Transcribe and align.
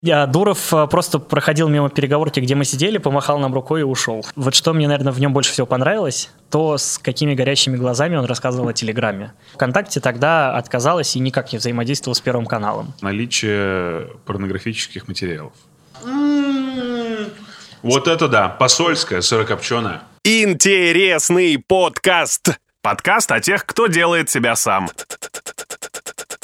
Я, 0.00 0.26
Дуров 0.26 0.72
э, 0.72 0.86
просто 0.86 1.18
проходил 1.18 1.68
мимо 1.68 1.90
переговорки, 1.90 2.38
где 2.38 2.54
мы 2.54 2.64
сидели, 2.64 2.98
помахал 2.98 3.40
нам 3.40 3.52
рукой 3.52 3.80
и 3.80 3.82
ушел. 3.82 4.24
Вот 4.36 4.54
что 4.54 4.72
мне, 4.72 4.86
наверное, 4.86 5.12
в 5.12 5.18
нем 5.18 5.32
больше 5.32 5.50
всего 5.50 5.66
понравилось, 5.66 6.30
то 6.50 6.78
с 6.78 6.98
какими 6.98 7.34
горящими 7.34 7.76
глазами 7.76 8.14
он 8.14 8.24
рассказывал 8.24 8.68
о 8.68 8.72
Телеграме. 8.72 9.32
ВКонтакте 9.54 9.98
тогда 9.98 10.56
отказалась 10.56 11.16
и 11.16 11.18
никак 11.18 11.52
не 11.52 11.58
взаимодействовал 11.58 12.14
с 12.14 12.20
Первым 12.20 12.46
каналом. 12.46 12.94
Наличие 13.00 14.06
порнографических 14.24 15.08
материалов. 15.08 15.52
Вот 17.82 18.06
это 18.06 18.28
да, 18.28 18.48
посольская, 18.48 19.20
сырокопченая. 19.20 20.02
Интересный 20.22 21.58
подкаст. 21.58 22.60
Подкаст 22.82 23.32
о 23.32 23.40
тех, 23.40 23.66
кто 23.66 23.88
делает 23.88 24.30
себя 24.30 24.54
сам. 24.54 24.90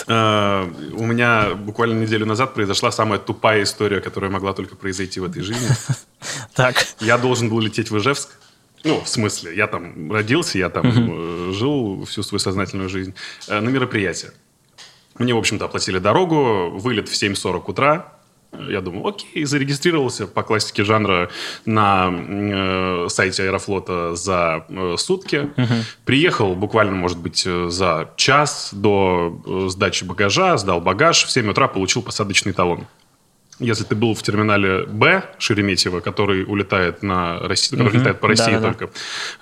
Э, 0.06 0.70
у 0.92 1.06
меня 1.06 1.54
буквально 1.54 2.00
неделю 2.00 2.26
назад 2.26 2.54
произошла 2.54 2.90
самая 2.90 3.18
тупая 3.18 3.62
история, 3.62 4.00
которая 4.00 4.30
могла 4.30 4.52
только 4.52 4.76
произойти 4.76 5.20
в 5.20 5.24
этой 5.24 5.42
жизни. 5.42 5.68
Так. 6.54 6.86
Я 7.00 7.18
должен 7.18 7.50
был 7.50 7.60
лететь 7.60 7.90
в 7.90 7.98
Ижевск. 7.98 8.30
Ну, 8.84 9.00
в 9.00 9.08
смысле, 9.08 9.54
я 9.54 9.66
там 9.66 10.10
родился, 10.10 10.58
я 10.58 10.70
там 10.70 10.84
э, 10.86 11.52
жил 11.52 12.04
всю 12.06 12.22
свою 12.22 12.38
сознательную 12.38 12.88
жизнь 12.88 13.14
э, 13.48 13.60
на 13.60 13.68
мероприятие. 13.68 14.32
Мне, 15.18 15.34
в 15.34 15.38
общем-то, 15.38 15.66
оплатили 15.66 15.98
дорогу, 15.98 16.70
вылет 16.70 17.08
в 17.08 17.12
7.40 17.12 17.62
утра. 17.66 18.13
Я 18.68 18.80
думаю, 18.80 19.06
окей, 19.06 19.44
зарегистрировался 19.44 20.26
по 20.26 20.42
классике 20.42 20.84
жанра 20.84 21.30
на 21.64 22.10
э, 22.12 23.06
сайте 23.08 23.44
Аэрофлота 23.44 24.14
за 24.14 24.64
э, 24.68 24.96
сутки. 24.98 25.50
Угу. 25.56 25.74
Приехал 26.04 26.54
буквально, 26.54 26.94
может 26.96 27.18
быть, 27.18 27.44
э, 27.46 27.68
за 27.68 28.10
час 28.16 28.70
до 28.72 29.40
э, 29.46 29.68
сдачи 29.68 30.04
багажа, 30.04 30.56
сдал 30.56 30.80
багаж, 30.80 31.24
в 31.24 31.30
7 31.30 31.50
утра 31.50 31.68
получил 31.68 32.02
посадочный 32.02 32.52
талон 32.52 32.86
если 33.58 33.84
ты 33.84 33.94
был 33.94 34.14
в 34.14 34.22
терминале 34.22 34.84
Б 34.86 35.22
Шереметьево, 35.38 36.00
который 36.00 36.44
улетает 36.44 37.02
на 37.02 37.38
Россию, 37.40 37.78
который 37.78 37.92
угу. 37.92 37.98
летает 37.98 38.20
по 38.20 38.28
России 38.28 38.52
да, 38.52 38.60
только, 38.60 38.90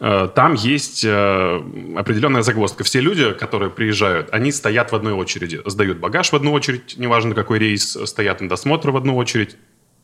да. 0.01 0.29
там 0.29 0.55
есть 0.55 1.05
э, 1.05 1.63
определенная 1.97 2.43
загвоздка. 2.43 2.85
Все 2.85 3.01
люди, 3.01 3.33
которые 3.33 3.71
приезжают, 3.71 4.29
они 4.33 4.53
стоят 4.53 4.93
в 4.93 4.95
одной 4.95 5.13
очереди, 5.15 5.61
сдают 5.65 5.99
багаж 5.99 6.31
в 6.31 6.37
одну 6.37 6.53
очередь, 6.53 6.99
неважно 6.99 7.35
какой 7.35 7.59
рейс, 7.59 7.97
стоят 8.05 8.41
на 8.41 8.49
досмотр 8.49 8.91
в 8.91 8.97
одну 8.97 9.17
очередь. 9.17 9.57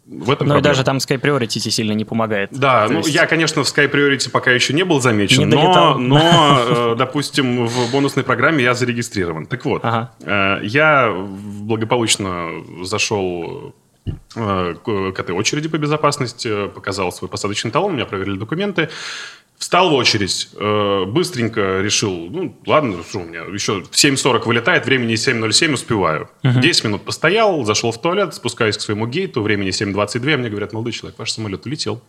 В 0.07 0.31
этом 0.31 0.49
Но 0.49 0.57
и 0.57 0.63
даже 0.63 0.85
там 0.85 0.97
Sky 0.97 1.21
Priority 1.21 1.59
сильно 1.71 1.93
не 1.93 2.07
помогает. 2.07 2.49
Да, 2.51 2.87
То 2.87 2.95
ну 2.95 2.99
есть... 3.01 3.11
я, 3.11 3.27
конечно, 3.27 3.63
в 3.63 3.67
Sky 3.67 3.93
Priority 3.93 4.31
пока 4.31 4.51
еще 4.53 4.73
не 4.73 4.83
был 4.83 5.03
замечен, 5.03 5.47
не 5.51 5.55
но, 5.55 5.99
но 5.99 6.65
э, 6.67 6.95
допустим, 6.97 7.67
в 7.67 7.93
бонусной 7.93 8.25
программе 8.25 8.65
я 8.65 8.73
зарегистрирован. 8.73 9.45
Так 9.45 9.67
вот, 9.67 9.85
ага. 9.85 10.13
Э, 10.23 10.65
я 10.65 11.13
благополучно 11.13 12.65
зашел 12.85 13.75
Э, 13.79 13.88
к 14.35 15.19
этой 15.19 15.35
очереди 15.35 15.69
по 15.69 15.79
безопасности, 15.79 16.69
показал 16.69 17.13
свой 17.13 17.29
посадочный 17.29 17.71
талон, 17.71 17.95
меня 17.95 18.07
проверили 18.07 18.39
документы. 18.39 18.89
Встал 19.59 19.91
в 19.91 19.95
очередь, 19.95 20.51
э, 20.55 21.05
быстренько 21.07 21.81
решил, 21.81 22.29
ну, 22.31 22.57
ладно, 22.65 23.03
что 23.03 23.19
у 23.19 23.25
меня 23.25 23.41
еще 23.41 23.83
в 23.83 23.91
7.40 23.91 24.47
вылетает, 24.47 24.87
времени 24.87 25.15
7.07 25.15 25.73
успеваю. 25.75 26.31
Uh-huh. 26.45 26.61
10 26.61 26.85
минут 26.85 27.05
постоял, 27.05 27.65
зашел 27.65 27.91
в 27.91 28.01
туалет, 28.01 28.35
спускаюсь 28.35 28.77
к 28.79 28.81
своему 28.81 29.09
гейту, 29.09 29.43
времени 29.43 29.71
7.22, 29.71 30.37
мне 30.37 30.49
говорят, 30.49 30.73
молодой 30.73 30.93
человек, 30.93 31.19
ваш 31.19 31.33
самолет 31.33 31.67
улетел. 31.67 32.01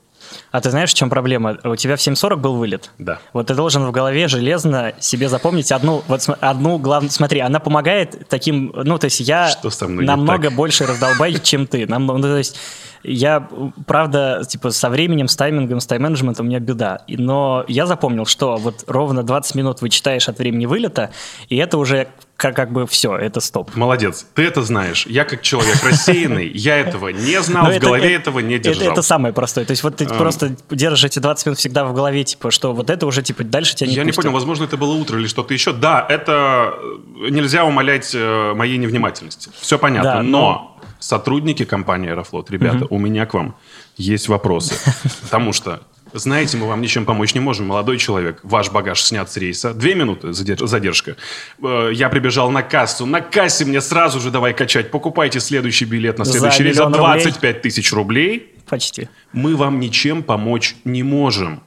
А 0.51 0.61
ты 0.61 0.69
знаешь, 0.69 0.91
в 0.91 0.93
чем 0.93 1.09
проблема? 1.09 1.57
У 1.63 1.75
тебя 1.75 1.95
в 1.95 1.99
7.40 1.99 2.35
был 2.37 2.55
вылет. 2.55 2.91
Да. 2.97 3.19
Вот 3.33 3.47
ты 3.47 3.55
должен 3.55 3.85
в 3.85 3.91
голове 3.91 4.27
железно 4.27 4.93
себе 4.99 5.29
запомнить 5.29 5.71
одну, 5.71 6.03
вот 6.07 6.27
одну 6.39 6.77
главную, 6.77 7.11
смотри, 7.11 7.39
она 7.39 7.59
помогает 7.59 8.27
таким, 8.29 8.71
ну, 8.75 8.97
то 8.97 9.05
есть 9.05 9.19
я 9.19 9.51
намного 9.79 10.49
больше 10.49 10.85
раздолбай, 10.85 11.33
чем 11.39 11.67
ты. 11.67 11.87
Нам, 11.87 12.05
ну, 12.05 12.21
то 12.21 12.37
есть 12.37 12.57
я, 13.03 13.47
правда, 13.85 14.43
типа, 14.47 14.71
со 14.71 14.89
временем, 14.89 15.27
с 15.27 15.35
таймингом, 15.35 15.79
с 15.79 15.87
тайм-менеджментом 15.87 16.45
у 16.45 16.49
меня 16.49 16.59
беда. 16.59 17.01
Но 17.07 17.63
я 17.67 17.85
запомнил, 17.85 18.25
что 18.25 18.57
вот 18.57 18.83
ровно 18.87 19.23
20 19.23 19.55
минут 19.55 19.81
вычитаешь 19.81 20.27
от 20.27 20.39
времени 20.39 20.65
вылета, 20.65 21.11
и 21.47 21.57
это 21.57 21.77
уже 21.77 22.09
как, 22.39 22.55
как 22.55 22.71
бы 22.71 22.87
все, 22.87 23.17
это 23.17 23.41
стоп. 23.41 23.75
Молодец, 23.75 24.25
ты 24.33 24.43
это 24.43 24.61
знаешь. 24.61 25.05
Я 25.05 25.25
как 25.25 25.41
человек 25.41 25.83
рассеянный, 25.83 26.47
я 26.47 26.77
этого 26.77 27.09
не 27.09 27.41
знал, 27.41 27.69
в 27.69 27.79
голове 27.79 28.15
этого 28.15 28.39
не 28.39 28.57
держал. 28.57 28.93
Это 28.93 29.01
самое 29.01 29.33
простое. 29.33 29.65
То 29.65 29.71
есть 29.71 29.83
вот 29.83 29.97
ты 29.97 30.07
просто 30.07 30.55
держишь 30.69 31.03
эти 31.03 31.19
20 31.19 31.45
минут 31.47 31.59
всегда 31.59 31.83
в 31.83 31.93
голове, 31.93 32.23
типа, 32.23 32.49
что 32.49 32.73
вот 32.73 32.89
это 32.89 33.05
уже, 33.05 33.23
типа, 33.23 33.43
дальше 33.43 33.75
тебя 33.75 33.89
не 33.89 33.95
Я 33.95 34.05
не 34.05 34.13
понял, 34.13 34.31
возможно, 34.31 34.63
это 34.63 34.77
было 34.77 34.93
утро 34.93 35.19
или 35.19 35.27
что-то 35.27 35.53
еще. 35.53 35.73
Да, 35.73 36.05
это 36.07 36.75
э, 36.77 37.29
нельзя 37.29 37.65
умолять 37.65 38.11
э, 38.15 38.53
моей 38.53 38.77
невнимательности. 38.77 39.51
Все 39.59 39.77
понятно, 39.77 40.23
но 40.23 40.79
сотрудники 40.99 41.65
компании 41.65 42.09
Аэрофлот, 42.09 42.49
ребята, 42.51 42.87
у 42.89 42.99
меня 42.99 43.25
к 43.25 43.33
вам 43.33 43.55
есть 43.97 44.29
вопросы. 44.29 44.75
Потому 45.23 45.51
что 45.51 45.81
знаете, 46.13 46.57
мы 46.57 46.67
вам 46.67 46.81
ничем 46.81 47.05
помочь 47.05 47.33
не 47.33 47.39
можем. 47.39 47.67
Молодой 47.67 47.97
человек, 47.97 48.39
ваш 48.43 48.71
багаж 48.71 49.01
снят 49.01 49.31
с 49.31 49.37
рейса. 49.37 49.73
Две 49.73 49.95
минуты 49.95 50.33
задержка. 50.33 51.15
Э, 51.61 51.89
я 51.93 52.09
прибежал 52.09 52.51
на 52.51 52.63
кассу. 52.63 53.05
На 53.05 53.21
кассе 53.21 53.65
мне 53.65 53.81
сразу 53.81 54.19
же 54.19 54.31
давай 54.31 54.53
качать. 54.53 54.91
Покупайте 54.91 55.39
следующий 55.39 55.85
билет 55.85 56.17
на 56.17 56.25
следующий 56.25 56.63
рейс 56.63 56.77
за 56.77 56.87
25 56.87 57.61
тысяч 57.61 57.93
рублей. 57.93 58.55
Почти. 58.67 59.09
Мы 59.33 59.55
вам 59.55 59.79
ничем 59.79 60.23
помочь 60.23 60.75
не 60.83 61.03
можем. 61.03 61.61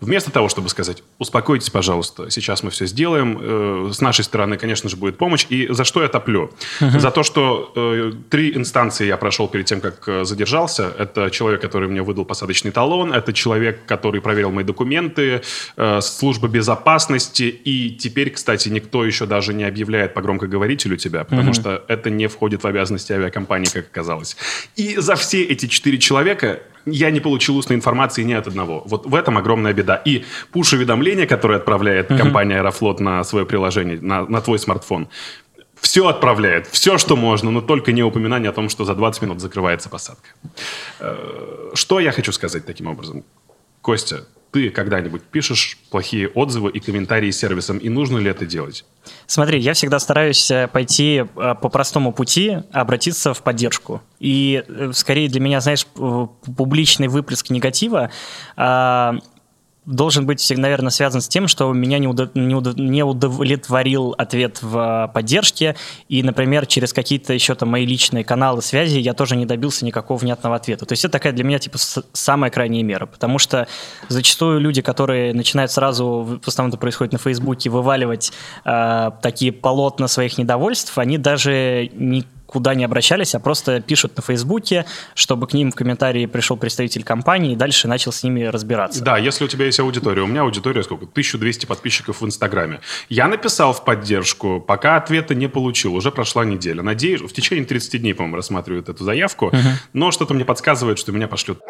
Вместо 0.00 0.30
того, 0.30 0.48
чтобы 0.48 0.68
сказать, 0.68 1.02
успокойтесь, 1.18 1.70
пожалуйста, 1.70 2.30
сейчас 2.30 2.62
мы 2.62 2.70
все 2.70 2.86
сделаем, 2.86 3.38
э, 3.40 3.90
с 3.92 4.00
нашей 4.00 4.24
стороны, 4.24 4.56
конечно 4.56 4.88
же, 4.88 4.96
будет 4.96 5.18
помощь. 5.18 5.46
И 5.48 5.66
за 5.70 5.82
что 5.82 6.02
я 6.02 6.08
топлю? 6.08 6.52
Uh-huh. 6.80 7.00
За 7.00 7.10
то, 7.10 7.24
что 7.24 7.72
э, 7.74 8.12
три 8.30 8.56
инстанции 8.56 9.06
я 9.06 9.16
прошел 9.16 9.48
перед 9.48 9.66
тем, 9.66 9.80
как 9.80 10.08
э, 10.08 10.24
задержался. 10.24 10.92
Это 10.96 11.30
человек, 11.30 11.60
который 11.60 11.88
мне 11.88 12.02
выдал 12.02 12.24
посадочный 12.24 12.70
талон, 12.70 13.12
это 13.12 13.32
человек, 13.32 13.86
который 13.86 14.20
проверил 14.20 14.52
мои 14.52 14.64
документы, 14.64 15.42
э, 15.76 16.00
служба 16.00 16.46
безопасности. 16.46 17.42
И 17.42 17.90
теперь, 17.90 18.30
кстати, 18.30 18.68
никто 18.68 19.04
еще 19.04 19.26
даже 19.26 19.52
не 19.52 19.64
объявляет 19.64 20.14
по 20.14 20.22
громкоговорителю 20.22 20.96
тебя, 20.96 21.24
потому 21.24 21.50
uh-huh. 21.50 21.60
что 21.60 21.84
это 21.88 22.08
не 22.08 22.28
входит 22.28 22.62
в 22.62 22.66
обязанности 22.68 23.12
авиакомпании, 23.12 23.68
как 23.68 23.86
оказалось. 23.86 24.36
И 24.76 24.96
за 24.96 25.16
все 25.16 25.42
эти 25.42 25.66
четыре 25.66 25.98
человека 25.98 26.60
я 26.92 27.10
не 27.10 27.20
получил 27.20 27.56
устной 27.56 27.76
информации 27.76 28.22
ни 28.22 28.32
от 28.32 28.46
одного. 28.46 28.82
Вот 28.86 29.06
в 29.06 29.14
этом 29.14 29.38
огромная 29.38 29.72
беда. 29.72 29.87
И 29.94 30.24
пуш-уведомления, 30.52 31.26
которые 31.26 31.58
отправляет 31.58 32.10
uh-huh. 32.10 32.18
компания 32.18 32.56
Аэрофлот 32.56 33.00
на 33.00 33.24
свое 33.24 33.46
приложение, 33.46 34.00
на, 34.00 34.24
на 34.26 34.40
твой 34.40 34.58
смартфон, 34.58 35.08
все 35.80 36.06
отправляет, 36.08 36.66
все, 36.66 36.98
что 36.98 37.16
можно, 37.16 37.50
но 37.50 37.60
только 37.60 37.92
не 37.92 38.02
упоминание 38.02 38.50
о 38.50 38.52
том, 38.52 38.68
что 38.68 38.84
за 38.84 38.94
20 38.94 39.22
минут 39.22 39.40
закрывается 39.40 39.88
посадка. 39.88 40.28
Э, 41.00 41.70
что 41.74 42.00
я 42.00 42.12
хочу 42.12 42.32
сказать 42.32 42.66
таким 42.66 42.88
образом? 42.88 43.24
Костя, 43.80 44.24
ты 44.50 44.70
когда-нибудь 44.70 45.22
пишешь 45.22 45.78
плохие 45.90 46.28
отзывы 46.28 46.70
и 46.70 46.80
комментарии 46.80 47.30
сервисам, 47.30 47.78
и 47.78 47.88
нужно 47.88 48.18
ли 48.18 48.30
это 48.30 48.46
делать? 48.46 48.84
Смотри, 49.26 49.60
я 49.60 49.74
всегда 49.74 49.98
стараюсь 49.98 50.50
э, 50.50 50.68
пойти 50.68 51.24
э, 51.24 51.54
по 51.60 51.68
простому 51.68 52.12
пути, 52.12 52.58
обратиться 52.72 53.34
в 53.34 53.42
поддержку. 53.42 54.02
И 54.18 54.64
скорее 54.92 55.28
для 55.28 55.40
меня, 55.40 55.60
знаешь, 55.60 55.86
публичный 55.86 57.08
выплеск 57.08 57.50
негатива 57.50 58.10
а, 58.56 59.14
должен 59.88 60.26
быть, 60.26 60.52
наверное, 60.54 60.90
связан 60.90 61.22
с 61.22 61.28
тем, 61.28 61.48
что 61.48 61.72
меня 61.72 61.98
не, 61.98 62.06
удов... 62.06 62.34
не, 62.34 62.54
удов... 62.54 62.76
не 62.76 63.02
удовлетворил 63.02 64.14
ответ 64.18 64.58
в 64.60 65.10
поддержке, 65.14 65.76
и, 66.08 66.22
например, 66.22 66.66
через 66.66 66.92
какие-то 66.92 67.32
еще 67.32 67.54
там 67.54 67.70
мои 67.70 67.86
личные 67.86 68.22
каналы 68.22 68.60
связи 68.60 68.98
я 68.98 69.14
тоже 69.14 69.34
не 69.34 69.46
добился 69.46 69.86
никакого 69.86 70.18
внятного 70.18 70.56
ответа. 70.56 70.84
То 70.84 70.92
есть 70.92 71.04
это 71.06 71.12
такая 71.12 71.32
для 71.32 71.42
меня 71.42 71.58
типа 71.58 71.78
самая 72.12 72.50
крайняя 72.50 72.82
мера, 72.82 73.06
потому 73.06 73.38
что 73.38 73.66
зачастую 74.08 74.60
люди, 74.60 74.82
которые 74.82 75.32
начинают 75.32 75.72
сразу, 75.72 76.38
в 76.42 76.46
основном 76.46 76.68
это 76.68 76.78
происходит 76.78 77.14
на 77.14 77.18
Фейсбуке, 77.18 77.70
вываливать 77.70 78.32
э, 78.66 79.10
такие 79.22 79.52
полотна 79.52 80.06
своих 80.06 80.36
недовольств, 80.36 80.98
они 80.98 81.16
даже 81.16 81.90
не 81.94 82.24
куда 82.48 82.74
не 82.74 82.84
обращались, 82.84 83.34
а 83.34 83.40
просто 83.40 83.80
пишут 83.80 84.16
на 84.16 84.22
Фейсбуке, 84.22 84.86
чтобы 85.14 85.46
к 85.46 85.52
ним 85.52 85.70
в 85.70 85.74
комментарии 85.74 86.24
пришел 86.24 86.56
представитель 86.56 87.04
компании 87.04 87.52
и 87.52 87.56
дальше 87.56 87.88
начал 87.88 88.10
с 88.10 88.22
ними 88.22 88.44
разбираться. 88.44 89.04
Да, 89.04 89.18
если 89.18 89.44
у 89.44 89.48
тебя 89.48 89.66
есть 89.66 89.78
аудитория. 89.80 90.22
У 90.22 90.26
меня 90.26 90.40
аудитория 90.42 90.82
сколько? 90.82 91.04
1200 91.04 91.66
подписчиков 91.66 92.22
в 92.22 92.26
Инстаграме. 92.26 92.80
Я 93.10 93.28
написал 93.28 93.74
в 93.74 93.84
поддержку, 93.84 94.60
пока 94.60 94.96
ответа 94.96 95.34
не 95.34 95.48
получил. 95.48 95.94
Уже 95.94 96.10
прошла 96.10 96.44
неделя. 96.44 96.82
Надеюсь, 96.82 97.20
в 97.20 97.32
течение 97.32 97.66
30 97.66 98.00
дней, 98.00 98.14
по-моему, 98.14 98.36
рассматривают 98.36 98.88
эту 98.88 99.04
заявку. 99.04 99.48
Угу. 99.48 99.58
Но 99.92 100.10
что-то 100.10 100.32
мне 100.32 100.46
подсказывает, 100.46 100.98
что 100.98 101.12
меня 101.12 101.28
пошлют 101.28 101.60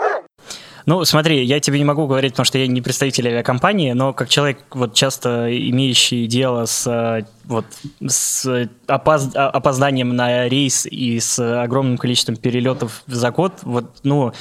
ну, 0.88 1.05
смотри, 1.05 1.44
я 1.44 1.61
тебе 1.61 1.79
не 1.79 1.85
могу 1.85 2.06
говорить, 2.06 2.32
потому 2.32 2.46
что 2.46 2.56
я 2.56 2.67
не 2.67 2.81
представитель 2.81 3.29
авиакомпании, 3.29 3.93
но 3.93 4.14
как 4.14 4.31
человек, 4.31 4.61
вот 4.70 4.94
часто 4.94 5.46
имеющий 5.55 6.26
дело 6.26 6.64
с 6.64 7.26
вот 7.44 7.67
с 8.06 8.70
опоз... 8.87 9.29
опозданием 9.35 10.17
на 10.17 10.49
рейс 10.49 10.87
и 10.87 11.20
с 11.20 11.38
огромным 11.62 11.99
количеством 11.99 12.37
перелетов 12.37 13.02
за 13.06 13.31
год, 13.31 13.52
вот, 13.64 13.99
ну, 14.02 14.32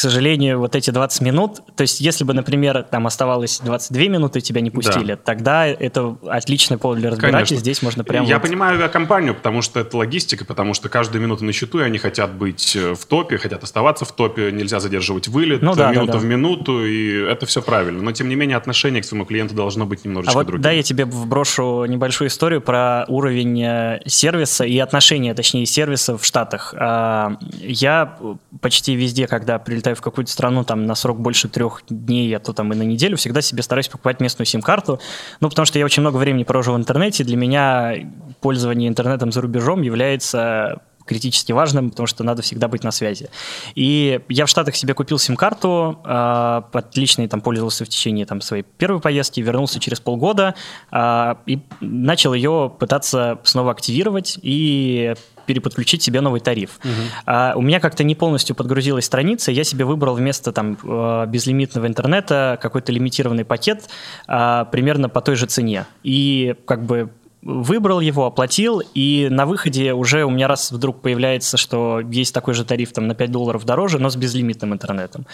сожалению, 0.00 0.58
вот 0.58 0.76
эти 0.76 0.90
20 0.90 1.20
минут, 1.22 1.60
то 1.76 1.82
есть 1.82 2.00
если 2.00 2.24
бы, 2.24 2.34
например, 2.34 2.82
там 2.82 3.06
оставалось 3.06 3.60
22 3.60 4.02
минуты, 4.04 4.40
тебя 4.40 4.60
не 4.60 4.70
пустили, 4.70 5.14
да. 5.14 5.16
тогда 5.16 5.66
это 5.66 6.16
отличный 6.26 6.78
повод 6.78 6.98
для 6.98 7.10
разбирательства, 7.10 7.60
здесь 7.60 7.82
можно 7.82 8.04
прямо... 8.04 8.26
Я 8.26 8.38
вот... 8.38 8.46
понимаю 8.46 8.78
компанию, 8.90 9.34
потому 9.34 9.62
что 9.62 9.80
это 9.80 9.96
логистика, 9.96 10.44
потому 10.44 10.74
что 10.74 10.88
каждую 10.88 11.22
минуту 11.22 11.44
на 11.44 11.52
счету, 11.52 11.80
и 11.80 11.82
они 11.82 11.98
хотят 11.98 12.32
быть 12.32 12.76
э, 12.76 12.94
в 12.94 13.04
топе, 13.06 13.38
хотят 13.38 13.62
оставаться 13.62 14.04
в 14.04 14.12
топе, 14.12 14.50
нельзя 14.52 14.80
задерживать 14.80 15.28
вылет, 15.28 15.62
ну, 15.62 15.74
да, 15.74 15.90
минута 15.90 16.12
да, 16.12 16.12
да. 16.14 16.18
в 16.18 16.24
минуту, 16.24 16.84
и 16.84 17.22
это 17.22 17.46
все 17.46 17.62
правильно. 17.62 18.02
Но, 18.02 18.12
тем 18.12 18.28
не 18.28 18.34
менее, 18.34 18.56
отношение 18.56 19.02
к 19.02 19.04
своему 19.04 19.24
клиенту 19.24 19.54
должно 19.54 19.86
быть 19.86 20.04
немножечко 20.04 20.32
а 20.32 20.38
вот, 20.38 20.46
другим. 20.46 20.62
Да, 20.62 20.70
я 20.70 20.82
тебе 20.82 21.04
вброшу 21.04 21.84
небольшую 21.86 22.28
историю 22.28 22.60
про 22.60 23.04
уровень 23.08 23.62
э, 23.62 24.00
сервиса 24.06 24.64
и 24.64 24.78
отношения, 24.78 25.34
точнее, 25.34 25.66
сервиса 25.66 26.18
в 26.18 26.24
Штатах. 26.24 26.74
А, 26.76 27.36
я 27.60 28.16
почти 28.60 28.94
везде, 28.94 29.26
когда 29.26 29.58
прилетаю 29.58 29.89
в 29.94 30.00
какую-то 30.00 30.30
страну 30.30 30.64
там 30.64 30.86
на 30.86 30.94
срок 30.94 31.20
больше 31.20 31.48
трех 31.48 31.82
дней, 31.88 32.36
а 32.36 32.40
то 32.40 32.52
там 32.52 32.72
и 32.72 32.76
на 32.76 32.82
неделю, 32.82 33.16
всегда 33.16 33.40
себе 33.40 33.62
стараюсь 33.62 33.88
покупать 33.88 34.20
местную 34.20 34.46
сим-карту, 34.46 35.00
ну, 35.40 35.48
потому 35.48 35.66
что 35.66 35.78
я 35.78 35.84
очень 35.84 36.00
много 36.02 36.16
времени 36.16 36.44
провожу 36.44 36.72
в 36.72 36.76
интернете, 36.76 37.24
для 37.24 37.36
меня 37.36 37.94
пользование 38.40 38.88
интернетом 38.88 39.32
за 39.32 39.40
рубежом 39.40 39.82
является 39.82 40.80
критически 41.10 41.50
важным, 41.50 41.90
потому 41.90 42.06
что 42.06 42.22
надо 42.22 42.42
всегда 42.42 42.68
быть 42.68 42.84
на 42.84 42.92
связи. 42.92 43.30
И 43.74 44.20
я 44.28 44.46
в 44.46 44.48
Штатах 44.48 44.76
себе 44.76 44.94
купил 44.94 45.18
сим-карту, 45.18 46.00
э, 46.04 46.62
отлично 46.72 47.26
там 47.28 47.40
пользовался 47.40 47.84
в 47.84 47.88
течение 47.88 48.26
там, 48.26 48.40
своей 48.40 48.62
первой 48.62 49.00
поездки, 49.00 49.40
вернулся 49.40 49.80
через 49.80 49.98
полгода 49.98 50.54
э, 50.92 51.34
и 51.46 51.60
начал 51.80 52.32
ее 52.32 52.72
пытаться 52.78 53.40
снова 53.42 53.72
активировать 53.72 54.38
и 54.40 55.14
переподключить 55.50 56.00
себе 56.00 56.20
новый 56.20 56.38
тариф. 56.38 56.78
Угу. 56.84 56.92
А, 57.26 57.54
у 57.56 57.60
меня 57.60 57.80
как-то 57.80 58.04
не 58.04 58.14
полностью 58.14 58.54
подгрузилась 58.54 59.04
страница, 59.04 59.50
я 59.50 59.64
себе 59.64 59.84
выбрал 59.84 60.14
вместо 60.14 60.52
там 60.52 60.78
э, 60.80 61.26
безлимитного 61.26 61.88
интернета 61.88 62.56
какой-то 62.62 62.92
лимитированный 62.92 63.44
пакет 63.44 63.90
а, 64.28 64.66
примерно 64.66 65.08
по 65.08 65.20
той 65.20 65.34
же 65.34 65.46
цене. 65.46 65.86
И 66.04 66.54
как 66.66 66.84
бы 66.84 67.10
выбрал 67.42 68.00
его, 68.00 68.26
оплатил, 68.26 68.82
и 68.94 69.28
на 69.30 69.46
выходе 69.46 69.94
уже 69.94 70.24
у 70.24 70.30
меня 70.30 70.46
раз 70.46 70.72
вдруг 70.72 71.00
появляется, 71.00 71.56
что 71.56 72.00
есть 72.00 72.34
такой 72.34 72.54
же 72.54 72.64
тариф 72.64 72.92
там 72.92 73.06
на 73.06 73.14
5 73.14 73.30
долларов 73.30 73.64
дороже, 73.64 73.98
но 73.98 74.10
с 74.10 74.16
безлимитным 74.16 74.74
интернетом. 74.74 75.26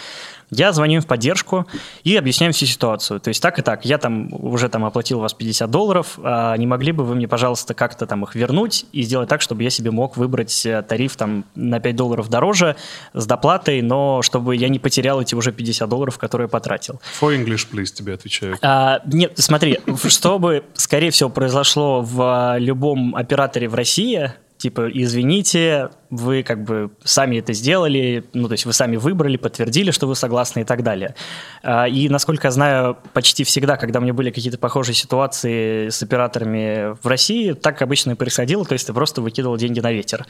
Я 0.49 0.71
звоню 0.71 0.95
им 0.95 1.01
в 1.01 1.07
поддержку 1.07 1.67
и 2.05 2.15
объясняю 2.15 2.53
всю 2.53 2.65
ситуацию. 2.65 3.19
То 3.19 3.27
есть 3.27 3.41
так 3.41 3.59
и 3.59 3.61
так, 3.61 3.83
я 3.83 3.97
там 3.97 4.29
уже 4.31 4.69
там 4.69 4.85
оплатил 4.85 5.19
у 5.19 5.21
вас 5.21 5.33
50 5.33 5.69
долларов, 5.69 6.17
а 6.23 6.55
не 6.55 6.65
могли 6.65 6.93
бы 6.93 7.03
вы 7.03 7.15
мне, 7.15 7.27
пожалуйста, 7.27 7.73
как-то 7.73 8.05
там 8.05 8.23
их 8.23 8.35
вернуть 8.35 8.85
и 8.93 9.01
сделать 9.01 9.27
так, 9.27 9.41
чтобы 9.41 9.63
я 9.63 9.69
себе 9.69 9.91
мог 9.91 10.15
выбрать 10.15 10.65
э, 10.65 10.81
тариф 10.83 11.17
там 11.17 11.43
на 11.55 11.81
5 11.81 11.95
долларов 11.95 12.29
дороже 12.29 12.77
с 13.13 13.25
доплатой, 13.25 13.81
но 13.81 14.21
чтобы 14.21 14.55
я 14.55 14.69
не 14.69 14.79
потерял 14.79 15.21
эти 15.21 15.35
уже 15.35 15.51
50 15.51 15.89
долларов, 15.89 16.17
которые 16.17 16.47
потратил. 16.47 17.01
For 17.19 17.35
English, 17.35 17.67
please, 17.69 17.93
тебе 17.93 18.13
отвечаю. 18.13 18.57
А, 18.61 19.01
нет, 19.05 19.33
смотри, 19.35 19.79
чтобы, 20.07 20.63
скорее 20.75 21.11
всего, 21.11 21.29
произошло 21.29 21.96
в 22.01 22.55
любом 22.59 23.15
операторе 23.15 23.67
в 23.67 23.75
России, 23.75 24.31
типа, 24.57 24.89
извините, 24.91 25.89
вы 26.09 26.43
как 26.43 26.63
бы 26.63 26.91
сами 27.03 27.37
это 27.37 27.53
сделали, 27.53 28.25
ну, 28.33 28.47
то 28.47 28.53
есть 28.53 28.65
вы 28.65 28.73
сами 28.73 28.97
выбрали, 28.97 29.37
подтвердили, 29.37 29.91
что 29.91 30.07
вы 30.07 30.15
согласны 30.15 30.61
и 30.61 30.63
так 30.63 30.83
далее. 30.83 31.15
А, 31.63 31.87
и, 31.87 32.09
насколько 32.09 32.47
я 32.47 32.51
знаю, 32.51 32.97
почти 33.13 33.43
всегда, 33.43 33.77
когда 33.77 33.99
у 33.99 34.01
меня 34.01 34.13
были 34.13 34.31
какие-то 34.31 34.57
похожие 34.57 34.95
ситуации 34.95 35.89
с 35.89 36.01
операторами 36.01 36.95
в 37.01 37.07
России, 37.07 37.53
так 37.53 37.81
обычно 37.81 38.11
и 38.11 38.15
происходило, 38.15 38.65
то 38.65 38.73
есть 38.73 38.87
ты 38.87 38.93
просто 38.93 39.21
выкидывал 39.21 39.57
деньги 39.57 39.79
на 39.79 39.91
ветер. 39.91 40.25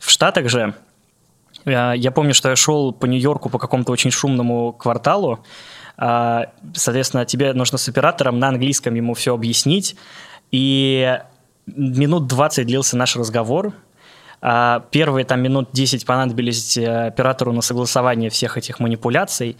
В 0.00 0.10
Штатах 0.10 0.48
же, 0.48 0.74
а, 1.64 1.92
я 1.92 2.10
помню, 2.10 2.34
что 2.34 2.50
я 2.50 2.56
шел 2.56 2.92
по 2.92 3.06
Нью-Йорку 3.06 3.50
по 3.50 3.58
какому-то 3.58 3.92
очень 3.92 4.10
шумному 4.10 4.72
кварталу, 4.72 5.44
а, 5.96 6.46
соответственно, 6.74 7.24
тебе 7.24 7.52
нужно 7.52 7.78
с 7.78 7.88
оператором 7.88 8.38
на 8.38 8.48
английском 8.48 8.94
ему 8.94 9.14
все 9.14 9.34
объяснить, 9.34 9.96
и 10.50 11.18
минут 11.66 12.26
20 12.26 12.66
длился 12.66 12.96
наш 12.96 13.16
разговор. 13.16 13.72
А, 14.42 14.84
первые 14.90 15.24
там 15.24 15.42
минут 15.42 15.68
10 15.72 16.06
понадобились 16.06 16.76
э, 16.78 17.08
оператору 17.08 17.52
на 17.52 17.60
согласование 17.60 18.30
всех 18.30 18.56
этих 18.56 18.80
манипуляций 18.80 19.56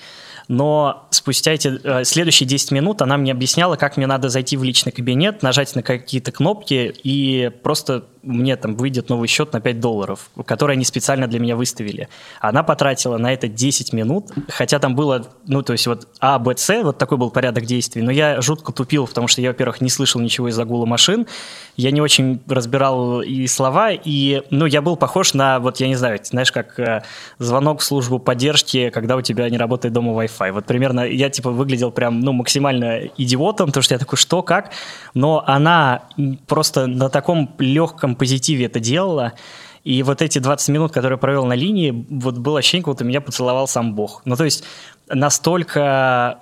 но 0.50 1.06
спустя 1.11 1.53
эти 1.53 1.81
э, 1.81 2.03
следующие 2.03 2.44
10 2.44 2.73
минут 2.73 3.03
она 3.03 3.17
мне 3.17 3.31
объясняла, 3.31 3.77
как 3.77 3.97
мне 3.97 4.09
надо 4.09 4.29
зайти 4.29 4.56
в 4.56 4.65
личный 4.65 4.91
кабинет, 4.91 5.44
нажать 5.44 5.77
на 5.77 5.82
какие-то 5.85 6.32
кнопки, 6.32 6.93
и 7.05 7.53
просто 7.62 8.06
мне 8.25 8.56
там 8.56 8.75
выйдет 8.75 9.09
новый 9.09 9.29
счет 9.29 9.53
на 9.53 9.61
5 9.61 9.79
долларов, 9.79 10.29
который 10.44 10.75
они 10.75 10.85
специально 10.85 11.29
для 11.29 11.38
меня 11.38 11.55
выставили. 11.55 12.09
Она 12.41 12.65
потратила 12.65 13.17
на 13.17 13.32
это 13.32 13.47
10 13.47 13.93
минут, 13.93 14.32
хотя 14.49 14.81
там 14.81 14.97
было, 14.97 15.25
ну, 15.47 15.62
то 15.62 15.73
есть 15.73 15.87
вот 15.87 16.09
А, 16.19 16.41
Б, 16.41 16.56
С, 16.56 16.82
вот 16.82 16.99
такой 16.99 17.17
был 17.17 17.31
порядок 17.31 17.65
действий, 17.65 18.03
но 18.03 18.11
я 18.11 18.41
жутко 18.41 18.73
тупил, 18.73 19.06
потому 19.06 19.29
что 19.29 19.41
я, 19.41 19.50
во-первых, 19.50 19.81
не 19.81 19.88
слышал 19.88 20.21
ничего 20.21 20.49
из 20.49 20.56
загула 20.56 20.85
машин, 20.85 21.29
я 21.77 21.93
не 21.93 22.00
очень 22.00 22.43
разбирал 22.49 23.23
и 23.23 23.47
слова, 23.47 23.93
и, 23.93 24.43
ну, 24.50 24.67
я 24.70 24.82
был 24.82 24.96
похож 24.96 25.34
на, 25.34 25.58
вот, 25.61 25.78
я 25.78 25.88
не 25.88 25.96
знаю, 25.96 26.19
знаешь, 26.22 26.52
как 26.52 26.78
э, 26.78 27.02
звонок 27.38 27.81
в 27.81 27.84
службу 27.84 28.19
поддержки, 28.19 28.90
когда 28.90 29.17
у 29.17 29.22
тебя 29.22 29.49
не 29.50 29.58
работает 29.58 29.93
дома 29.93 30.12
Wi-Fi. 30.12 30.52
Вот 30.52 30.64
примерно 30.64 31.00
я 31.00 31.31
типа 31.31 31.50
выглядел 31.50 31.90
прям, 31.90 32.20
ну, 32.20 32.32
максимально 32.32 33.06
идиотом, 33.17 33.67
потому 33.69 33.82
что 33.82 33.94
я 33.94 33.99
такой, 33.99 34.19
что, 34.19 34.43
как? 34.43 34.70
Но 35.14 35.44
она 35.46 36.02
просто 36.46 36.87
на 36.87 37.08
таком 37.08 37.55
легком 37.58 38.14
позитиве 38.14 38.67
это 38.67 38.81
делала, 38.81 39.32
и 39.84 40.02
вот 40.02 40.20
эти 40.20 40.38
20 40.38 40.69
минут, 40.69 40.93
которые 40.93 41.17
я 41.17 41.19
провел 41.19 41.46
на 41.46 41.55
линии, 41.55 42.06
вот 42.11 42.37
было 42.37 42.58
ощущение, 42.58 42.84
как 42.84 42.94
будто 42.94 43.05
меня 43.05 43.20
поцеловал 43.20 43.67
сам 43.67 43.94
Бог. 43.94 44.22
Ну, 44.25 44.37
то 44.37 44.44
есть 44.44 44.64
настолько 45.08 46.40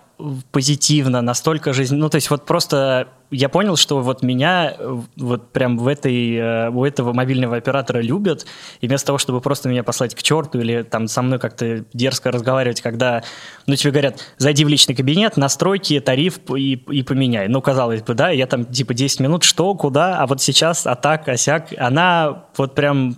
позитивно, 0.51 1.23
настолько 1.23 1.73
жизнь... 1.73 1.95
Ну, 1.97 2.09
то 2.09 2.17
есть 2.17 2.31
вот 2.31 2.45
просто 2.45 3.09
я 3.31 3.49
понял, 3.49 3.77
что 3.77 4.01
вот 4.01 4.23
меня 4.23 4.75
вот 5.17 5.53
прям 5.53 5.79
в 5.79 5.87
этой, 5.87 6.35
э, 6.35 6.71
у 6.71 6.85
этого 6.85 7.13
мобильного 7.13 7.57
оператора 7.57 8.01
любят, 8.01 8.47
и 8.81 8.89
вместо 8.89 9.09
того, 9.09 9.19
чтобы 9.19 9.41
просто 9.41 9.69
меня 9.69 9.83
послать 9.83 10.15
к 10.15 10.23
черту 10.23 10.61
или 10.61 10.83
там 10.83 11.09
со 11.09 11.23
мной 11.23 11.39
как-то 11.39 11.85
дерзко 11.93 12.31
разговаривать, 12.31 12.81
когда, 12.81 13.23
ну, 13.67 13.77
тебе 13.77 13.91
говорят, 13.91 14.25
зайди 14.39 14.65
в 14.65 14.69
личный 14.69 14.95
кабинет, 14.95 15.37
настройки, 15.37 16.01
тариф 16.01 16.39
и, 16.57 16.73
и 16.73 17.03
поменяй. 17.03 17.49
Ну, 17.49 17.61
казалось 17.61 18.03
бы, 18.03 18.15
да, 18.15 18.31
я 18.31 18.47
там 18.47 18.65
типа 18.65 18.95
10 18.95 19.21
минут, 19.21 19.45
что, 19.45 19.75
куда, 19.75 20.19
а 20.19 20.27
вот 20.27 20.41
сейчас, 20.41 20.87
а 20.87 20.95
так, 20.95 21.29
осяк, 21.29 21.69
она 21.77 22.45
вот 22.57 22.75
прям 22.75 23.17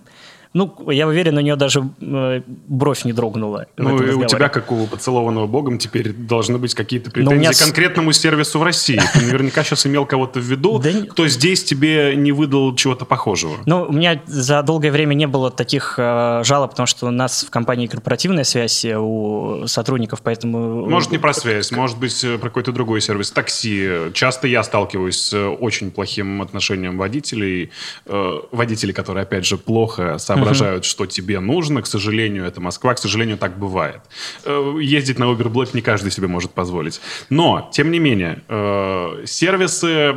ну, 0.53 0.91
я 0.91 1.07
уверен, 1.07 1.37
у 1.37 1.39
нее 1.39 1.55
даже 1.55 1.89
э, 2.01 2.41
бровь 2.67 3.05
не 3.05 3.13
дрогнула. 3.13 3.67
Ну, 3.77 4.01
и 4.03 4.11
у 4.11 4.25
тебя, 4.25 4.49
как 4.49 4.69
у 4.71 4.85
поцелованного 4.85 5.47
богом, 5.47 5.77
теперь 5.77 6.11
должны 6.11 6.57
быть 6.57 6.75
какие-то 6.75 7.09
претензии 7.09 7.37
меня... 7.37 7.51
к 7.53 7.57
конкретному 7.57 8.11
сервису 8.11 8.59
в 8.59 8.63
России. 8.63 8.99
Ты 9.13 9.21
наверняка 9.21 9.63
сейчас 9.63 9.85
имел 9.85 10.05
кого-то 10.05 10.41
в 10.41 10.43
виду, 10.43 10.81
кто 11.11 11.27
здесь 11.29 11.63
тебе 11.63 12.15
не 12.17 12.33
выдал 12.33 12.75
чего-то 12.75 13.05
похожего. 13.05 13.57
Ну, 13.65 13.83
у 13.83 13.93
меня 13.93 14.21
за 14.25 14.61
долгое 14.61 14.91
время 14.91 15.13
не 15.13 15.25
было 15.25 15.51
таких 15.51 15.95
э, 15.97 16.41
жалоб, 16.43 16.71
потому 16.71 16.87
что 16.87 17.07
у 17.07 17.11
нас 17.11 17.45
в 17.45 17.49
компании 17.49 17.87
корпоративная 17.87 18.43
связь 18.43 18.83
э, 18.83 18.97
у 18.97 19.67
сотрудников, 19.67 20.21
поэтому... 20.21 20.85
Может, 20.89 21.11
не 21.11 21.17
про 21.17 21.33
связь, 21.33 21.71
может 21.71 21.97
быть, 21.97 22.25
про 22.41 22.49
какой-то 22.49 22.73
другой 22.73 22.99
сервис. 22.99 23.31
Такси. 23.31 24.11
Часто 24.13 24.49
я 24.49 24.63
сталкиваюсь 24.63 25.17
с 25.17 25.33
очень 25.33 25.91
плохим 25.91 26.41
отношением 26.41 26.97
водителей. 26.97 27.71
Водителей, 28.05 28.93
которые, 28.93 29.23
опять 29.23 29.45
же, 29.45 29.57
плохо 29.57 30.17
сам 30.17 30.40
соображают, 30.41 30.85
что 30.85 31.05
тебе 31.05 31.39
нужно. 31.39 31.81
К 31.81 31.87
сожалению, 31.87 32.45
это 32.45 32.61
Москва. 32.61 32.93
К 32.93 32.99
сожалению, 32.99 33.37
так 33.37 33.57
бывает. 33.57 34.01
Э, 34.45 34.77
ездить 34.81 35.19
на 35.19 35.25
Uber 35.25 35.51
Black 35.51 35.69
не 35.73 35.81
каждый 35.81 36.11
себе 36.11 36.27
может 36.27 36.51
позволить. 36.51 37.01
Но, 37.29 37.69
тем 37.73 37.91
не 37.91 37.99
менее, 37.99 38.43
э, 38.47 39.23
сервисы 39.25 40.15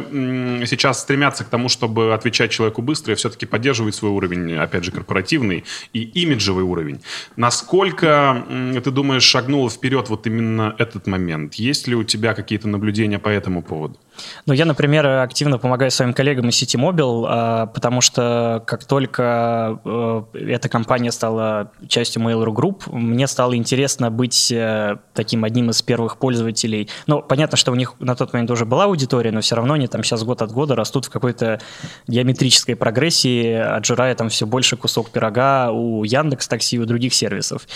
сейчас 0.67 1.01
стремятся 1.01 1.45
к 1.45 1.49
тому, 1.49 1.69
чтобы 1.69 2.15
отвечать 2.15 2.51
человеку 2.51 2.83
быстро 2.83 3.13
и 3.13 3.17
все-таки 3.17 3.47
поддерживать 3.47 3.95
свой 3.95 4.11
уровень, 4.11 4.55
опять 4.55 4.85
же, 4.85 4.91
корпоративный 4.91 5.65
и 5.93 6.03
имиджевый 6.03 6.65
уровень. 6.65 7.01
Насколько, 7.37 8.45
ты 8.83 8.91
думаешь, 8.91 9.23
шагнуло 9.23 9.71
вперед 9.71 10.09
вот 10.09 10.27
именно 10.27 10.75
этот 10.79 11.07
момент? 11.07 11.55
Есть 11.55 11.89
ли 11.89 11.95
у 11.95 12.05
тебя 12.05 12.35
какие-то 12.35 12.69
наблюдения 12.69 13.19
по 13.19 13.29
этому 13.29 13.63
поводу? 13.63 13.99
Ну, 14.47 14.53
я, 14.53 14.65
например, 14.65 15.07
активно 15.07 15.59
помогаю 15.59 15.91
своим 15.91 16.13
коллегам 16.15 16.49
из 16.49 16.63
City 16.63 16.79
Mobile, 16.79 17.27
а, 17.29 17.67
потому 17.67 18.01
что 18.01 18.63
как 18.67 18.85
только 18.85 19.81
э, 19.85 20.23
эта 20.35 20.69
компания 20.69 21.13
стала 21.13 21.73
частью 21.89 22.23
Mail.ru 22.23 22.53
Group, 22.53 22.93
мне 22.93 23.27
стало 23.27 23.57
интересно 23.57 24.11
быть 24.11 24.53
э, 24.53 24.97
таким 25.15 25.45
одним 25.45 25.71
из 25.71 25.83
первых 25.83 26.19
пользователей. 26.19 26.89
Ну, 27.07 27.23
понятно, 27.23 27.57
что 27.57 27.73
у 27.73 27.75
них 27.75 27.95
на 27.99 28.15
тот 28.15 28.33
момент 28.33 28.51
уже 28.51 28.65
была 28.65 28.85
аудитория, 28.85 29.33
но 29.33 29.41
все 29.41 29.57
равно 29.57 29.75
они 29.75 29.87
там 29.87 30.03
сейчас 30.05 30.23
год 30.25 30.43
от 30.43 30.53
года 30.53 30.75
растут 30.75 31.07
в 31.07 31.11
какой-то 31.11 31.61
геометрической 32.07 32.77
прогрессии, 32.77 33.53
отжирая 33.53 34.15
там 34.15 34.29
все 34.29 34.47
больше 34.47 34.77
кусок 34.77 35.11
пирога 35.11 35.71
у 35.71 36.05
Яндекс 36.05 36.49
Такси 36.49 36.77
и 36.77 36.79
у 36.79 36.87
других 36.87 37.15
сервисов. 37.15 37.67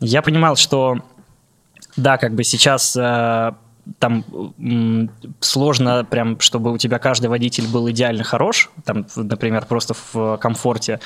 Я 0.00 0.22
понимал, 0.22 0.56
что 0.56 0.98
да, 1.96 2.18
как 2.18 2.34
бы 2.34 2.42
сейчас 2.42 2.96
э, 2.96 3.52
там 3.98 4.24
сложно 5.40 6.04
прям, 6.04 6.40
чтобы 6.40 6.72
у 6.72 6.78
тебя 6.78 6.98
каждый 6.98 7.26
водитель 7.26 7.68
был 7.68 7.90
идеально 7.90 8.24
хорош, 8.24 8.70
там, 8.84 9.06
например, 9.16 9.66
просто 9.66 9.94
в 10.12 10.36
комфорте. 10.38 11.00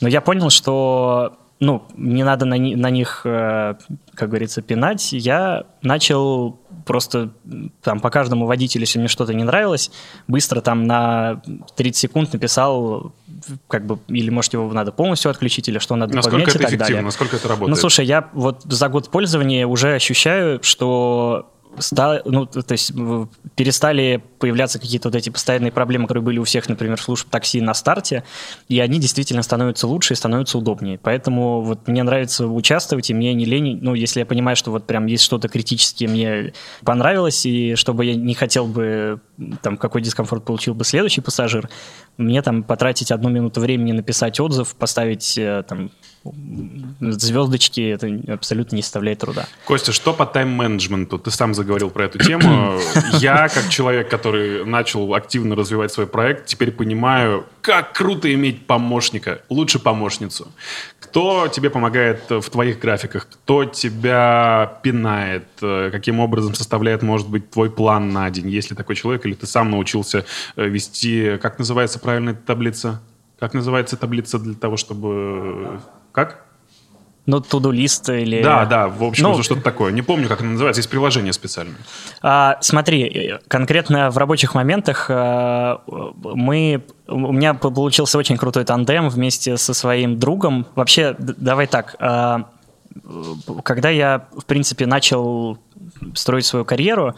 Но 0.00 0.08
я 0.08 0.20
понял, 0.20 0.50
что 0.50 1.38
ну, 1.58 1.84
не 1.96 2.22
надо 2.22 2.44
на, 2.44 2.56
на 2.58 2.90
них, 2.90 3.22
э, 3.24 3.74
как 4.14 4.28
говорится, 4.28 4.60
пинать, 4.60 5.12
я 5.12 5.64
начал 5.80 6.58
просто 6.84 7.30
там 7.82 8.00
по 8.00 8.10
каждому 8.10 8.46
водителю, 8.46 8.82
если 8.82 8.98
мне 8.98 9.08
что-то 9.08 9.32
не 9.32 9.42
нравилось, 9.42 9.90
быстро 10.28 10.60
там 10.60 10.84
на 10.84 11.40
30 11.76 11.96
секунд 11.96 12.32
написал, 12.32 13.12
как 13.68 13.86
бы, 13.86 13.98
или 14.08 14.28
может 14.28 14.52
его 14.52 14.70
надо 14.72 14.92
полностью 14.92 15.30
отключить, 15.30 15.68
или 15.68 15.78
что 15.78 15.96
надо 15.96 16.14
насколько 16.14 16.36
поменять 16.36 16.54
это 16.54 16.58
и 16.58 16.62
так 16.62 16.70
эффективно, 16.70 16.86
далее. 16.86 17.04
насколько 17.04 17.36
это 17.36 17.48
работает? 17.48 17.70
Ну, 17.70 17.80
слушай, 17.80 18.04
я 18.04 18.28
вот 18.34 18.62
за 18.64 18.88
год 18.88 19.10
пользования 19.10 19.66
уже 19.66 19.94
ощущаю, 19.94 20.62
что 20.62 21.50
ста- 21.78 22.22
ну, 22.24 22.46
то 22.46 22.72
есть 22.72 22.92
перестали 23.54 24.22
появляться 24.38 24.78
какие-то 24.78 25.08
вот 25.08 25.14
эти 25.14 25.30
постоянные 25.30 25.72
проблемы, 25.72 26.06
которые 26.06 26.22
были 26.22 26.38
у 26.38 26.44
всех, 26.44 26.68
например, 26.68 27.00
служб 27.00 27.28
такси 27.28 27.60
на 27.60 27.74
старте, 27.74 28.24
и 28.68 28.80
они 28.80 28.98
действительно 28.98 29.42
становятся 29.42 29.86
лучше 29.86 30.14
и 30.14 30.16
становятся 30.16 30.58
удобнее. 30.58 30.98
Поэтому 31.02 31.62
вот 31.62 31.88
мне 31.88 32.02
нравится 32.02 32.46
участвовать, 32.46 33.10
и 33.10 33.14
мне 33.14 33.34
не 33.34 33.44
лень, 33.44 33.78
ну, 33.80 33.94
если 33.94 34.20
я 34.20 34.26
понимаю, 34.26 34.56
что 34.56 34.70
вот 34.70 34.86
прям 34.86 35.06
есть 35.06 35.24
что-то 35.24 35.48
критически 35.48 36.04
мне 36.04 36.52
понравилось, 36.84 37.46
и 37.46 37.74
чтобы 37.74 38.04
я 38.04 38.14
не 38.14 38.34
хотел 38.34 38.66
бы, 38.66 39.20
там, 39.62 39.76
какой 39.76 40.02
дискомфорт 40.02 40.44
получил 40.44 40.74
бы 40.74 40.84
следующий 40.84 41.20
пассажир, 41.20 41.68
мне 42.16 42.42
там 42.42 42.62
потратить 42.62 43.10
одну 43.12 43.28
минуту 43.28 43.60
времени 43.60 43.92
написать 43.92 44.40
отзыв, 44.40 44.74
поставить 44.76 45.36
э, 45.38 45.64
там 45.68 45.90
звездочки, 47.00 47.80
это 47.80 48.32
абсолютно 48.32 48.76
не 48.76 48.82
составляет 48.82 49.18
труда. 49.18 49.46
Костя, 49.64 49.92
что 49.92 50.12
по 50.12 50.26
тайм-менеджменту? 50.26 51.18
Ты 51.18 51.30
сам 51.30 51.54
заговорил 51.54 51.90
про 51.90 52.04
эту 52.06 52.18
тему. 52.18 52.78
Я, 53.18 53.48
как 53.48 53.68
человек, 53.68 54.08
который 54.08 54.64
начал 54.64 55.14
активно 55.14 55.54
развивать 55.56 55.92
свой 55.92 56.06
проект, 56.06 56.46
теперь 56.46 56.70
понимаю, 56.70 57.46
как 57.60 57.92
круто 57.92 58.32
иметь 58.32 58.66
помощника, 58.66 59.40
лучше 59.48 59.78
помощницу. 59.78 60.48
Кто 61.00 61.48
тебе 61.48 61.70
помогает 61.70 62.28
в 62.28 62.50
твоих 62.50 62.78
графиках? 62.78 63.26
Кто 63.28 63.64
тебя 63.64 64.78
пинает? 64.82 65.44
Э, 65.62 65.90
Каким 65.90 66.20
образом 66.20 66.54
составляет, 66.54 67.02
может 67.02 67.28
быть, 67.28 67.50
твой 67.50 67.70
план 67.70 68.12
на 68.12 68.28
день? 68.30 68.48
Есть 68.48 68.70
ли 68.70 68.76
такой 68.76 68.96
человек? 68.96 69.24
Или 69.24 69.34
ты 69.34 69.46
сам 69.46 69.70
научился 69.70 70.24
э, 70.56 70.66
вести... 70.66 71.38
Как 71.40 71.58
называется 71.58 71.98
правильная 71.98 72.34
таблица? 72.34 73.00
Как 73.38 73.54
называется 73.54 73.96
таблица 73.96 74.38
для 74.38 74.54
того, 74.54 74.76
чтобы... 74.76 75.80
Как? 76.16 76.46
Ну, 77.26 77.40
туду 77.40 77.70
лист 77.72 78.08
или... 78.08 78.42
Да, 78.42 78.64
да, 78.64 78.88
в 78.88 79.04
общем, 79.04 79.24
Ну, 79.24 79.42
что-то 79.42 79.60
такое. 79.60 79.92
Не 79.92 80.00
помню, 80.00 80.28
как 80.28 80.38
это 80.38 80.46
называется. 80.46 80.78
Есть 80.78 80.88
приложение 80.88 81.34
специальное. 81.34 81.76
А, 82.22 82.56
смотри, 82.62 83.02
э, 83.02 83.38
конкретно 83.48 84.10
в 84.10 84.16
рабочих 84.16 84.54
моментах 84.54 85.10
а, 85.10 85.82
мы, 86.22 86.86
у 87.06 87.32
меня 87.32 87.52
получился 87.52 88.16
очень 88.16 88.38
крутой 88.38 88.64
тандем 88.64 89.10
вместе 89.10 89.58
со 89.58 89.74
своим 89.74 90.18
другом. 90.18 90.66
Вообще, 90.74 91.14
давай 91.18 91.66
так, 91.66 91.96
а, 91.98 92.48
когда 93.62 93.90
я, 93.90 94.26
в 94.34 94.46
принципе, 94.46 94.86
начал 94.86 95.58
строить 96.14 96.46
свою 96.46 96.64
карьеру, 96.64 97.14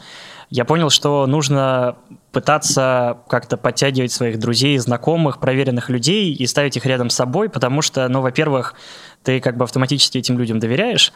я 0.51 0.65
понял, 0.65 0.91
что 0.91 1.25
нужно 1.29 1.95
пытаться 2.33 3.19
как-то 3.29 3.57
подтягивать 3.57 4.13
своих 4.13 4.39
друзей, 4.39 4.77
знакомых, 4.79 5.41
проверенных 5.41 5.89
людей 5.89 6.33
и 6.33 6.47
ставить 6.47 6.77
их 6.77 6.85
рядом 6.87 7.11
с 7.11 7.15
собой, 7.15 7.49
потому 7.49 7.83
что, 7.83 8.09
ну, 8.09 8.21
во-первых, 8.21 8.75
ты 9.23 9.41
как 9.41 9.57
бы 9.57 9.65
автоматически 9.65 10.19
этим 10.19 10.39
людям 10.39 10.59
доверяешь, 10.59 11.13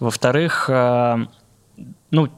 во-вторых, 0.00 0.66
а, 0.70 1.26
ну, 2.10 2.28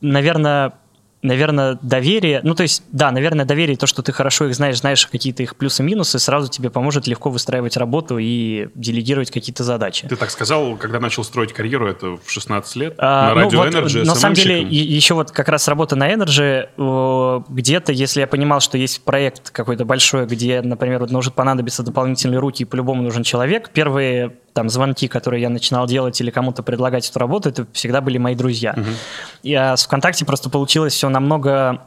наверное, 0.00 0.74
наверное, 1.22 1.78
доверие, 1.82 2.40
ну, 2.44 2.54
то 2.54 2.62
есть, 2.62 2.82
да, 2.92 3.10
наверное, 3.10 3.44
доверие, 3.44 3.76
то, 3.76 3.86
что 3.86 4.02
ты 4.02 4.12
хорошо 4.12 4.46
их 4.46 4.54
знаешь, 4.54 4.78
знаешь 4.78 5.06
какие-то 5.06 5.42
их 5.42 5.56
плюсы-минусы, 5.56 6.18
сразу 6.18 6.48
тебе 6.48 6.70
поможет 6.70 7.06
легко 7.06 7.30
выстраивать 7.30 7.76
работу 7.76 8.18
и 8.18 8.68
делегировать 8.74 9.30
какие-то 9.30 9.64
задачи. 9.64 10.06
Ты 10.08 10.16
так 10.16 10.30
сказал, 10.30 10.76
когда 10.76 11.00
начал 11.00 11.24
строить 11.24 11.52
карьеру, 11.52 11.88
это 11.88 12.18
в 12.24 12.30
16 12.30 12.76
лет, 12.76 12.94
А, 12.98 13.28
на 13.28 13.34
ну 13.34 13.40
радио 13.42 13.58
вот, 13.58 13.74
Energy, 13.74 14.04
на 14.04 14.14
самом 14.14 14.34
деле, 14.34 14.62
и- 14.62 14.76
еще 14.76 15.14
вот 15.14 15.30
как 15.32 15.48
раз 15.48 15.66
работа 15.68 15.96
на 15.96 16.12
Energy, 16.12 17.42
где-то, 17.48 17.92
если 17.92 18.20
я 18.20 18.26
понимал, 18.26 18.60
что 18.60 18.78
есть 18.78 19.02
проект 19.04 19.50
какой-то 19.50 19.84
большой, 19.84 20.26
где, 20.26 20.60
например, 20.62 21.00
вот 21.00 21.10
может 21.10 21.34
понадобиться 21.34 21.82
дополнительные 21.82 22.38
руки, 22.38 22.62
и 22.62 22.66
по-любому 22.66 23.02
нужен 23.02 23.22
человек, 23.22 23.70
первые 23.70 24.36
там 24.58 24.68
звонки, 24.68 25.06
которые 25.06 25.40
я 25.42 25.50
начинал 25.50 25.86
делать 25.86 26.20
или 26.20 26.30
кому-то 26.30 26.64
предлагать 26.64 27.08
эту 27.08 27.20
работу, 27.20 27.48
это 27.48 27.64
всегда 27.72 28.00
были 28.00 28.18
мои 28.18 28.34
друзья. 28.34 28.74
И 29.44 29.54
а 29.54 29.76
с 29.76 29.84
ВКонтакте 29.84 30.24
просто 30.24 30.50
получилось 30.50 30.94
все 30.94 31.08
намного 31.08 31.86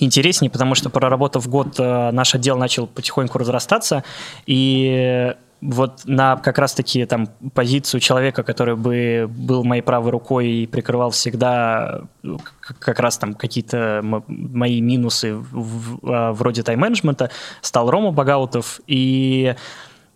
интереснее, 0.00 0.50
потому 0.50 0.74
что 0.74 0.90
проработав 0.90 1.48
год, 1.48 1.78
э, 1.78 2.10
наш 2.10 2.34
отдел 2.34 2.56
начал 2.58 2.88
потихоньку 2.88 3.38
разрастаться, 3.38 4.02
и 4.46 5.32
вот 5.60 6.00
на 6.06 6.38
как 6.38 6.58
раз-таки 6.58 7.06
там 7.06 7.28
позицию 7.54 8.00
человека, 8.00 8.42
который 8.42 8.74
бы 8.74 9.26
был 9.28 9.62
моей 9.62 9.82
правой 9.82 10.10
рукой 10.10 10.48
и 10.48 10.66
прикрывал 10.66 11.10
всегда 11.10 12.00
э, 12.24 12.36
как 12.80 12.98
раз 12.98 13.16
там 13.16 13.34
какие-то 13.34 14.00
мои 14.26 14.80
минусы 14.80 15.36
в- 15.36 15.46
в- 15.52 15.98
а, 16.02 16.32
вроде 16.32 16.64
тайм-менеджмента, 16.64 17.30
стал 17.60 17.88
Рома 17.90 18.10
Багаутов, 18.10 18.80
и 18.88 19.54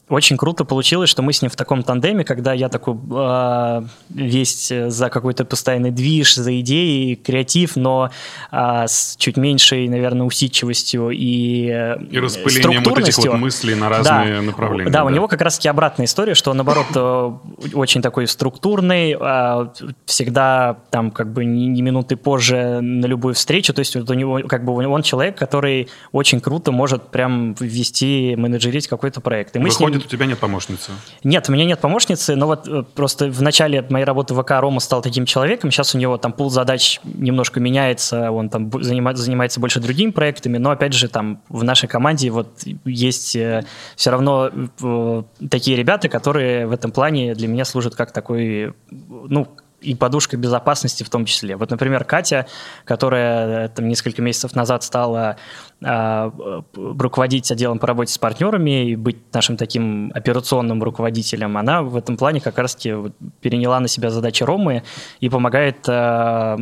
очень 0.08 0.36
круто 0.36 0.64
получилось, 0.64 1.10
что 1.10 1.22
мы 1.22 1.32
с 1.32 1.42
ним 1.42 1.50
в 1.50 1.56
таком 1.56 1.82
тандеме, 1.82 2.22
когда 2.22 2.52
я 2.52 2.68
такой 2.68 2.94
э, 2.94 3.82
весь 4.10 4.72
за 4.86 5.10
какой-то 5.10 5.44
постоянный 5.44 5.90
движ, 5.90 6.36
за 6.36 6.60
идеи, 6.60 7.14
креатив, 7.14 7.74
но 7.74 8.10
а, 8.52 8.86
с 8.86 9.16
чуть 9.18 9.36
меньшей, 9.36 9.88
наверное, 9.88 10.24
усидчивостью 10.24 11.10
и, 11.10 11.68
э, 11.68 11.96
И 12.10 12.18
распылением 12.20 12.84
вот 12.84 12.98
этих 13.00 13.18
вот 13.18 13.34
мыслей 13.34 13.74
на 13.74 13.88
разные 13.88 14.42
направления. 14.42 14.90
Да, 14.92 15.04
у 15.04 15.08
него 15.08 15.26
как 15.26 15.40
раз-таки 15.40 15.68
обратная 15.68 16.06
история, 16.06 16.34
что 16.34 16.52
он, 16.52 16.58
наоборот, 16.58 16.86
э, 16.94 17.32
очень 17.74 18.00
такой 18.00 18.28
структурный, 18.28 19.16
а, 19.18 19.72
всегда 20.04 20.76
там 20.90 21.10
как 21.10 21.32
бы 21.32 21.44
ни, 21.44 21.64
ни 21.64 21.82
минуты 21.82 22.16
позже 22.16 22.80
на 22.80 23.06
любую 23.06 23.34
встречу, 23.34 23.74
то 23.74 23.80
есть 23.80 23.96
вот 23.96 24.08
у 24.08 24.14
него 24.14 24.40
как 24.46 24.64
бы 24.64 24.72
он 24.72 25.02
человек, 25.02 25.36
который 25.36 25.88
очень 26.12 26.40
круто 26.40 26.70
может 26.70 27.08
прям 27.08 27.54
ввести, 27.58 28.36
менеджерить 28.36 28.86
какой-то 28.86 29.20
проект. 29.20 29.56
И 29.56 29.58
мы 29.58 29.70
с 29.70 29.80
ним 29.80 29.95
Выходит, 29.96 30.12
у 30.12 30.16
тебя 30.16 30.26
нет 30.26 30.38
помощницы. 30.38 30.92
нет, 31.24 31.48
у 31.48 31.52
меня 31.52 31.64
нет 31.64 31.80
помощницы, 31.80 32.36
но 32.36 32.46
вот 32.46 32.68
э, 32.68 32.82
просто 32.94 33.26
в 33.26 33.42
начале 33.42 33.84
моей 33.88 34.04
работы 34.04 34.34
в 34.34 34.42
ВК 34.42 34.52
Рома 34.52 34.80
стал 34.80 35.02
таким 35.02 35.26
человеком, 35.26 35.70
сейчас 35.70 35.94
у 35.94 35.98
него 35.98 36.18
там 36.18 36.32
пул 36.32 36.50
задач 36.50 37.00
немножко 37.04 37.60
меняется, 37.60 38.30
он 38.30 38.48
там 38.48 38.70
занимается 38.82 39.60
больше 39.60 39.80
другими 39.80 40.10
проектами, 40.10 40.58
но 40.58 40.70
опять 40.70 40.92
же 40.92 41.08
там 41.08 41.40
в 41.48 41.64
нашей 41.64 41.88
команде 41.88 42.30
вот 42.30 42.62
есть 42.84 43.30
все 43.30 44.10
равно 44.10 44.50
э, 44.82 45.22
такие 45.50 45.76
ребята, 45.76 46.08
которые 46.08 46.66
в 46.66 46.72
этом 46.72 46.92
плане 46.92 47.34
для 47.34 47.48
меня 47.48 47.64
служат 47.64 47.94
как 47.94 48.12
такой, 48.12 48.74
ну, 48.90 49.48
и 49.80 49.94
подушка 49.94 50.36
безопасности 50.36 51.02
в 51.02 51.10
том 51.10 51.24
числе. 51.24 51.56
Вот, 51.56 51.70
например, 51.70 52.04
Катя, 52.04 52.46
которая 52.84 53.66
э, 53.66 53.68
там 53.68 53.88
несколько 53.88 54.22
месяцев 54.22 54.54
назад 54.54 54.82
стала 54.82 55.36
а, 55.82 56.32
э, 56.38 56.62
руководить 56.74 57.50
отделом 57.50 57.78
по 57.78 57.86
работе 57.86 58.12
с 58.12 58.18
партнерами 58.18 58.90
и 58.90 58.96
быть 58.96 59.18
нашим 59.32 59.56
таким 59.56 60.10
операционным 60.14 60.82
руководителем, 60.82 61.56
она 61.58 61.82
в 61.82 61.96
этом 61.96 62.16
плане 62.16 62.40
как 62.40 62.58
раз-таки 62.58 62.92
вот 62.92 63.12
переняла 63.40 63.78
на 63.80 63.88
себя 63.88 64.10
задачи 64.10 64.42
Ромы 64.42 64.82
и 65.20 65.28
помогает 65.28 65.86
а, 65.88 66.58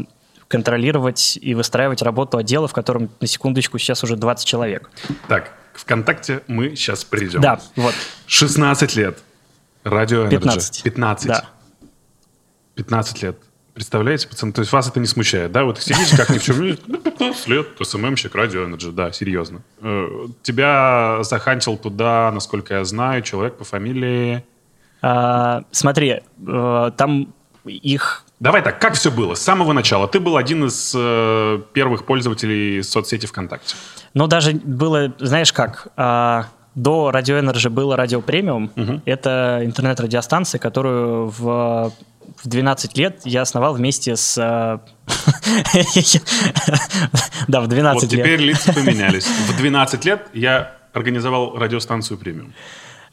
контролировать 0.49 1.38
и 1.40 1.54
выстраивать 1.54 2.02
работу 2.02 2.38
отдела, 2.38 2.68
в 2.68 2.73
котором, 2.73 3.11
на 3.21 3.26
секундочку, 3.26 3.78
сейчас 3.78 4.02
уже 4.04 4.16
20 4.16 4.47
человек. 4.47 4.90
Так, 5.28 5.52
ВКонтакте 5.75 6.42
мы 6.47 6.76
сейчас 6.76 7.04
придем. 7.04 7.40
Да, 7.40 7.61
вот. 7.76 7.94
16 8.26 8.97
лет. 8.97 9.18
Радио 9.85 10.26
Energy. 10.26 10.30
15. 10.30 10.83
15. 10.83 11.26
Да. 11.26 11.44
15 12.74 13.22
лет. 13.22 13.36
Представляете, 13.74 14.28
пацаны? 14.28 14.52
То 14.52 14.60
есть 14.60 14.72
вас 14.72 14.88
это 14.88 15.00
не 15.00 15.06
смущает, 15.06 15.50
да? 15.50 15.64
Вот 15.64 15.80
сидите, 15.80 16.16
как 16.16 16.30
ни 16.30 16.38
в 16.38 16.42
чем... 16.44 16.76
Ну, 16.86 16.96
15 16.98 17.48
лет, 17.48 17.66
СММщик, 17.80 18.34
радио 18.34 18.62
Energy, 18.62 18.92
да, 18.92 19.10
серьезно. 19.10 19.62
Э, 19.80 20.08
Тебя 20.42 21.18
захантил 21.22 21.76
туда, 21.76 22.30
насколько 22.32 22.74
я 22.74 22.84
знаю, 22.84 23.22
человек 23.22 23.56
по 23.56 23.64
фамилии... 23.64 24.44
А, 25.02 25.64
смотри, 25.72 26.20
э, 26.46 26.90
там 26.96 27.34
их 27.64 28.24
Давай 28.40 28.62
так, 28.62 28.78
как 28.78 28.94
все 28.94 29.10
было? 29.10 29.34
С 29.34 29.42
самого 29.42 29.72
начала. 29.72 30.06
Ты 30.06 30.20
был 30.20 30.36
один 30.36 30.66
из 30.66 30.92
э, 30.94 31.60
первых 31.72 32.04
пользователей 32.04 32.82
соцсети 32.82 33.26
ВКонтакте. 33.26 33.74
Ну, 34.12 34.26
даже 34.26 34.52
было, 34.52 35.12
знаешь 35.18 35.52
как, 35.52 35.88
а, 35.96 36.46
до 36.74 37.10
Radio 37.12 37.40
Energy 37.40 37.70
было 37.70 37.96
радио 37.96 38.20
премиум. 38.20 38.70
Это 39.04 39.60
интернет-радиостанция, 39.64 40.58
которую 40.58 41.28
в, 41.28 41.92
в 42.44 42.48
12 42.48 42.96
лет 42.98 43.20
я 43.24 43.42
основал 43.42 43.74
вместе 43.74 44.16
с... 44.16 44.36
а, 44.38 44.80
Да, 47.48 47.60
в 47.62 47.66
12 47.68 48.02
Вот 48.02 48.12
лет. 48.12 48.24
теперь 48.24 48.40
лица 48.40 48.72
поменялись. 48.72 49.26
В 49.48 49.56
12 49.56 50.04
лет 50.04 50.26
я 50.32 50.76
организовал 50.92 51.56
радиостанцию 51.58 52.18
премиум. 52.18 52.52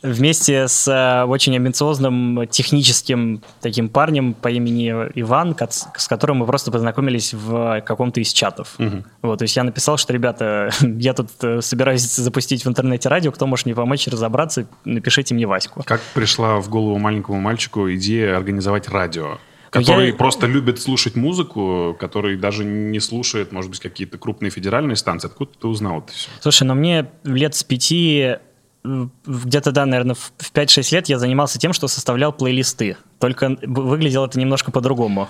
Вместе 0.01 0.67
с 0.67 0.87
э, 0.87 1.25
очень 1.25 1.55
амбициозным 1.55 2.47
техническим 2.49 3.43
таким 3.61 3.89
парнем 3.89 4.33
по 4.33 4.49
имени 4.49 4.89
Иван, 5.15 5.55
с 5.69 6.07
которым 6.07 6.37
мы 6.37 6.45
просто 6.45 6.71
познакомились 6.71 7.33
в 7.33 7.81
каком-то 7.81 8.19
из 8.19 8.33
чатов. 8.33 8.75
Угу. 8.79 9.03
Вот, 9.21 9.39
то 9.39 9.43
есть 9.43 9.55
я 9.55 9.63
написал, 9.63 9.97
что, 9.97 10.13
ребята, 10.13 10.71
я 10.81 11.13
тут 11.13 11.29
э, 11.41 11.61
собираюсь 11.61 12.01
запустить 12.01 12.65
в 12.65 12.69
интернете 12.69 13.09
радио, 13.09 13.31
кто 13.31 13.47
может 13.47 13.65
мне 13.65 13.75
помочь 13.75 14.07
разобраться, 14.07 14.67
напишите 14.85 15.33
мне 15.35 15.45
Ваську. 15.45 15.83
Как 15.83 16.01
пришла 16.13 16.59
в 16.59 16.69
голову 16.69 16.97
маленькому 16.97 17.39
мальчику 17.39 17.91
идея 17.91 18.37
организовать 18.37 18.89
радио? 18.89 19.37
Ну, 19.73 19.79
который 19.79 20.07
я... 20.07 20.13
просто 20.13 20.47
любит 20.47 20.81
слушать 20.81 21.15
музыку, 21.15 21.95
который 21.97 22.35
даже 22.35 22.65
не 22.65 22.99
слушает, 22.99 23.53
может 23.53 23.71
быть, 23.71 23.79
какие-то 23.79 24.17
крупные 24.17 24.49
федеральные 24.51 24.97
станции. 24.97 25.27
Откуда 25.27 25.51
ты 25.59 25.67
узнал 25.67 25.99
это 25.99 26.11
все? 26.11 26.29
Слушай, 26.41 26.63
ну 26.63 26.75
мне 26.75 27.09
лет 27.23 27.55
с 27.55 27.63
пяти 27.63 28.35
где-то, 28.83 29.71
да, 29.71 29.85
наверное, 29.85 30.15
в 30.15 30.51
5-6 30.53 30.93
лет 30.93 31.09
я 31.09 31.19
занимался 31.19 31.59
тем, 31.59 31.73
что 31.73 31.87
составлял 31.87 32.33
плейлисты. 32.33 32.97
Только 33.19 33.55
выглядело 33.61 34.25
это 34.25 34.39
немножко 34.39 34.71
по-другому. 34.71 35.29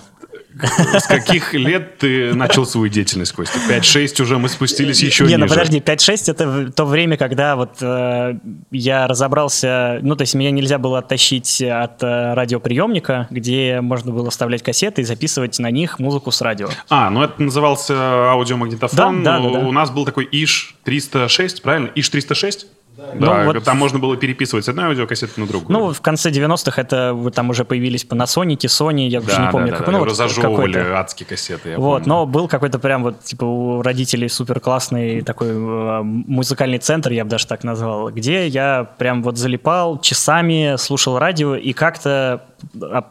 С 0.98 1.06
каких 1.06 1.54
лет 1.54 1.98
ты 1.98 2.34
начал 2.34 2.66
свою 2.66 2.88
деятельность, 2.88 3.32
Костя? 3.32 3.58
5-6 3.68 4.22
уже 4.22 4.38
мы 4.38 4.48
спустились 4.48 5.02
еще 5.02 5.24
Не, 5.24 5.36
ну, 5.36 5.44
ниже. 5.44 5.54
ну 5.54 5.60
подожди, 5.60 5.78
5-6 5.78 6.30
это 6.30 6.72
то 6.72 6.84
время, 6.84 7.16
когда 7.16 7.56
вот 7.56 7.76
э, 7.80 8.38
я 8.70 9.06
разобрался, 9.06 9.98
ну 10.02 10.14
то 10.14 10.22
есть 10.22 10.34
меня 10.34 10.50
нельзя 10.50 10.78
было 10.78 10.98
оттащить 10.98 11.62
от 11.62 12.02
э, 12.02 12.34
радиоприемника, 12.34 13.28
где 13.30 13.80
можно 13.80 14.12
было 14.12 14.30
вставлять 14.30 14.62
кассеты 14.62 15.02
и 15.02 15.04
записывать 15.04 15.58
на 15.58 15.70
них 15.70 15.98
музыку 15.98 16.30
с 16.30 16.40
радио. 16.42 16.68
А, 16.90 17.08
ну 17.10 17.22
это 17.22 17.40
назывался 17.42 18.30
аудиомагнитофон. 18.30 19.22
Да, 19.22 19.38
да, 19.38 19.42
да, 19.42 19.60
да. 19.60 19.66
У 19.66 19.72
нас 19.72 19.90
был 19.90 20.04
такой 20.04 20.26
ИШ-306, 20.30 21.62
правильно? 21.62 21.90
ИШ-306? 21.94 22.66
Да, 22.96 23.14
ну, 23.14 23.44
вот... 23.52 23.64
там 23.64 23.78
можно 23.78 23.98
было 23.98 24.16
переписывать 24.18 24.66
с 24.66 24.68
одной 24.68 24.86
аудиокассеты 24.86 25.40
на 25.40 25.46
другую. 25.46 25.72
Ну, 25.72 25.92
в 25.92 26.00
конце 26.02 26.30
90-х 26.30 26.80
это 26.80 27.30
там 27.34 27.48
уже 27.48 27.64
появились 27.64 28.04
Panasonic, 28.04 28.58
Sony, 28.66 29.08
я 29.08 29.20
да, 29.20 29.26
уже 29.26 29.38
не 29.38 29.46
да, 29.46 29.50
помню, 29.50 29.70
да, 29.70 29.76
как 29.76 29.86
да, 29.86 29.92
ну, 29.92 29.98
вот 30.00 30.08
разожевывали 30.08 30.78
адские 30.78 31.26
кассеты. 31.26 31.70
Я 31.70 31.78
вот, 31.78 32.02
помню. 32.02 32.08
но 32.08 32.26
был 32.26 32.48
какой-то 32.48 32.78
прям 32.78 33.02
вот 33.02 33.24
типа 33.24 33.44
у 33.44 33.80
родителей 33.82 34.28
супер 34.28 34.60
классный 34.60 35.22
такой 35.22 35.48
э, 35.48 36.02
музыкальный 36.02 36.78
центр, 36.78 37.12
я 37.12 37.24
бы 37.24 37.30
даже 37.30 37.46
так 37.46 37.64
назвал, 37.64 38.10
где 38.10 38.46
я 38.46 38.84
прям 38.98 39.22
вот 39.22 39.38
залипал 39.38 39.98
часами, 39.98 40.76
слушал 40.76 41.18
радио 41.18 41.54
и 41.54 41.72
как-то 41.72 42.42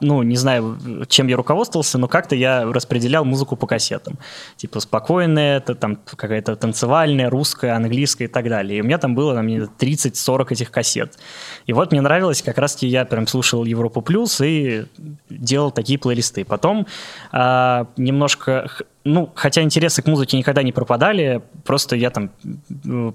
ну, 0.02 0.24
не 0.24 0.36
знаю, 0.36 0.78
чем 1.08 1.28
я 1.28 1.38
руководствовался, 1.38 1.98
но 1.98 2.08
как-то 2.08 2.36
я 2.36 2.64
распределял 2.64 3.26
музыку 3.26 3.56
по 3.56 3.68
кассетам. 3.68 4.18
Типа 4.58 4.80
спокойная, 4.80 5.58
это 5.58 5.76
там 5.76 5.98
какая-то 6.06 6.56
танцевальная, 6.56 7.30
русская, 7.30 7.76
английская 7.76 8.26
и 8.26 8.28
так 8.28 8.48
далее. 8.50 8.80
И 8.80 8.82
у 8.82 8.86
меня 8.86 8.98
там 8.98 9.16
было 9.16 9.36
там, 9.36 9.48
30-40 9.48 10.48
этих 10.52 10.72
кассет. 10.72 11.18
И 11.66 11.74
вот 11.74 11.92
мне 11.92 12.02
нравилось, 12.02 12.42
как 12.42 12.58
раз-таки 12.58 12.88
я 12.88 13.06
прям 13.06 13.28
слушал 13.28 13.66
Европу 13.66 14.02
Плюс 14.02 14.42
и 14.42 14.86
делал 15.30 15.72
такие 15.72 16.00
плейлисты. 16.00 16.46
Потом 16.46 16.88
а, 17.32 17.88
немножко 17.98 18.70
ну, 19.04 19.32
хотя 19.34 19.62
интересы 19.64 20.02
к 20.02 20.08
музыке 20.08 20.38
никогда 20.38 20.62
не 20.62 20.72
пропадали, 20.72 21.42
просто 21.64 21.96
я 21.96 22.12
там 22.12 22.30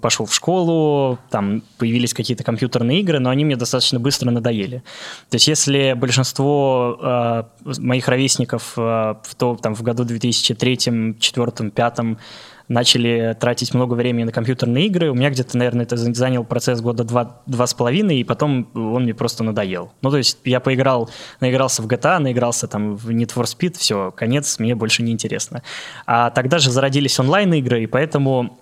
пошел 0.01 0.27
в 0.27 0.35
школу, 0.35 1.19
там 1.31 1.63
появились 1.79 2.13
какие-то 2.13 2.43
компьютерные 2.43 3.01
игры, 3.01 3.21
но 3.21 3.31
они 3.31 3.45
мне 3.45 3.57
достаточно 3.57 4.01
быстро 4.01 4.31
надоели. 4.31 4.83
То 5.31 5.37
есть 5.37 5.47
если 5.47 5.95
большинство 5.97 6.99
э, 7.01 7.43
моих 7.79 8.09
ровесников 8.09 8.73
э, 8.77 8.81
в, 8.81 9.35
то, 9.37 9.57
там, 9.57 9.75
в 9.75 9.83
году 9.83 10.05
2003, 10.05 10.77
2004, 10.77 11.71
2005 11.71 12.19
начали 12.69 13.37
тратить 13.39 13.75
много 13.75 13.95
времени 13.95 14.25
на 14.25 14.33
компьютерные 14.33 14.87
игры. 14.87 15.11
У 15.11 15.15
меня 15.15 15.31
где-то, 15.31 15.57
наверное, 15.57 15.85
это 15.85 15.97
занял 15.97 16.45
процесс 16.45 16.81
года 16.81 17.05
два, 17.05 17.43
два 17.47 17.67
с 17.67 17.75
половиной, 17.75 18.19
и 18.19 18.25
потом 18.25 18.69
он 18.75 19.05
мне 19.05 19.15
просто 19.15 19.45
надоел. 19.45 19.93
Ну, 20.03 20.11
то 20.11 20.19
есть 20.19 20.39
я 20.45 20.61
поиграл, 20.61 21.11
наигрался 21.41 21.83
в 21.83 21.87
GTA, 21.87 22.19
наигрался 22.19 22.67
там 22.69 22.97
в 22.97 23.11
Need 23.11 23.35
for 23.35 23.45
Speed, 23.45 23.79
все, 23.79 24.11
конец, 24.11 24.59
мне 24.59 24.75
больше 24.75 25.03
не 25.03 25.13
интересно. 25.13 25.63
А 26.07 26.31
тогда 26.31 26.59
же 26.59 26.71
зародились 26.71 27.19
онлайн-игры, 27.19 27.83
и 27.83 27.87
поэтому 27.87 28.59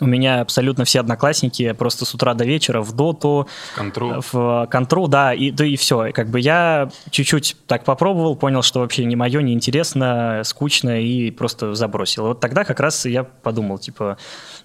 у 0.00 0.06
меня 0.06 0.40
абсолютно 0.40 0.84
все 0.84 1.00
одноклассники 1.00 1.72
просто 1.72 2.04
с 2.04 2.14
утра 2.14 2.34
до 2.34 2.44
вечера 2.44 2.80
в 2.82 2.92
доту, 2.92 3.48
контру. 3.76 4.20
в 4.32 4.68
контру, 4.70 5.08
да, 5.08 5.34
и, 5.34 5.50
да, 5.50 5.64
и 5.64 5.76
все. 5.76 6.12
Как 6.12 6.28
бы 6.28 6.40
я 6.40 6.90
чуть-чуть 7.10 7.56
так 7.66 7.84
попробовал, 7.84 8.36
понял, 8.36 8.62
что 8.62 8.80
вообще 8.80 9.04
не 9.04 9.16
мое, 9.16 9.40
не 9.42 9.52
интересно, 9.52 10.42
скучно 10.44 11.00
и 11.00 11.30
просто 11.30 11.74
забросил. 11.74 12.28
Вот 12.28 12.40
тогда 12.40 12.64
как 12.64 12.80
раз 12.80 13.06
я 13.06 13.24
подумал, 13.24 13.78
типа, 13.78 14.18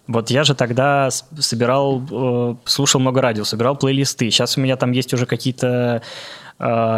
вот 0.08 0.30
я 0.30 0.44
же 0.44 0.56
тогда 0.56 1.10
собирал, 1.10 2.04
э, 2.12 2.56
слушал 2.66 3.00
много 3.00 3.22
радио, 3.22 3.44
собирал 3.44 3.76
плейлисты. 3.76 4.30
Сейчас 4.30 4.58
у 4.58 4.62
меня 4.62 4.76
там 4.76 4.92
есть 4.92 5.14
уже 5.14 5.26
какие-то 5.26 6.02
Э, 6.53 6.53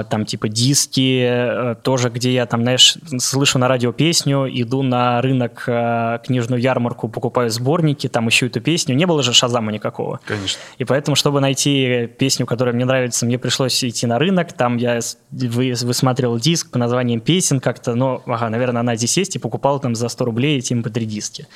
там 0.10 0.26
типа 0.26 0.48
диски, 0.48 1.26
э, 1.28 1.76
тоже 1.82 2.10
где 2.10 2.34
я 2.34 2.46
там, 2.46 2.62
знаешь, 2.62 2.98
слышу 3.18 3.58
на 3.58 3.68
радио 3.68 3.92
песню, 3.92 4.48
иду 4.48 4.84
на 4.84 5.22
рынок, 5.22 5.64
э, 5.68 6.20
книжную 6.24 6.62
ярмарку, 6.62 7.08
покупаю 7.08 7.50
сборники, 7.50 8.08
там 8.08 8.30
ищу 8.30 8.46
эту 8.46 8.62
песню. 8.62 8.96
Не 8.96 9.06
было 9.06 9.24
же 9.24 9.34
шазама 9.34 9.72
никакого. 9.72 10.20
Конечно. 10.26 10.60
И 10.78 10.86
поэтому, 10.86 11.16
чтобы 11.16 11.40
найти 11.40 12.08
песню, 12.20 12.46
которая 12.46 12.76
мне 12.76 12.86
нравится, 12.86 13.26
мне 13.26 13.40
пришлось 13.40 13.84
идти 13.84 14.06
на 14.06 14.20
рынок, 14.20 14.54
там 14.54 14.78
я 14.78 15.00
высматривал 15.32 16.38
диск 16.38 16.70
по 16.70 16.78
названиям 16.78 17.20
песен 17.20 17.60
как-то, 17.60 17.96
ну, 17.96 18.22
ага, 18.26 18.50
наверное, 18.50 18.82
она 18.82 18.96
здесь 18.96 19.18
есть, 19.18 19.36
и 19.36 19.40
покупал 19.40 19.80
там 19.80 19.96
за 19.96 20.10
100 20.10 20.26
рублей 20.26 20.60
эти 20.60 20.74
mp3 20.74 21.02
эм 21.02 21.08
диски. 21.08 21.48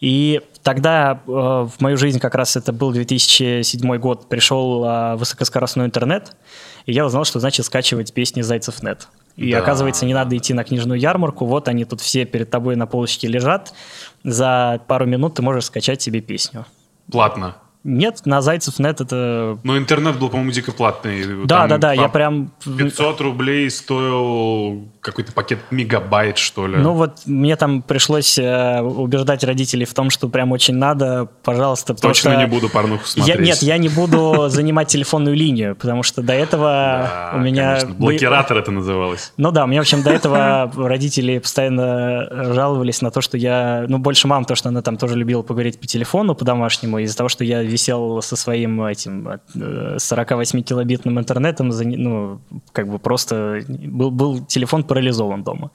И 0.00 0.40
тогда 0.62 1.20
э, 1.26 1.30
в 1.30 1.72
мою 1.80 1.96
жизнь 1.96 2.20
как 2.20 2.34
раз 2.34 2.56
это 2.56 2.72
был 2.72 2.92
2007 2.92 3.96
год, 3.96 4.28
пришел 4.28 4.84
э, 4.84 5.16
высокоскоростной 5.16 5.86
интернет, 5.86 6.36
и 6.90 6.92
я 6.92 7.06
узнал, 7.06 7.24
что 7.24 7.38
значит 7.38 7.64
скачивать 7.66 8.12
песни 8.12 8.42
Зайцев.нет. 8.42 9.06
И 9.36 9.52
да. 9.52 9.60
оказывается, 9.60 10.06
не 10.06 10.12
надо 10.12 10.36
идти 10.36 10.52
на 10.52 10.64
книжную 10.64 10.98
ярмарку, 10.98 11.46
вот 11.46 11.68
они 11.68 11.84
тут 11.84 12.00
все 12.00 12.24
перед 12.24 12.50
тобой 12.50 12.74
на 12.74 12.86
полочке 12.86 13.28
лежат, 13.28 13.72
за 14.24 14.80
пару 14.88 15.06
минут 15.06 15.34
ты 15.34 15.42
можешь 15.42 15.66
скачать 15.66 16.02
себе 16.02 16.20
песню. 16.20 16.66
Платно? 17.10 17.56
Нет, 17.82 18.26
на 18.26 18.42
Зайцев.нет 18.42 19.00
это... 19.00 19.58
Но 19.62 19.78
интернет 19.78 20.18
был, 20.18 20.28
по-моему, 20.28 20.52
дико 20.52 20.70
платный. 20.72 21.24
Да, 21.46 21.60
Там 21.60 21.68
да, 21.68 21.78
да, 21.78 21.92
я 21.94 22.08
прям... 22.08 22.52
500 22.64 23.20
рублей 23.22 23.70
стоил 23.70 24.88
какой-то 25.00 25.32
пакет 25.32 25.60
мегабайт, 25.70 26.36
что 26.36 26.66
ли. 26.66 26.76
Ну 26.76 26.92
вот 26.92 27.22
мне 27.24 27.56
там 27.56 27.80
пришлось 27.80 28.38
э, 28.38 28.82
убеждать 28.82 29.44
родителей 29.44 29.86
в 29.86 29.94
том, 29.94 30.10
что 30.10 30.28
прям 30.28 30.52
очень 30.52 30.74
надо, 30.74 31.28
пожалуйста. 31.42 31.94
Точно 31.94 32.36
не 32.36 32.46
буду 32.46 32.68
порнуху 32.68 33.06
смотреть. 33.06 33.36
Я, 33.36 33.42
нет, 33.42 33.62
я 33.62 33.78
не 33.78 33.88
буду 33.88 34.48
занимать 34.48 34.88
телефонную 34.88 35.34
линию, 35.34 35.74
потому 35.74 36.02
что 36.02 36.20
до 36.20 36.34
этого 36.34 37.32
у 37.34 37.38
меня... 37.38 37.78
Блокиратор 37.98 38.58
это 38.58 38.70
называлось. 38.70 39.32
Ну 39.38 39.52
да, 39.52 39.64
у 39.64 39.66
меня, 39.66 39.80
в 39.80 39.84
общем, 39.84 40.02
до 40.02 40.10
этого 40.10 40.70
родители 40.76 41.38
постоянно 41.38 42.52
жаловались 42.52 43.00
на 43.00 43.10
то, 43.10 43.22
что 43.22 43.38
я... 43.38 43.86
Ну, 43.88 43.96
больше 43.98 44.28
мам, 44.28 44.44
то, 44.44 44.54
что 44.54 44.68
она 44.68 44.82
там 44.82 44.98
тоже 44.98 45.16
любила 45.16 45.40
поговорить 45.40 45.80
по 45.80 45.86
телефону 45.86 46.34
по-домашнему, 46.34 46.98
из-за 46.98 47.16
того, 47.16 47.30
что 47.30 47.42
я 47.42 47.69
висел 47.70 48.20
со 48.22 48.36
своим 48.36 48.82
этим 48.82 49.28
48-килобитным 49.54 51.16
э, 51.16 51.20
интернетом, 51.20 51.68
ну, 51.68 52.40
как 52.72 52.88
бы 52.88 52.98
просто 52.98 53.62
был, 53.68 54.10
был 54.10 54.44
телефон 54.44 54.84
парализован 54.84 55.42
дома. 55.42 55.70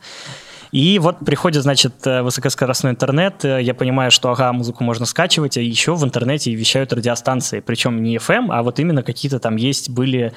И 0.75 0.99
вот 0.99 1.19
приходит, 1.19 1.63
значит, 1.63 2.05
э, 2.05 2.21
высокоскоростной 2.21 2.91
интернет, 2.91 3.45
э, 3.45 3.61
я 3.61 3.73
понимаю, 3.73 4.11
что, 4.11 4.29
ага, 4.31 4.51
музыку 4.51 4.83
можно 4.83 5.05
скачивать, 5.05 5.57
а 5.57 5.61
еще 5.61 5.95
в 5.95 6.03
интернете 6.03 6.53
вещают 6.53 6.91
радиостанции, 6.91 7.61
причем 7.61 8.03
не 8.03 8.17
FM, 8.17 8.47
а 8.49 8.61
вот 8.61 8.79
именно 8.79 9.01
какие-то 9.01 9.39
там 9.39 9.55
есть, 9.55 9.89
были 9.89 10.33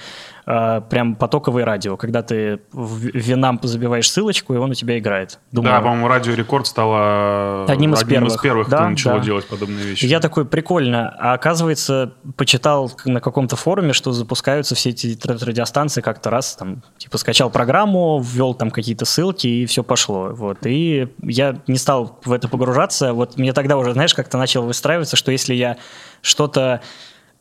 э, 0.48 0.80
прям 0.88 1.14
потоковое 1.14 1.64
радио, 1.64 1.96
когда 1.96 2.22
ты 2.22 2.60
в 2.72 2.98
Винамп 2.98 3.64
забиваешь 3.64 4.10
ссылочку, 4.10 4.54
и 4.54 4.56
он 4.56 4.70
у 4.70 4.74
тебя 4.74 4.98
играет. 4.98 5.38
Думаю, 5.52 5.74
да, 5.74 5.80
по-моему, 5.80 6.08
Радио 6.08 6.34
Рекорд 6.34 6.66
стало 6.66 7.64
одним 7.66 7.92
из 7.92 8.00
одним 8.00 8.14
первых, 8.14 8.32
из 8.32 8.40
первых 8.40 8.68
да, 8.68 8.78
кто 8.78 8.88
начал 8.88 9.10
да. 9.10 9.18
делать 9.18 9.46
подобные 9.46 9.84
вещи. 9.84 10.06
Я 10.06 10.20
такой, 10.20 10.46
прикольно. 10.46 11.14
А 11.18 11.34
оказывается, 11.34 12.14
почитал 12.36 12.90
на 13.04 13.20
каком-то 13.20 13.56
форуме, 13.56 13.92
что 13.92 14.12
запускаются 14.12 14.74
все 14.74 14.90
эти 14.90 15.18
радиостанции 15.26 16.00
как-то 16.00 16.30
раз, 16.30 16.56
там, 16.56 16.82
типа, 16.96 17.18
скачал 17.18 17.50
программу, 17.50 18.20
ввел 18.24 18.54
там 18.54 18.70
какие-то 18.70 19.04
ссылки, 19.04 19.46
и 19.46 19.66
все 19.66 19.82
пошло. 19.82 20.30
Вот. 20.32 20.64
И 20.64 21.08
я 21.22 21.58
не 21.66 21.76
стал 21.76 22.18
в 22.24 22.32
это 22.32 22.48
погружаться. 22.48 23.12
Вот 23.12 23.36
мне 23.36 23.52
тогда 23.52 23.76
уже, 23.76 23.92
знаешь, 23.92 24.14
как-то 24.14 24.38
начал 24.38 24.62
выстраиваться, 24.62 25.16
что 25.16 25.30
если 25.30 25.54
я 25.54 25.76
что-то 26.22 26.80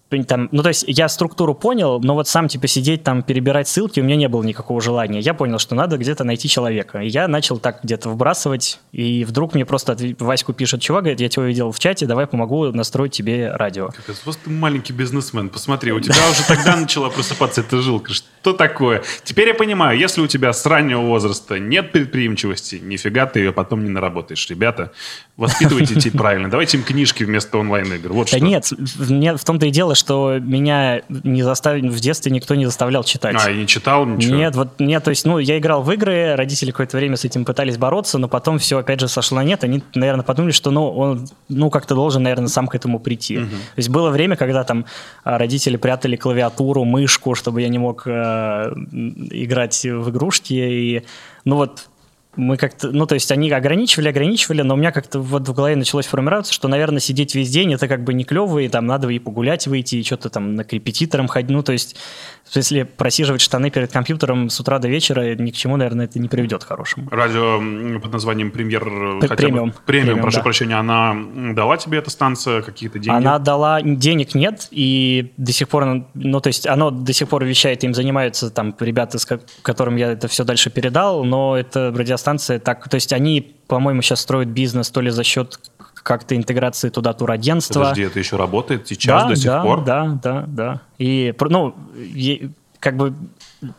там, 0.10 0.48
ну, 0.52 0.63
то 0.63 0.70
есть 0.70 0.86
я 0.88 1.10
структуру 1.10 1.54
понял, 1.54 2.00
но 2.00 2.13
вот 2.13 2.28
сам, 2.28 2.48
типа, 2.48 2.67
сидеть 2.67 3.04
там, 3.04 3.24
перебирать 3.24 3.67
ссылки, 3.67 4.00
у 4.00 4.04
меня 4.04 4.15
не 4.15 4.30
было 4.30 4.43
никакого 4.43 4.82
желания. 4.82 5.20
Я 5.20 5.34
понял, 5.34 5.60
что 5.60 5.76
надо 5.76 5.98
где-то 5.98 6.24
найти 6.24 6.48
человека. 6.48 7.00
И 7.00 7.10
я 7.10 7.28
начал 7.28 7.58
так 7.58 7.80
где-то 7.84 8.10
вбрасывать, 8.10 8.80
и 8.93 9.26
вдруг 9.26 9.54
мне 9.54 9.65
просто 9.65 9.98
Ваську 10.20 10.54
пишет, 10.54 10.82
чувак, 10.82 11.04
говорит, 11.04 11.20
я 11.20 11.30
тебя 11.30 11.43
увидел 11.43 11.72
в 11.72 11.80
чате, 11.80 12.06
давай 12.06 12.26
помогу 12.26 12.72
настроить 12.72 13.12
тебе 13.12 13.52
радио. 13.52 13.88
Капец, 13.88 14.22
вот 14.26 14.38
ты 14.43 14.50
маленький 14.50 14.93
бизнесмен, 14.93 15.50
посмотри, 15.50 15.91
у 15.91 16.00
тебя 16.00 16.15
уже 16.32 16.46
тогда 16.48 16.76
начала 16.78 17.10
просыпаться 17.10 17.62
эта 17.62 17.82
жилка. 17.82 18.13
Что 18.13 18.54
такое? 18.54 19.04
Теперь 19.24 19.50
я 19.50 19.54
понимаю, 19.54 20.00
если 20.00 20.22
у 20.22 20.28
тебя 20.28 20.54
с 20.54 20.65
раннего 20.65 21.02
возраста 21.02 21.60
нет 21.60 21.91
предприимчивости, 21.91 22.76
нифига 22.76 23.26
ты 23.26 23.39
ее 23.39 23.52
потом 23.52 23.84
не 23.84 23.89
наработаешь. 23.89 24.50
Ребята, 24.50 24.91
воспитывайте 25.36 25.96
детей 25.96 26.12
правильно, 26.12 26.50
давайте 26.50 26.78
им 26.78 26.84
книжки 26.84 27.24
вместо 27.26 27.58
онлайн-игр. 27.58 28.13
Вот 28.13 28.30
да 28.32 28.38
что. 28.38 28.46
нет, 29.13 29.39
в 29.39 29.43
том-то 29.43 29.65
и 29.65 29.72
дело, 29.72 29.96
что 29.97 30.38
меня 30.39 31.01
не 31.10 31.43
заставили, 31.43 31.89
в 31.89 31.99
детстве 31.99 32.31
никто 32.31 32.55
не 32.55 32.65
заставлял 32.65 33.03
читать. 33.03 33.36
А, 33.43 33.51
и 33.51 33.57
не 33.57 33.67
читал 33.67 34.05
ничего? 34.05 34.36
Нет, 34.36 34.55
вот 34.55 34.79
нет, 34.79 35.03
то 35.03 35.10
есть, 35.10 35.25
ну, 35.25 35.39
я 35.39 35.57
играл 35.57 35.81
в 35.81 35.91
игры, 35.91 36.36
родители 36.36 36.71
какое-то 36.71 36.97
время 36.97 37.17
с 37.17 37.25
этим 37.25 37.45
пытались 37.45 37.77
бороться, 37.77 38.17
но 38.17 38.27
потом 38.27 38.60
все 38.60 38.77
опять 38.77 38.99
же 38.99 39.07
сошло 39.07 39.38
на 39.38 39.43
нет. 39.43 39.63
Они, 39.63 39.83
наверное, 39.95 40.23
подумали, 40.23 40.51
что, 40.51 40.71
ну, 40.71 40.89
он, 40.89 41.27
ну, 41.49 41.69
как-то 41.69 41.95
должен, 41.95 42.23
наверное, 42.23 42.47
сам 42.47 42.67
к 42.67 42.75
этому 42.75 42.99
прийти. 42.99 43.39
Мгм. 43.39 43.49
То 43.49 43.77
есть 43.77 43.89
было 43.89 44.10
время, 44.10 44.36
когда 44.36 44.63
там 44.63 44.86
а, 45.23 45.38
родители 45.38 45.77
прятали 45.77 46.15
клавиатуру, 46.15 46.86
мышку, 46.86 47.36
чтобы 47.36 47.62
я 47.62 47.69
не 47.69 47.79
мог 47.79 48.03
э, 48.05 48.73
играть 49.31 49.83
в 49.83 50.10
игрушки. 50.10 50.53
И, 50.53 51.03
ну 51.45 51.55
вот 51.55 51.88
мы 52.38 52.56
как-то, 52.58 52.91
ну 52.91 53.06
то 53.06 53.15
есть 53.15 53.32
они 53.32 53.52
ограничивали, 53.52 54.10
ограничивали, 54.10 54.62
но 54.62 54.76
у 54.76 54.78
меня 54.78 54.91
как-то 54.91 55.19
вот 55.19 55.47
в 55.47 55.54
голове 55.54 55.76
началось 55.76 56.06
формироваться, 56.06 56.54
что, 56.54 56.67
наверное, 56.67 57.00
сидеть 57.00 57.36
весь 57.36 57.50
день 57.50 57.73
это 57.73 57.88
как 57.88 58.04
бы 58.04 58.13
не 58.13 58.23
клево, 58.23 58.60
и 58.60 58.69
там 58.69 58.86
надо 58.86 59.10
и 59.10 59.19
погулять 59.19 59.67
выйти, 59.67 59.95
и 59.95 60.04
что-то 60.04 60.30
там 60.30 60.56
на 60.56 60.62
репетитором 60.62 61.28
ходить. 61.28 61.52
Ну 61.52 61.63
то 61.63 61.73
есть 61.73 61.97
если 62.55 62.83
просиживать 62.83 63.41
штаны 63.41 63.69
перед 63.69 63.91
компьютером 63.91 64.49
с 64.49 64.60
утра 64.60 64.79
до 64.79 64.88
вечера, 64.88 65.36
ни 65.36 65.51
к 65.51 65.55
чему, 65.55 65.77
наверное, 65.77 66.05
это 66.05 66.19
не 66.19 66.27
приведет 66.27 66.63
к 66.63 66.67
хорошему. 66.67 67.07
Радио 67.12 67.60
под 67.99 68.12
названием 68.13 68.51
«Премьер» 68.51 68.83
хотя 69.21 69.27
бы- 69.27 69.36
премиум. 69.36 69.73
Премиум, 69.86 70.05
Премиум, 70.07 70.21
прошу 70.21 70.38
да. 70.38 70.43
прощения. 70.43 70.75
Она 70.75 71.15
дала 71.53 71.77
тебе 71.77 71.97
эта 71.99 72.10
станция 72.10 72.62
какие-то 72.62 72.99
деньги? 72.99 73.17
Она 73.17 73.39
дала 73.39 73.81
денег 73.81 74.36
нет, 74.36 74.67
и 74.71 75.33
до 75.38 75.51
сих 75.51 75.67
пор, 75.69 76.05
ну, 76.13 76.39
то 76.39 76.47
есть 76.47 76.67
оно 76.67 76.91
до 76.91 77.13
сих 77.13 77.27
пор 77.29 77.43
вещает, 77.43 77.83
им 77.83 77.93
занимаются 77.93 78.49
там 78.49 78.75
ребята, 78.79 79.19
с 79.19 79.25
ко- 79.25 79.39
которым 79.62 79.95
я 79.95 80.12
это 80.12 80.27
все 80.27 80.43
дальше 80.43 80.69
передал, 80.69 81.23
но 81.23 81.57
это 81.57 81.93
радиостанция 81.95 82.60
так, 82.60 82.88
то 82.89 82.95
есть 82.95 83.13
они, 83.13 83.55
по-моему, 83.67 84.01
сейчас 84.01 84.21
строят 84.21 84.49
бизнес 84.49 84.89
то 84.89 85.01
ли 85.01 85.10
за 85.10 85.23
счет 85.23 85.60
как-то 86.08 86.38
интеграции 86.38 86.88
туда 86.88 87.12
турагентства. 87.12 87.82
Подожди, 87.82 88.04
это 88.04 88.17
еще 88.17 88.38
работает 88.38 88.88
сейчас 88.88 89.24
да, 89.24 89.28
до 89.28 89.36
сих 89.36 89.46
да, 89.46 89.62
пор? 89.62 89.84
Да, 89.84 90.20
да, 90.24 90.46
да. 90.48 90.82
И, 90.98 91.36
ну, 91.38 91.76
как 92.80 92.96
бы 92.96 93.13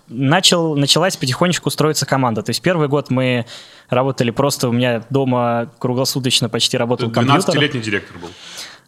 начал, 0.08 0.76
началась 0.76 1.16
потихонечку 1.16 1.70
строиться 1.70 2.04
команда. 2.04 2.42
То 2.42 2.50
есть 2.50 2.60
первый 2.60 2.88
год 2.88 3.08
мы 3.08 3.46
работали 3.88 4.30
просто, 4.30 4.68
у 4.68 4.72
меня 4.72 5.02
дома 5.08 5.70
круглосуточно 5.78 6.50
почти 6.50 6.76
работал 6.76 7.10
компьютер. 7.10 7.54
12-летний 7.54 7.80
директор 7.80 8.18
был. 8.18 8.28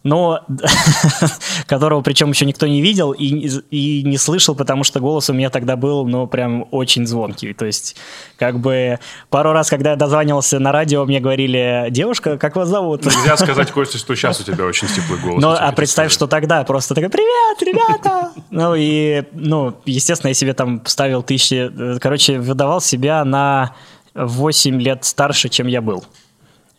Но 0.03 0.41
которого 1.67 2.01
причем 2.01 2.31
еще 2.31 2.47
никто 2.47 2.67
не 2.67 2.81
видел 2.81 3.13
и, 3.13 3.49
и 3.71 4.03
не 4.03 4.17
слышал, 4.17 4.55
потому 4.55 4.85
что 4.85 5.01
голос 5.01 5.29
у 5.31 5.33
меня 5.35 5.51
тогда 5.51 5.77
был, 5.77 6.07
ну, 6.07 6.27
прям 6.27 6.67
очень 6.71 7.07
звонкий. 7.07 7.53
То 7.53 7.67
есть, 7.67 7.97
как 8.39 8.59
бы, 8.59 8.99
пару 9.29 9.53
раз, 9.53 9.69
когда 9.69 9.91
я 9.91 9.97
дозванивался 9.97 10.59
на 10.59 10.73
радио, 10.73 11.05
мне 11.05 11.21
говорили, 11.21 11.89
девушка, 11.91 12.39
как 12.39 12.57
вас 12.57 12.69
зовут? 12.69 13.05
Нельзя 13.05 13.37
сказать, 13.39 13.71
Костя, 13.73 13.99
что 13.99 14.15
сейчас 14.15 14.41
у 14.41 14.45
тебя 14.45 14.65
очень 14.65 14.89
стеклый 14.89 15.21
голос. 15.21 15.43
Ну, 15.43 15.51
а 15.51 15.73
представь, 15.73 16.11
что 16.13 16.27
тогда 16.27 16.65
просто 16.65 16.95
такой, 16.95 17.11
привет, 17.11 17.63
ребята! 17.63 18.31
Ну, 18.51 18.75
и, 18.77 19.25
ну, 19.33 19.75
естественно, 19.85 20.29
я 20.29 20.35
себе 20.35 20.55
там 20.55 20.83
ставил 20.85 21.23
тысячи... 21.23 21.71
э, 21.73 21.99
Короче, 22.01 22.39
выдавал 22.41 22.81
себя 22.81 23.25
на 23.25 23.75
8 24.15 24.81
лет 24.81 25.05
старше, 25.05 25.49
чем 25.49 25.67
я 25.67 25.81
был. 25.81 26.05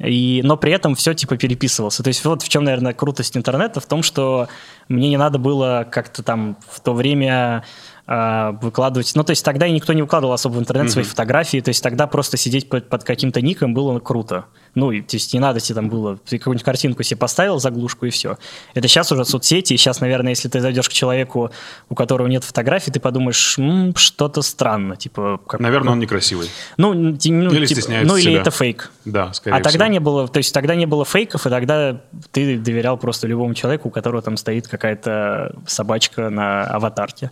И, 0.03 0.41
но 0.43 0.57
при 0.57 0.71
этом 0.71 0.95
все 0.95 1.13
типа 1.13 1.37
переписывался. 1.37 2.03
То 2.03 2.07
есть 2.07 2.23
вот 2.25 2.41
в 2.41 2.49
чем, 2.49 2.63
наверное, 2.63 2.93
крутость 2.93 3.37
интернета, 3.37 3.79
в 3.79 3.85
том, 3.85 4.03
что 4.03 4.47
мне 4.87 5.09
не 5.09 5.17
надо 5.17 5.37
было 5.37 5.87
как-то 5.89 6.23
там 6.23 6.57
в 6.69 6.79
то 6.79 6.93
время 6.93 7.63
а, 8.07 8.51
выкладывать. 8.61 9.11
Ну, 9.15 9.23
то 9.23 9.31
есть 9.31 9.45
тогда 9.45 9.67
и 9.67 9.71
никто 9.71 9.93
не 9.93 10.01
выкладывал 10.01 10.33
особо 10.33 10.53
в 10.53 10.59
интернет 10.59 10.91
свои 10.91 11.03
фотографии, 11.03 11.59
то 11.59 11.69
есть 11.69 11.83
тогда 11.83 12.07
просто 12.07 12.37
сидеть 12.37 12.67
под, 12.67 12.89
под 12.89 13.03
каким-то 13.03 13.41
ником 13.41 13.73
было 13.73 13.99
круто. 13.99 14.45
Ну, 14.73 14.91
и, 14.91 15.01
то 15.01 15.17
есть 15.17 15.34
не 15.34 15.39
надо 15.39 15.60
тебе 15.60 15.75
там 15.75 15.89
было, 15.89 16.17
ты 16.17 16.38
какую-нибудь 16.38 16.63
картинку 16.63 17.03
себе 17.03 17.17
поставил, 17.17 17.60
заглушку 17.60 18.05
и 18.05 18.10
все. 18.10 18.38
Это 18.73 18.88
сейчас 18.88 19.12
уже 19.12 19.25
соцсети, 19.25 19.73
и 19.73 19.77
сейчас, 19.77 19.99
наверное, 19.99 20.29
если 20.31 20.47
ты 20.47 20.62
зайдешь 20.62 20.88
к 20.89 20.93
человеку, 20.93 21.51
у 21.89 21.95
которого 21.95 22.27
нет 22.27 22.43
фотографий, 22.43 22.89
ты 22.91 22.99
подумаешь, 22.99 23.57
«М, 23.57 23.93
что-то 23.95 24.41
странно, 24.41 24.95
типа... 24.95 25.39
Как, 25.45 25.60
Наверное, 25.60 25.93
он 25.93 25.99
некрасивый. 25.99 26.49
ну, 26.77 26.93
ну, 26.93 27.10
Или 27.12 27.65
типа, 27.65 27.81
стесняется 27.81 28.07
ну, 28.13 28.17
или 28.17 28.29
себя. 28.29 28.41
это 28.41 28.51
фейк. 28.51 28.91
Да, 29.03 29.34
скорее 29.34 29.57
А 29.57 29.62
тогда 29.62 29.86
всего. 29.86 29.91
не 29.93 29.99
было, 29.99 30.27
то 30.27 30.38
есть 30.38 30.53
тогда 30.53 30.75
не 30.75 30.86
было 30.86 31.03
фейков, 31.03 31.45
и 31.45 31.49
тогда 31.49 32.01
ты 32.31 32.57
доверял 32.57 32.97
просто 32.97 33.27
любому 33.27 33.53
человеку, 33.53 33.89
у 33.89 33.91
которого 33.91 34.21
там 34.21 34.38
стоит 34.38 34.67
какая-то 34.67 35.53
собачка 35.67 36.29
на 36.29 36.63
аватарке. 36.63 37.31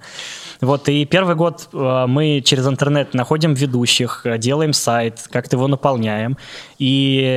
Вот, 0.61 0.89
и 0.89 1.05
первый 1.05 1.35
год 1.35 1.69
э, 1.71 2.05
мы 2.07 2.41
через 2.43 2.67
интернет 2.67 3.13
находим 3.13 3.53
ведущих, 3.53 4.25
э, 4.25 4.37
делаем 4.37 4.73
сайт, 4.73 5.21
как-то 5.31 5.55
его 5.55 5.67
наполняем. 5.67 6.37
И 6.79 7.28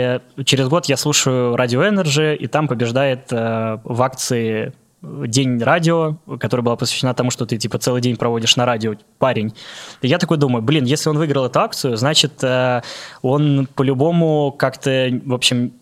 через 0.45 0.69
год 0.69 0.87
я 0.87 0.97
слушаю 0.97 1.55
Radio 1.55 1.89
Energy, 1.89 2.37
и 2.37 2.47
там 2.47 2.69
побеждает 2.69 3.33
э, 3.33 3.79
в 3.85 4.03
акции 4.03 4.73
День 5.03 5.61
радио, 5.61 6.17
которая 6.39 6.63
была 6.63 6.77
посвящена 6.77 7.13
тому, 7.13 7.33
что 7.33 7.45
ты 7.45 7.57
типа 7.57 7.79
целый 7.79 8.01
день 8.01 8.17
проводишь 8.17 8.55
на 8.55 8.65
радио, 8.65 8.95
парень. 9.19 9.53
И 10.01 10.07
я 10.07 10.19
такой 10.19 10.37
думаю, 10.37 10.63
блин, 10.63 10.85
если 10.85 11.09
он 11.11 11.19
выиграл 11.19 11.47
эту 11.47 11.59
акцию, 11.59 11.97
значит, 11.97 12.35
э, 12.45 12.83
он 13.21 13.67
по-любому 13.75 14.55
как-то, 14.57 15.11
в 15.25 15.35
общем, 15.35 15.73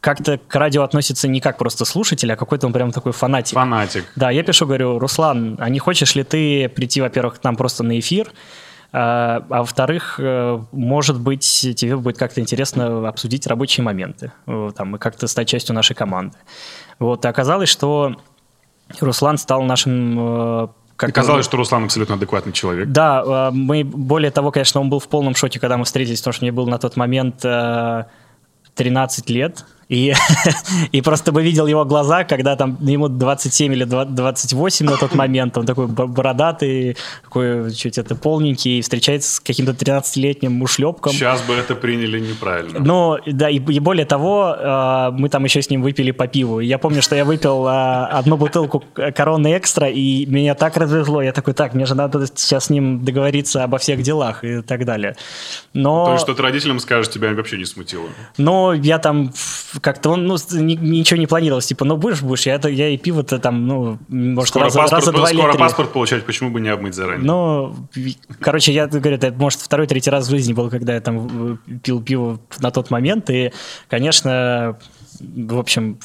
как-то 0.00 0.36
к 0.36 0.54
радио 0.54 0.82
относится 0.82 1.28
не 1.28 1.40
как 1.40 1.56
просто 1.56 1.86
слушатель, 1.86 2.30
а 2.30 2.36
какой-то 2.36 2.66
он 2.66 2.74
прям 2.74 2.92
такой 2.92 3.12
фанатик. 3.12 3.54
Фанатик. 3.54 4.04
Да, 4.16 4.30
я 4.30 4.42
пишу, 4.42 4.66
говорю, 4.66 4.98
Руслан, 4.98 5.56
а 5.58 5.70
не 5.70 5.78
хочешь 5.78 6.14
ли 6.14 6.24
ты 6.24 6.68
прийти, 6.68 7.00
во-первых, 7.00 7.40
к 7.40 7.44
нам 7.44 7.56
просто 7.56 7.84
на 7.84 7.98
эфир, 7.98 8.30
а 8.92 9.44
а 9.48 9.60
во-вторых, 9.60 10.16
э, 10.18 10.60
может 10.72 11.20
быть, 11.20 11.44
тебе 11.76 11.96
будет 11.96 12.18
как-то 12.18 12.40
интересно 12.40 13.08
обсудить 13.08 13.46
рабочие 13.46 13.84
моменты, 13.84 14.32
э, 14.46 14.70
там, 14.76 14.96
и 14.96 14.98
как-то 14.98 15.26
стать 15.26 15.48
частью 15.48 15.74
нашей 15.74 15.94
команды. 15.94 16.36
Вот, 16.98 17.24
и 17.24 17.28
оказалось, 17.28 17.68
что 17.68 18.16
Руслан 19.00 19.38
стал 19.38 19.62
нашим... 19.62 20.64
э, 20.64 20.68
как 20.96 21.10
И 21.10 21.12
казалось, 21.12 21.44
что 21.44 21.56
Руслан 21.56 21.84
абсолютно 21.84 22.14
адекватный 22.14 22.52
человек. 22.52 22.88
да, 22.88 23.50
мы, 23.52 23.82
более 23.82 24.30
того, 24.30 24.52
конечно, 24.52 24.80
он 24.80 24.90
был 24.90 25.00
в 25.00 25.08
полном 25.08 25.34
шоке, 25.34 25.58
когда 25.58 25.76
мы 25.76 25.84
встретились, 25.84 26.20
потому 26.20 26.34
что 26.34 26.44
мне 26.44 26.52
было 26.52 26.68
на 26.68 26.78
тот 26.78 26.96
момент 26.96 27.44
э, 27.44 28.04
13 28.74 29.30
лет, 29.30 29.64
и, 29.88 30.14
и 30.92 31.00
просто 31.02 31.32
бы 31.32 31.42
видел 31.42 31.66
его 31.66 31.84
глаза, 31.84 32.24
когда 32.24 32.56
там 32.56 32.76
ему 32.80 33.08
27 33.08 33.72
или 33.72 33.84
20 33.84 34.14
28 34.14 34.86
на 34.86 34.96
тот 34.96 35.14
момент, 35.14 35.56
он 35.58 35.66
такой 35.66 35.86
бо- 35.86 36.06
бородатый, 36.06 36.96
такой 37.22 37.72
чуть 37.74 37.98
это 37.98 38.14
полненький, 38.14 38.78
и 38.78 38.82
встречается 38.82 39.34
с 39.36 39.40
каким-то 39.40 39.72
13-летним 39.72 40.62
ушлепком. 40.62 41.12
Сейчас 41.12 41.42
бы 41.42 41.54
это 41.54 41.74
приняли 41.74 42.20
неправильно. 42.20 42.78
Ну, 42.80 43.16
да, 43.26 43.48
и, 43.50 43.56
и 43.56 43.78
более 43.80 44.06
того, 44.06 44.54
э, 44.58 45.10
мы 45.12 45.28
там 45.28 45.44
еще 45.44 45.62
с 45.62 45.70
ним 45.70 45.82
выпили 45.82 46.10
по 46.10 46.26
пиву. 46.26 46.60
Я 46.60 46.78
помню, 46.78 47.02
что 47.02 47.16
я 47.16 47.24
выпил 47.24 47.66
э, 47.66 48.06
одну 48.06 48.36
бутылку 48.36 48.82
короны 49.14 49.56
экстра, 49.56 49.88
и 49.88 50.26
меня 50.26 50.54
так 50.54 50.76
развезло. 50.76 51.22
Я 51.22 51.32
такой, 51.32 51.54
так, 51.54 51.74
мне 51.74 51.86
же 51.86 51.94
надо 51.94 52.26
сейчас 52.34 52.66
с 52.66 52.70
ним 52.70 53.04
договориться 53.04 53.64
обо 53.64 53.78
всех 53.78 54.02
делах 54.02 54.44
и 54.44 54.62
так 54.62 54.84
далее. 54.84 55.16
Но, 55.72 56.06
То 56.06 56.12
есть, 56.12 56.22
что 56.24 56.34
ты 56.34 56.42
родителям 56.42 56.78
скажешь, 56.80 57.10
тебя 57.12 57.32
вообще 57.34 57.56
не 57.58 57.64
смутило. 57.64 58.08
но 58.38 58.72
я 58.74 58.98
там 58.98 59.32
как-то, 59.80 60.10
он, 60.10 60.26
ну, 60.26 60.36
ни- 60.52 60.74
ничего 60.74 61.18
не 61.18 61.26
планировалось. 61.26 61.66
Типа, 61.66 61.84
ну, 61.84 61.96
будешь, 61.96 62.22
будешь. 62.22 62.46
Я, 62.46 62.54
это, 62.54 62.68
я 62.68 62.88
и 62.88 62.96
пиво-то 62.96 63.38
там, 63.38 63.66
ну, 63.66 63.98
может, 64.08 64.50
Скоро, 64.50 64.64
раза, 64.66 64.78
паспорт, 64.78 65.00
раза 65.06 65.12
два 65.12 65.30
или 65.30 65.38
скоро 65.38 65.52
три. 65.52 65.60
паспорт 65.60 65.92
получать, 65.92 66.24
почему 66.26 66.50
бы 66.50 66.60
не 66.60 66.68
обмыть 66.68 66.94
заранее? 66.94 67.24
Ну, 67.26 67.74
короче, 68.40 68.72
я 68.72 68.86
говорю, 68.86 69.16
это, 69.16 69.32
может, 69.32 69.60
второй-третий 69.60 70.10
раз 70.10 70.26
в 70.26 70.30
жизни 70.30 70.52
был, 70.52 70.70
когда 70.70 70.94
я 70.94 71.00
там 71.00 71.56
э, 71.66 71.76
пил 71.82 72.00
пиво 72.02 72.40
на 72.60 72.70
тот 72.70 72.90
момент, 72.90 73.30
и, 73.30 73.52
конечно, 73.88 74.78
в 75.20 75.58
общем, 75.58 75.98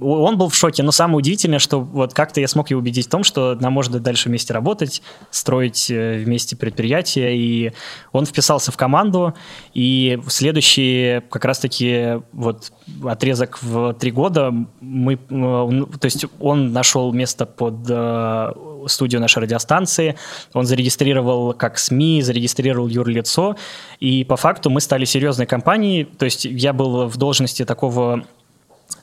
он 0.00 0.38
был 0.38 0.48
в 0.48 0.54
шоке, 0.54 0.82
но 0.82 0.92
самое 0.92 1.18
удивительное, 1.18 1.58
что 1.58 1.80
вот 1.80 2.14
как-то 2.14 2.40
я 2.40 2.48
смог 2.48 2.70
его 2.70 2.80
убедить 2.80 3.06
в 3.06 3.10
том, 3.10 3.24
что 3.24 3.54
нам 3.54 3.72
можно 3.72 4.00
дальше 4.00 4.28
вместе 4.28 4.52
работать, 4.52 5.02
строить 5.30 5.90
э, 5.90 6.18
вместе 6.18 6.56
предприятие, 6.56 7.36
и 7.36 7.72
он 8.12 8.26
вписался 8.26 8.72
в 8.72 8.76
команду, 8.76 9.34
и 9.74 10.18
в 10.24 10.30
следующий 10.30 11.20
как 11.30 11.44
раз-таки 11.44 12.20
вот 12.32 12.72
отрезок 13.04 13.62
в 13.62 13.94
три 13.94 14.10
года 14.10 14.52
мы, 14.80 15.14
э, 15.14 15.18
то 15.28 16.04
есть 16.04 16.26
он 16.40 16.72
нашел 16.72 17.12
место 17.12 17.46
под 17.46 17.86
э, 17.88 18.52
студию 18.86 19.20
нашей 19.20 19.42
радиостанции, 19.42 20.16
он 20.52 20.66
зарегистрировал 20.66 21.52
как 21.52 21.78
СМИ, 21.78 22.22
зарегистрировал 22.22 22.88
юрлицо, 22.88 23.56
и 24.00 24.24
по 24.24 24.36
факту 24.36 24.70
мы 24.70 24.80
стали 24.80 25.04
серьезной 25.04 25.46
компанией, 25.46 26.04
то 26.04 26.24
есть 26.24 26.44
я 26.44 26.72
был 26.72 27.06
в 27.06 27.16
должности 27.16 27.64
такого 27.64 28.24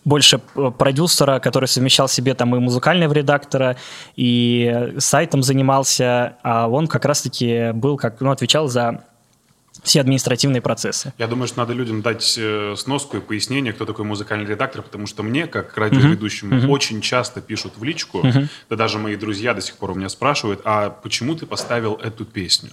больше 0.06 0.40
э, 0.56 0.72
продюсера, 0.78 1.40
который 1.40 1.68
совмещал 1.68 2.08
себе 2.08 2.34
там 2.36 2.56
и 2.56 2.60
музыкального 2.60 3.12
редактора, 3.12 3.76
и 4.16 4.94
сайтом 5.00 5.44
занимался, 5.44 6.38
а 6.44 6.70
он 6.70 6.88
как 6.88 7.06
раз-таки 7.06 7.72
был, 7.74 7.98
как, 7.98 8.22
ну, 8.22 8.32
отвечал 8.32 8.68
за 8.68 9.04
все 9.84 10.02
административные 10.02 10.62
процессы. 10.62 11.14
Я 11.18 11.28
думаю, 11.28 11.48
что 11.48 11.60
надо 11.60 11.74
людям 11.74 12.02
дать 12.02 12.36
э, 12.38 12.76
сноску 12.78 13.18
и 13.18 13.20
пояснение, 13.20 13.74
кто 13.74 13.86
такой 13.86 14.06
музыкальный 14.06 14.46
редактор, 14.46 14.82
потому 14.82 15.06
что 15.06 15.22
мне, 15.22 15.48
как 15.48 15.78
радиоведущему, 15.78 16.72
очень 16.72 17.02
часто 17.02 17.42
пишут 17.42 17.74
в 17.78 17.84
личку, 17.84 18.24
да 18.70 18.76
даже 18.76 19.00
мои 19.00 19.16
друзья 19.16 19.54
до 19.54 19.62
сих 19.62 19.76
пор 19.76 19.92
у 19.92 19.96
меня 19.96 20.10
спрашивают, 20.10 20.62
а 20.64 20.90
почему 20.90 21.36
ты 21.36 21.46
поставил 21.46 21.96
эту 21.96 22.26
песню? 22.26 22.70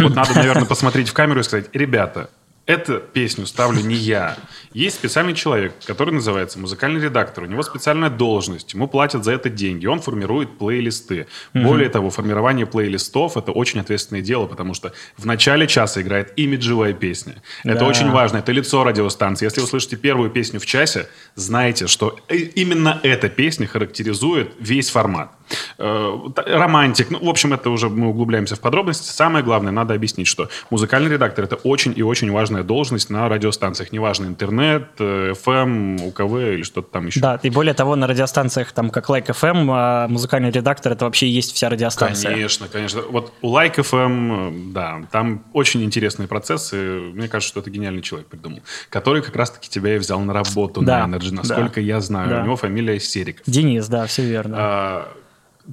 Вот 0.00 0.14
надо, 0.14 0.34
наверное, 0.34 0.64
посмотреть 0.66 1.08
в 1.08 1.12
камеру 1.12 1.40
и 1.40 1.42
сказать, 1.42 1.68
ребята, 1.72 2.30
Эту 2.70 3.00
песню 3.00 3.46
ставлю 3.46 3.80
не 3.80 3.96
я. 3.96 4.36
Есть 4.72 4.94
специальный 4.94 5.34
человек, 5.34 5.74
который 5.86 6.14
называется 6.14 6.56
музыкальный 6.60 7.00
редактор. 7.00 7.42
У 7.42 7.46
него 7.48 7.64
специальная 7.64 8.10
должность. 8.10 8.74
Ему 8.74 8.86
платят 8.86 9.24
за 9.24 9.32
это 9.32 9.50
деньги. 9.50 9.86
Он 9.86 10.00
формирует 10.00 10.56
плейлисты. 10.56 11.26
Угу. 11.52 11.64
Более 11.64 11.88
того, 11.88 12.10
формирование 12.10 12.66
плейлистов– 12.66 13.36
это 13.36 13.50
очень 13.50 13.80
ответственное 13.80 14.22
дело, 14.22 14.46
потому 14.46 14.74
что 14.74 14.92
в 15.16 15.26
начале 15.26 15.66
часа 15.66 16.00
играет 16.00 16.32
имиджевая 16.36 16.92
песня. 16.92 17.42
Это 17.64 17.80
да. 17.80 17.86
очень 17.86 18.08
важно. 18.08 18.36
Это 18.36 18.52
лицо 18.52 18.84
радиостанции. 18.84 19.46
Если 19.46 19.60
вы 19.60 19.66
слышите 19.66 19.96
первую 19.96 20.30
песню 20.30 20.60
в 20.60 20.66
часе, 20.66 21.08
знайте, 21.34 21.88
что 21.88 22.20
именно 22.28 23.00
эта 23.02 23.28
песня 23.28 23.66
характеризует 23.66 24.52
весь 24.60 24.90
формат. 24.90 25.32
Э, 25.78 26.18
романтик. 26.46 27.10
Ну, 27.10 27.24
в 27.24 27.28
общем, 27.28 27.52
это 27.52 27.70
уже 27.70 27.88
мы 27.88 28.08
углубляемся 28.08 28.56
в 28.56 28.60
подробности. 28.60 29.10
Самое 29.10 29.44
главное, 29.44 29.72
надо 29.72 29.94
объяснить, 29.94 30.26
что 30.26 30.48
музыкальный 30.70 31.10
редактор– 31.10 31.44
это 31.46 31.56
очень 31.56 31.92
и 31.96 32.02
очень 32.02 32.30
важная 32.30 32.62
должность 32.62 33.10
на 33.10 33.28
радиостанциях. 33.28 33.92
Неважно, 33.92 34.26
интернет, 34.26 34.88
FM, 34.98 36.08
УКВ 36.08 36.34
или 36.54 36.62
что-то 36.62 36.90
там 36.90 37.06
еще. 37.06 37.20
Да, 37.20 37.38
и 37.42 37.50
более 37.50 37.74
того, 37.74 37.96
на 37.96 38.06
радиостанциях, 38.06 38.72
там, 38.72 38.90
как 38.90 39.08
Like 39.08 39.26
FM, 39.26 39.68
а 39.70 40.08
музыкальный 40.08 40.50
редактор– 40.50 40.92
это 40.94 41.04
вообще 41.04 41.26
и 41.26 41.30
есть 41.30 41.54
вся 41.54 41.68
радиостанция. 41.68 42.32
Конечно, 42.32 42.68
конечно. 42.68 43.02
Вот 43.02 43.32
у 43.42 43.54
Like 43.54 43.76
FM, 43.76 44.72
да, 44.72 45.02
там 45.10 45.44
очень 45.52 45.82
интересные 45.82 46.28
процессы. 46.28 46.76
Мне 46.76 47.28
кажется, 47.28 47.48
что 47.48 47.60
это 47.60 47.70
гениальный 47.70 48.02
человек 48.02 48.28
придумал, 48.28 48.60
который 48.88 49.22
как 49.22 49.36
раз-таки 49.36 49.68
тебя 49.68 49.96
и 49.96 49.98
взял 49.98 50.20
на 50.20 50.32
работу 50.32 50.82
да, 50.82 51.06
на 51.06 51.16
Energy, 51.16 51.32
насколько 51.32 51.76
да, 51.76 51.80
я 51.80 52.00
знаю. 52.00 52.30
Да. 52.30 52.40
У 52.40 52.44
него 52.44 52.56
фамилия 52.56 53.00
Сериков. 53.00 53.42
Денис, 53.46 53.86
да, 53.88 54.06
все 54.06 54.22
верно. 54.22 54.56
А, 54.58 55.08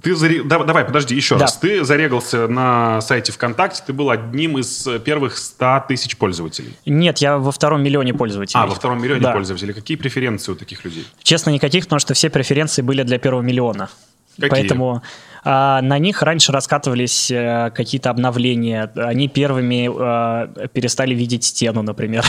ты 0.01 0.15
заре... 0.15 0.43
Давай, 0.43 0.85
подожди, 0.85 1.15
еще 1.15 1.35
да. 1.35 1.41
раз. 1.41 1.57
Ты 1.57 1.83
зарегался 1.83 2.47
на 2.47 3.01
сайте 3.01 3.31
ВКонтакте, 3.31 3.83
ты 3.85 3.93
был 3.93 4.09
одним 4.09 4.57
из 4.57 4.87
первых 5.03 5.37
100 5.37 5.85
тысяч 5.87 6.17
пользователей. 6.17 6.75
Нет, 6.85 7.19
я 7.19 7.37
во 7.37 7.51
втором 7.51 7.83
миллионе 7.83 8.13
пользователей. 8.13 8.61
А, 8.61 8.67
во 8.67 8.75
втором 8.75 9.01
миллионе 9.01 9.21
да. 9.21 9.33
пользователей. 9.33 9.73
Какие 9.73 9.97
преференции 9.97 10.51
у 10.51 10.55
таких 10.55 10.83
людей? 10.85 11.07
Честно, 11.23 11.49
никаких, 11.49 11.85
потому 11.85 11.99
что 11.99 12.13
все 12.13 12.29
преференции 12.29 12.81
были 12.81 13.03
для 13.03 13.17
первого 13.17 13.41
миллиона. 13.41 13.89
Какие? 14.35 14.49
Поэтому 14.49 15.01
а, 15.43 15.81
на 15.81 15.97
них 15.97 16.21
раньше 16.21 16.51
раскатывались 16.51 17.31
а, 17.31 17.71
какие-то 17.71 18.09
обновления. 18.09 18.91
Они 18.95 19.27
первыми 19.27 19.89
а, 19.89 20.47
перестали 20.67 21.15
видеть 21.15 21.43
стену, 21.43 21.81
например. 21.81 22.23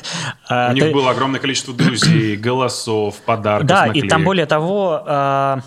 У 0.50 0.72
них 0.72 0.92
было 0.92 1.10
огромное 1.10 1.40
количество 1.40 1.72
друзей, 1.72 2.36
голосов, 2.36 3.16
подарков, 3.24 3.68
Да, 3.68 3.86
и 3.86 4.06
там 4.08 4.24
более 4.24 4.46
того 4.46 5.02
а, 5.06 5.60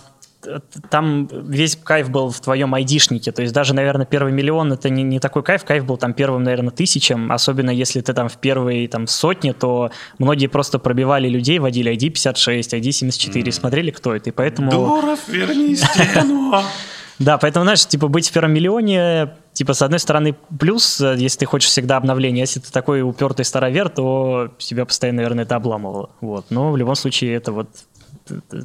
там 0.89 1.27
весь 1.27 1.75
кайф 1.75 2.09
был 2.09 2.29
в 2.29 2.39
твоем 2.39 2.73
айдишнике, 2.73 3.31
то 3.31 3.41
есть 3.41 3.53
даже, 3.53 3.73
наверное, 3.73 4.05
первый 4.05 4.31
миллион 4.31 4.73
это 4.73 4.89
не, 4.89 5.03
не 5.03 5.19
такой 5.19 5.43
кайф, 5.43 5.63
кайф 5.63 5.85
был 5.85 5.97
там 5.97 6.13
первым, 6.13 6.43
наверное, 6.43 6.71
тысячам, 6.71 7.31
особенно 7.31 7.69
если 7.69 8.01
ты 8.01 8.13
там 8.13 8.29
в 8.29 8.37
первые 8.37 8.87
там 8.87 9.07
сотни, 9.07 9.51
то 9.51 9.91
многие 10.17 10.47
просто 10.47 10.79
пробивали 10.79 11.27
людей, 11.29 11.59
водили 11.59 11.91
ID 11.91 12.09
56, 12.09 12.73
ID 12.73 12.91
74, 12.91 13.43
mm. 13.43 13.51
смотрели, 13.51 13.91
кто 13.91 14.15
это, 14.15 14.29
и 14.29 14.33
поэтому... 14.33 14.71
Дуров, 14.71 15.27
верни 15.27 15.75
стену! 15.75 16.53
Да, 17.19 17.39
поэтому, 17.39 17.63
знаешь, 17.63 17.85
типа 17.85 18.07
быть 18.07 18.29
в 18.29 18.31
первом 18.31 18.53
миллионе, 18.53 19.33
типа, 19.53 19.73
с 19.73 19.81
одной 19.81 19.99
стороны, 19.99 20.35
плюс, 20.59 21.01
э, 21.01 21.15
если 21.17 21.39
ты 21.39 21.45
хочешь 21.45 21.69
всегда 21.69 21.97
обновления, 21.97 22.41
если 22.41 22.59
ты 22.59 22.71
такой 22.71 23.01
упертый 23.01 23.43
старовер, 23.43 23.89
то 23.89 24.51
себя 24.59 24.85
постоянно, 24.85 25.17
наверное, 25.17 25.43
это 25.45 25.55
обламывало. 25.55 26.11
Вот. 26.21 26.45
Но 26.51 26.71
в 26.71 26.77
любом 26.77 26.95
случае 26.95 27.33
это 27.33 27.51
вот 27.51 27.69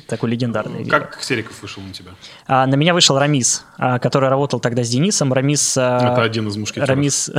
такой 0.06 0.30
легендарный. 0.30 0.84
Как 0.84 1.18
Сериков 1.20 1.60
вышел 1.62 1.82
на 1.82 1.92
тебя? 1.92 2.10
А, 2.46 2.66
на 2.66 2.74
меня 2.74 2.94
вышел 2.94 3.18
Рамис, 3.18 3.64
а, 3.78 3.98
который 3.98 4.28
работал 4.28 4.60
тогда 4.60 4.82
с 4.82 4.88
Денисом. 4.88 5.32
Рамис... 5.32 5.76
А, 5.76 6.12
Это 6.12 6.22
один 6.22 6.48
из 6.48 6.56
мушкетеров. 6.56 6.88
Рамис... 6.88 7.30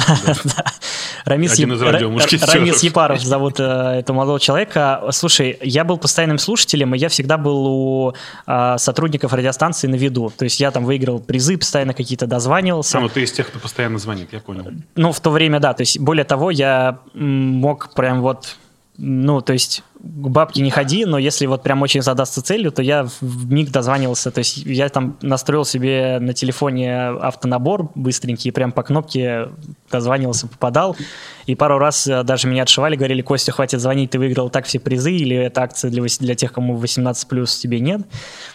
Рамис, 1.25 1.53
один 1.53 1.73
из 1.73 2.43
Рамис 2.43 2.83
Епаров 2.83 3.21
зовут 3.21 3.59
э, 3.59 3.63
этого 3.63 4.17
молодого 4.17 4.39
человека. 4.39 5.03
Слушай, 5.11 5.57
я 5.61 5.83
был 5.83 5.97
постоянным 5.97 6.37
слушателем, 6.37 6.95
и 6.95 6.97
я 6.97 7.09
всегда 7.09 7.37
был 7.37 7.65
у 7.65 8.13
а, 8.45 8.77
сотрудников 8.77 9.33
радиостанции 9.33 9.87
на 9.87 9.95
виду. 9.95 10.31
То 10.35 10.43
есть 10.43 10.59
я 10.59 10.71
там 10.71 10.85
выиграл 10.85 11.19
призы, 11.19 11.57
постоянно 11.57 11.93
какие-то 11.93 12.27
дозванивался. 12.27 12.97
А, 12.97 13.01
ну 13.01 13.09
ты 13.09 13.23
из 13.23 13.31
тех, 13.31 13.47
кто 13.47 13.59
постоянно 13.59 13.99
звонит, 13.99 14.33
я 14.33 14.39
понял. 14.39 14.65
Ну, 14.95 15.11
в 15.11 15.19
то 15.19 15.29
время, 15.29 15.59
да. 15.59 15.73
То 15.73 15.81
есть, 15.81 15.99
более 15.99 16.25
того, 16.25 16.51
я 16.51 16.99
мог 17.13 17.93
прям 17.93 18.21
вот 18.21 18.57
ну, 18.97 19.41
то 19.41 19.53
есть 19.53 19.83
к 20.03 20.27
бабке 20.27 20.61
не 20.61 20.69
ходи, 20.69 21.05
но 21.05 21.17
если 21.17 21.45
вот 21.45 21.63
прям 21.63 21.81
очень 21.81 22.01
задастся 22.01 22.41
целью, 22.41 22.73
то 22.73 22.81
я 22.81 23.07
в 23.21 23.51
миг 23.51 23.71
дозванивался, 23.71 24.31
то 24.31 24.39
есть 24.39 24.57
я 24.57 24.89
там 24.89 25.17
настроил 25.21 25.63
себе 25.63 26.17
на 26.19 26.33
телефоне 26.33 27.07
автонабор 27.07 27.89
быстренький, 27.95 28.51
прям 28.51 28.73
по 28.73 28.83
кнопке 28.83 29.47
дозванивался, 29.89 30.47
попадал, 30.47 30.97
и 31.45 31.55
пару 31.55 31.77
раз 31.77 32.07
э, 32.07 32.23
даже 32.23 32.47
меня 32.47 32.63
отшивали, 32.63 32.95
говорили, 32.95 33.21
Костя, 33.21 33.51
хватит 33.51 33.79
звонить, 33.79 34.11
ты 34.11 34.19
выиграл 34.19 34.49
так 34.49 34.65
все 34.65 34.79
призы, 34.79 35.11
или 35.11 35.35
это 35.35 35.61
акция 35.61 35.91
для, 35.91 36.03
для 36.19 36.35
тех, 36.35 36.51
кому 36.51 36.77
18+, 36.77 37.27
плюс 37.27 37.57
тебе 37.57 37.79
нет. 37.79 38.01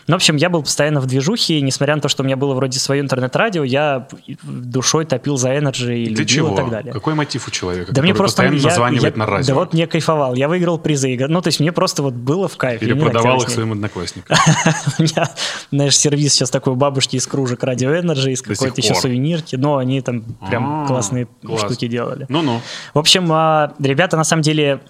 Ну, 0.06 0.14
в 0.14 0.16
общем, 0.16 0.36
я 0.36 0.50
был 0.50 0.62
постоянно 0.62 1.00
в 1.00 1.06
движухе, 1.06 1.58
и 1.58 1.60
несмотря 1.62 1.96
на 1.96 2.02
то, 2.02 2.08
что 2.08 2.22
у 2.22 2.26
меня 2.26 2.36
было 2.36 2.54
вроде 2.54 2.78
свое 2.78 3.00
интернет-радио, 3.00 3.64
я 3.64 4.08
душой 4.42 5.04
топил 5.04 5.36
за 5.36 5.54
Energy 5.54 5.96
и 5.96 6.06
любил 6.06 6.26
чего? 6.26 6.54
и 6.54 6.56
так 6.56 6.70
далее. 6.70 6.92
Какой 6.92 7.14
мотив 7.14 7.46
у 7.46 7.50
человека, 7.50 7.92
да 7.92 8.02
мне 8.02 8.14
просто 8.14 8.42
постоянно 8.42 8.62
я, 8.62 8.68
названивает 8.68 9.14
я, 9.14 9.18
на 9.18 9.26
радио? 9.26 9.46
Да 9.46 9.54
вот 9.54 9.72
мне 9.72 9.86
кайфовал, 9.86 10.34
я 10.34 10.48
выиграл 10.48 10.78
призы, 10.78 11.16
ну, 11.28 11.37
то 11.40 11.48
есть 11.48 11.60
мне 11.60 11.72
просто 11.72 12.02
вот 12.02 12.14
было 12.14 12.48
в 12.48 12.56
кайф. 12.56 12.82
Или 12.82 12.92
продавал 12.94 13.42
их 13.42 13.48
своим 13.50 13.72
одноклассникам. 13.72 14.36
У 14.98 15.02
меня, 15.02 15.30
знаешь, 15.70 15.96
сервис 15.96 16.34
сейчас 16.34 16.50
такой 16.50 16.72
у 16.72 16.76
бабушки 16.76 17.16
из 17.16 17.26
кружек 17.26 17.62
радио 17.62 17.94
Energy, 17.94 18.32
из 18.32 18.42
какой-то 18.42 18.80
еще 18.80 18.94
сувенирки, 18.94 19.56
но 19.56 19.76
они 19.76 20.00
там 20.00 20.22
прям 20.48 20.84
а, 20.84 20.86
классные 20.86 21.28
штуки 21.58 21.88
делали. 21.88 22.26
Ну-ну. 22.28 22.60
В 22.94 22.98
общем, 22.98 23.28
а, 23.30 23.74
ребята 23.78 24.16
на 24.16 24.24
самом 24.24 24.42
деле 24.42 24.80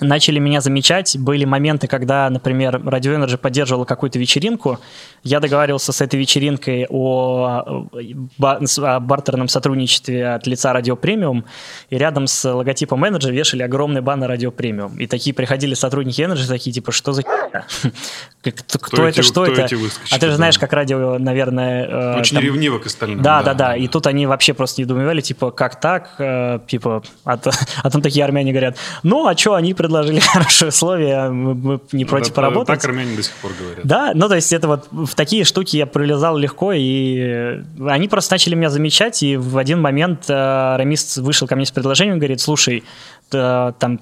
начали 0.00 0.38
меня 0.38 0.60
замечать. 0.60 1.16
Были 1.16 1.44
моменты, 1.44 1.86
когда, 1.86 2.28
например, 2.30 2.76
Radio 2.76 3.16
Energy 3.16 3.36
поддерживала 3.36 3.84
какую-то 3.84 4.18
вечеринку. 4.18 4.78
Я 5.22 5.40
договаривался 5.40 5.92
с 5.92 6.00
этой 6.00 6.20
вечеринкой 6.20 6.86
о, 6.88 7.88
о 8.38 9.00
бартерном 9.00 9.48
сотрудничестве 9.48 10.34
от 10.34 10.46
лица 10.46 10.72
Radio 10.72 10.98
Premium, 11.00 11.44
и 11.90 11.96
рядом 11.96 12.26
с 12.26 12.44
логотипом 12.52 13.04
Energy 13.04 13.30
вешали 13.30 13.62
огромный 13.62 14.00
баннер 14.00 14.30
Radio 14.30 14.54
Premium. 14.54 14.96
И 14.98 15.06
такие 15.06 15.34
приходили 15.34 15.74
сотрудники 15.74 16.20
Energy, 16.20 16.46
такие, 16.46 16.72
типа, 16.72 16.92
что 16.92 17.12
за 17.12 17.22
кто, 18.42 18.78
кто 18.78 19.08
это, 19.08 19.22
что 19.22 19.44
кто 19.44 19.52
это? 19.52 19.76
А 20.10 20.18
ты 20.18 20.28
же 20.28 20.36
знаешь, 20.36 20.58
как 20.58 20.72
радио, 20.72 21.18
наверное... 21.18 21.86
Э, 21.86 22.20
Очень 22.20 22.36
там... 22.36 22.44
ревниво 22.44 22.78
к 22.78 22.86
остальным. 22.86 23.22
Да, 23.22 23.42
да, 23.42 23.54
да. 23.54 23.76
И 23.76 23.88
тут 23.88 24.06
они 24.06 24.26
вообще 24.26 24.54
просто 24.54 24.82
недоумевали, 24.82 25.20
типа, 25.20 25.50
как 25.50 25.80
так? 25.80 26.14
Э, 26.18 26.60
типа, 26.66 27.02
а, 27.24 27.38
а 27.82 27.90
там 27.90 28.02
такие 28.02 28.24
армяне 28.24 28.52
говорят, 28.52 28.76
ну, 29.02 29.26
а 29.26 29.36
что, 29.36 29.54
они 29.54 29.74
предложили 29.76 30.18
хорошие 30.32 30.68
условия, 30.68 31.28
мы, 31.28 31.54
мы 31.54 31.80
не 31.92 32.04
против 32.04 32.28
да, 32.28 32.34
поработать. 32.34 32.80
Так 32.80 32.84
армяне 32.90 33.16
до 33.16 33.22
сих 33.22 33.34
пор 33.36 33.52
говорят. 33.58 33.86
Да, 33.86 34.12
ну, 34.14 34.28
то 34.28 34.34
есть 34.34 34.52
это 34.52 34.68
вот 34.68 34.88
в 34.90 35.14
такие 35.14 35.44
штуки 35.44 35.76
я 35.76 35.86
пролезал 35.86 36.36
легко, 36.36 36.72
и 36.72 37.62
они 37.86 38.08
просто 38.08 38.34
начали 38.34 38.54
меня 38.54 38.70
замечать, 38.70 39.22
и 39.22 39.36
в 39.36 39.58
один 39.58 39.80
момент 39.80 40.24
э, 40.28 40.76
Рамис 40.76 41.18
вышел 41.18 41.46
ко 41.46 41.56
мне 41.56 41.66
с 41.66 41.70
предложением, 41.70 42.18
говорит, 42.18 42.40
слушай, 42.40 42.84
там 43.30 44.00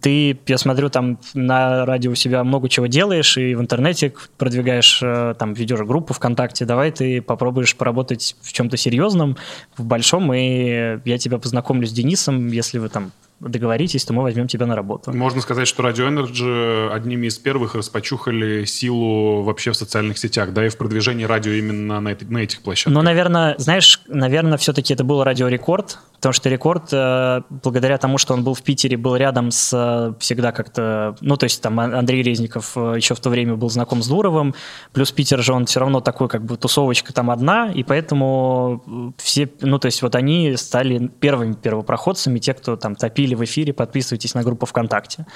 ты, 0.00 0.38
я 0.46 0.58
смотрю, 0.58 0.90
там 0.90 1.18
на 1.34 1.84
радио 1.86 2.12
у 2.12 2.14
себя 2.14 2.44
много 2.44 2.68
чего 2.68 2.86
делаешь, 2.86 3.36
и 3.36 3.54
в 3.54 3.60
интернете 3.60 4.12
продвигаешь, 4.38 5.00
э, 5.02 5.34
там, 5.38 5.54
ведешь 5.54 5.80
группу 5.80 6.14
ВКонтакте, 6.14 6.64
давай 6.64 6.90
ты 6.90 7.20
попробуешь 7.20 7.74
поработать 7.76 8.36
в 8.42 8.52
чем-то 8.52 8.76
серьезном, 8.76 9.36
в 9.76 9.84
большом, 9.84 10.32
и 10.32 11.00
я 11.04 11.18
тебя 11.18 11.38
познакомлю 11.38 11.86
с 11.86 11.92
Денисом, 11.92 12.48
если 12.48 12.78
вы 12.78 12.88
там 12.88 13.12
договоритесь, 13.40 14.04
то 14.04 14.12
мы 14.12 14.22
возьмем 14.22 14.48
тебя 14.48 14.66
на 14.66 14.74
работу. 14.74 15.12
Можно 15.12 15.40
сказать, 15.42 15.68
что 15.68 15.82
Radio 15.82 16.08
Energy 16.08 16.90
одними 16.90 17.26
из 17.26 17.38
первых 17.38 17.74
распочухали 17.74 18.64
силу 18.64 19.42
вообще 19.42 19.72
в 19.72 19.76
социальных 19.76 20.18
сетях, 20.18 20.52
да, 20.52 20.64
и 20.64 20.68
в 20.68 20.76
продвижении 20.78 21.24
радио 21.24 21.52
именно 21.52 22.00
на, 22.00 22.16
на 22.20 22.38
этих 22.38 22.62
площадках. 22.62 22.94
Ну, 22.94 23.02
наверное, 23.02 23.54
знаешь, 23.58 24.00
наверное, 24.08 24.56
все-таки 24.56 24.94
это 24.94 25.04
был 25.04 25.22
радио 25.22 25.48
Рекорд, 25.48 25.98
потому 26.14 26.32
что 26.32 26.48
Рекорд, 26.48 26.88
э, 26.92 27.42
благодаря 27.62 27.98
тому, 27.98 28.16
что 28.16 28.32
он 28.32 28.42
был 28.42 28.54
в 28.54 28.62
Питере, 28.62 28.96
был 28.96 29.16
рядом 29.16 29.50
с 29.50 29.70
э, 29.74 30.14
всегда 30.18 30.52
как-то, 30.52 31.14
ну, 31.20 31.36
то 31.36 31.44
есть 31.44 31.60
там 31.60 31.78
Андрей 31.78 32.22
Резников 32.22 32.72
э, 32.76 32.94
еще 32.96 33.14
в 33.14 33.20
то 33.20 33.28
время 33.28 33.56
был 33.56 33.68
знаком 33.68 34.02
с 34.02 34.08
Дуровым, 34.08 34.54
плюс 34.92 35.12
Питер 35.12 35.42
же 35.42 35.52
он 35.52 35.66
все 35.66 35.80
равно 35.80 36.00
такой, 36.00 36.28
как 36.28 36.42
бы 36.42 36.56
тусовочка 36.56 37.12
там 37.12 37.30
одна, 37.30 37.70
и 37.70 37.82
поэтому 37.82 39.14
все, 39.18 39.50
ну, 39.60 39.78
то 39.78 39.86
есть 39.86 40.00
вот 40.00 40.14
они 40.14 40.56
стали 40.56 41.10
первыми 41.20 41.52
первопроходцами, 41.52 42.38
те, 42.38 42.54
кто 42.54 42.76
там 42.76 42.96
топили 42.96 43.25
говорили 43.26 43.34
в 43.34 43.44
эфире, 43.44 43.72
подписывайтесь 43.72 44.34
на 44.34 44.42
группу 44.42 44.66
ВКонтакте. 44.66 45.26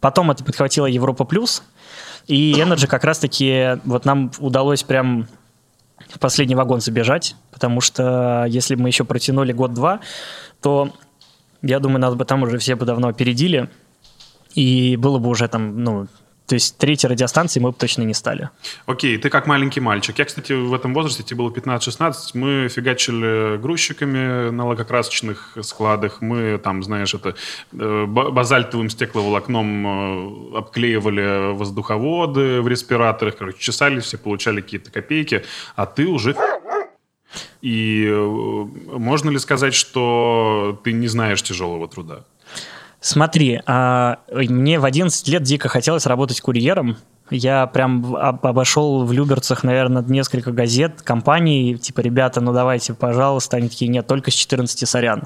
Потом 0.00 0.30
это 0.30 0.44
подхватила 0.44 0.86
Европа 0.86 1.24
Плюс, 1.24 1.62
и 2.26 2.52
Energy 2.52 2.86
как 2.86 3.04
раз-таки, 3.04 3.78
вот 3.84 4.04
нам 4.04 4.30
удалось 4.38 4.82
прям 4.82 5.26
в 6.08 6.18
последний 6.18 6.54
вагон 6.54 6.80
забежать, 6.80 7.36
потому 7.50 7.80
что 7.80 8.46
если 8.48 8.74
бы 8.74 8.82
мы 8.82 8.88
еще 8.88 9.04
протянули 9.04 9.52
год-два, 9.52 10.00
то, 10.60 10.92
я 11.62 11.80
думаю, 11.80 12.00
нас 12.00 12.14
бы 12.14 12.24
там 12.24 12.42
уже 12.42 12.58
все 12.58 12.76
бы 12.76 12.86
давно 12.86 13.08
опередили, 13.08 13.68
и 14.54 14.96
было 14.96 15.18
бы 15.18 15.28
уже 15.28 15.48
там, 15.48 15.82
ну, 15.82 16.06
То 16.48 16.54
есть 16.54 16.78
третьей 16.78 17.10
радиостанции 17.10 17.60
мы 17.60 17.72
бы 17.72 17.76
точно 17.76 18.02
не 18.04 18.14
стали. 18.14 18.48
Окей, 18.86 19.18
ты 19.18 19.28
как 19.28 19.46
маленький 19.46 19.80
мальчик. 19.80 20.18
Я, 20.18 20.24
кстати, 20.24 20.52
в 20.52 20.72
этом 20.72 20.94
возрасте, 20.94 21.22
тебе 21.22 21.36
было 21.36 21.50
15-16, 21.50 22.14
мы 22.32 22.68
фигачили 22.68 23.58
грузчиками 23.58 24.48
на 24.48 24.66
лакокрасочных 24.66 25.58
складах. 25.60 26.22
Мы 26.22 26.56
там, 26.56 26.82
знаешь, 26.82 27.12
это 27.12 27.34
э, 27.72 28.04
базальтовым 28.06 28.88
стекловолокном 28.88 30.54
э, 30.54 30.58
обклеивали 30.58 31.52
воздуховоды 31.52 32.62
в 32.62 32.68
респираторах. 32.68 33.36
Короче, 33.36 33.58
чесались 33.58 34.04
все, 34.04 34.16
получали 34.16 34.62
какие-то 34.62 34.90
копейки. 34.90 35.44
А 35.76 35.84
ты 35.84 36.06
уже 36.06 36.34
и 37.60 38.06
э, 38.08 38.66
можно 38.98 39.30
ли 39.30 39.38
сказать, 39.38 39.74
что 39.74 40.80
ты 40.82 40.92
не 40.92 41.08
знаешь 41.08 41.42
тяжелого 41.42 41.88
труда? 41.88 42.24
Смотри, 43.00 43.60
а, 43.66 44.18
мне 44.32 44.80
в 44.80 44.84
11 44.84 45.28
лет 45.28 45.42
дико 45.42 45.68
хотелось 45.68 46.06
работать 46.06 46.40
курьером. 46.40 46.96
Я 47.30 47.66
прям 47.66 48.16
обошел 48.16 49.04
в 49.04 49.12
Люберцах, 49.12 49.62
наверное, 49.62 50.02
несколько 50.02 50.50
газет, 50.50 51.02
компаний, 51.02 51.76
типа, 51.76 52.00
ребята, 52.00 52.40
ну 52.40 52.52
давайте, 52.52 52.94
пожалуйста. 52.94 53.58
Они 53.58 53.68
такие, 53.68 53.88
нет, 53.88 54.06
только 54.06 54.30
с 54.30 54.34
14, 54.34 54.88
сорян. 54.88 55.24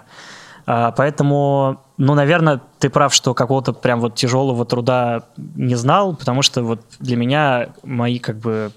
А, 0.67 0.93
поэтому, 0.93 1.81
ну, 1.97 2.15
наверное, 2.15 2.61
ты 2.79 2.91
прав, 2.91 3.15
что 3.15 3.35
какого-то 3.35 3.73
прям 3.73 4.01
вот 4.01 4.15
тяжелого 4.15 4.65
труда 4.65 5.25
не 5.37 5.75
знал, 5.75 6.15
потому 6.15 6.43
что 6.43 6.63
вот 6.63 6.83
для 7.01 7.17
меня 7.17 7.71
мои 7.83 8.19
как 8.19 8.39
бы 8.39 8.73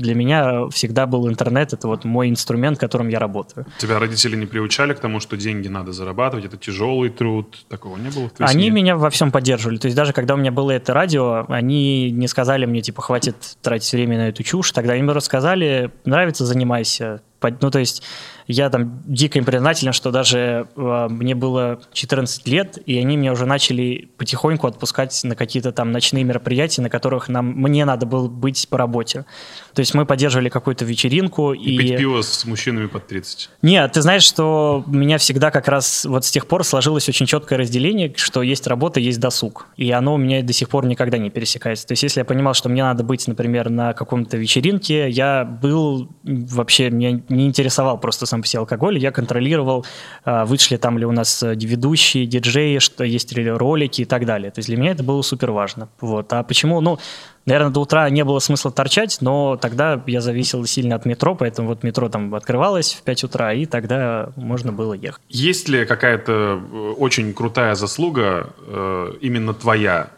для 0.00 0.14
меня 0.14 0.68
всегда 0.70 1.06
был 1.06 1.28
интернет, 1.28 1.72
это 1.72 1.86
вот 1.88 2.04
мой 2.04 2.28
инструмент, 2.28 2.78
которым 2.78 3.08
я 3.08 3.18
работаю. 3.18 3.66
Тебя 3.78 3.98
родители 3.98 4.36
не 4.36 4.46
приучали 4.46 4.94
к 4.94 5.00
тому, 5.00 5.20
что 5.20 5.36
деньги 5.36 5.68
надо 5.68 5.92
зарабатывать, 5.92 6.44
это 6.44 6.56
тяжелый 6.56 7.10
труд, 7.10 7.64
такого 7.68 7.96
не 7.96 8.10
было? 8.10 8.30
Они 8.38 8.64
семье? 8.64 8.70
меня 8.70 8.96
во 8.96 9.10
всем 9.10 9.30
поддерживали, 9.30 9.78
то 9.78 9.86
есть 9.86 9.96
даже 9.96 10.12
когда 10.12 10.34
у 10.34 10.36
меня 10.36 10.52
было 10.52 10.70
это 10.70 10.94
радио, 10.94 11.44
они 11.48 12.10
не 12.10 12.28
сказали 12.28 12.66
мне, 12.66 12.82
типа, 12.82 13.02
хватит 13.02 13.36
тратить 13.62 13.92
время 13.92 14.18
на 14.18 14.28
эту 14.28 14.42
чушь, 14.42 14.72
тогда 14.72 14.96
им 14.96 15.10
рассказали, 15.10 15.90
нравится, 16.04 16.46
занимайся, 16.46 17.20
ну, 17.60 17.70
то 17.70 17.78
есть 17.78 18.02
я 18.46 18.68
там 18.68 19.02
дико 19.06 19.38
им 19.38 19.44
признателен, 19.44 19.92
что 19.92 20.10
даже 20.10 20.66
э, 20.74 21.06
мне 21.08 21.34
было 21.34 21.80
14 21.92 22.48
лет, 22.48 22.78
и 22.84 22.98
они 22.98 23.16
меня 23.16 23.32
уже 23.32 23.46
начали 23.46 24.10
потихоньку 24.16 24.66
отпускать 24.66 25.18
на 25.22 25.36
какие-то 25.36 25.70
там 25.70 25.92
ночные 25.92 26.24
мероприятия, 26.24 26.82
на 26.82 26.90
которых 26.90 27.28
нам, 27.28 27.46
мне 27.46 27.84
надо 27.84 28.06
было 28.06 28.28
быть 28.28 28.66
по 28.68 28.76
работе. 28.76 29.24
То 29.72 29.80
есть 29.80 29.94
мы 29.94 30.04
поддерживали 30.04 30.48
какую-то 30.48 30.84
вечеринку. 30.84 31.52
И, 31.52 31.74
и 31.74 31.78
пить 31.78 31.96
пиво 31.96 32.22
с 32.22 32.44
мужчинами 32.44 32.86
под 32.86 33.06
30. 33.06 33.50
Нет, 33.62 33.92
ты 33.92 34.02
знаешь, 34.02 34.24
что 34.24 34.84
у 34.84 34.90
меня 34.90 35.18
всегда 35.18 35.52
как 35.52 35.68
раз 35.68 36.04
вот 36.04 36.24
с 36.24 36.30
тех 36.30 36.46
пор 36.46 36.64
сложилось 36.64 37.08
очень 37.08 37.26
четкое 37.26 37.58
разделение, 37.58 38.12
что 38.16 38.42
есть 38.42 38.66
работа, 38.66 38.98
есть 38.98 39.20
досуг. 39.20 39.68
И 39.76 39.90
оно 39.92 40.14
у 40.14 40.18
меня 40.18 40.42
до 40.42 40.52
сих 40.52 40.68
пор 40.68 40.86
никогда 40.86 41.18
не 41.18 41.30
пересекается. 41.30 41.86
То 41.86 41.92
есть 41.92 42.02
если 42.02 42.20
я 42.20 42.24
понимал, 42.24 42.54
что 42.54 42.68
мне 42.68 42.82
надо 42.82 43.04
быть, 43.04 43.28
например, 43.28 43.70
на 43.70 43.92
каком-то 43.92 44.36
вечеринке, 44.36 45.08
я 45.08 45.44
был 45.44 46.08
вообще, 46.24 46.90
меня 46.90 47.20
не 47.30 47.46
интересовал 47.46 47.98
просто 47.98 48.26
сам 48.26 48.42
по 48.42 48.46
себе 48.46 48.60
алкоголь, 48.60 48.98
я 48.98 49.12
контролировал, 49.12 49.86
а, 50.24 50.44
вышли 50.44 50.76
там 50.76 50.98
ли 50.98 51.06
у 51.06 51.12
нас 51.12 51.42
э, 51.42 51.54
ведущие, 51.54 52.26
диджеи, 52.26 52.78
что 52.78 53.04
есть 53.04 53.32
ли 53.32 53.50
ролики 53.50 54.02
и 54.02 54.04
так 54.04 54.26
далее. 54.26 54.50
То 54.50 54.58
есть 54.58 54.68
для 54.68 54.76
меня 54.76 54.92
это 54.92 55.02
было 55.02 55.22
супер 55.22 55.50
важно. 55.50 55.88
Вот. 56.00 56.32
А 56.32 56.42
почему? 56.42 56.80
Ну, 56.80 56.98
Наверное, 57.46 57.70
до 57.70 57.80
утра 57.80 58.08
не 58.10 58.22
было 58.22 58.38
смысла 58.38 58.70
торчать, 58.70 59.18
но 59.20 59.56
тогда 59.56 60.02
я 60.06 60.20
зависел 60.20 60.64
сильно 60.66 60.94
от 60.94 61.06
метро, 61.06 61.34
поэтому 61.34 61.68
вот 61.68 61.82
метро 61.82 62.08
там 62.08 62.34
открывалось 62.34 62.92
в 62.92 63.02
5 63.02 63.24
утра, 63.24 63.52
и 63.54 63.64
тогда 63.64 64.30
можно 64.36 64.72
было 64.72 64.92
ехать. 64.92 65.22
Есть 65.30 65.68
ли 65.68 65.86
какая-то 65.86 66.32
э, 66.32 66.92
очень 66.98 67.32
крутая 67.32 67.74
заслуга, 67.74 68.50
э, 68.66 69.12
именно 69.22 69.54
твоя, 69.54 70.10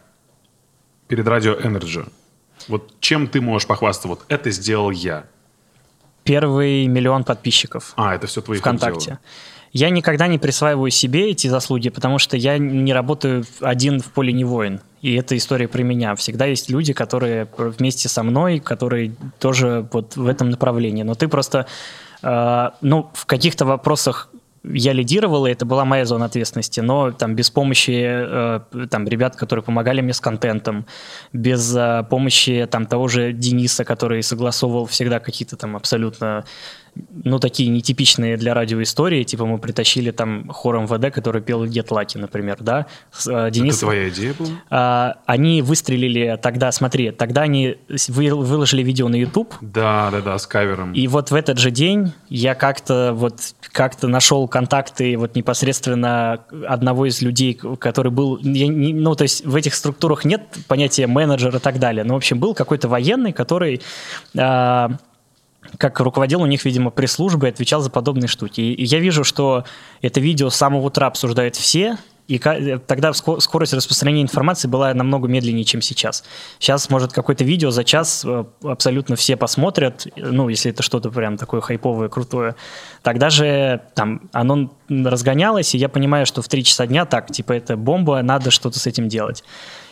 перед 1.07 1.27
радио 1.29 1.55
Energy? 1.55 2.07
Вот 2.69 2.93
чем 3.01 3.29
ты 3.29 3.41
можешь 3.41 3.69
похвастаться? 3.69 4.09
Вот 4.09 4.25
это 4.29 4.51
сделал 4.51 4.91
я. 4.91 5.25
Первый 6.25 6.87
миллион 6.87 7.25
подписчиков. 7.25 7.93
А, 7.97 8.15
это 8.15 8.27
все 8.27 8.41
твои 8.41 8.59
ВКонтакте. 8.59 9.19
Я 9.73 9.89
никогда 9.89 10.27
не 10.27 10.39
присваиваю 10.39 10.91
себе 10.91 11.31
эти 11.31 11.47
заслуги, 11.47 11.89
потому 11.89 12.19
что 12.19 12.37
я 12.37 12.59
не 12.59 12.93
работаю 12.93 13.45
один 13.61 14.01
в 14.01 14.13
поле 14.13 14.33
не 14.33 14.45
воин. 14.45 14.81
И 15.01 15.15
эта 15.15 15.35
история 15.37 15.67
про 15.67 15.83
меня. 15.83 16.15
Всегда 16.15 16.45
есть 16.45 16.69
люди, 16.69 16.93
которые 16.93 17.49
вместе 17.57 18.09
со 18.11 18.23
мной, 18.23 18.61
которые 18.61 19.15
тоже 19.39 19.89
вот 19.91 20.15
в 20.17 20.27
этом 20.27 20.51
направлении. 20.51 21.03
Но 21.03 21.15
ты 21.15 21.27
просто, 21.27 21.67
э, 22.23 22.71
ну, 22.83 23.11
в 23.15 23.25
каких-то 23.25 23.65
вопросах 23.65 24.29
я 24.65 24.93
лидировал, 24.93 25.47
и 25.47 25.51
это 25.51 25.65
была 25.65 25.85
моя 25.85 26.05
зона 26.05 26.27
ответственности, 26.27 26.81
но 26.81 27.11
там 27.11 27.35
без 27.35 27.51
помощи 27.51 28.05
э, 28.05 28.61
там 28.91 29.09
ребят, 29.09 29.37
которые 29.37 29.63
помогали 29.63 30.01
мне 30.01 30.13
с 30.13 30.21
контентом, 30.21 30.87
без 31.33 31.75
э, 31.77 32.05
помощи 32.09 32.69
там 32.71 32.87
того 32.87 33.09
же 33.09 33.33
Дениса, 33.33 33.85
который 33.85 34.23
согласовывал 34.23 34.87
всегда 34.87 35.19
какие-то 35.19 35.57
там 35.57 35.75
абсолютно 35.77 36.45
ну, 37.25 37.39
такие 37.39 37.69
нетипичные 37.71 38.37
для 38.37 38.55
радио 38.55 38.83
истории, 38.83 39.23
типа 39.23 39.47
мы 39.47 39.59
притащили 39.59 40.11
там 40.11 40.49
хор 40.49 40.79
МВД, 40.81 41.13
который 41.13 41.41
пел 41.41 41.65
Get 41.65 41.89
Lucky, 41.89 42.19
например, 42.19 42.59
да, 42.61 42.87
э, 43.27 43.51
Денисом. 43.51 43.89
Это 43.89 43.97
твоя 43.97 44.09
идея 44.11 44.35
была? 44.35 44.49
А, 44.71 45.15
они 45.27 45.63
выстрелили 45.63 46.39
тогда, 46.41 46.71
смотри, 46.73 47.11
тогда 47.11 47.43
они 47.43 47.77
вы, 48.09 48.35
выложили 48.35 48.83
видео 48.83 49.09
на 49.09 49.17
YouTube. 49.17 49.55
Да, 49.61 50.11
да, 50.11 50.21
да, 50.21 50.39
с 50.39 50.47
кавером. 50.47 50.93
И 50.93 51.07
вот 51.07 51.31
в 51.31 51.35
этот 51.35 51.59
же 51.59 51.71
день 51.71 52.13
я 52.29 52.55
как-то 52.55 53.13
вот 53.15 53.41
как-то 53.73 54.09
нашел 54.09 54.47
контакты 54.49 55.17
вот 55.17 55.35
непосредственно 55.35 56.45
одного 56.67 57.07
из 57.07 57.23
людей, 57.23 57.55
который 57.55 58.13
был, 58.13 58.39
я, 58.39 58.69
не, 58.69 58.93
ну, 58.93 59.15
то 59.15 59.23
есть 59.23 59.47
в 59.47 59.57
этих 59.57 59.75
структурах 59.75 60.25
нет 60.25 60.43
понятия 60.69 61.07
менеджера 61.07 61.57
и 61.57 61.61
так 61.61 61.79
далее, 61.79 62.05
но, 62.05 62.15
в 62.15 62.19
общем, 62.19 62.39
был 62.39 62.55
какой-то 62.55 62.89
военный, 62.89 63.33
который... 63.33 63.81
А, 64.37 64.91
как 65.83 65.99
руководил 65.99 66.41
у 66.41 66.47
них, 66.47 66.65
видимо, 66.65 66.91
пресс-службы 66.91 67.49
и 67.49 67.51
отвечал 67.51 67.81
за 67.81 67.91
подобные 67.91 68.29
штуки. 68.29 68.61
И 68.61 68.85
я 68.85 69.01
вижу, 69.01 69.25
что 69.25 69.65
это 70.01 70.21
видео 70.21 70.49
с 70.49 70.55
самого 70.55 70.87
утра 70.87 71.09
обсуждают 71.09 71.57
все, 71.57 71.99
и 72.29 72.41
э, 72.43 72.79
тогда 72.79 73.13
скорость 73.13 73.73
распространения 73.73 74.23
информации 74.23 74.69
была 74.69 74.95
намного 74.95 75.27
медленнее, 75.27 75.65
чем 75.65 75.83
сейчас. 75.83 76.23
Сейчас, 76.61 76.89
может, 76.89 77.13
какое-то 77.13 77.43
видео 77.43 77.73
за 77.73 77.83
час 77.83 78.25
э, 78.25 78.45
абсолютно 78.63 79.17
все 79.17 79.37
посмотрят, 79.37 80.07
ну, 80.15 80.49
если 80.49 80.71
это 80.71 80.85
что-то 80.85 81.11
прям 81.11 81.37
такое 81.37 81.61
хайповое, 81.61 82.09
крутое. 82.09 82.55
Тогда 83.03 83.29
же 83.29 83.81
там 83.97 84.31
оно 84.33 84.73
разгонялось, 84.89 85.75
и 85.75 85.79
я 85.79 85.89
понимаю, 85.89 86.27
что 86.27 86.43
в 86.43 86.49
3 86.49 86.63
часа 86.63 86.87
дня 86.87 87.07
так, 87.07 87.33
типа, 87.33 87.55
это 87.55 87.77
бомба, 87.77 88.23
надо 88.23 88.53
что-то 88.53 88.79
с 88.79 88.87
этим 88.87 89.09
делать. 89.09 89.43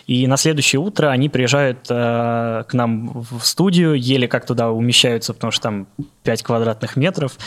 И 0.06 0.26
на 0.26 0.36
следующее 0.36 0.80
утро 0.80 1.08
они 1.08 1.28
приезжают 1.28 1.86
э, 1.88 2.64
к 2.68 2.74
нам 2.74 3.24
в 3.30 3.40
студию, 3.44 3.94
еле 3.94 4.28
как 4.28 4.46
туда 4.46 4.70
умещаются, 4.70 5.34
потому 5.34 5.50
что 5.50 5.62
там 5.62 5.86
5 6.24 6.42
квадратных 6.42 6.96
метров. 6.96 7.38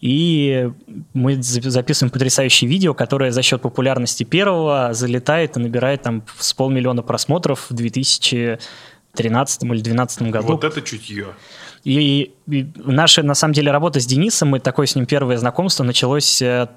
И 0.00 0.70
мы 1.12 1.42
записываем 1.42 2.10
потрясающее 2.10 2.68
видео, 2.68 2.94
которое 2.94 3.32
за 3.32 3.42
счет 3.42 3.60
популярности 3.60 4.24
первого 4.24 4.90
залетает 4.92 5.56
и 5.56 5.60
набирает 5.60 6.02
там 6.02 6.24
с 6.38 6.54
полмиллиона 6.54 7.02
просмотров 7.02 7.66
в 7.68 7.74
2013 7.74 9.62
или 9.62 9.68
2012 9.68 10.22
году. 10.22 10.46
Вот 10.46 10.64
это 10.64 10.80
чутье. 10.80 11.26
И, 11.84 12.32
и 12.46 12.66
наша, 12.76 13.22
на 13.22 13.34
самом 13.34 13.54
деле, 13.54 13.70
работа 13.70 14.00
с 14.00 14.06
Денисом, 14.06 14.50
мы 14.50 14.60
такое 14.60 14.86
с 14.86 14.94
ним 14.94 15.06
первое 15.06 15.38
знакомство 15.38 15.82
началось 15.82 16.42
э, 16.42 16.68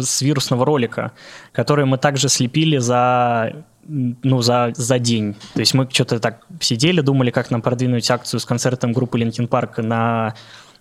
с 0.00 0.22
вирусного 0.22 0.64
ролика, 0.64 1.12
который 1.52 1.84
мы 1.84 1.98
также 1.98 2.28
слепили 2.28 2.78
за 2.78 3.64
ну, 3.84 4.42
за, 4.42 4.72
за 4.76 4.98
день. 4.98 5.34
То 5.54 5.60
есть 5.60 5.74
мы 5.74 5.88
что-то 5.90 6.20
так 6.20 6.46
сидели, 6.60 7.00
думали, 7.00 7.30
как 7.30 7.50
нам 7.50 7.62
продвинуть 7.62 8.08
акцию 8.10 8.38
с 8.38 8.44
концертом 8.44 8.92
группы 8.92 9.18
Linkin 9.18 9.48
Park 9.48 9.78
на, 9.78 10.34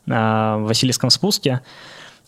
на 0.06 0.58
Васильевском 0.60 1.10
спуске. 1.10 1.62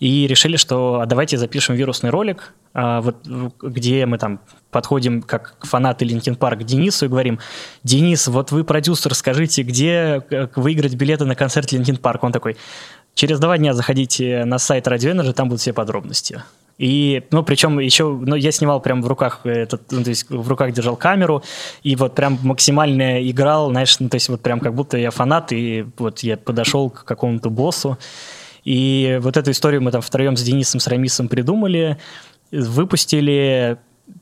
И 0.03 0.27
решили, 0.27 0.57
что 0.57 0.99
а 0.99 1.05
давайте 1.05 1.37
запишем 1.37 1.75
вирусный 1.75 2.09
ролик, 2.09 2.51
а, 2.73 2.99
вот, 2.99 3.25
где 3.61 4.05
мы 4.05 4.17
там 4.17 4.41
подходим 4.69 5.21
как 5.21 5.55
фанаты 5.61 6.03
Linkin 6.03 6.35
Park 6.35 6.59
к 6.59 6.63
Денису 6.65 7.05
и 7.05 7.07
говорим, 7.07 7.39
Денис, 7.83 8.27
вот 8.27 8.51
вы 8.51 8.65
продюсер, 8.65 9.15
скажите, 9.15 9.63
где 9.63 10.21
выиграть 10.57 10.95
билеты 10.95 11.23
на 11.23 11.35
концерт 11.35 11.71
Linkin 11.71 11.95
Park? 11.95 12.21
Он 12.25 12.33
такой, 12.33 12.57
через 13.13 13.39
два 13.39 13.57
дня 13.57 13.73
заходите 13.73 14.43
на 14.43 14.57
сайт 14.57 14.87
Radio 14.87 15.13
Energy, 15.13 15.31
там 15.31 15.47
будут 15.47 15.61
все 15.61 15.71
подробности. 15.71 16.43
И, 16.77 17.23
ну, 17.31 17.41
причем 17.41 17.79
еще, 17.79 18.09
ну, 18.09 18.35
я 18.35 18.51
снимал 18.51 18.81
прям 18.81 19.01
в 19.01 19.07
руках 19.07 19.45
этот, 19.45 19.89
ну, 19.89 20.03
то 20.03 20.09
есть 20.09 20.29
в 20.29 20.49
руках 20.49 20.73
держал 20.73 20.97
камеру, 20.97 21.43
и 21.81 21.95
вот 21.95 22.13
прям 22.13 22.37
максимально 22.43 23.25
играл, 23.29 23.69
знаешь, 23.69 23.97
ну, 24.01 24.09
то 24.09 24.15
есть 24.15 24.27
вот 24.27 24.41
прям 24.41 24.59
как 24.59 24.73
будто 24.73 24.97
я 24.97 25.11
фанат, 25.11 25.53
и 25.53 25.85
вот 25.97 26.19
я 26.19 26.35
подошел 26.35 26.89
к 26.89 27.05
какому-то 27.05 27.49
боссу, 27.49 27.97
и 28.63 29.19
вот 29.21 29.37
эту 29.37 29.51
историю 29.51 29.81
мы 29.81 29.91
там 29.91 30.01
втроем 30.01 30.37
с 30.37 30.43
Денисом, 30.43 30.79
с 30.79 30.87
Рамисом 30.87 31.27
придумали, 31.27 31.97
выпустили 32.51 33.77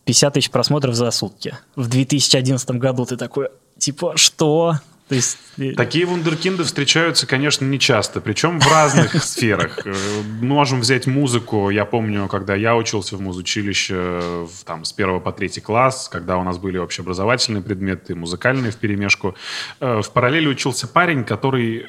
50 0.06 0.34
тысяч 0.34 0.52
просмотров 0.52 0.96
за 0.96 1.12
сутки. 1.12 1.56
В 1.76 1.88
2011 1.88 2.72
году 2.72 3.06
ты 3.06 3.18
такой, 3.18 3.50
типа, 3.78 4.14
что? 4.16 4.76
То 5.10 5.16
есть... 5.16 5.38
Такие 5.76 6.06
вундеркинды 6.06 6.64
встречаются, 6.64 7.28
конечно, 7.28 7.66
не 7.66 7.78
часто, 7.80 8.22
причем 8.22 8.62
в 8.62 8.72
разных 8.72 9.14
сферах. 9.24 9.86
Э, 9.86 9.94
можем 10.42 10.80
взять 10.80 11.06
музыку. 11.06 11.70
Я 11.70 11.84
помню, 11.84 12.30
когда 12.30 12.56
я 12.56 12.78
учился 12.78 13.18
в 13.18 13.22
музучилище 13.22 14.48
там, 14.66 14.86
с 14.86 14.94
первого 14.94 15.20
по 15.20 15.34
третий 15.34 15.60
класс, 15.60 16.08
когда 16.10 16.38
у 16.38 16.44
нас 16.44 16.58
были 16.58 16.78
общеобразовательные 16.78 17.62
предметы, 17.62 18.16
музыкальные 18.16 18.72
в 18.72 18.78
перемешку, 18.78 19.36
в 19.82 20.06
параллели 20.14 20.48
учился 20.48 20.88
парень, 20.88 21.26
который 21.26 21.88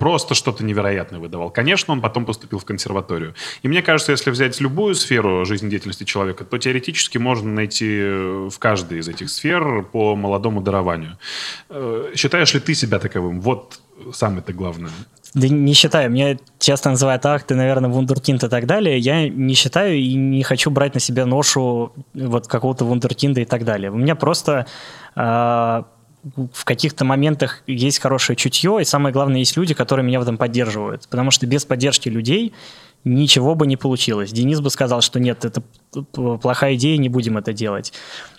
просто 0.00 0.34
что-то 0.34 0.64
невероятное 0.64 1.20
выдавал. 1.20 1.50
Конечно, 1.50 1.92
он 1.92 2.00
потом 2.00 2.24
поступил 2.24 2.58
в 2.58 2.64
консерваторию. 2.64 3.34
И 3.62 3.68
мне 3.68 3.82
кажется, 3.82 4.12
если 4.12 4.30
взять 4.30 4.60
любую 4.60 4.94
сферу 4.94 5.44
жизнедеятельности 5.44 6.04
человека, 6.04 6.44
то 6.44 6.58
теоретически 6.58 7.18
можно 7.18 7.52
найти 7.52 7.98
э, 8.00 8.48
в 8.50 8.58
каждой 8.58 8.98
из 8.98 9.08
этих 9.08 9.28
сфер 9.28 9.82
по 9.82 10.16
молодому 10.16 10.62
дарованию. 10.62 11.18
Э, 11.68 12.12
считаешь 12.16 12.54
ли 12.54 12.60
ты 12.60 12.74
себя 12.74 12.98
таковым? 12.98 13.40
Вот 13.42 13.78
самое-то 14.12 14.54
главное. 14.54 14.90
Да 15.34 15.48
не 15.48 15.74
считаю. 15.74 16.10
Меня 16.10 16.38
часто 16.58 16.90
называют, 16.90 17.24
ах, 17.26 17.42
ты, 17.44 17.54
наверное, 17.54 17.90
вундеркинд 17.90 18.42
и 18.42 18.48
так 18.48 18.66
далее. 18.66 18.98
Я 18.98 19.28
не 19.28 19.54
считаю 19.54 19.96
и 19.96 20.14
не 20.14 20.42
хочу 20.42 20.70
брать 20.70 20.94
на 20.94 21.00
себя 21.00 21.26
ношу 21.26 21.92
вот 22.14 22.46
какого-то 22.46 22.86
вундеркинда 22.86 23.42
и 23.42 23.44
так 23.44 23.64
далее. 23.64 23.90
У 23.90 23.96
меня 23.96 24.14
просто 24.14 24.66
э, 25.14 25.82
в 26.52 26.64
каких-то 26.64 27.04
моментах 27.04 27.62
есть 27.66 27.98
хорошее 27.98 28.36
чутье, 28.36 28.78
и 28.80 28.84
самое 28.84 29.12
главное, 29.12 29.38
есть 29.38 29.56
люди, 29.56 29.74
которые 29.74 30.04
меня 30.04 30.18
в 30.20 30.22
этом 30.22 30.36
поддерживают. 30.36 31.08
Потому 31.08 31.30
что 31.30 31.46
без 31.46 31.64
поддержки 31.64 32.08
людей 32.08 32.52
ничего 33.04 33.54
бы 33.54 33.66
не 33.66 33.76
получилось. 33.76 34.32
Денис 34.32 34.60
бы 34.60 34.70
сказал, 34.70 35.00
что 35.00 35.20
нет, 35.20 35.44
это 35.44 35.62
плохая 36.12 36.74
идея, 36.74 36.98
не 36.98 37.08
будем 37.08 37.38
это 37.38 37.52
делать. 37.52 37.92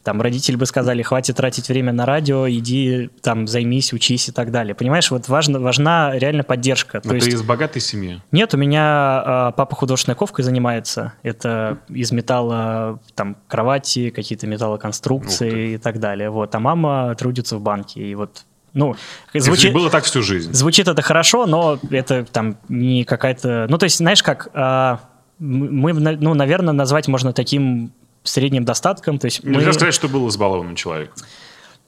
Там 0.03 0.21
родители 0.21 0.55
бы 0.55 0.65
сказали, 0.65 1.01
хватит 1.01 1.37
тратить 1.37 1.67
время 1.67 1.93
на 1.93 2.05
радио, 2.05 2.49
иди 2.49 3.09
там 3.21 3.47
займись, 3.47 3.93
учись 3.93 4.29
и 4.29 4.31
так 4.31 4.51
далее. 4.51 4.73
Понимаешь, 4.73 5.11
вот 5.11 5.27
важно, 5.27 5.59
важна 5.59 6.17
реально 6.17 6.43
поддержка. 6.43 7.01
Но 7.03 7.09
То 7.09 7.09
ты 7.09 7.15
есть... 7.17 7.27
из 7.27 7.41
богатой 7.43 7.81
семьи? 7.81 8.21
Нет, 8.31 8.53
у 8.53 8.57
меня 8.57 9.23
э, 9.51 9.57
папа 9.57 9.75
художественной 9.75 10.15
ковкой 10.15 10.43
занимается. 10.43 11.13
Это 11.23 11.79
из 11.89 12.11
металла 12.11 12.99
там 13.15 13.37
кровати, 13.47 14.09
какие-то 14.09 14.47
металлоконструкции 14.47 15.73
и 15.73 15.77
так 15.77 15.99
далее. 15.99 16.29
Вот. 16.29 16.53
А 16.55 16.59
мама 16.59 17.13
трудится 17.15 17.57
в 17.57 17.61
банке. 17.61 18.01
И 18.01 18.15
вот 18.15 18.45
ну, 18.73 18.95
звучит, 19.33 19.73
было 19.73 19.89
так 19.89 20.05
всю 20.05 20.21
жизнь. 20.21 20.53
Звучит 20.53 20.87
это 20.87 21.01
хорошо, 21.01 21.45
но 21.45 21.79
это 21.89 22.23
там 22.25 22.57
не 22.69 23.03
какая-то... 23.03 23.67
Ну, 23.69 23.77
то 23.77 23.83
есть, 23.83 23.97
знаешь, 23.97 24.23
как 24.23 24.47
а, 24.53 24.99
мы, 25.39 25.93
ну, 25.93 26.33
наверное, 26.33 26.73
назвать 26.73 27.07
можно 27.07 27.33
таким 27.33 27.91
средним 28.23 28.63
достатком. 28.63 29.17
То 29.19 29.25
есть 29.25 29.43
Нельзя 29.43 29.67
мы... 29.67 29.73
сказать, 29.73 29.93
что 29.93 30.07
был 30.07 30.29
избалованным 30.29 30.75
человеком. 30.75 31.15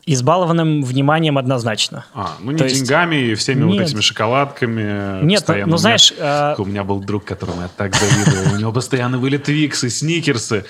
Избалованным 0.06 0.84
вниманием 0.84 1.38
однозначно. 1.38 2.06
А, 2.14 2.36
ну 2.42 2.52
не 2.52 2.58
То 2.58 2.68
деньгами 2.68 3.16
есть... 3.16 3.32
и 3.32 3.36
всеми 3.36 3.64
Нет. 3.64 3.80
вот 3.80 3.88
этими 3.88 4.02
шоколадками. 4.02 5.24
Нет, 5.24 5.46
ну, 5.48 5.56
ну 5.66 5.78
знаешь... 5.78 6.14
А... 6.20 6.56
У 6.58 6.66
меня 6.66 6.84
был 6.84 7.00
друг, 7.00 7.24
которому 7.24 7.62
я 7.62 7.70
так 7.70 7.96
завидовал. 7.96 8.56
У 8.56 8.58
него 8.58 8.74
постоянно 8.74 9.18
были 9.18 9.38
твиксы, 9.38 9.90
сникерсы. 9.90 10.66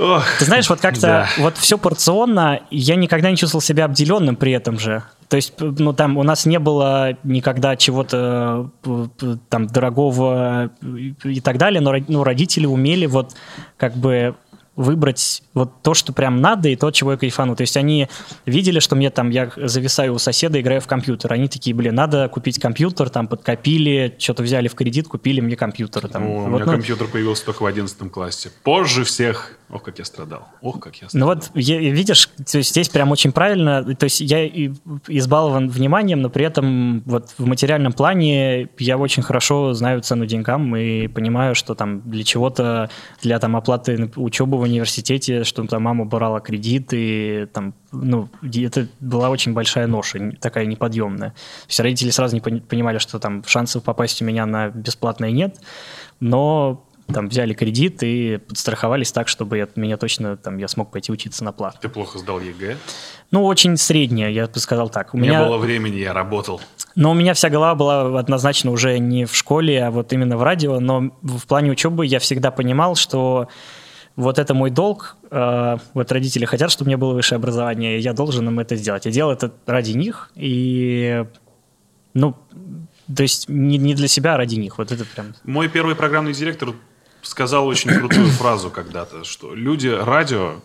Ох, 0.00 0.24
Ты 0.38 0.46
знаешь, 0.46 0.68
вот 0.70 0.80
как-то 0.80 1.00
да. 1.00 1.28
вот 1.36 1.58
все 1.58 1.76
порционно, 1.76 2.60
я 2.70 2.96
никогда 2.96 3.30
не 3.30 3.36
чувствовал 3.36 3.60
себя 3.60 3.84
обделенным 3.84 4.34
при 4.34 4.52
этом 4.52 4.78
же. 4.78 5.02
То 5.28 5.36
есть, 5.36 5.52
ну, 5.58 5.92
там 5.92 6.16
у 6.16 6.22
нас 6.22 6.46
не 6.46 6.58
было 6.58 7.16
никогда 7.22 7.76
чего-то 7.76 8.70
там 9.50 9.66
дорогого 9.66 10.70
и 11.22 11.40
так 11.40 11.58
далее, 11.58 11.80
но 11.82 11.94
ну, 12.08 12.24
родители 12.24 12.64
умели 12.64 13.04
вот 13.04 13.34
как 13.76 13.94
бы 13.94 14.34
выбрать 14.76 15.42
вот 15.52 15.82
то, 15.82 15.94
что 15.94 16.12
прям 16.12 16.40
надо, 16.40 16.68
и 16.68 16.76
то, 16.76 16.90
чего 16.90 17.12
я 17.12 17.18
кайфану. 17.18 17.56
То 17.56 17.62
есть 17.62 17.76
они 17.76 18.08
видели, 18.46 18.78
что 18.78 18.96
мне 18.96 19.10
там, 19.10 19.30
я 19.30 19.50
зависаю 19.56 20.14
у 20.14 20.18
соседа, 20.18 20.60
играю 20.60 20.80
в 20.80 20.86
компьютер. 20.86 21.32
Они 21.32 21.48
такие, 21.48 21.74
блин, 21.74 21.94
надо 21.94 22.28
купить 22.28 22.58
компьютер, 22.58 23.10
там 23.10 23.26
подкопили, 23.26 24.14
что-то 24.18 24.42
взяли 24.42 24.68
в 24.68 24.74
кредит, 24.74 25.08
купили 25.08 25.40
мне 25.40 25.56
компьютер. 25.56 26.08
Там. 26.08 26.26
О, 26.26 26.26
вот, 26.26 26.46
у 26.46 26.48
меня 26.48 26.64
ну, 26.64 26.72
компьютер 26.72 27.06
появился 27.08 27.44
только 27.46 27.62
в 27.62 27.66
11 27.66 28.10
классе. 28.10 28.50
Позже 28.62 29.04
всех. 29.04 29.56
Ох, 29.70 29.82
как 29.82 29.98
я 29.98 30.04
страдал. 30.04 30.48
Ох, 30.62 30.80
как 30.80 30.96
я 30.96 31.08
страдал. 31.08 31.28
Ну 31.28 31.34
вот, 31.34 31.50
я, 31.54 31.78
видишь, 31.78 32.26
то 32.50 32.58
есть 32.58 32.70
здесь 32.70 32.88
прям 32.88 33.10
очень 33.12 33.32
правильно. 33.32 33.84
То 33.94 34.04
есть 34.04 34.20
я 34.20 34.46
избалован 35.08 35.68
вниманием, 35.68 36.22
но 36.22 36.30
при 36.30 36.44
этом 36.44 37.02
вот 37.06 37.34
в 37.38 37.46
материальном 37.46 37.92
плане 37.92 38.68
я 38.78 38.98
очень 38.98 39.22
хорошо 39.22 39.72
знаю 39.74 40.00
цену 40.02 40.26
деньгам 40.26 40.74
и 40.74 41.06
понимаю, 41.06 41.54
что 41.54 41.74
там 41.74 42.00
для 42.08 42.24
чего-то, 42.24 42.90
для 43.22 43.38
там 43.38 43.56
оплаты 43.56 44.10
учебы 44.16 44.58
в 44.60 44.62
университете, 44.62 45.44
что 45.44 45.66
там 45.66 45.82
мама 45.82 46.04
брала 46.04 46.40
кредит, 46.40 46.90
и 46.92 47.46
там, 47.52 47.74
ну, 47.92 48.28
это 48.42 48.86
была 49.00 49.30
очень 49.30 49.52
большая 49.52 49.86
ноша, 49.86 50.32
такая 50.40 50.66
неподъемная. 50.66 51.34
Есть 51.66 51.80
родители 51.80 52.10
сразу 52.10 52.36
не 52.36 52.40
понимали, 52.40 52.98
что 52.98 53.18
там 53.18 53.42
шансов 53.44 53.82
попасть 53.82 54.22
у 54.22 54.24
меня 54.24 54.46
на 54.46 54.68
бесплатное 54.68 55.30
нет, 55.30 55.56
но 56.20 56.84
там 57.12 57.28
взяли 57.28 57.54
кредит 57.54 58.02
и 58.02 58.38
подстраховались 58.38 59.12
так, 59.12 59.28
чтобы 59.28 59.58
я, 59.58 59.68
меня 59.74 59.96
точно 59.96 60.36
там 60.36 60.58
я 60.58 60.68
смог 60.68 60.90
пойти 60.90 61.10
учиться 61.12 61.44
на 61.44 61.52
плат. 61.52 61.78
Ты 61.80 61.88
плохо 61.88 62.18
сдал 62.18 62.40
ЕГЭ? 62.40 62.76
Ну, 63.30 63.44
очень 63.44 63.76
среднее, 63.76 64.32
я 64.32 64.46
бы 64.46 64.58
сказал 64.58 64.88
так. 64.88 65.14
У 65.14 65.18
меня 65.18 65.40
не 65.40 65.46
было 65.46 65.56
времени, 65.56 65.96
я 65.96 66.12
работал. 66.12 66.60
Но 66.94 67.12
у 67.12 67.14
меня 67.14 67.34
вся 67.34 67.48
голова 67.48 67.74
была 67.74 68.18
однозначно 68.18 68.70
уже 68.70 68.98
не 68.98 69.24
в 69.24 69.34
школе, 69.34 69.84
а 69.84 69.90
вот 69.90 70.12
именно 70.12 70.36
в 70.36 70.42
радио. 70.42 70.80
Но 70.80 71.10
в 71.22 71.46
плане 71.46 71.70
учебы 71.70 72.06
я 72.06 72.18
всегда 72.18 72.50
понимал, 72.50 72.94
что 72.94 73.48
вот 74.20 74.38
это 74.38 74.54
мой 74.54 74.70
долг, 74.70 75.16
э, 75.30 75.76
вот 75.94 76.12
родители 76.12 76.44
хотят, 76.44 76.70
чтобы 76.70 76.88
у 76.88 76.90
меня 76.90 76.98
было 76.98 77.14
высшее 77.14 77.36
образование, 77.36 77.98
я 77.98 78.12
должен 78.12 78.46
им 78.48 78.60
это 78.60 78.76
сделать. 78.76 79.06
Я 79.06 79.12
делал 79.12 79.32
это 79.32 79.52
ради 79.66 79.92
них, 79.92 80.30
и, 80.36 81.24
ну, 82.14 82.36
то 83.14 83.22
есть 83.22 83.48
не, 83.48 83.78
не 83.78 83.94
для 83.94 84.08
себя, 84.08 84.34
а 84.34 84.36
ради 84.36 84.56
них. 84.56 84.78
Вот 84.78 84.92
это 84.92 85.04
прям... 85.04 85.34
Мой 85.44 85.68
первый 85.68 85.94
программный 85.94 86.32
директор 86.32 86.74
сказал 87.22 87.66
очень 87.66 87.90
крутую 87.90 88.28
фразу 88.28 88.70
когда-то, 88.70 89.24
что 89.24 89.54
люди 89.54 89.88
радио 89.88 90.60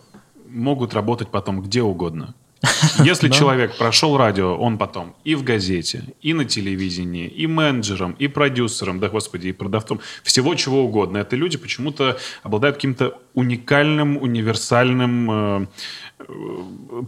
могут 0.48 0.94
работать 0.94 1.28
потом 1.28 1.62
где 1.62 1.82
угодно. 1.82 2.34
Если 3.04 3.28
человек 3.28 3.76
прошел 3.76 4.16
радио, 4.16 4.56
он 4.56 4.78
потом 4.78 5.14
и 5.24 5.34
в 5.34 5.44
газете, 5.44 6.04
и 6.22 6.32
на 6.32 6.44
телевидении, 6.44 7.26
и 7.26 7.46
менеджером, 7.46 8.16
и 8.18 8.28
продюсером, 8.28 8.98
да 8.98 9.08
господи, 9.08 9.48
и 9.48 9.52
продавцом, 9.52 10.00
всего 10.22 10.54
чего 10.54 10.84
угодно. 10.84 11.18
Это 11.18 11.36
люди 11.36 11.58
почему-то 11.58 12.18
обладают 12.42 12.76
каким-то 12.76 13.20
уникальным, 13.34 14.16
универсальным 14.16 15.30
э, 15.30 15.66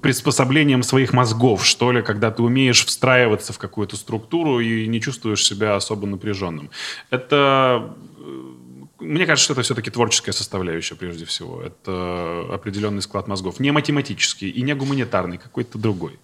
приспособлением 0.02 0.82
своих 0.82 1.12
мозгов, 1.12 1.64
что 1.64 1.92
ли, 1.92 2.02
когда 2.02 2.30
ты 2.30 2.42
умеешь 2.42 2.84
встраиваться 2.84 3.52
в 3.52 3.58
какую-то 3.58 3.96
структуру 3.96 4.60
и 4.60 4.86
не 4.86 5.00
чувствуешь 5.00 5.44
себя 5.44 5.76
особо 5.76 6.06
напряженным. 6.06 6.70
Это 7.10 7.94
мне 9.00 9.26
кажется, 9.26 9.44
что 9.44 9.52
это 9.54 9.62
все-таки 9.62 9.90
творческая 9.90 10.32
составляющая 10.32 10.94
прежде 10.94 11.24
всего. 11.24 11.62
Это 11.62 12.44
определенный 12.52 13.02
склад 13.02 13.28
мозгов. 13.28 13.60
Не 13.60 13.70
математический 13.70 14.48
и 14.48 14.62
не 14.62 14.74
гуманитарный, 14.74 15.38
какой-то 15.38 15.78
другой. 15.78 16.18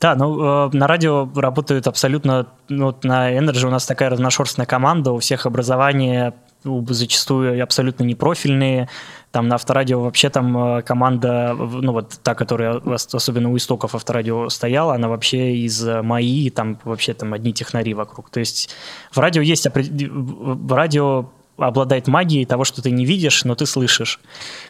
Да, 0.00 0.14
ну 0.14 0.68
э, 0.68 0.70
на 0.72 0.86
радио 0.86 1.28
работают 1.34 1.86
абсолютно, 1.86 2.46
ну, 2.70 2.96
на 3.02 3.36
Energy 3.36 3.66
у 3.66 3.70
нас 3.70 3.84
такая 3.84 4.08
разношерстная 4.08 4.64
команда, 4.64 5.12
у 5.12 5.18
всех 5.18 5.44
образование 5.44 6.32
ну, 6.64 6.84
зачастую 6.88 7.62
абсолютно 7.62 8.04
непрофильные. 8.04 8.88
Там 9.30 9.48
на 9.48 9.56
авторадио 9.56 10.00
вообще 10.00 10.30
там 10.30 10.78
э, 10.78 10.82
команда, 10.82 11.54
ну 11.54 11.92
вот 11.92 12.18
та, 12.22 12.34
которая 12.34 12.80
особенно 13.12 13.50
у 13.50 13.56
истоков 13.58 13.94
авторадио 13.94 14.48
стояла, 14.48 14.94
она 14.94 15.08
вообще 15.08 15.56
из 15.56 15.84
МАИ, 15.84 16.48
там 16.48 16.78
вообще 16.84 17.12
там 17.12 17.34
одни 17.34 17.52
технари 17.52 17.92
вокруг. 17.92 18.30
То 18.30 18.40
есть 18.40 18.74
в 19.12 19.18
радио 19.18 19.42
есть, 19.42 19.66
в 19.70 20.72
радио 20.72 21.28
обладает 21.66 22.08
магией 22.08 22.44
того, 22.44 22.64
что 22.64 22.82
ты 22.82 22.90
не 22.90 23.04
видишь, 23.04 23.44
но 23.44 23.54
ты 23.54 23.66
слышишь. 23.66 24.20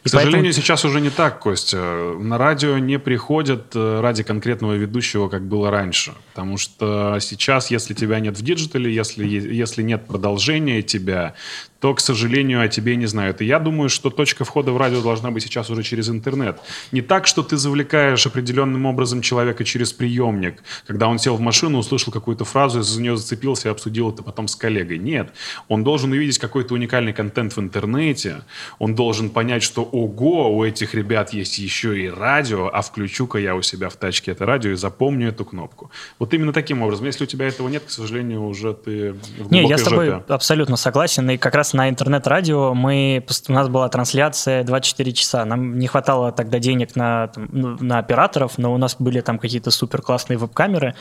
И 0.03 0.07
К 0.07 0.11
сожалению, 0.11 0.43
поэтому... 0.43 0.61
сейчас 0.61 0.85
уже 0.85 1.01
не 1.01 1.09
так, 1.09 1.39
Костя. 1.39 2.15
На 2.19 2.37
радио 2.37 2.77
не 2.77 2.99
приходят 2.99 3.75
э, 3.75 3.99
ради 4.01 4.23
конкретного 4.23 4.73
ведущего, 4.73 5.29
как 5.29 5.47
было 5.47 5.71
раньше. 5.71 6.13
Потому 6.33 6.57
что 6.57 7.17
сейчас, 7.19 7.71
если 7.71 7.93
тебя 7.93 8.19
нет 8.19 8.37
в 8.37 8.43
digital 8.43 8.82
е, 8.82 8.93
если, 8.93 9.25
если 9.25 9.81
нет 9.81 10.07
продолжения 10.07 10.81
тебя, 10.81 11.33
то, 11.81 11.95
к 11.95 11.99
сожалению, 11.99 12.61
о 12.61 12.67
тебе 12.67 12.95
не 12.95 13.07
знают. 13.07 13.41
И 13.41 13.45
я 13.45 13.57
думаю, 13.57 13.89
что 13.89 14.11
точка 14.11 14.45
входа 14.45 14.71
в 14.71 14.77
радио 14.77 15.01
должна 15.01 15.31
быть 15.31 15.41
сейчас 15.41 15.69
уже 15.71 15.81
через 15.81 16.09
интернет. 16.09 16.59
Не 16.91 17.01
так, 17.01 17.25
что 17.25 17.41
ты 17.41 17.57
завлекаешь 17.57 18.27
определенным 18.27 18.85
образом 18.85 19.21
человека 19.21 19.65
через 19.65 19.91
приемник, 19.91 20.63
когда 20.85 21.07
он 21.07 21.17
сел 21.17 21.35
в 21.35 21.41
машину, 21.41 21.79
услышал 21.79 22.13
какую-то 22.13 22.45
фразу, 22.45 22.83
за 22.83 23.01
нее 23.01 23.17
зацепился 23.17 23.67
и 23.67 23.71
обсудил 23.71 24.11
это 24.11 24.21
потом 24.21 24.47
с 24.47 24.55
коллегой. 24.55 24.99
Нет. 24.99 25.33
Он 25.69 25.83
должен 25.83 26.11
увидеть 26.11 26.37
какой-то 26.37 26.75
уникальный 26.75 27.13
контент 27.13 27.57
в 27.57 27.59
интернете, 27.59 28.43
он 28.77 28.93
должен 28.93 29.31
понять, 29.31 29.63
что 29.63 29.83
ого, 29.83 30.55
у 30.55 30.63
этих 30.63 30.93
ребят 30.93 31.33
есть 31.33 31.57
еще 31.57 31.99
и 31.99 32.07
радио, 32.07 32.69
а 32.71 32.81
включу-ка 32.83 33.39
я 33.39 33.55
у 33.55 33.63
себя 33.63 33.89
в 33.89 33.95
тачке 33.95 34.31
это 34.31 34.45
радио 34.45 34.69
и 34.69 34.75
запомню 34.75 35.29
эту 35.29 35.45
кнопку. 35.45 35.89
Вот 36.19 36.31
именно 36.35 36.53
таким 36.53 36.83
образом. 36.83 37.07
Если 37.07 37.23
у 37.23 37.27
тебя 37.27 37.47
этого 37.47 37.67
нет, 37.69 37.85
к 37.87 37.89
сожалению, 37.89 38.45
уже 38.45 38.75
ты 38.75 39.13
в 39.39 39.51
Не, 39.51 39.67
я 39.67 39.79
с 39.79 39.83
тобой 39.83 40.09
жопе. 40.11 40.31
абсолютно 40.31 40.77
согласен. 40.77 41.27
И 41.31 41.37
как 41.37 41.55
раз 41.55 41.70
на 41.73 41.89
интернет-радио 41.89 42.73
мы, 42.73 43.23
у 43.47 43.51
нас 43.51 43.69
была 43.69 43.89
трансляция 43.89 44.63
24 44.63 45.11
часа. 45.13 45.45
Нам 45.45 45.79
не 45.79 45.87
хватало 45.87 46.31
тогда 46.31 46.59
денег 46.59 46.95
на, 46.95 47.27
там, 47.27 47.49
ну, 47.51 47.77
на 47.79 47.99
операторов, 47.99 48.57
но 48.57 48.73
у 48.73 48.77
нас 48.77 48.95
были 48.99 49.21
там 49.21 49.39
какие-то 49.39 49.71
супер 49.71 50.01
классные 50.01 50.37
веб-камеры. 50.37 50.95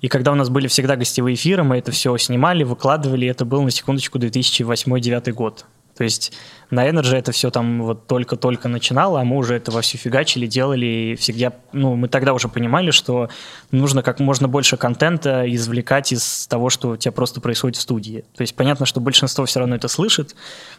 И 0.00 0.08
когда 0.08 0.32
у 0.32 0.34
нас 0.34 0.48
были 0.48 0.66
всегда 0.68 0.96
гостевые 0.96 1.34
эфиры, 1.34 1.64
мы 1.64 1.78
это 1.78 1.90
все 1.92 2.16
снимали, 2.16 2.64
выкладывали. 2.64 3.26
Это 3.26 3.44
был, 3.44 3.62
на 3.62 3.70
секундочку, 3.70 4.18
2008-2009 4.18 5.32
год. 5.32 5.66
То 5.96 6.04
есть 6.04 6.32
на 6.72 6.88
Energy 6.88 7.14
это 7.16 7.32
все 7.32 7.50
там 7.50 7.82
вот 7.82 8.06
только-только 8.06 8.66
начинало, 8.66 9.20
а 9.20 9.24
мы 9.24 9.36
уже 9.36 9.54
это 9.54 9.70
во 9.70 9.82
всю 9.82 9.98
фигачили, 9.98 10.46
делали, 10.46 10.86
и 10.86 11.14
всегда, 11.16 11.52
ну, 11.72 11.96
мы 11.96 12.08
тогда 12.08 12.32
уже 12.32 12.48
понимали, 12.48 12.90
что 12.90 13.28
нужно 13.70 14.02
как 14.02 14.20
можно 14.20 14.48
больше 14.48 14.78
контента 14.78 15.44
извлекать 15.54 16.12
из 16.12 16.46
того, 16.46 16.70
что 16.70 16.90
у 16.90 16.96
тебя 16.96 17.12
просто 17.12 17.42
происходит 17.42 17.76
в 17.76 17.82
студии. 17.82 18.24
То 18.34 18.40
есть 18.40 18.56
понятно, 18.56 18.86
что 18.86 19.00
большинство 19.00 19.44
все 19.44 19.60
равно 19.60 19.76
это 19.76 19.86
слышит, 19.86 20.34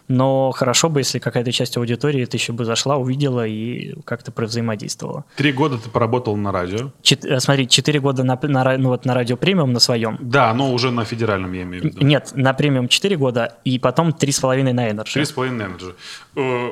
но 0.07 0.49
хорошо 0.49 0.89
бы, 0.89 1.01
если 1.01 1.19
какая-то 1.19 1.51
часть 1.51 1.77
аудитории 1.77 2.23
это 2.23 2.37
еще 2.37 2.53
бы 2.53 2.65
зашла, 2.65 2.97
увидела 2.97 3.45
и 3.45 3.93
как-то 4.03 4.33
взаимодействовала. 4.43 5.25
Три 5.35 5.51
года 5.51 5.77
ты 5.77 5.89
поработал 5.91 6.35
на 6.35 6.51
радио. 6.51 6.91
Чет, 7.03 7.23
э, 7.23 7.39
смотри, 7.39 7.67
четыре 7.67 7.99
года 7.99 8.23
на, 8.23 8.39
на, 8.41 8.77
ну, 8.79 8.89
вот 8.89 9.05
на 9.05 9.13
радио 9.13 9.37
премиум 9.37 9.73
на 9.73 9.79
своем. 9.79 10.17
Да, 10.19 10.51
но 10.55 10.73
уже 10.73 10.89
на 10.89 11.05
федеральном, 11.05 11.53
я 11.53 11.61
имею 11.61 11.83
в 11.83 11.85
виду. 11.85 12.03
Нет, 12.03 12.31
на 12.33 12.53
премиум 12.53 12.87
четыре 12.87 13.15
года, 13.15 13.57
и 13.63 13.77
потом 13.77 14.11
три 14.11 14.31
с 14.31 14.39
половиной 14.39 14.73
на 14.73 14.89
Energy. 14.89 15.13
Три 15.13 15.25
с 15.25 15.31
половиной 15.31 15.67
на 15.67 15.71
Energy 15.71 15.82
же. 15.83 15.95
Э, 16.35 16.69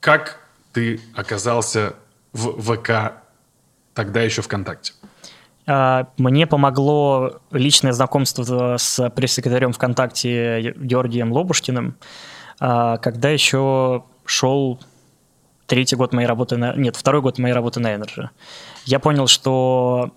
как 0.00 0.40
ты 0.72 1.00
оказался 1.14 1.94
в 2.32 2.60
ВК 2.60 3.14
тогда 3.94 4.22
еще 4.22 4.42
ВКонтакте? 4.42 4.94
А, 5.66 6.08
мне 6.16 6.46
помогло 6.46 7.40
личное 7.50 7.92
знакомство 7.92 8.76
с 8.78 9.10
пресс-секретарем 9.10 9.72
ВКонтакте 9.72 10.74
Георгием 10.76 11.32
Лобушкиным, 11.32 11.96
а, 12.58 12.96
когда 12.98 13.28
еще 13.30 14.04
шел 14.24 14.80
третий 15.66 15.96
год 15.96 16.12
моей 16.12 16.26
работы 16.26 16.56
на... 16.56 16.74
Нет, 16.74 16.96
второй 16.96 17.22
год 17.22 17.38
моей 17.38 17.54
работы 17.54 17.80
на 17.80 17.94
Energy. 17.94 18.28
Я 18.84 18.98
понял, 18.98 19.26
что 19.26 20.12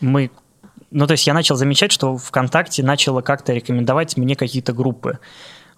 мы... 0.00 0.30
Ну, 0.90 1.06
то 1.06 1.12
есть 1.12 1.26
я 1.26 1.34
начал 1.34 1.56
замечать, 1.56 1.90
что 1.90 2.16
ВКонтакте 2.16 2.82
начало 2.82 3.20
как-то 3.20 3.52
рекомендовать 3.52 4.16
мне 4.16 4.36
какие-то 4.36 4.72
группы 4.72 5.18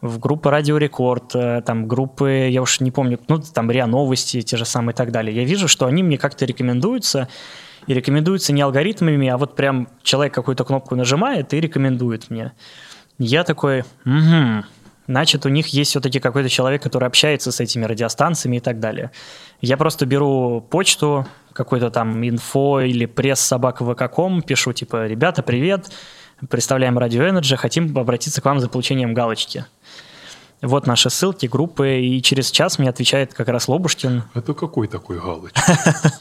в 0.07 0.19
группы 0.19 0.51
Радио 0.51 0.79
Рекорд, 0.79 1.35
э, 1.35 1.63
там 1.65 1.87
группы, 1.87 2.49
я 2.51 2.63
уж 2.63 2.81
не 2.81 2.91
помню, 2.91 3.19
ну, 3.29 3.39
там 3.41 3.71
РИА 3.71 3.87
Новости, 3.87 4.43
те 4.43 4.57
же 4.57 4.65
самые 4.65 4.93
и 4.93 4.97
так 4.97 5.13
далее. 5.13 5.35
Я 5.35 5.45
вижу, 5.45 5.69
что 5.69 5.87
они 5.87 6.03
мне 6.03 6.19
как-то 6.19 6.45
рекомендуются, 6.45 7.29
и 7.87 7.95
рекомендуются 7.95 8.53
не 8.53 8.63
алгоритмами, 8.63 9.29
а 9.29 9.37
вот 9.37 9.55
прям 9.55 9.89
человек 10.03 10.35
какую-то 10.35 10.65
кнопку 10.65 10.97
нажимает 10.97 11.55
и 11.55 11.61
рекомендует 11.61 12.31
мне. 12.31 12.53
Я 13.19 13.45
такой, 13.45 13.81
угу, 14.05 14.65
значит, 15.07 15.47
у 15.47 15.49
них 15.49 15.69
есть 15.69 15.91
все-таки 15.91 16.21
какой-то 16.21 16.49
человек, 16.49 16.83
который 16.83 17.07
общается 17.07 17.53
с 17.53 17.61
этими 17.61 17.85
радиостанциями 17.85 18.57
и 18.57 18.61
так 18.61 18.81
далее. 18.81 19.11
Я 19.61 19.77
просто 19.77 20.05
беру 20.05 20.61
почту, 20.61 21.27
какой-то 21.53 21.91
там 21.91 22.27
инфо 22.29 22.81
или 22.81 23.07
пресс 23.07 23.41
собака 23.41 23.85
ВК.ком, 23.85 24.43
пишу 24.43 24.73
типа, 24.73 25.07
ребята, 25.07 25.43
привет, 25.43 25.91
представляем 26.49 26.99
Radio 26.99 27.30
Energy, 27.30 27.57
хотим 27.57 27.97
обратиться 27.97 28.41
к 28.41 28.45
вам 28.45 28.61
за 28.61 28.68
получением 28.68 29.14
галочки. 29.14 29.64
Вот 30.62 30.87
наши 30.87 31.11
ссылки, 31.11 31.47
группы, 31.47 32.01
и 32.01 32.22
через 32.22 32.51
час 32.51 32.78
мне 32.78 32.89
отвечает 32.89 33.34
как 33.34 33.49
раз 33.49 33.68
Лобушкин. 33.68 34.24
Это 34.34 34.55
какой 34.55 34.89
такой 34.89 35.18
галочка? 35.20 35.61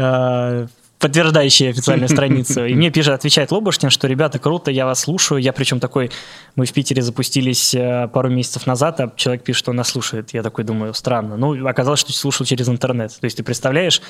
А, 0.00 0.68
подтверждающий 0.98 1.70
официальную 1.70 2.08
страницу. 2.08 2.64
И 2.64 2.74
мне 2.74 2.90
пишет, 2.90 3.14
отвечает 3.14 3.50
Лобушкин, 3.52 3.90
что 3.90 4.06
ребята, 4.06 4.38
круто, 4.38 4.70
я 4.70 4.84
вас 4.84 5.00
слушаю. 5.00 5.40
Я 5.40 5.52
причем 5.52 5.80
такой, 5.80 6.10
мы 6.56 6.66
в 6.66 6.72
Питере 6.72 7.02
запустились 7.02 7.74
э, 7.74 8.08
пару 8.12 8.30
месяцев 8.30 8.66
назад, 8.66 9.00
а 9.00 9.12
человек 9.14 9.44
пишет, 9.44 9.60
что 9.60 9.70
он 9.70 9.76
нас 9.76 9.88
слушает. 9.88 10.34
Я 10.34 10.42
такой 10.42 10.64
думаю, 10.64 10.94
странно. 10.94 11.36
Ну, 11.36 11.66
оказалось, 11.66 12.00
что 12.00 12.12
слушал 12.12 12.46
через 12.46 12.68
интернет. 12.68 13.10
То 13.18 13.24
есть 13.24 13.36
ты 13.36 13.42
представляешь, 13.42 14.02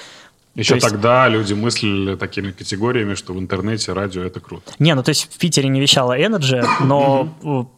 еще 0.59 0.75
есть... 0.75 0.89
тогда 0.89 1.29
люди 1.29 1.55
мыслили 1.55 2.17
такими 2.17 2.51
категориями, 2.51 3.15
что 3.15 3.33
в 3.33 3.39
интернете 3.39 3.93
радио 3.93 4.23
это 4.23 4.41
круто. 4.41 4.73
Не, 4.79 4.95
ну 4.95 5.03
то 5.05 5.11
есть 5.11 5.33
в 5.33 5.39
Питере 5.39 5.69
не 5.69 5.81
вещала 5.81 6.19
Energy, 6.19 6.67
но 6.81 7.29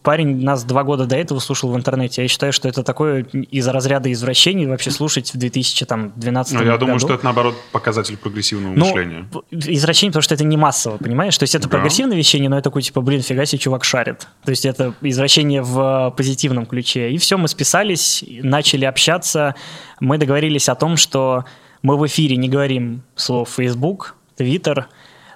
парень 0.02 0.42
нас 0.42 0.64
два 0.64 0.82
года 0.82 1.04
до 1.04 1.16
этого 1.16 1.40
слушал 1.40 1.70
в 1.70 1.76
интернете. 1.76 2.22
Я 2.22 2.28
считаю, 2.28 2.52
что 2.52 2.68
это 2.68 2.82
такое 2.82 3.24
из 3.24 3.68
разряда 3.68 4.10
извращений 4.10 4.66
вообще 4.66 4.90
слушать 4.90 5.34
в 5.34 5.36
2012 5.36 6.52
году. 6.52 6.64
Ну, 6.64 6.70
я 6.70 6.78
думаю, 6.78 6.98
что 6.98 7.12
это 7.12 7.24
наоборот 7.24 7.54
показатель 7.70 8.16
прогрессивного 8.16 8.74
ну, 8.74 8.86
мышления. 8.86 9.28
Извращение, 9.50 10.12
потому 10.12 10.22
что 10.22 10.34
это 10.34 10.44
не 10.44 10.56
массово, 10.56 10.96
понимаешь? 10.96 11.36
То 11.36 11.42
есть 11.42 11.54
это 11.54 11.64
да. 11.64 11.70
прогрессивное 11.70 12.16
вещение, 12.16 12.48
но 12.48 12.56
это 12.56 12.70
такой 12.70 12.80
типа, 12.80 13.02
блин, 13.02 13.20
фига 13.20 13.44
себе, 13.44 13.58
чувак 13.58 13.84
шарит. 13.84 14.26
То 14.44 14.50
есть 14.50 14.64
это 14.64 14.94
извращение 15.02 15.60
в 15.62 16.14
позитивном 16.16 16.64
ключе. 16.64 17.10
И 17.10 17.18
все, 17.18 17.36
мы 17.36 17.48
списались, 17.48 18.24
начали 18.26 18.86
общаться. 18.86 19.54
Мы 20.00 20.16
договорились 20.16 20.70
о 20.70 20.74
том, 20.74 20.96
что 20.96 21.44
мы 21.82 21.96
в 21.96 22.06
эфире 22.06 22.36
не 22.36 22.48
говорим 22.48 23.02
слов 23.14 23.50
Facebook, 23.56 24.14
Twitter, 24.36 24.84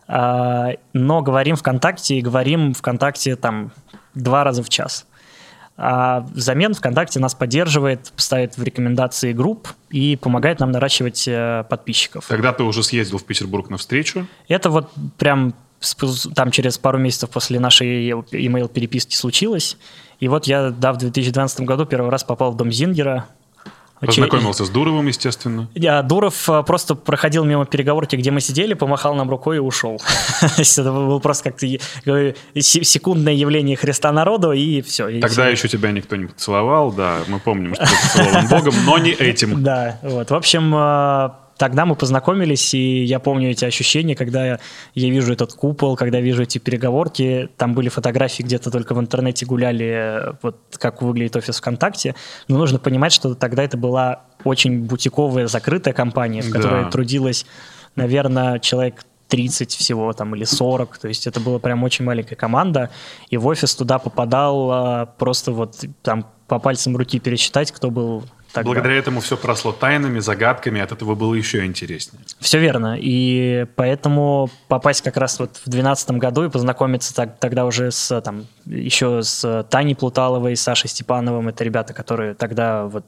но 0.07 1.23
говорим 1.23 1.57
ВКонтакте 1.57 2.19
и 2.19 2.21
говорим 2.21 2.75
ВКонтакте 2.75 3.37
там 3.37 3.73
два 4.15 4.45
раза 4.45 4.63
в 4.63 4.69
час. 4.69 5.07
А 5.77 6.21
взамен 6.33 6.73
ВКонтакте 6.75 7.19
нас 7.19 7.35
поддерживает, 7.35 8.13
ставит 8.17 8.57
в 8.57 8.63
рекомендации 8.63 9.33
групп 9.33 9.69
и 9.91 10.17
помогает 10.17 10.61
нам 10.61 10.71
наращивать 10.71 11.27
э, 11.27 11.65
подписчиков. 11.69 12.29
Когда 12.29 12.53
ты 12.53 12.63
уже 12.63 12.85
съездил 12.85 13.19
в 13.19 13.25
Петербург 13.25 13.69
на 13.71 13.77
встречу? 13.77 14.29
Это 14.47 14.71
вот 14.71 14.93
прям 15.19 15.53
там 16.35 16.53
через 16.53 16.79
пару 16.79 16.99
месяцев 16.99 17.31
после 17.31 17.59
нашей 17.59 18.11
email 18.11 18.69
переписки 18.69 19.17
случилось. 19.17 19.77
И 20.21 20.29
вот 20.29 20.47
я, 20.47 20.71
да, 20.71 20.93
в 20.93 20.99
2012 20.99 21.63
году 21.63 21.87
первый 21.87 22.11
раз 22.11 22.23
попал 22.23 22.53
в 22.53 22.57
дом 22.57 22.71
Зингера, 22.71 23.27
Познакомился 24.01 24.65
с 24.65 24.71
Дуровым, 24.71 25.07
естественно. 25.07 25.69
Я, 25.75 26.03
Дуров 26.03 26.49
э, 26.49 26.63
просто 26.65 26.95
проходил 26.95 27.45
мимо 27.45 27.65
переговорки, 27.65 28.17
где 28.17 28.31
мы 28.31 28.41
сидели, 28.41 28.75
помахал 28.75 29.15
нам 29.15 29.31
рукой 29.31 29.57
и 29.57 29.61
ушел. 29.61 30.01
Это 30.59 30.93
был 30.93 31.21
просто 31.21 31.51
как-то 31.51 31.67
секундное 32.61 33.35
явление 33.35 33.77
Христа 33.77 34.13
народу, 34.13 34.53
и 34.53 34.83
все. 34.83 35.21
Тогда 35.21 35.49
еще 35.49 35.69
тебя 35.69 35.93
никто 35.93 36.17
не 36.17 36.27
поцеловал, 36.27 36.93
да, 36.93 37.19
мы 37.29 37.39
помним, 37.39 37.75
что 37.75 37.85
ты 37.85 37.93
поцелован 38.03 38.49
Богом, 38.49 38.75
но 38.85 38.99
не 38.99 39.11
этим. 39.11 39.55
Да, 39.65 39.99
вот. 40.03 40.31
В 40.31 40.35
общем, 40.35 40.75
э, 40.75 41.31
тогда 41.57 41.87
мы 41.87 41.95
познакомились, 41.95 42.75
и 42.75 43.05
я 43.05 43.19
помню 43.19 43.51
эти 43.51 43.65
ощущения, 43.65 44.17
когда 44.17 44.47
я, 44.47 44.61
я 44.95 45.11
вижу 45.11 45.33
этот 45.33 45.53
купол, 45.53 45.97
когда 45.97 46.21
вижу 46.21 46.43
эти 46.43 46.59
переговорки. 46.59 47.49
Там 47.57 47.75
были 47.75 47.89
фотографии, 47.89 48.43
где-то 48.43 48.71
только 48.71 48.95
в 48.95 49.01
интернете 49.01 49.47
гуляли, 49.47 50.35
вот 50.43 50.59
как 50.73 51.03
выглядит 51.03 51.37
офис 51.37 51.59
ВКонтакте. 51.59 52.15
Но 52.49 52.59
нужно 52.59 52.79
понимать, 52.79 53.13
что 53.13 53.35
тогда 53.35 53.63
это 53.63 53.77
была 53.77 54.23
очень 54.45 54.85
бутиковая, 54.85 55.47
закрытая 55.47 55.95
компания, 55.95 56.43
в 56.43 56.51
которой 56.51 56.85
да. 56.85 56.91
трудилось, 56.91 57.47
наверное, 57.97 58.59
человек 58.59 59.05
30 59.29 59.73
всего 59.73 60.13
там 60.13 60.35
или 60.35 60.45
40, 60.45 60.99
то 60.99 61.09
есть 61.09 61.27
это 61.27 61.41
была 61.41 61.59
прям 61.59 61.83
очень 61.83 62.05
маленькая 62.05 62.37
команда, 62.37 62.91
и 63.31 63.37
в 63.37 63.47
офис 63.47 63.75
туда 63.75 63.99
попадал 63.99 65.09
просто 65.19 65.51
вот 65.51 65.83
там 66.03 66.27
по 66.47 66.59
пальцам 66.59 66.97
руки 66.97 67.19
пересчитать, 67.19 67.73
кто 67.73 67.91
был 67.91 68.25
Тогда. 68.55 68.69
Благодаря 68.69 68.95
этому 68.95 69.21
все 69.21 69.37
прошло 69.37 69.73
тайнами, 69.73 70.21
загадками, 70.21 70.81
от 70.81 70.93
этого 70.93 71.17
было 71.17 71.35
еще 71.35 71.67
интереснее. 71.67 72.23
Все 72.39 72.61
верно. 72.61 72.97
И 72.97 73.67
поэтому 73.75 74.49
попасть 74.69 75.03
как 75.03 75.17
раз 75.17 75.41
вот 75.41 75.57
в 75.57 75.69
2012 75.69 76.11
году 76.13 76.45
и 76.45 76.49
познакомиться 76.49 77.13
так, 77.13 77.41
тогда 77.41 77.65
уже 77.65 77.91
с, 77.91 78.21
там, 78.21 78.47
еще 78.65 79.25
с 79.25 79.67
Таней 79.71 79.97
Плуталовой, 79.97 80.55
Сашей 80.55 80.89
Степановым, 80.89 81.49
это 81.49 81.65
ребята, 81.65 81.95
которые 81.95 82.35
тогда 82.35 82.85
вот 82.85 83.05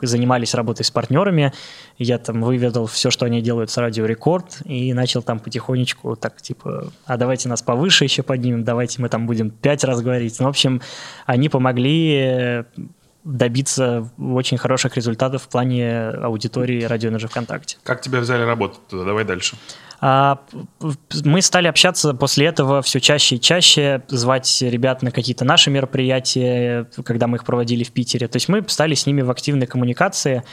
занимались 0.00 0.54
работой 0.54 0.84
с 0.84 0.90
партнерами. 0.90 1.52
Я 1.98 2.16
там 2.16 2.40
выведал 2.40 2.86
все, 2.86 3.10
что 3.10 3.26
они 3.26 3.42
делают 3.42 3.70
с 3.70 3.76
Радио 3.76 4.06
Рекорд, 4.06 4.62
и 4.64 4.94
начал 4.94 5.20
там 5.22 5.38
потихонечку 5.38 6.16
так 6.16 6.40
типа, 6.40 6.90
а 7.04 7.18
давайте 7.18 7.50
нас 7.50 7.60
повыше 7.60 8.04
еще 8.04 8.22
поднимем, 8.22 8.64
давайте 8.64 9.02
мы 9.02 9.10
там 9.10 9.26
будем 9.26 9.50
пять 9.50 9.84
раз 9.84 10.00
говорить. 10.00 10.40
Ну, 10.40 10.46
в 10.46 10.48
общем, 10.48 10.80
они 11.26 11.50
помогли 11.50 12.64
добиться 13.24 14.10
очень 14.18 14.58
хороших 14.58 14.96
результатов 14.96 15.42
в 15.42 15.48
плане 15.48 16.08
аудитории 16.08 16.84
радио 16.84 17.10
на 17.10 17.18
ВКонтакте. 17.18 17.76
Как 17.82 18.00
тебя 18.00 18.20
взяли 18.20 18.42
работать 18.42 18.86
туда? 18.88 19.04
Давай 19.04 19.24
дальше. 19.24 19.56
А, 20.00 20.38
мы 21.24 21.42
стали 21.42 21.66
общаться 21.66 22.14
после 22.14 22.46
этого 22.46 22.82
все 22.82 23.00
чаще 23.00 23.36
и 23.36 23.40
чаще, 23.40 24.02
звать 24.08 24.62
ребят 24.62 25.02
на 25.02 25.10
какие-то 25.10 25.44
наши 25.44 25.70
мероприятия, 25.70 26.88
когда 27.04 27.26
мы 27.26 27.38
их 27.38 27.44
проводили 27.44 27.82
в 27.82 27.90
Питере. 27.90 28.28
То 28.28 28.36
есть 28.36 28.48
мы 28.48 28.64
стали 28.68 28.94
с 28.94 29.06
ними 29.06 29.22
в 29.22 29.30
активной 29.30 29.66
коммуникации. 29.66 30.44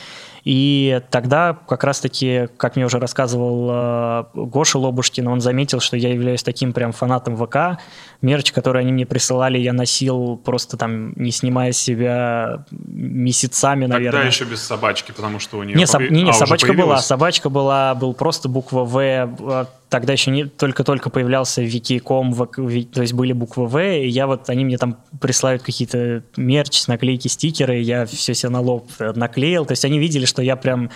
И 0.46 1.02
тогда 1.10 1.58
как 1.68 1.84
раз-таки, 1.84 2.50
как 2.58 2.76
мне 2.76 2.86
уже 2.86 3.00
рассказывал 3.00 3.68
э, 3.72 4.24
Гоша 4.36 4.78
Лобушкин, 4.78 5.28
он 5.28 5.42
заметил, 5.42 5.80
что 5.80 5.98
я 5.98 6.14
являюсь 6.14 6.44
таким 6.44 6.72
прям 6.72 6.92
фанатом 6.92 7.36
ВК. 7.36 7.82
Мерч, 8.22 8.52
который 8.52 8.84
они 8.84 8.92
мне 8.92 9.08
присылали, 9.08 9.58
я 9.58 9.74
носил 9.74 10.38
просто 10.38 10.78
там, 10.78 11.14
не 11.16 11.32
снимая 11.32 11.72
себя 11.72 12.64
месяцами, 12.70 13.88
наверное. 13.88 14.22
Тогда 14.22 14.28
еще 14.28 14.46
без 14.46 14.62
собачки, 14.62 15.12
потому 15.12 15.40
что 15.40 15.58
у 15.58 15.64
нее... 15.64 15.76
Не, 15.76 15.88
соб... 15.88 16.02
не, 16.04 16.22
не 16.22 16.30
а, 16.30 16.34
собачка 16.34 16.74
была. 16.74 16.98
Собачка 16.98 17.50
была, 17.50 17.96
был 17.96 18.14
просто 18.14 18.48
буква 18.48 18.84
В, 18.86 19.68
тогда 19.96 20.12
еще 20.12 20.30
не 20.30 20.44
только-только 20.44 21.10
появлялся 21.10 21.64
Wiki.com, 21.64 22.34
то 22.36 23.02
есть 23.02 23.14
были 23.14 23.32
буквы 23.32 23.66
В, 23.66 23.82
и 23.82 24.10
я 24.10 24.28
вот, 24.28 24.50
они 24.50 24.66
мне 24.66 24.78
там 24.78 24.98
присылают 25.22 25.64
какие-то 25.64 26.22
мерч, 26.36 26.88
наклейки, 26.88 27.30
стикеры, 27.30 27.80
я 27.80 28.06
все 28.06 28.34
себе 28.34 28.50
на 28.50 28.60
лоб 28.60 28.90
наклеил, 29.00 29.66
то 29.66 29.72
есть 29.72 29.86
они 29.86 29.98
видели, 29.98 30.26
что 30.26 30.42
я 30.42 30.58
прям 30.58 30.90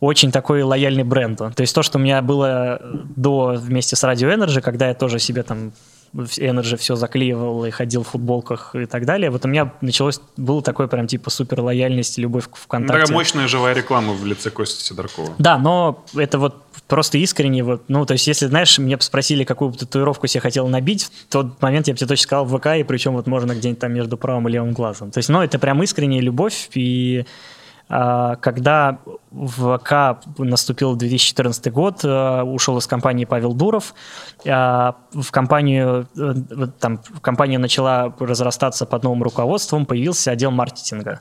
очень 0.00 0.32
такой 0.32 0.62
лояльный 0.62 1.04
бренду. 1.04 1.52
То 1.54 1.60
есть 1.60 1.74
то, 1.74 1.82
что 1.82 1.98
у 1.98 2.00
меня 2.00 2.22
было 2.22 2.80
до 3.16 3.54
вместе 3.58 3.96
с 3.96 4.02
Radio 4.02 4.34
Energy, 4.34 4.62
когда 4.62 4.88
я 4.88 4.94
тоже 4.94 5.18
себе 5.18 5.42
там 5.42 5.72
Energy 6.14 6.76
все 6.76 6.94
заклеивал 6.94 7.64
и 7.64 7.70
ходил 7.70 8.02
в 8.02 8.08
футболках 8.08 8.74
и 8.74 8.86
так 8.86 9.06
далее. 9.06 9.30
Вот 9.30 9.44
у 9.44 9.48
меня 9.48 9.72
началось, 9.80 10.20
было 10.36 10.62
такое 10.62 10.86
прям 10.86 11.06
типа 11.06 11.30
супер 11.30 11.60
лояльность, 11.60 12.18
любовь 12.18 12.48
к 12.48 12.56
ВКонтакте. 12.56 13.00
Такая 13.00 13.14
мощная 13.14 13.48
живая 13.48 13.74
реклама 13.74 14.12
в 14.12 14.24
лице 14.24 14.50
Кости 14.50 14.82
Сидоркова. 14.82 15.34
Да, 15.38 15.58
но 15.58 16.04
это 16.14 16.38
вот 16.38 16.62
просто 16.86 17.16
искренне, 17.16 17.64
вот, 17.64 17.84
ну, 17.88 18.04
то 18.04 18.12
есть, 18.12 18.26
если, 18.26 18.46
знаешь, 18.46 18.78
меня 18.78 18.98
спросили, 19.00 19.44
какую 19.44 19.70
бы 19.70 19.78
татуировку 19.78 20.26
себе 20.26 20.42
хотел 20.42 20.68
набить, 20.68 21.10
в 21.28 21.32
тот 21.32 21.62
момент 21.62 21.88
я 21.88 21.94
бы 21.94 21.98
тебе 21.98 22.08
точно 22.08 22.22
сказал 22.22 22.46
ВК, 22.46 22.66
и 22.78 22.82
причем 22.82 23.14
вот 23.14 23.26
можно 23.26 23.54
где-нибудь 23.54 23.80
там 23.80 23.94
между 23.94 24.18
правым 24.18 24.48
и 24.48 24.52
левым 24.52 24.72
глазом. 24.72 25.10
То 25.10 25.18
есть, 25.18 25.30
ну, 25.30 25.40
это 25.40 25.58
прям 25.58 25.82
искренняя 25.82 26.20
любовь, 26.20 26.68
и 26.74 27.24
когда 27.88 28.98
в 29.32 29.78
ВК 29.78 30.24
наступил 30.38 30.94
2014 30.94 31.72
год, 31.72 32.00
а, 32.04 32.42
ушел 32.44 32.78
из 32.78 32.86
компании 32.86 33.24
Павел 33.24 33.54
Дуров, 33.54 33.94
а, 34.46 34.96
в 35.12 35.30
компанию, 35.30 36.06
э, 36.16 36.34
там, 36.78 37.00
компания 37.20 37.58
начала 37.58 38.14
разрастаться 38.18 38.84
под 38.86 39.02
новым 39.02 39.22
руководством, 39.22 39.86
появился 39.86 40.30
отдел 40.30 40.50
маркетинга. 40.50 41.20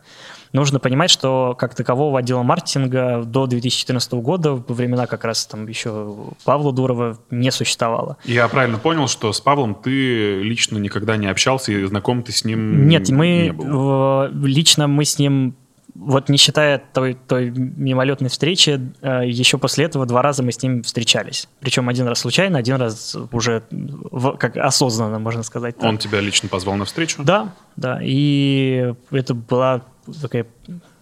Нужно 0.53 0.79
понимать, 0.79 1.09
что 1.09 1.55
как 1.57 1.75
такового 1.75 2.19
отдела 2.19 2.43
маркетинга 2.43 3.23
до 3.23 3.47
2014 3.47 4.21
года, 4.21 4.51
во 4.53 4.75
времена 4.75 5.07
как 5.07 5.23
раз 5.23 5.45
там 5.45 5.65
еще 5.67 6.33
Павла 6.43 6.73
Дурова, 6.73 7.17
не 7.29 7.51
существовало. 7.51 8.17
Я 8.25 8.47
правильно 8.49 8.77
понял, 8.77 9.07
что 9.07 9.31
с 9.31 9.39
Павлом 9.39 9.75
ты 9.75 10.41
лично 10.41 10.77
никогда 10.77 11.15
не 11.15 11.27
общался 11.27 11.71
и 11.71 11.85
знаком 11.85 12.23
ты 12.23 12.33
с 12.33 12.43
ним 12.43 12.89
Нет, 12.89 13.09
мы 13.09 13.27
не 13.27 13.51
был? 13.53 14.25
лично 14.45 14.87
мы 14.87 15.05
с 15.05 15.17
ним 15.17 15.55
вот 16.01 16.29
не 16.29 16.37
считая 16.37 16.79
той, 16.79 17.13
той 17.13 17.51
мимолетной 17.51 18.29
встречи, 18.29 18.91
э, 19.01 19.21
еще 19.27 19.59
после 19.59 19.85
этого 19.85 20.07
два 20.07 20.23
раза 20.23 20.41
мы 20.41 20.51
с 20.51 20.61
ним 20.63 20.81
встречались. 20.81 21.47
Причем 21.59 21.87
один 21.89 22.07
раз 22.07 22.19
случайно, 22.19 22.57
один 22.57 22.77
раз 22.77 23.15
уже 23.31 23.63
в, 23.69 24.35
как 24.37 24.57
осознанно, 24.57 25.19
можно 25.19 25.43
сказать. 25.43 25.77
Так. 25.77 25.85
Он 25.85 25.99
тебя 25.99 26.19
лично 26.19 26.49
позвал 26.49 26.75
на 26.75 26.85
встречу? 26.85 27.23
Да, 27.23 27.53
да. 27.75 27.99
И 28.01 28.93
это 29.11 29.35
была 29.35 29.83
такая, 30.21 30.47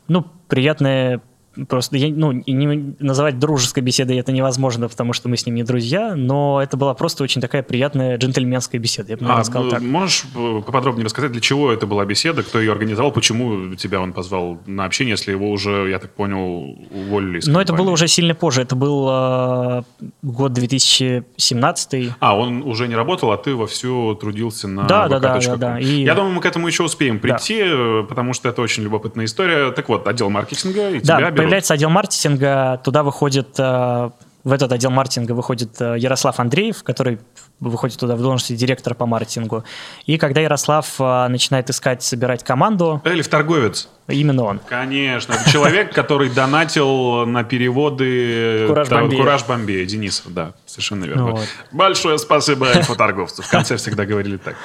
ну, 0.09 0.25
приятная 0.49 1.21
Просто 1.67 1.97
я, 1.97 2.13
ну, 2.13 2.31
не, 2.31 2.95
называть 2.99 3.39
дружеской 3.39 3.83
беседой 3.83 4.17
это 4.17 4.31
невозможно, 4.31 4.87
потому 4.87 5.13
что 5.13 5.29
мы 5.29 5.37
с 5.37 5.45
ним 5.45 5.55
не 5.55 5.63
друзья, 5.63 6.15
но 6.15 6.61
это 6.61 6.77
была 6.77 6.93
просто 6.93 7.23
очень 7.23 7.41
такая 7.41 7.63
приятная 7.63 8.17
джентльменская 8.17 8.79
беседа, 8.79 9.11
я 9.11 9.17
бы, 9.17 9.23
наверное, 9.23 9.41
а, 9.41 9.45
сказал 9.45 9.69
так. 9.69 9.81
Можешь 9.81 10.25
э, 10.35 10.61
поподробнее 10.65 11.05
рассказать, 11.05 11.31
для 11.31 11.41
чего 11.41 11.71
это 11.71 11.87
была 11.87 12.05
беседа, 12.05 12.43
кто 12.43 12.59
ее 12.59 12.71
организовал, 12.71 13.11
почему 13.11 13.75
тебя 13.75 14.01
он 14.01 14.13
позвал 14.13 14.59
на 14.65 14.85
общение, 14.85 15.11
если 15.11 15.31
его 15.31 15.49
уже, 15.49 15.89
я 15.89 15.99
так 15.99 16.13
понял, 16.13 16.77
уволили 16.91 17.39
из 17.39 17.47
Но 17.47 17.61
это 17.61 17.73
было 17.73 17.89
уже 17.91 18.07
сильно 18.07 18.35
позже, 18.35 18.61
это 18.61 18.75
был 18.75 19.07
э, 19.09 19.83
год 20.21 20.53
2017. 20.53 22.11
А, 22.19 22.37
он 22.37 22.63
уже 22.63 22.87
не 22.87 22.95
работал, 22.95 23.31
а 23.31 23.37
ты 23.37 23.55
вовсю 23.55 24.15
трудился 24.15 24.67
на 24.67 24.83
Да, 24.83 25.07
да, 25.07 25.19
да, 25.19 25.39
да, 25.39 25.55
да. 25.55 25.79
И... 25.79 26.03
Я 26.03 26.15
думаю, 26.15 26.33
мы 26.33 26.41
к 26.41 26.45
этому 26.45 26.67
еще 26.67 26.83
успеем 26.83 27.19
прийти, 27.19 27.59
да. 27.59 27.65
Э, 27.69 28.03
потому 28.07 28.33
что 28.33 28.49
это 28.49 28.61
очень 28.61 28.83
любопытная 28.83 29.25
история. 29.25 29.71
Так 29.71 29.89
вот, 29.89 30.07
отдел 30.07 30.29
маркетинга 30.29 30.91
и 30.91 30.99
да, 30.99 31.17
тебя 31.17 31.31
появляется 31.49 31.73
отдел 31.73 31.89
маркетинга, 31.89 32.79
туда 32.83 33.01
выходит, 33.01 33.55
э, 33.57 34.09
в 34.43 34.51
этот 34.51 34.71
отдел 34.71 34.91
маркетинга 34.91 35.31
выходит 35.31 35.81
э, 35.81 35.95
Ярослав 35.97 36.39
Андреев, 36.39 36.83
который 36.83 37.19
выходит 37.59 37.99
туда 37.99 38.15
в 38.15 38.21
должности 38.21 38.53
директора 38.53 38.93
по 38.93 39.07
маркетингу. 39.07 39.63
И 40.05 40.19
когда 40.19 40.41
Ярослав 40.41 40.87
э, 40.99 41.27
начинает 41.27 41.71
искать, 41.71 42.03
собирать 42.03 42.43
команду... 42.43 43.01
Эльф 43.03 43.27
торговец. 43.27 43.89
Именно 44.07 44.43
он. 44.43 44.59
Конечно. 44.69 45.35
Человек, 45.51 45.91
который 45.95 46.29
донатил 46.29 47.25
на 47.25 47.43
переводы 47.43 48.65
Кураж 48.67 48.89
Бомбея. 48.89 49.19
Кураж 49.19 49.45
Бомбея. 49.45 49.85
Денисов, 49.87 50.31
да, 50.31 50.53
совершенно 50.67 51.05
верно. 51.05 51.39
Большое 51.71 52.19
спасибо 52.19 52.67
эльфу 52.67 52.95
торговцу. 52.95 53.41
В 53.41 53.49
конце 53.49 53.75
всегда 53.77 54.05
говорили 54.05 54.37
так. 54.37 54.55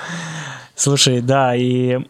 Слушай, 0.77 1.23
да, 1.23 1.55
и 1.55 2.01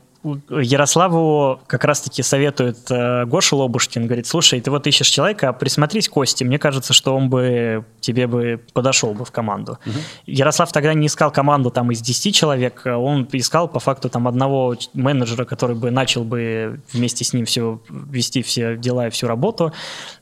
Ярославу 0.48 1.60
как 1.66 1.84
раз-таки 1.84 2.22
советует 2.22 2.90
э, 2.90 3.26
Гоша 3.26 3.56
Лобушкин, 3.56 4.06
говорит, 4.06 4.26
слушай, 4.26 4.60
ты 4.60 4.70
вот 4.70 4.86
ищешь 4.86 5.08
человека, 5.08 5.52
присмотрись 5.52 6.08
к 6.08 6.12
Косте, 6.12 6.44
мне 6.44 6.58
кажется, 6.58 6.92
что 6.92 7.14
он 7.14 7.28
бы 7.28 7.84
тебе 8.00 8.26
бы 8.26 8.60
подошел 8.72 9.12
бы 9.12 9.24
в 9.24 9.30
команду. 9.30 9.78
Угу. 9.84 9.94
Ярослав 10.26 10.72
тогда 10.72 10.94
не 10.94 11.08
искал 11.08 11.30
команду 11.30 11.70
там 11.70 11.90
из 11.90 12.00
10 12.00 12.34
человек, 12.34 12.82
он 12.86 13.28
искал 13.32 13.68
по 13.68 13.80
факту 13.80 14.08
там 14.08 14.26
одного 14.26 14.76
менеджера, 14.94 15.44
который 15.44 15.76
бы 15.76 15.90
начал 15.90 16.24
бы 16.24 16.80
вместе 16.92 17.24
с 17.24 17.32
ним 17.32 17.44
все 17.44 17.80
вести 17.90 18.42
все 18.42 18.76
дела 18.76 19.08
и 19.08 19.10
всю 19.10 19.26
работу, 19.26 19.72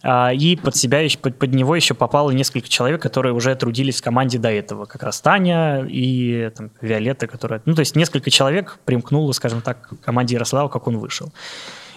а, 0.02 0.32
и 0.32 0.56
под 0.56 0.76
себя, 0.76 1.00
под, 1.20 1.38
под 1.38 1.54
него 1.54 1.76
еще 1.76 1.94
попало 1.94 2.30
несколько 2.30 2.68
человек, 2.68 3.00
которые 3.00 3.34
уже 3.34 3.54
трудились 3.54 4.00
в 4.00 4.02
команде 4.02 4.38
до 4.38 4.50
этого, 4.50 4.86
как 4.86 5.02
раз 5.02 5.20
Таня 5.20 5.84
и 5.88 6.50
там, 6.56 6.70
Виолетта, 6.80 7.26
которая, 7.26 7.62
ну 7.64 7.74
то 7.74 7.80
есть 7.80 7.94
несколько 7.94 8.30
человек 8.30 8.78
примкнуло, 8.84 9.32
скажем 9.32 9.60
так, 9.60 9.91
команде 10.02 10.34
Ярослава, 10.34 10.68
как 10.68 10.86
он 10.86 10.98
вышел. 10.98 11.32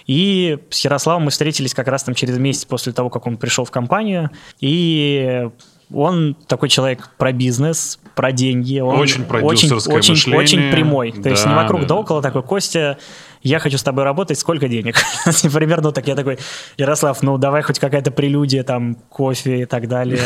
И 0.08 0.60
с 0.70 0.86
Ярославом 0.86 1.24
мы 1.24 1.32
встретились 1.32 1.74
как 1.74 1.88
раз 1.88 2.04
там 2.04 2.14
через 2.14 2.38
месяц 2.38 2.66
после 2.66 2.94
того, 2.94 3.10
как 3.10 3.26
он 3.26 3.38
пришел 3.38 3.66
в 3.66 3.72
компанию. 3.72 4.30
И 4.60 5.50
он 5.94 6.36
такой 6.48 6.70
человек 6.70 7.10
про 7.18 7.32
бизнес, 7.32 8.00
про 8.16 8.32
деньги. 8.32 8.80
Он 8.80 9.00
очень 9.00 9.24
продюсерское 9.24 9.96
очень, 9.96 10.14
мышление. 10.14 10.40
Очень 10.40 10.72
прямой. 10.72 11.12
То 11.12 11.22
да, 11.22 11.30
есть 11.32 11.46
не 11.46 11.54
вокруг 11.54 11.82
да, 11.82 11.88
да 11.88 11.96
около 11.96 12.22
такой, 12.22 12.44
Костя, 12.44 12.98
я 13.42 13.60
хочу 13.60 13.78
с 13.78 13.84
тобой 13.84 14.04
работать, 14.04 14.40
сколько 14.40 14.68
денег? 14.68 14.96
Примерно 15.54 15.92
так. 15.92 16.08
Я 16.08 16.16
такой, 16.16 16.40
Ярослав, 16.78 17.22
ну 17.22 17.38
давай 17.38 17.62
хоть 17.62 17.80
какая-то 17.80 18.12
прелюдия, 18.12 18.64
там, 18.64 18.96
кофе 19.10 19.62
и 19.62 19.66
так 19.66 19.88
далее. 19.88 20.22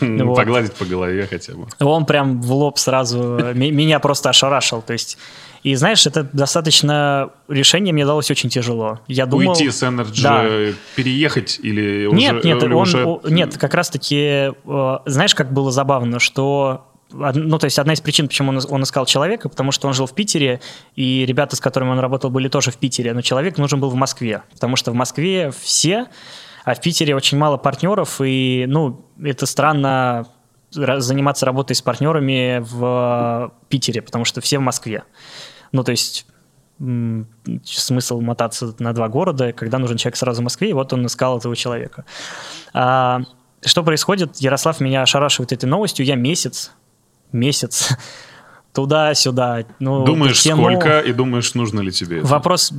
Погладить 0.34 0.72
по 0.72 0.84
голове 0.84 1.26
хотя 1.26 1.54
бы. 1.54 1.66
Он 1.80 2.06
прям 2.06 2.40
в 2.40 2.52
лоб 2.52 2.78
сразу 2.78 3.52
меня 3.54 3.98
просто 3.98 4.30
ошарашил. 4.30 4.82
То 4.82 4.94
есть 4.94 5.18
и 5.62 5.74
знаешь, 5.76 6.06
это 6.06 6.28
достаточно 6.32 7.30
решение 7.48 7.92
мне 7.92 8.04
далось 8.04 8.30
очень 8.30 8.48
тяжело. 8.48 9.00
Я 9.06 9.26
думал, 9.26 9.52
Уйти 9.52 9.70
с 9.70 9.82
Energy, 9.82 10.22
да. 10.22 10.74
переехать 10.96 11.60
или 11.62 12.08
нет, 12.12 12.36
уже... 12.36 12.48
Нет, 12.48 12.62
или 12.62 12.72
он, 12.72 12.82
уже... 12.82 13.20
нет, 13.24 13.56
как 13.56 13.74
раз-таки, 13.74 14.52
э, 14.64 14.98
знаешь, 15.06 15.34
как 15.34 15.52
было 15.52 15.70
забавно, 15.70 16.18
что 16.18 16.88
ну, 17.12 17.58
то 17.58 17.66
есть 17.66 17.78
одна 17.78 17.92
из 17.92 18.00
причин, 18.00 18.26
почему 18.26 18.50
он, 18.50 18.60
он 18.68 18.82
искал 18.82 19.04
человека, 19.06 19.48
потому 19.48 19.70
что 19.70 19.86
он 19.86 19.94
жил 19.94 20.06
в 20.06 20.14
Питере, 20.14 20.60
и 20.96 21.24
ребята, 21.26 21.56
с 21.56 21.60
которыми 21.60 21.90
он 21.90 21.98
работал, 21.98 22.30
были 22.30 22.48
тоже 22.48 22.70
в 22.70 22.76
Питере, 22.78 23.12
но 23.12 23.20
человек 23.20 23.58
нужен 23.58 23.80
был 23.80 23.90
в 23.90 23.94
Москве, 23.94 24.42
потому 24.52 24.76
что 24.76 24.92
в 24.92 24.94
Москве 24.94 25.52
все, 25.60 26.06
а 26.64 26.74
в 26.74 26.80
Питере 26.80 27.14
очень 27.14 27.38
мало 27.38 27.58
партнеров, 27.58 28.20
и, 28.22 28.64
ну, 28.66 29.04
это 29.22 29.46
странно 29.46 30.26
заниматься 30.72 31.46
работой 31.46 31.76
с 31.76 31.82
партнерами 31.82 32.60
в 32.60 33.52
Питере, 33.68 34.00
потому 34.02 34.24
что 34.24 34.40
все 34.40 34.58
в 34.58 34.62
Москве. 34.62 35.04
Ну, 35.72 35.82
то 35.84 35.90
есть 35.92 36.26
смысл 37.64 38.20
мотаться 38.20 38.74
на 38.78 38.92
два 38.92 39.08
города, 39.08 39.52
когда 39.52 39.78
нужен 39.78 39.96
человек 39.96 40.16
сразу 40.16 40.40
в 40.40 40.44
Москве, 40.44 40.70
и 40.70 40.72
вот 40.72 40.92
он 40.92 41.06
искал 41.06 41.38
этого 41.38 41.54
человека. 41.54 42.04
А, 42.72 43.22
что 43.64 43.84
происходит? 43.84 44.36
Ярослав 44.38 44.80
меня 44.80 45.02
ошарашивает 45.02 45.52
этой 45.52 45.66
новостью. 45.66 46.04
Я 46.04 46.16
месяц, 46.16 46.72
месяц 47.30 47.96
туда-сюда. 48.72 49.64
Ну, 49.78 50.04
думаешь, 50.04 50.42
тему... 50.42 50.64
сколько, 50.64 50.98
и 51.00 51.12
думаешь, 51.12 51.54
нужно 51.54 51.80
ли 51.80 51.92
тебе 51.92 52.18
это? 52.18 52.26
Вопрос, 52.26 52.72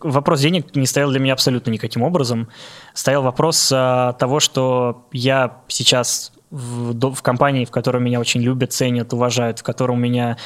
вопрос 0.00 0.40
денег 0.40 0.74
не 0.74 0.86
стоял 0.86 1.10
для 1.10 1.20
меня 1.20 1.34
абсолютно 1.34 1.70
никаким 1.70 2.02
образом. 2.02 2.48
Стоял 2.94 3.22
вопрос 3.22 3.70
а, 3.72 4.14
того, 4.14 4.40
что 4.40 5.06
я 5.12 5.58
сейчас 5.68 6.32
в, 6.50 7.14
в 7.14 7.22
компании, 7.22 7.64
в 7.64 7.70
которой 7.70 8.02
меня 8.02 8.18
очень 8.18 8.40
любят, 8.40 8.72
ценят, 8.72 9.12
уважают, 9.12 9.60
в 9.60 9.62
которой 9.62 9.92
у 9.92 9.96
меня 9.96 10.36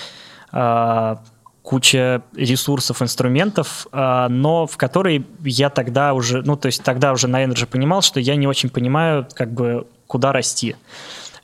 а, 0.52 1.22
куча 1.68 2.22
ресурсов, 2.34 3.02
инструментов, 3.02 3.88
а, 3.92 4.30
но 4.30 4.66
в 4.66 4.78
которой 4.78 5.26
я 5.44 5.68
тогда 5.68 6.14
уже, 6.14 6.40
ну, 6.40 6.56
то 6.56 6.64
есть 6.64 6.82
тогда 6.82 7.12
уже 7.12 7.28
на 7.28 7.44
Energy 7.44 7.66
понимал, 7.66 8.00
что 8.00 8.20
я 8.20 8.36
не 8.36 8.46
очень 8.46 8.70
понимаю, 8.70 9.26
как 9.34 9.52
бы, 9.52 9.86
куда 10.06 10.32
расти. 10.32 10.76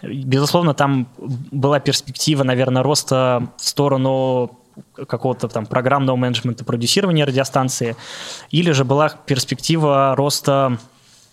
Безусловно, 0.00 0.72
там 0.72 1.08
была 1.18 1.78
перспектива, 1.78 2.42
наверное, 2.42 2.82
роста 2.82 3.48
в 3.58 3.68
сторону 3.68 4.58
какого-то 4.94 5.48
там 5.48 5.66
программного 5.66 6.16
менеджмента, 6.16 6.64
продюсирования 6.64 7.26
радиостанции, 7.26 7.94
или 8.50 8.70
же 8.70 8.86
была 8.86 9.10
перспектива 9.26 10.14
роста 10.16 10.78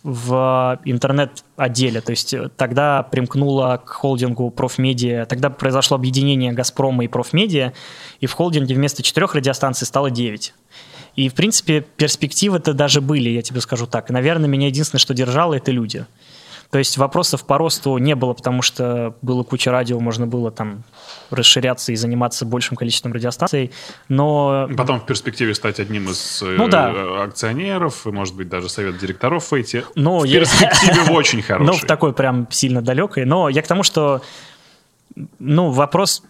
в 0.04 0.80
интернет-отделе. 0.86 2.02
То 2.02 2.12
есть 2.12 2.34
тогда 2.58 3.04
примкнула 3.04 3.82
к 3.86 3.90
холдингу 3.90 4.50
Профмедиа, 4.50 5.26
тогда 5.26 5.50
произошло 5.50 5.96
объединение 5.96 6.52
Газпрома 6.54 7.04
и 7.04 7.08
Профмедиа, 7.08 7.74
и 8.20 8.26
в 8.26 8.34
холдинге 8.34 8.76
вместо 8.76 9.04
четырех 9.04 9.36
радиостанций 9.36 9.86
стало 9.86 10.10
девять. 10.10 10.54
И, 11.16 11.28
в 11.30 11.34
принципе, 11.34 11.82
перспективы-то 11.82 12.74
даже 12.74 13.02
были, 13.02 13.30
я 13.30 13.42
тебе 13.42 13.62
скажу 13.62 13.86
так. 13.86 14.10
наверное, 14.10 14.48
меня 14.48 14.68
единственное, 14.68 15.00
что 15.00 15.14
держало, 15.14 15.56
это 15.56 15.72
люди. 15.72 16.06
То 16.72 16.78
есть 16.80 16.98
вопросов 16.98 17.44
по 17.46 17.58
росту 17.58 17.98
не 17.98 18.16
было, 18.16 18.34
потому 18.34 18.62
что 18.62 19.14
было 19.22 19.44
куча 19.44 19.72
радио, 19.72 20.00
можно 20.00 20.26
было 20.26 20.52
там 20.52 20.84
расширяться 21.30 21.92
и 21.92 21.96
заниматься 21.96 22.46
большим 22.46 22.78
количеством 22.78 23.12
радиостанций, 23.14 23.72
но... 24.08 24.70
Потом 24.78 25.02
в 25.02 25.06
перспективе 25.06 25.54
стать 25.54 25.80
одним 25.82 26.10
из 26.10 26.42
э, 26.42 26.56
Ну 26.58 26.70
да. 26.70 27.24
акционеров, 27.24 28.08
и, 28.08 28.12
может 28.12 28.36
быть, 28.36 28.48
даже 28.50 28.70
совет 28.70 28.98
директоров 28.98 29.52
войти. 29.52 29.84
Ну, 29.96 30.20
в 30.20 30.24
я- 30.24 30.40
перспективе 30.40 31.02
очень 31.12 31.40
Ну, 31.40 31.44
хорошей. 31.44 31.84
в 31.84 31.88
такой 31.88 32.14
прям 32.14 32.48
сильно 32.50 32.82
далекой. 32.82 33.26
Но 33.26 33.50
я 33.50 33.62
к 33.62 33.68
тому, 33.68 33.84
что 33.84 34.22
ну, 35.40 35.72
вопрос, 35.72 36.24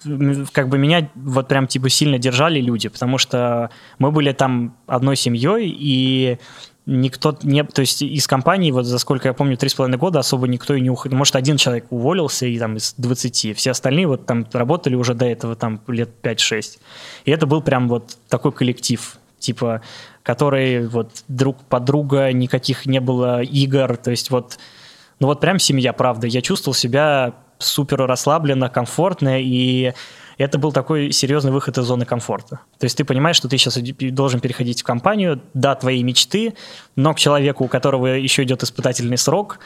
как 0.54 0.68
бы 0.70 0.80
меня 0.80 1.08
вот 1.14 1.48
прям 1.48 1.68
типа 1.68 1.89
сильно 1.89 2.18
держали 2.18 2.60
люди, 2.60 2.89
потому 2.89 3.20
что 3.20 3.70
мы 4.00 4.12
были 4.12 4.32
там 4.32 4.76
одной 4.88 5.16
семьей, 5.16 5.70
и 5.70 6.39
никто 6.86 7.38
не... 7.43 7.63
То 7.63 7.82
есть 7.82 8.01
из 8.01 8.27
компании, 8.27 8.71
вот 8.71 8.86
за 8.86 8.97
сколько 8.99 9.27
я 9.27 9.34
помню, 9.34 9.57
три 9.57 9.69
с 9.69 9.73
половиной 9.73 9.97
года 9.97 10.19
особо 10.19 10.47
никто 10.47 10.73
и 10.73 10.82
не 10.82 10.89
уходил. 10.89 11.17
Может, 11.17 11.36
один 11.36 11.57
человек 11.57 11.86
уволился 11.89 12.45
и 12.45 12.57
там 12.57 12.77
из 12.77 12.93
20. 12.97 13.57
Все 13.57 13.71
остальные 13.71 14.07
вот 14.07 14.25
там 14.25 14.45
работали 14.51 14.95
уже 14.95 15.13
до 15.13 15.25
этого 15.25 15.55
там 15.55 15.82
лет 15.88 16.09
5-6. 16.23 16.79
И 17.25 17.32
это 17.32 17.45
был 17.45 17.61
прям 17.61 17.88
вот 17.88 18.17
такой 18.27 18.51
коллектив, 18.51 19.17
типа, 19.39 19.82
который 20.23 20.88
вот 20.88 21.23
друг 21.27 21.61
подруга, 21.63 22.32
никаких 22.32 22.86
не 22.86 22.99
было 22.99 23.41
игр, 23.41 23.97
то 23.97 24.11
есть 24.11 24.29
вот 24.32 24.57
ну 25.19 25.27
вот 25.27 25.39
прям 25.39 25.59
семья, 25.59 25.93
правда. 25.93 26.25
Я 26.25 26.41
чувствовал 26.41 26.73
себя 26.73 27.36
супер 27.59 27.97
расслабленно, 28.07 28.69
комфортно, 28.69 29.39
и 29.39 29.93
это 30.42 30.58
был 30.58 30.72
такой 30.72 31.12
серьезный 31.12 31.52
выход 31.52 31.78
из 31.78 31.86
зоны 31.86 32.06
комфорта. 32.06 32.60
То 32.80 32.86
есть 32.86 32.98
ты 32.98 33.04
понимаешь, 33.04 33.36
что 33.36 33.48
ты 33.48 33.58
сейчас 33.58 33.78
должен 33.78 34.39
переходить 34.39 34.82
в 34.82 34.84
компанию, 34.84 35.42
да, 35.54 35.76
твои 35.76 36.04
мечты, 36.04 36.54
но 36.96 37.14
к 37.14 37.20
человеку, 37.20 37.66
у 37.66 37.68
которого 37.68 38.08
еще 38.08 38.44
идет 38.44 38.64
испытательный 38.64 39.18
срок, 39.18 39.60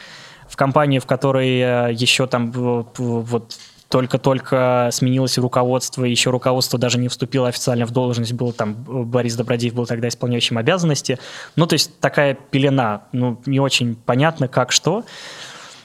в 0.48 0.56
компанию, 0.56 1.00
в 1.00 1.06
которой 1.06 1.58
э, 1.58 1.92
еще 1.92 2.26
там 2.26 2.52
вот 2.52 3.58
только-только 3.88 4.88
сменилось 4.92 5.38
руководство, 5.38 6.04
еще 6.04 6.30
руководство 6.30 6.78
даже 6.78 6.98
не 6.98 7.08
вступило 7.08 7.48
официально 7.48 7.86
в 7.86 7.90
должность, 7.90 8.32
был 8.32 8.52
там 8.52 8.84
э, 8.88 9.02
Борис 9.02 9.36
Добродеев 9.36 9.74
был 9.74 9.86
тогда 9.86 10.08
исполняющим 10.08 10.58
обязанности. 10.58 11.18
Ну, 11.54 11.66
то 11.66 11.74
есть 11.74 11.98
такая 12.00 12.34
пелена, 12.34 13.04
ну, 13.12 13.40
не 13.46 13.60
очень 13.60 13.94
понятно, 13.94 14.48
как 14.48 14.72
что. 14.72 15.04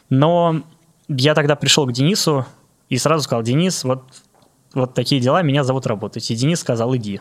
Но 0.10 0.64
я 1.08 1.36
тогда 1.36 1.56
пришел 1.56 1.86
к 1.86 1.92
Денису 1.92 2.46
и 2.90 2.98
сразу 2.98 3.24
сказал, 3.24 3.44
Денис, 3.44 3.84
вот, 3.84 4.04
вот 4.74 4.94
такие 4.94 5.22
дела, 5.22 5.42
меня 5.42 5.64
зовут 5.64 5.88
работать. 5.88 6.30
И 6.32 6.36
Денис 6.36 6.60
сказал, 6.60 6.96
иди. 6.96 7.20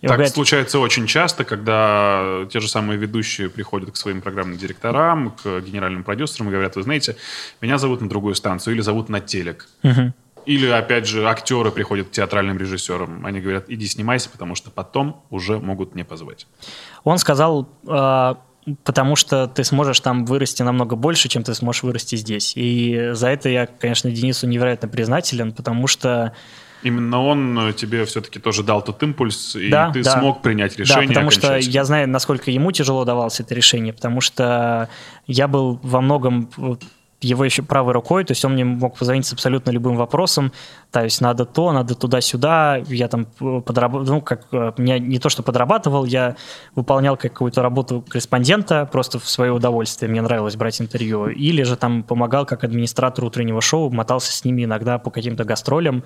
И 0.00 0.06
Так 0.06 0.16
говорит, 0.16 0.32
случается 0.32 0.78
очень 0.78 1.06
часто, 1.06 1.44
когда 1.44 2.46
те 2.52 2.60
же 2.60 2.68
самые 2.68 2.98
ведущие 2.98 3.48
приходят 3.50 3.90
к 3.90 3.96
своим 3.96 4.20
программным 4.20 4.56
директорам, 4.56 5.32
к 5.42 5.60
генеральным 5.60 6.04
продюсерам 6.04 6.48
и 6.48 6.52
говорят, 6.52 6.76
вы 6.76 6.84
знаете, 6.84 7.16
меня 7.60 7.78
зовут 7.78 8.00
на 8.00 8.08
другую 8.08 8.36
станцию 8.36 8.74
или 8.74 8.80
зовут 8.80 9.08
на 9.08 9.20
телек. 9.20 9.68
«Мгм». 9.82 10.14
Или, 10.46 10.66
опять 10.66 11.06
же, 11.06 11.28
актеры 11.28 11.70
приходят 11.70 12.08
к 12.08 12.10
театральным 12.10 12.56
режиссерам. 12.56 13.26
Они 13.26 13.38
говорят, 13.38 13.64
иди 13.68 13.86
снимайся, 13.86 14.30
потому 14.30 14.54
что 14.54 14.70
потом 14.70 15.22
уже 15.28 15.58
могут 15.58 15.94
не 15.94 16.04
позвать. 16.04 16.46
Он 17.04 17.18
сказал, 17.18 17.68
э, 17.86 18.34
потому 18.84 19.16
что 19.16 19.46
ты 19.46 19.64
сможешь 19.64 20.00
там 20.00 20.24
вырасти 20.24 20.62
намного 20.62 20.96
больше, 20.96 21.28
чем 21.28 21.42
ты 21.42 21.54
сможешь 21.54 21.82
вырасти 21.82 22.16
здесь. 22.16 22.52
И 22.56 23.10
за 23.12 23.28
это 23.28 23.48
я, 23.48 23.66
конечно, 23.66 24.10
Денису 24.10 24.46
невероятно 24.46 24.88
признателен, 24.88 25.52
потому 25.52 25.86
что 25.86 26.32
Именно 26.82 27.24
он 27.24 27.58
э, 27.58 27.72
тебе 27.72 28.04
все-таки 28.04 28.38
тоже 28.38 28.62
дал 28.62 28.82
тот 28.82 29.02
импульс, 29.02 29.56
и 29.56 29.68
Да, 29.68 29.90
ты 29.90 30.02
да. 30.02 30.18
смог 30.18 30.42
принять 30.42 30.78
решение 30.78 31.08
Да, 31.08 31.08
потому 31.08 31.30
что 31.30 31.56
я 31.56 31.84
знаю, 31.84 32.08
насколько 32.08 32.50
ему 32.50 32.70
тяжело 32.70 33.04
давалось 33.04 33.40
это 33.40 33.52
решение, 33.54 33.92
потому 33.92 34.20
что 34.20 34.88
я 35.26 35.48
был 35.48 35.80
во 35.82 36.00
многом 36.00 36.48
его 37.20 37.44
еще 37.44 37.62
правой 37.62 37.92
рукой, 37.92 38.24
то 38.24 38.32
есть 38.32 38.44
он 38.44 38.52
мне 38.52 38.64
мог 38.64 38.96
позвонить 38.96 39.26
с 39.26 39.32
абсолютно 39.32 39.70
любым 39.70 39.96
вопросом, 39.96 40.52
то 40.92 41.02
есть 41.02 41.20
надо 41.20 41.44
то, 41.44 41.72
надо 41.72 41.94
туда-сюда, 41.94 42.76
я 42.86 43.08
там 43.08 43.26
подрабатывал, 43.26 44.14
ну, 44.14 44.20
как, 44.20 44.46
э, 44.52 44.72
меня 44.78 44.98
не 44.98 45.18
то, 45.18 45.28
что 45.28 45.42
подрабатывал, 45.42 46.04
я 46.04 46.36
выполнял 46.76 47.16
какую-то 47.16 47.60
работу 47.60 48.04
корреспондента 48.08 48.88
просто 48.90 49.18
в 49.18 49.28
свое 49.28 49.52
удовольствие, 49.52 50.08
мне 50.08 50.22
нравилось 50.22 50.54
брать 50.54 50.80
интервью, 50.80 51.26
или 51.26 51.64
же 51.64 51.76
там 51.76 52.04
помогал 52.04 52.46
как 52.46 52.62
администратор 52.62 53.24
утреннего 53.24 53.60
шоу, 53.60 53.90
мотался 53.90 54.32
с 54.32 54.44
ними 54.44 54.64
иногда 54.64 54.98
по 54.98 55.10
каким-то 55.10 55.44
гастролям, 55.44 56.04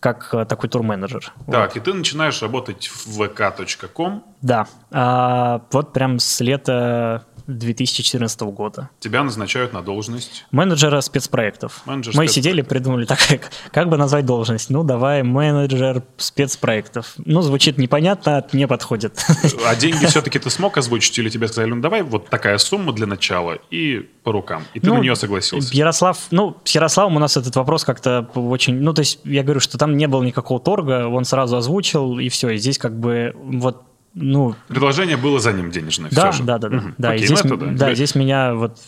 как 0.00 0.30
э, 0.32 0.46
такой 0.46 0.70
турменеджер. 0.70 1.32
Так, 1.50 1.76
и 1.76 1.80
ты 1.80 1.92
начинаешь 1.92 2.40
работать 2.40 2.86
в 2.88 3.20
vk.com. 3.20 4.22
Да, 4.40 4.66
А, 4.90 5.62
вот 5.72 5.92
прям 5.92 6.18
с 6.18 6.40
лета 6.40 7.24
2014 7.46 8.40
года. 8.42 8.90
Тебя 9.00 9.22
назначают 9.22 9.72
на 9.72 9.82
должность. 9.82 10.46
Менеджера 10.50 11.00
спецпроектов. 11.00 11.82
Менеджер 11.84 12.14
Мы 12.16 12.26
спецпроектов. 12.26 12.34
сидели, 12.34 12.62
придумали, 12.62 13.04
так 13.06 13.18
как, 13.26 13.50
как 13.70 13.88
бы 13.88 13.96
назвать 13.96 14.26
должность? 14.26 14.70
Ну, 14.70 14.82
давай 14.84 15.22
менеджер 15.22 16.02
спецпроектов. 16.16 17.14
Ну, 17.18 17.42
звучит 17.42 17.78
непонятно, 17.78 18.46
не 18.52 18.66
подходит. 18.66 19.24
А 19.66 19.74
деньги 19.76 20.06
все-таки 20.06 20.38
ты 20.38 20.50
смог 20.50 20.78
озвучить, 20.78 21.18
или 21.18 21.28
тебе 21.28 21.48
сказали, 21.48 21.70
ну 21.70 21.80
давай 21.80 22.02
вот 22.02 22.28
такая 22.28 22.58
сумма 22.58 22.92
для 22.92 23.06
начала 23.06 23.58
и 23.70 24.08
по 24.22 24.32
рукам. 24.32 24.64
И 24.74 24.80
ты 24.80 24.86
Ну, 24.88 24.96
на 24.96 25.00
нее 25.00 25.16
согласился. 25.16 25.74
Ярослав, 25.74 26.18
ну, 26.30 26.56
с 26.64 26.70
Ярославом 26.74 27.16
у 27.16 27.18
нас 27.18 27.36
этот 27.36 27.54
вопрос 27.56 27.84
как-то 27.84 28.28
очень... 28.34 28.74
Ну, 28.80 28.92
то 28.94 29.00
есть 29.00 29.20
я 29.24 29.42
говорю, 29.42 29.60
что 29.60 29.78
там 29.78 29.96
не 29.96 30.08
было 30.08 30.22
никакого 30.22 30.60
торга, 30.60 31.06
он 31.08 31.24
сразу 31.24 31.56
озвучил, 31.56 32.18
и 32.18 32.28
все. 32.28 32.50
И 32.50 32.56
здесь 32.56 32.78
как 32.78 32.98
бы 32.98 33.32
вот, 33.36 33.82
ну, 34.14 34.54
Предложение 34.68 35.16
было 35.16 35.38
за 35.40 35.52
ним 35.52 35.70
денежное. 35.70 36.10
Да, 36.10 36.30
всё 36.30 36.38
же. 36.38 36.44
да, 36.44 36.58
да, 36.58 36.68
да. 36.68 36.76
Мгм. 36.76 36.94
да, 36.98 37.12
и 37.12 37.16
Окей, 37.16 37.26
здесь, 37.26 37.44
ну 37.44 37.56
это 37.56 37.66
да. 37.66 37.86
да, 37.88 37.94
здесь 37.94 38.14
меня 38.14 38.54
вот 38.54 38.78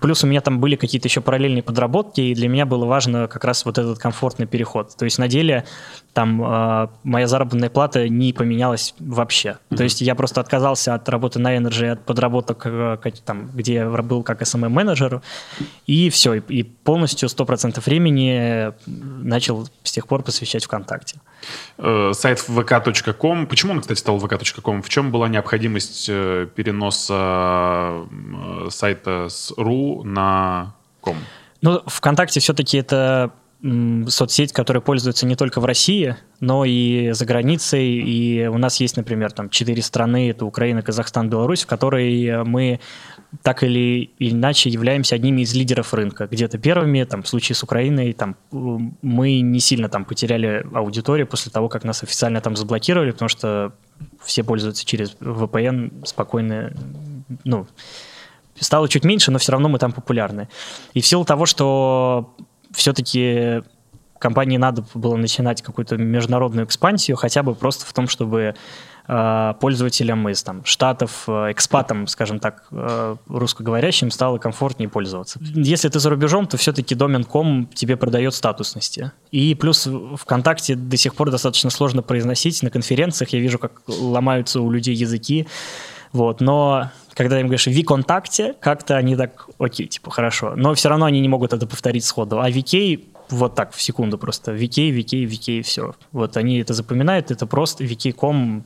плюс 0.00 0.24
у 0.24 0.26
меня 0.26 0.40
там 0.40 0.60
были 0.60 0.76
какие-то 0.76 1.08
еще 1.08 1.20
параллельные 1.20 1.62
подработки, 1.62 2.20
и 2.20 2.34
для 2.34 2.48
меня 2.48 2.66
было 2.66 2.84
важно 2.84 3.28
как 3.28 3.44
раз 3.44 3.64
вот 3.64 3.78
этот 3.78 3.98
комфортный 3.98 4.46
переход. 4.46 4.96
То 4.96 5.04
есть 5.04 5.18
на 5.18 5.28
деле 5.28 5.64
там 6.12 6.42
э, 6.42 6.88
моя 7.04 7.26
заработная 7.26 7.70
плата 7.70 8.08
не 8.08 8.32
поменялась 8.32 8.94
вообще. 8.98 9.58
То 9.74 9.82
есть 9.84 10.00
я 10.00 10.14
просто 10.14 10.40
отказался 10.40 10.94
от 10.94 11.08
работы 11.08 11.38
на 11.38 11.56
Energy, 11.56 11.86
от 11.90 12.04
подработок, 12.04 12.62
э, 12.64 12.98
как- 13.00 13.18
там, 13.20 13.50
где 13.54 13.74
я 13.74 13.88
был 13.88 14.22
как 14.22 14.42
SMM-менеджер, 14.42 15.22
и 15.86 16.10
все, 16.10 16.34
и, 16.34 16.40
и 16.48 16.62
полностью 16.62 17.28
100% 17.28 17.80
времени 17.84 18.72
начал 18.86 19.68
с 19.82 19.92
тех 19.92 20.06
пор 20.06 20.22
посвящать 20.22 20.64
ВКонтакте. 20.64 21.20
Э, 21.78 22.10
сайт 22.12 22.44
vk.com. 22.48 23.46
Почему 23.46 23.72
он, 23.72 23.80
кстати, 23.80 23.98
стал 23.98 24.18
vk.com? 24.18 24.82
В 24.82 24.88
чем 24.88 25.10
была 25.10 25.28
необходимость 25.28 26.06
э, 26.08 26.48
переноса 26.54 28.06
э, 28.10 28.68
сайта 28.70 29.28
с 29.28 29.52
.ru 29.56 30.02
на 30.02 30.74
.com? 31.00 31.16
Ну, 31.62 31.82
ВКонтакте 31.86 32.40
все-таки 32.40 32.78
это 32.78 33.32
соцсеть, 34.08 34.52
которая 34.52 34.80
пользуется 34.80 35.26
не 35.26 35.34
только 35.34 35.60
в 35.60 35.64
России, 35.64 36.16
но 36.38 36.64
и 36.64 37.10
за 37.10 37.24
границей. 37.24 37.86
И 37.86 38.46
у 38.46 38.56
нас 38.56 38.78
есть, 38.78 38.96
например, 38.96 39.32
там 39.32 39.50
четыре 39.50 39.82
страны, 39.82 40.30
это 40.30 40.44
Украина, 40.44 40.80
Казахстан, 40.82 41.28
Беларусь, 41.28 41.64
в 41.64 41.66
которой 41.66 42.44
мы 42.44 42.78
так 43.42 43.62
или 43.62 44.10
иначе 44.18 44.70
являемся 44.70 45.14
одними 45.14 45.42
из 45.42 45.54
лидеров 45.54 45.92
рынка. 45.92 46.26
Где-то 46.26 46.58
первыми, 46.58 47.04
там, 47.04 47.22
в 47.22 47.28
случае 47.28 47.56
с 47.56 47.62
Украиной, 47.62 48.12
там, 48.12 48.36
мы 48.50 49.40
не 49.40 49.60
сильно 49.60 49.88
там 49.88 50.04
потеряли 50.04 50.66
аудиторию 50.72 51.26
после 51.26 51.52
того, 51.52 51.68
как 51.68 51.84
нас 51.84 52.02
официально 52.02 52.40
там 52.40 52.56
заблокировали, 52.56 53.10
потому 53.10 53.28
что 53.28 53.72
все 54.22 54.42
пользуются 54.44 54.86
через 54.86 55.14
VPN 55.20 56.06
спокойно, 56.06 56.72
ну, 57.44 57.66
стало 58.58 58.88
чуть 58.88 59.04
меньше, 59.04 59.30
но 59.30 59.38
все 59.38 59.52
равно 59.52 59.68
мы 59.68 59.78
там 59.78 59.92
популярны. 59.92 60.48
И 60.94 61.00
в 61.00 61.06
силу 61.06 61.24
того, 61.24 61.44
что 61.46 62.34
все-таки 62.72 63.62
компании 64.18 64.56
надо 64.56 64.84
было 64.94 65.16
начинать 65.16 65.62
какую-то 65.62 65.96
международную 65.96 66.66
экспансию, 66.66 67.16
хотя 67.16 67.42
бы 67.42 67.54
просто 67.54 67.86
в 67.86 67.92
том, 67.92 68.08
чтобы 68.08 68.54
пользователям 69.08 70.28
из 70.28 70.42
там, 70.42 70.64
Штатов, 70.66 71.24
э, 71.28 71.52
экспатам, 71.52 72.06
скажем 72.06 72.40
так, 72.40 72.66
э, 72.70 73.16
русскоговорящим 73.26 74.10
стало 74.10 74.36
комфортнее 74.36 74.90
пользоваться. 74.90 75.40
Если 75.40 75.88
ты 75.88 75.98
за 75.98 76.10
рубежом, 76.10 76.46
то 76.46 76.58
все-таки 76.58 76.94
домен.com 76.94 77.68
тебе 77.74 77.96
продает 77.96 78.34
статусности. 78.34 79.12
И 79.30 79.54
плюс 79.54 79.88
ВКонтакте 80.16 80.74
до 80.74 80.98
сих 80.98 81.14
пор 81.14 81.30
достаточно 81.30 81.70
сложно 81.70 82.02
произносить. 82.02 82.62
На 82.62 82.68
конференциях 82.68 83.30
я 83.30 83.40
вижу, 83.40 83.58
как 83.58 83.80
ломаются 83.86 84.60
у 84.60 84.70
людей 84.70 84.94
языки. 84.94 85.46
Вот, 86.12 86.42
но 86.42 86.90
когда 87.14 87.40
им 87.40 87.46
говоришь 87.46 87.66
ВКонтакте, 87.66 88.56
как-то 88.60 88.96
они 88.96 89.16
так, 89.16 89.48
окей, 89.58 89.86
типа, 89.86 90.10
хорошо. 90.10 90.52
Но 90.54 90.74
все 90.74 90.90
равно 90.90 91.06
они 91.06 91.20
не 91.20 91.28
могут 91.28 91.54
это 91.54 91.66
повторить 91.66 92.04
сходу. 92.04 92.40
А 92.40 92.50
VK 92.50 93.04
вот 93.30 93.54
так, 93.54 93.72
в 93.72 93.80
секунду 93.80 94.18
просто. 94.18 94.52
VK, 94.52 94.90
VK, 94.90 95.24
VK, 95.24 95.62
все. 95.62 95.94
Вот 96.12 96.36
они 96.36 96.58
это 96.58 96.74
запоминают, 96.74 97.30
это 97.30 97.46
просто 97.46 97.84
VK.com 97.84 98.64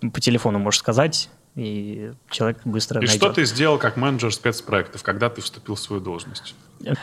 по 0.00 0.20
телефону 0.20 0.58
можешь 0.58 0.80
сказать, 0.80 1.28
и 1.56 2.12
человек 2.30 2.58
быстро 2.64 3.00
И 3.00 3.06
найдет. 3.06 3.22
что 3.22 3.32
ты 3.32 3.44
сделал 3.44 3.76
как 3.76 3.96
менеджер 3.96 4.32
спецпроектов, 4.32 5.02
когда 5.02 5.28
ты 5.28 5.40
вступил 5.40 5.74
в 5.74 5.80
свою 5.80 6.00
должность? 6.00 6.54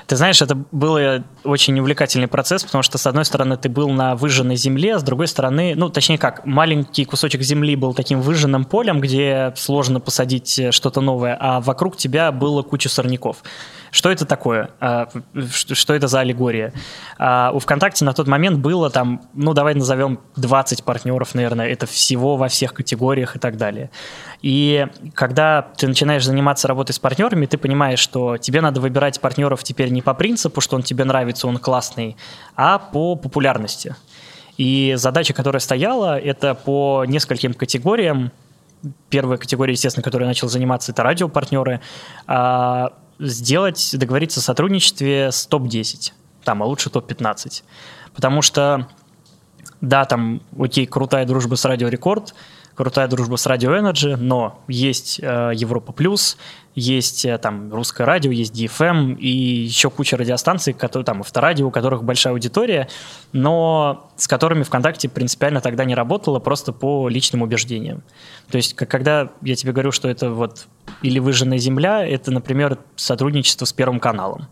Ты 0.08 0.16
знаешь, 0.16 0.41
это 0.41 0.56
был 0.56 0.98
очень 1.43 1.80
увлекательный 1.80 2.28
процесс, 2.28 2.64
потому 2.64 2.82
что, 2.82 2.98
с 2.98 3.06
одной 3.06 3.26
стороны, 3.26 3.58
ты 3.58 3.70
был 3.70 3.89
на 3.89 4.16
выжженной 4.16 4.56
земле, 4.56 4.95
а 4.95 5.00
с 5.00 5.04
другой 5.04 5.28
стороны, 5.28 5.76
ну, 5.76 5.89
точнее 5.89 6.18
как, 6.18 6.45
маленький 6.45 7.06
кусочек 7.06 7.41
земли 7.41 7.76
был 7.76 7.93
таким 7.93 8.22
выжженным 8.22 8.66
полем, 8.66 9.02
где 9.02 9.54
сложно 9.56 10.00
посадить 10.00 10.60
что-то 10.72 11.02
новое, 11.02 11.38
а 11.39 11.60
вокруг 11.62 11.95
тебя 11.98 12.32
было 12.32 12.64
куча 12.64 12.89
сорняков. 12.89 13.43
Что 13.98 14.12
это 14.12 14.28
такое? 14.28 14.70
А, 14.80 15.10
что 15.50 15.95
это 15.95 16.08
за 16.08 16.20
аллегория? 16.20 16.72
А, 17.18 17.50
у 17.52 17.58
ВКонтакте 17.58 18.06
на 18.06 18.14
тот 18.14 18.28
момент 18.28 18.60
было 18.60 18.91
там, 18.91 19.24
ну, 19.34 19.56
давай 19.56 19.74
назовем 19.74 20.20
20 20.36 20.84
партнеров, 20.84 21.34
наверное, 21.34 21.68
это 21.68 21.88
всего 21.88 22.38
во 22.38 22.48
всех 22.48 22.76
категориях 22.76 23.36
и 23.36 23.39
так 23.39 23.58
далее. 23.58 23.89
И 24.43 24.86
когда 25.16 25.64
ты 25.64 25.88
начинаешь 25.88 26.24
заниматься 26.24 26.68
работой 26.68 26.91
с 26.91 27.00
партнерами, 27.00 27.48
ты 27.48 27.58
понимаешь, 27.58 27.98
что 27.98 28.38
тебе 28.38 28.62
надо 28.62 28.82
выбирать 28.82 29.20
партнеров 29.20 29.64
теперь 29.64 29.89
не 29.89 30.04
по 30.04 30.14
принципу, 30.14 30.62
что 30.62 30.76
он 30.76 30.84
тебе 30.84 31.04
нравится, 31.04 31.48
он 31.48 31.58
классный, 31.58 32.18
а 32.56 32.78
по 32.78 33.16
популярности. 33.16 33.95
И 34.58 34.93
задача, 34.95 35.34
которая 35.34 35.60
стояла, 35.60 36.20
это 36.20 36.54
по 36.54 37.04
нескольким 37.08 37.56
категориям. 37.56 38.32
Первая 39.10 39.39
категория, 39.39 39.74
естественно, 39.74 40.04
которой 40.04 40.26
я 40.26 40.28
начал 40.28 40.50
заниматься, 40.50 40.91
это 40.91 41.02
радиопартнеры 41.02 41.82
а, 42.28 42.91
сделать, 43.20 43.91
договориться 43.93 44.39
о 44.39 44.43
сотрудничестве 44.43 45.32
с 45.32 45.45
топ-10, 45.45 46.13
там, 46.43 46.63
а 46.63 46.65
лучше 46.65 46.89
топ-15. 46.89 47.63
Потому 48.13 48.41
что, 48.41 48.88
да, 49.82 50.05
там, 50.05 50.41
окей, 50.57 50.86
крутая 50.86 51.26
дружба 51.26 51.55
с 51.55 51.65
Радио 51.65 51.88
Рекорд, 51.88 52.34
крутая 52.76 53.07
дружба 53.07 53.36
с 53.36 53.45
Радио 53.45 53.76
Energy, 53.76 54.15
но 54.15 54.61
есть 54.68 55.20
э, 55.22 55.51
Европа 55.55 55.91
Плюс, 55.93 56.38
есть 56.78 57.26
э, 57.26 57.40
там 57.40 57.74
русское 57.74 58.06
радио, 58.06 58.30
есть 58.32 58.54
DFM 58.54 59.16
и 59.18 59.28
еще 59.28 59.90
куча 59.90 60.16
радиостанций, 60.16 60.74
которые, 60.74 61.06
там 61.06 61.22
авторадио, 61.22 61.68
у 61.68 61.72
которых 61.72 62.04
большая 62.04 62.34
аудитория, 62.34 62.88
но 63.34 64.12
с 64.16 64.28
которыми 64.28 64.62
ВКонтакте 64.62 65.10
принципиально 65.10 65.60
тогда 65.60 65.86
не 65.86 65.96
работало 65.96 66.38
просто 66.38 66.74
по 66.74 67.10
личным 67.10 67.42
убеждениям. 67.42 68.04
То 68.52 68.58
есть, 68.58 68.76
когда 68.76 69.30
я 69.42 69.56
тебе 69.56 69.72
говорю, 69.72 69.92
что 69.92 70.08
это 70.08 70.30
вот 70.30 70.68
или 71.02 71.18
выжженная 71.18 71.58
земля, 71.58 72.08
это, 72.08 72.30
например, 72.30 72.78
сотрудничество 72.96 73.66
с 73.66 73.74
Первым 73.74 74.00
каналом. 74.00 74.48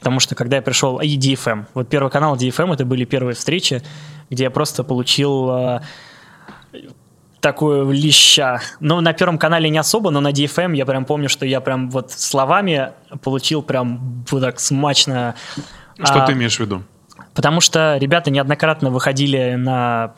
Потому 0.00 0.18
что 0.18 0.34
когда 0.34 0.56
я 0.56 0.62
пришел, 0.62 0.98
и 0.98 1.16
DFM, 1.16 1.66
вот 1.74 1.88
Первый 1.88 2.10
канал 2.10 2.36
DFM, 2.36 2.74
это 2.74 2.84
были 2.84 3.04
первые 3.04 3.36
встречи, 3.36 3.80
где 4.28 4.44
я 4.44 4.50
просто 4.50 4.82
получил 4.82 5.50
э, 5.50 5.80
такую 7.40 7.90
леща. 7.92 8.60
Ну, 8.80 9.00
на 9.00 9.12
Первом 9.12 9.38
канале 9.38 9.70
не 9.70 9.78
особо, 9.78 10.10
но 10.10 10.20
на 10.20 10.30
DFM 10.30 10.76
я 10.76 10.86
прям 10.86 11.04
помню, 11.04 11.28
что 11.28 11.46
я 11.46 11.60
прям 11.60 11.90
вот 11.90 12.12
словами 12.12 12.92
получил 13.22 13.62
прям 13.62 14.24
вот 14.30 14.40
так 14.40 14.60
смачно. 14.60 15.34
Что 15.96 16.22
а, 16.22 16.26
ты 16.26 16.32
имеешь 16.32 16.56
в 16.56 16.60
виду? 16.60 16.82
Потому 17.34 17.60
что 17.60 17.96
ребята 17.98 18.30
неоднократно 18.30 18.90
выходили 18.90 19.54
на 19.56 20.14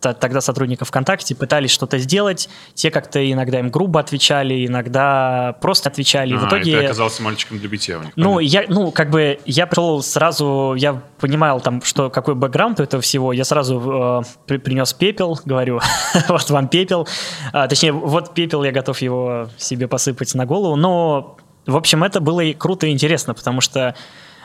тогда 0.00 0.40
сотрудников 0.40 0.88
ВКонтакте 0.88 1.34
пытались 1.34 1.70
что-то 1.70 1.98
сделать, 1.98 2.48
те 2.74 2.90
как-то 2.90 3.30
иногда 3.30 3.58
им 3.58 3.70
грубо 3.70 3.98
отвечали, 3.98 4.66
иногда 4.66 5.56
просто 5.60 5.88
отвечали. 5.88 6.34
А, 6.34 6.36
и 6.36 6.38
в 6.38 6.46
итоге... 6.46 6.78
ты 6.78 6.84
оказался 6.84 7.22
мальчиком 7.22 7.58
для 7.58 7.68
битья 7.68 7.98
у 7.98 8.02
них. 8.02 8.12
Ну, 8.14 8.38
я, 8.38 8.64
ну, 8.68 8.92
как 8.92 9.10
бы 9.10 9.40
я 9.44 9.66
пришел 9.66 10.02
сразу, 10.02 10.74
я 10.76 11.02
понимал 11.18 11.60
там, 11.60 11.82
что 11.82 12.10
какой 12.10 12.36
бэкграунд 12.36 12.78
у 12.78 12.82
этого 12.84 13.02
всего, 13.02 13.32
я 13.32 13.44
сразу 13.44 14.22
э, 14.24 14.28
при, 14.46 14.58
принес 14.58 14.92
пепел, 14.92 15.38
говорю, 15.44 15.80
вот 16.28 16.50
вам 16.50 16.68
пепел, 16.68 17.08
а, 17.52 17.66
точнее, 17.66 17.92
вот 17.92 18.34
пепел, 18.34 18.62
я 18.62 18.70
готов 18.70 19.00
его 19.00 19.48
себе 19.58 19.88
посыпать 19.88 20.34
на 20.34 20.46
голову, 20.46 20.76
но, 20.76 21.36
в 21.66 21.76
общем, 21.76 22.04
это 22.04 22.20
было 22.20 22.40
и 22.40 22.54
круто 22.54 22.86
и 22.86 22.90
интересно, 22.90 23.34
потому 23.34 23.60
что 23.60 23.96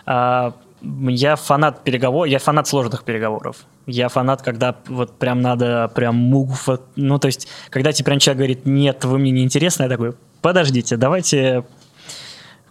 э, 0.08 0.51
я 0.82 1.36
фанат 1.36 1.84
переговоров, 1.84 2.30
я 2.30 2.39
фанат 2.39 2.67
сложных 2.67 3.03
переговоров. 3.03 3.57
Я 3.86 4.09
фанат, 4.09 4.41
когда 4.41 4.75
вот 4.88 5.17
прям 5.17 5.41
надо 5.41 5.91
прям 5.93 6.15
мув, 6.15 6.67
ну 6.95 7.19
то 7.19 7.28
есть, 7.28 7.47
когда 7.69 7.91
тебе 7.91 8.05
прям 8.05 8.19
человек 8.19 8.38
говорит, 8.38 8.65
нет, 8.65 9.05
вы 9.05 9.17
мне 9.17 9.32
не 9.32 9.43
интересны, 9.43 9.84
я 9.84 9.89
такой, 9.89 10.13
подождите, 10.41 10.97
давайте 10.97 11.63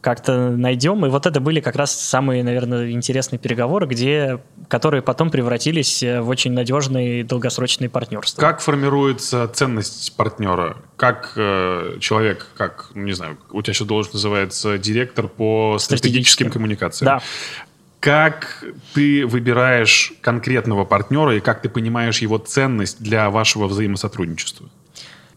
как-то 0.07 0.50
найдем. 0.50 1.04
И 1.04 1.09
вот 1.09 1.26
это 1.26 1.40
были 1.40 1.59
как 1.59 1.74
раз 1.74 1.90
самые, 1.90 2.44
наверное, 2.44 2.92
интересные 2.92 3.40
переговоры, 3.40 3.88
где, 3.88 4.40
которые 4.68 5.02
потом 5.02 5.30
превратились 5.30 6.00
в 6.00 6.28
очень 6.28 6.52
надежные 6.52 7.24
долгосрочные 7.24 7.90
партнерства. 7.90 8.40
Как 8.40 8.61
формируется 8.61 9.48
ценность 9.48 10.14
партнера? 10.16 10.76
Как 10.94 11.32
э, 11.34 11.96
человек, 11.98 12.46
как, 12.57 12.90
не 12.94 13.14
знаю, 13.14 13.36
у 13.50 13.61
тебя 13.62 13.72
еще 13.72 13.84
должен 13.84 14.12
называется 14.12 14.78
директор 14.78 15.26
по 15.26 15.76
стратегическим 15.80 16.52
коммуникациям. 16.52 17.07
Да 17.07 17.22
как 18.07 18.62
ты 18.94 19.26
выбираешь 19.26 20.12
конкретного 20.20 20.84
партнера 20.84 21.34
и 21.34 21.40
как 21.40 21.61
ты 21.61 21.68
понимаешь 21.68 22.20
его 22.20 22.38
ценность 22.38 23.02
для 23.02 23.30
вашего 23.30 23.66
взаимосотрудничества? 23.66 24.68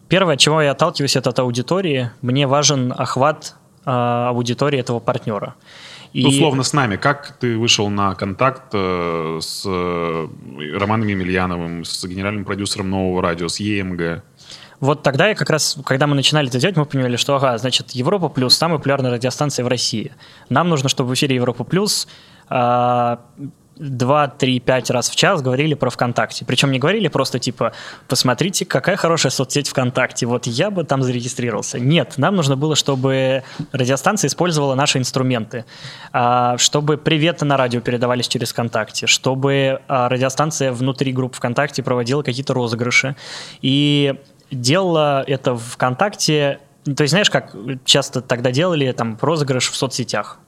Первое, 0.06 0.34
от 0.34 0.40
чего 0.40 0.62
я 0.62 0.70
отталкиваюсь, 0.70 1.16
это 1.16 1.30
от 1.30 1.40
аудитории. 1.40 2.12
Мне 2.22 2.46
важен 2.46 2.94
охват 2.96 3.56
э, 3.84 3.90
аудитории 3.90 4.78
этого 4.78 5.00
партнера. 5.00 5.56
И... 6.12 6.24
Условно 6.24 6.62
с 6.62 6.72
нами. 6.72 6.94
Как 6.94 7.38
ты 7.40 7.58
вышел 7.58 7.90
на 7.90 8.14
контакт 8.14 8.62
э, 8.72 9.38
с 9.42 9.64
э, 9.66 10.28
Романом 10.78 11.08
Емельяновым, 11.08 11.84
с 11.84 12.04
генеральным 12.04 12.44
продюсером 12.44 12.88
нового 12.88 13.20
радио, 13.20 13.48
с 13.48 13.58
ЕМГ? 13.58 14.22
Вот 14.78 15.02
тогда 15.02 15.28
я 15.28 15.34
как 15.34 15.50
раз, 15.50 15.76
когда 15.84 16.06
мы 16.06 16.14
начинали 16.14 16.48
это 16.48 16.60
делать, 16.60 16.76
мы 16.76 16.86
поняли, 16.86 17.16
что, 17.16 17.34
ага, 17.34 17.58
значит, 17.58 17.90
Европа 17.90 18.28
Плюс– 18.28 18.56
самая 18.56 18.78
популярная 18.78 19.10
радиостанция 19.10 19.64
в 19.64 19.68
России. 19.68 20.12
Нам 20.48 20.68
нужно, 20.68 20.88
чтобы 20.88 21.10
в 21.10 21.14
эфире 21.14 21.34
Европа 21.34 21.64
Плюс 21.64 22.08
два, 23.80 24.28
три, 24.28 24.60
пять 24.60 24.90
раз 24.90 25.08
в 25.08 25.16
час 25.16 25.40
говорили 25.42 25.74
про 25.74 25.90
ВКонтакте. 25.90 26.44
Причем 26.44 26.70
не 26.70 26.78
говорили 26.78 27.08
просто 27.08 27.38
типа, 27.38 27.72
посмотрите, 28.08 28.66
какая 28.66 28.96
хорошая 28.96 29.32
соцсеть 29.32 29.68
ВКонтакте, 29.68 30.26
вот 30.26 30.46
я 30.46 30.70
бы 30.70 30.84
там 30.84 31.02
зарегистрировался. 31.02 31.80
Нет, 31.80 32.14
нам 32.18 32.36
нужно 32.36 32.56
было, 32.56 32.76
чтобы 32.76 33.42
радиостанция 33.72 34.28
использовала 34.28 34.74
наши 34.74 34.98
инструменты, 34.98 35.64
а, 36.12 36.58
чтобы 36.58 36.98
приветы 36.98 37.44
на 37.46 37.56
радио 37.56 37.80
передавались 37.80 38.28
через 38.28 38.50
ВКонтакте, 38.50 39.06
чтобы 39.06 39.80
а, 39.88 40.08
радиостанция 40.08 40.72
внутри 40.72 41.12
групп 41.12 41.34
ВКонтакте 41.34 41.82
проводила 41.82 42.22
какие-то 42.22 42.52
розыгрыши. 42.52 43.16
И 43.62 44.14
делала 44.50 45.24
это 45.26 45.56
ВКонтакте 45.56 46.60
то 46.84 47.02
есть, 47.02 47.10
знаешь, 47.10 47.28
как 47.28 47.54
часто 47.84 48.22
тогда 48.22 48.52
делали 48.52 48.90
там 48.92 49.18
розыгрыш 49.20 49.70
в 49.70 49.76
соцсетях 49.76 50.38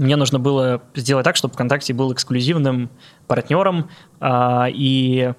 мне 0.00 0.16
нужно 0.16 0.38
было 0.38 0.82
сделать 0.94 1.24
так, 1.24 1.36
чтобы 1.36 1.54
ВКонтакте 1.54 1.92
был 1.92 2.12
эксклюзивным 2.12 2.90
партнером, 3.26 3.90
а, 4.18 4.66
и 4.68 5.34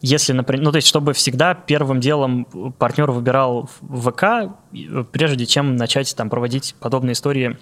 если, 0.00 0.32
например, 0.32 0.64
ну, 0.64 0.70
то 0.72 0.76
есть, 0.76 0.88
чтобы 0.88 1.12
всегда 1.12 1.54
первым 1.54 2.00
делом 2.00 2.44
партнер 2.78 3.10
выбирал 3.10 3.68
ВК, 3.82 4.54
прежде 5.12 5.44
чем 5.44 5.76
начать 5.76 6.14
там 6.16 6.30
проводить 6.30 6.74
подобные 6.80 7.12
истории 7.12 7.58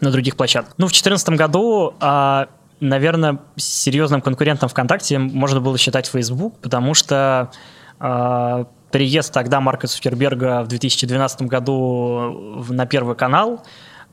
на 0.00 0.10
других 0.10 0.36
площадках. 0.36 0.74
Ну, 0.78 0.86
в 0.86 0.90
2014 0.90 1.28
году, 1.36 1.94
а, 2.00 2.48
наверное, 2.80 3.38
серьезным 3.56 4.20
конкурентом 4.20 4.68
ВКонтакте 4.68 5.18
можно 5.18 5.60
было 5.60 5.78
считать 5.78 6.06
Facebook, 6.06 6.58
потому 6.58 6.94
что 6.94 7.50
а, 8.00 8.66
приезд 8.90 9.32
тогда 9.32 9.60
Марка 9.60 9.86
Цукерберга 9.86 10.62
в 10.62 10.68
2012 10.68 11.42
году 11.42 12.64
на 12.68 12.86
Первый 12.86 13.14
канал 13.14 13.62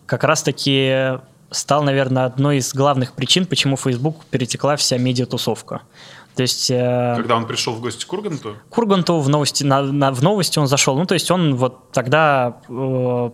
как 0.06 0.24
раз-таки 0.24 1.20
стал, 1.52 1.84
наверное, 1.84 2.26
одной 2.26 2.58
из 2.58 2.74
главных 2.74 3.14
причин, 3.14 3.46
почему 3.46 3.78
Facebook 3.78 4.26
перетекла 4.26 4.76
вся 4.76 4.98
медиатусовка. 4.98 5.82
То 6.36 6.44
есть, 6.44 6.72
э, 6.72 7.16
Когда 7.18 7.36
он 7.36 7.46
пришел 7.48 7.74
в 7.74 7.82
гости 7.82 8.06
к 8.06 8.14
Урганту? 8.14 8.56
К 8.70 8.78
Урганту 8.78 9.20
в 9.20 9.28
новости, 9.28 9.64
на, 9.64 9.82
на, 9.82 10.12
в 10.12 10.24
новости 10.24 10.58
он 10.60 10.68
зашел. 10.68 10.96
Ну, 10.98 11.06
то 11.06 11.14
есть 11.14 11.30
он 11.32 11.56
вот 11.56 11.92
тогда 11.92 12.62
э, 12.70 13.30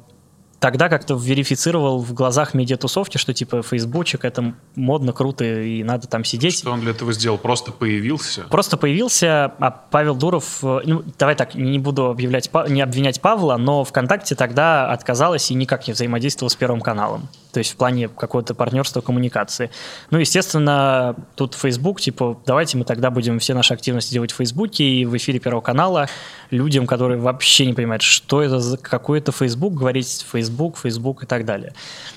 тогда 0.59 0.89
как-то 0.89 1.13
верифицировал 1.13 1.99
в 1.99 2.13
глазах 2.13 2.55
медиатусовки, 2.55 3.19
что 3.19 3.33
типа 3.33 3.61
фейсбучек 3.61 4.25
это 4.25 4.55
модно, 4.75 5.13
круто 5.13 5.45
и 5.45 5.83
надо 5.83 6.07
там 6.07 6.23
сидеть. 6.23 6.57
Что 6.57 6.71
он 6.71 6.81
для 6.81 6.89
этого 6.89 7.13
сделал? 7.13 7.37
Просто 7.37 7.71
появился? 7.71 8.45
Просто 8.49 8.75
появился, 8.75 9.53
а 9.59 9.69
Павел 9.69 10.15
Дуров, 10.15 10.63
э, 10.63 10.79
ну, 10.85 11.03
давай 11.19 11.35
так, 11.35 11.53
не 11.53 11.77
буду 11.77 12.07
объявлять, 12.07 12.49
не 12.69 12.81
обвинять 12.81 13.21
Павла, 13.21 13.57
но 13.57 13.83
ВКонтакте 13.83 14.33
тогда 14.33 14.91
отказалась 14.91 15.51
и 15.51 15.53
никак 15.53 15.85
не 15.85 15.93
взаимодействовала 15.93 16.49
с 16.49 16.55
Первым 16.55 16.81
каналом. 16.81 17.29
То 17.55 17.59
есть 17.59 17.71
в 17.71 17.77
плане 17.77 18.09
какого-то 18.09 18.53
партнерства, 18.53 18.99
коммуникации. 18.99 19.71
Ну, 20.09 20.17
естественно, 20.17 21.15
тут 21.35 21.53
Facebook, 21.53 22.01
типа, 22.01 22.37
давайте 22.45 22.77
мы 22.77 22.83
тогда 22.83 23.09
будем 23.09 23.39
все 23.39 23.53
наши 23.53 23.73
активности 23.73 24.11
делать 24.11 24.33
в 24.33 24.35
Фейсбуке 24.35 24.83
и 24.83 25.05
в 25.05 25.15
эфире 25.15 25.39
Первого 25.39 25.61
канала 25.61 26.09
людям, 26.51 26.85
которые 26.85 27.17
вообще 27.17 27.65
не 27.65 27.73
понимают, 27.73 28.01
что 28.01 28.41
это 28.41 28.59
за 28.59 28.75
какой-то 28.75 29.31
Facebook, 29.31 29.73
говорить 29.73 30.25
Facebook, 30.29 30.77
Facebook 30.77 31.23
и 31.23 31.25
так 31.25 31.45
далее. 31.45 31.71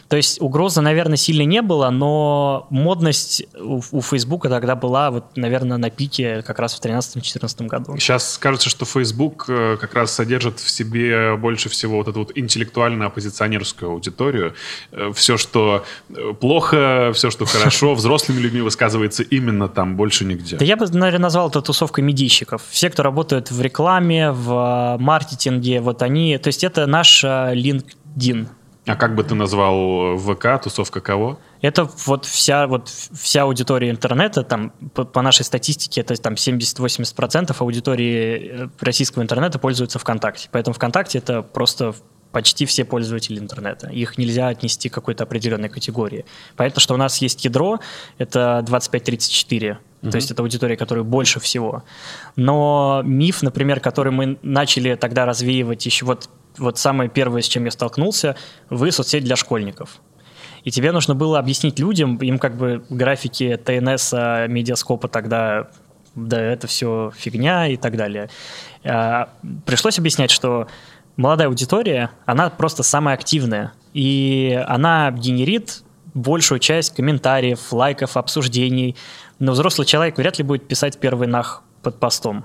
То 0.09 0.17
есть 0.17 0.41
угрозы, 0.41 0.81
наверное, 0.81 1.17
сильно 1.17 1.43
не 1.43 1.61
было, 1.61 1.91
но 1.91 2.67
модность 2.71 3.45
у, 3.61 3.83
у 3.93 4.01
Facebook 4.01 4.49
тогда 4.49 4.75
была, 4.75 5.11
вот, 5.11 5.37
наверное, 5.37 5.77
на 5.77 5.91
пике 5.91 6.43
как 6.43 6.59
раз 6.59 6.75
в 6.75 6.83
2013-2014 6.83 7.67
году. 7.67 7.97
Сейчас 7.99 8.39
кажется, 8.39 8.71
что 8.71 8.87
Facebook 8.87 9.45
э, 9.49 9.77
как 9.79 9.95
раз 9.95 10.13
содержит 10.13 10.61
в 10.61 10.71
себе 10.71 11.37
больше 11.37 11.69
всего 11.69 11.99
вот 11.99 12.09
эту 12.09 12.21
вот 12.21 12.33
интеллектуально-оппозиционерскую 12.37 13.91
аудиторию. 13.91 14.55
Э, 14.93 15.13
все, 15.15 15.37
что 15.37 15.85
э, 16.09 16.33
плохо, 16.41 17.13
все, 17.15 17.31
что 17.31 17.45
хорошо, 17.45 17.95
взрослыми 17.99 18.41
людьми 18.41 18.63
высказывается 18.63 19.23
именно 19.23 19.69
там, 19.69 19.97
больше 19.97 20.25
нигде. 20.25 20.57
Да 20.57 20.65
я 20.65 20.77
бы, 20.77 20.87
наверное, 20.87 21.25
назвал 21.25 21.51
это 21.51 21.61
тусовкой 21.61 22.03
медийщиков. 22.05 22.63
Все, 22.71 22.89
кто 22.89 23.03
работают 23.03 23.51
в 23.51 23.61
рекламе, 23.61 24.31
в 24.31 24.97
э, 24.99 25.03
маркетинге, 25.03 25.83
вот 25.83 26.01
они... 26.01 26.39
То 26.39 26.49
есть 26.49 26.65
это 26.65 26.87
наш 26.87 27.25
э, 27.25 27.53
LinkedIn. 27.55 28.49
А 28.89 28.97
как 28.97 29.15
бы 29.15 29.23
ты 29.23 29.35
назвал 29.35 30.17
ВК, 30.17 30.63
тусовка 30.63 31.01
кого? 31.01 31.39
Это 31.61 31.89
вот 32.07 32.25
вся, 32.25 32.67
вот 32.67 32.89
вся 32.89 33.43
аудитория 33.43 33.91
интернета, 33.91 34.43
там, 34.43 34.73
по, 34.95 35.05
по 35.05 35.23
нашей 35.23 35.45
статистике, 35.45 36.01
это 36.01 36.17
там 36.17 36.35
70-80% 36.35 37.55
аудитории 37.59 38.71
российского 38.81 39.23
интернета 39.23 39.59
пользуются 39.59 39.99
ВКонтакте. 39.99 40.49
Поэтому 40.51 40.75
ВКонтакте 40.75 41.19
это 41.19 41.43
просто 41.43 41.95
почти 42.33 42.67
все 42.67 42.85
пользователи 42.85 43.39
интернета. 43.39 43.89
Их 43.89 44.19
нельзя 44.19 44.49
отнести 44.49 44.89
к 44.89 44.95
какой-то 44.95 45.25
определенной 45.25 45.69
категории. 45.69 46.25
Понятно, 46.57 46.81
что 46.81 46.95
у 46.95 46.97
нас 46.97 47.19
есть 47.19 47.45
ядро, 47.45 47.81
это 48.19 48.65
25-34, 48.67 49.73
угу. 50.03 50.11
то 50.11 50.17
есть 50.17 50.31
это 50.31 50.43
аудитория, 50.43 50.77
которая 50.77 51.05
больше 51.05 51.41
всего. 51.41 51.85
Но 52.37 53.03
миф, 53.05 53.43
например, 53.43 53.81
который 53.81 54.13
мы 54.13 54.39
начали 54.43 54.95
тогда 54.95 55.25
развеивать 55.25 55.85
еще 55.87 56.05
вот, 56.05 56.29
вот 56.59 56.79
самое 56.79 57.09
первое, 57.09 57.43
с 57.43 57.49
чем 57.49 57.65
я 57.65 57.71
столкнулся, 57.71 58.37
вы 58.71 58.93
соцсеть 58.93 59.25
для 59.25 59.37
школьников. 59.37 60.01
И 60.65 60.71
тебе 60.71 60.93
нужно 60.93 61.15
было 61.15 61.39
объяснить 61.39 61.79
людям, 61.79 62.17
им 62.17 62.39
как 62.39 62.57
бы 62.57 62.85
графики 62.91 63.57
ТНС, 63.57 64.13
медиаскопа 64.13 65.09
тогда 65.09 65.69
да, 66.27 66.41
это 66.41 66.67
все 66.67 67.13
фигня 67.17 67.69
и 67.69 67.77
так 67.77 67.97
далее. 67.97 68.29
А, 68.85 69.29
пришлось 69.65 69.99
объяснять, 69.99 70.31
что 70.31 70.67
молодая 71.17 71.49
аудитория, 71.49 72.11
она 72.27 72.51
просто 72.51 72.83
самая 72.83 73.15
активная. 73.15 73.73
И 73.95 74.61
она 74.67 75.11
генерит 75.11 75.83
большую 76.15 76.59
часть 76.59 76.95
комментариев, 76.95 77.73
лайков, 77.73 78.17
обсуждений. 78.17 78.97
Но 79.39 79.53
взрослый 79.53 79.87
человек 79.87 80.19
вряд 80.19 80.39
ли 80.39 80.45
будет 80.45 80.67
писать 80.67 80.99
первый 80.99 81.29
нах 81.29 81.63
под 81.83 82.01
постом. 82.01 82.45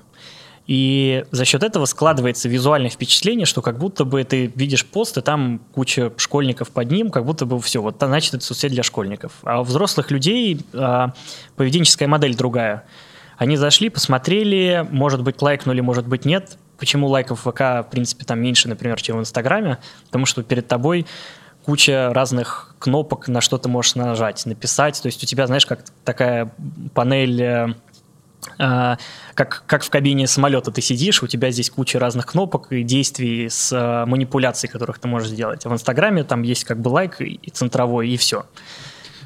И 0.65 1.25
за 1.31 1.43
счет 1.43 1.61
этого 1.61 1.85
складывается 1.85 2.47
визуальное 2.47 2.89
впечатление, 2.89 3.45
что 3.45 3.61
как 3.61 3.77
будто 3.77 4.05
бы 4.05 4.23
ты 4.23 4.51
видишь 4.55 4.85
пост, 4.85 5.17
и 5.17 5.21
там 5.21 5.59
куча 5.73 6.13
школьников 6.17 6.69
под 6.71 6.89
ним, 6.89 7.09
как 7.09 7.25
будто 7.25 7.45
бы 7.45 7.59
все, 7.59 7.81
вот 7.81 7.97
значит 7.99 8.33
это 8.35 8.45
соцсеть 8.45 8.71
для 8.71 8.83
школьников. 8.83 9.33
А 9.43 9.59
у 9.59 9.63
взрослых 9.63 10.09
людей 10.09 10.61
а, 10.73 11.13
поведенческая 11.57 12.07
модель 12.07 12.35
другая. 12.35 12.85
Они 13.37 13.57
зашли, 13.57 13.89
посмотрели, 13.89 14.87
может 14.89 15.21
быть, 15.21 15.41
лайкнули, 15.41 15.81
может 15.81 16.07
быть, 16.07 16.23
нет, 16.23 16.57
Почему 16.77 17.07
лайков 17.07 17.45
в 17.45 17.51
ВК, 17.51 17.87
в 17.87 17.87
принципе, 17.91 18.25
там 18.25 18.41
меньше, 18.41 18.67
например, 18.67 18.99
чем 19.01 19.17
в 19.17 19.19
Инстаграме? 19.21 19.77
Потому 20.07 20.25
что 20.25 20.43
перед 20.43 20.67
тобой 20.67 21.05
куча 21.65 22.11
разных 22.13 22.75
кнопок, 22.79 23.27
на 23.27 23.41
что 23.41 23.57
ты 23.57 23.69
можешь 23.69 23.95
нажать, 23.95 24.45
написать. 24.45 25.01
То 25.01 25.05
есть 25.05 25.23
у 25.23 25.25
тебя, 25.25 25.47
знаешь, 25.47 25.65
как 25.65 25.85
такая 26.03 26.53
панель 26.93 27.41
э, 27.41 27.67
как, 28.57 29.63
как 29.65 29.83
в 29.83 29.89
кабине 29.89 30.27
самолета 30.27 30.71
ты 30.71 30.81
сидишь, 30.81 31.23
у 31.23 31.27
тебя 31.27 31.51
здесь 31.51 31.69
куча 31.69 31.99
разных 31.99 32.27
кнопок 32.27 32.71
и 32.71 32.83
действий 32.83 33.49
с 33.49 33.71
э, 33.71 34.05
манипуляцией, 34.05 34.71
которых 34.71 34.99
ты 34.99 35.07
можешь 35.07 35.29
сделать. 35.29 35.65
А 35.65 35.69
в 35.69 35.73
Инстаграме 35.73 36.23
там 36.23 36.43
есть 36.43 36.63
как 36.63 36.79
бы 36.79 36.89
лайк 36.89 37.21
и 37.21 37.49
центровой, 37.51 38.09
и 38.09 38.17
все 38.17 38.45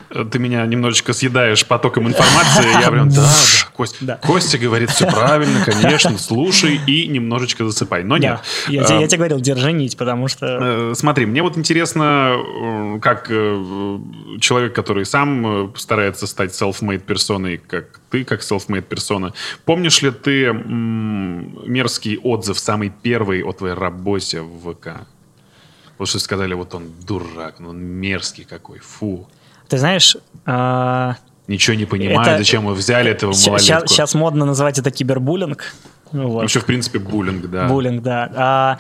ты 0.10 0.40
меня 0.40 0.66
немножечко 0.66 1.14
съедаешь 1.14 1.66
потоком 1.66 2.08
информации. 2.08 2.82
Я 2.82 2.92
прям, 2.92 3.10
да, 3.10 3.22
да, 3.22 3.70
Костя, 3.74 3.98
да. 4.06 4.16
Костя 4.18 4.58
говорит 4.58 4.90
все 4.90 5.10
правильно, 5.10 5.64
конечно, 5.66 6.18
слушай 6.18 6.80
и 6.88 7.08
немножечко 7.08 7.66
засыпай. 7.66 8.04
Но 8.04 8.18
нет. 8.18 8.40
Я, 8.68 8.82
я 8.82 9.08
тебе 9.08 9.18
говорил, 9.18 9.40
держи 9.40 9.72
нить, 9.72 9.98
потому 9.98 10.28
что... 10.28 10.46
Э, 10.46 10.94
смотри, 10.96 11.26
мне 11.26 11.42
вот 11.42 11.58
интересно, 11.58 12.36
э, 12.38 13.00
как 13.02 13.28
э, 13.30 14.00
человек, 14.40 14.74
который 14.74 15.06
сам 15.06 15.74
старается 15.76 16.28
стать 16.28 16.52
self-made 16.52 17.00
персоной, 17.00 17.58
как 17.58 18.00
ты, 18.10 18.24
как 18.24 18.42
self-made 18.42 18.82
персона, 18.82 19.34
помнишь 19.66 20.02
ли 20.02 20.12
ты 20.12 20.52
мерзкий 20.54 22.18
отзыв, 22.18 22.58
самый 22.60 22.92
первый 23.02 23.42
о 23.44 23.52
твоей 23.52 23.76
работе 23.76 24.42
в 24.42 24.74
ВК? 24.74 25.08
Вот 25.98 26.08
что 26.08 26.20
сказали, 26.20 26.54
вот 26.54 26.76
он 26.76 26.92
дурак, 27.06 27.60
ну 27.60 27.70
он 27.70 27.80
мерзкий 27.80 28.44
какой, 28.44 28.80
фу. 28.80 29.28
Ты 29.68 29.78
знаешь... 29.78 30.18
Э, 30.46 31.14
Ничего 31.48 31.76
не 31.76 31.86
понимаю, 31.86 32.22
это... 32.22 32.38
зачем 32.38 32.64
мы 32.64 32.74
взяли 32.74 33.12
этого 33.12 33.34
малолетку. 33.34 33.88
Сейчас, 33.88 34.14
модно 34.14 34.46
называть 34.46 34.80
это 34.80 34.92
кибербуллинг. 34.92 35.74
Вот. 36.12 36.44
Еще, 36.44 36.60
в 36.60 36.66
принципе, 36.66 37.00
буллинг, 37.00 37.48
да. 37.48 37.68
Буллинг, 37.68 38.02
да. 38.02 38.32
А, 38.36 38.78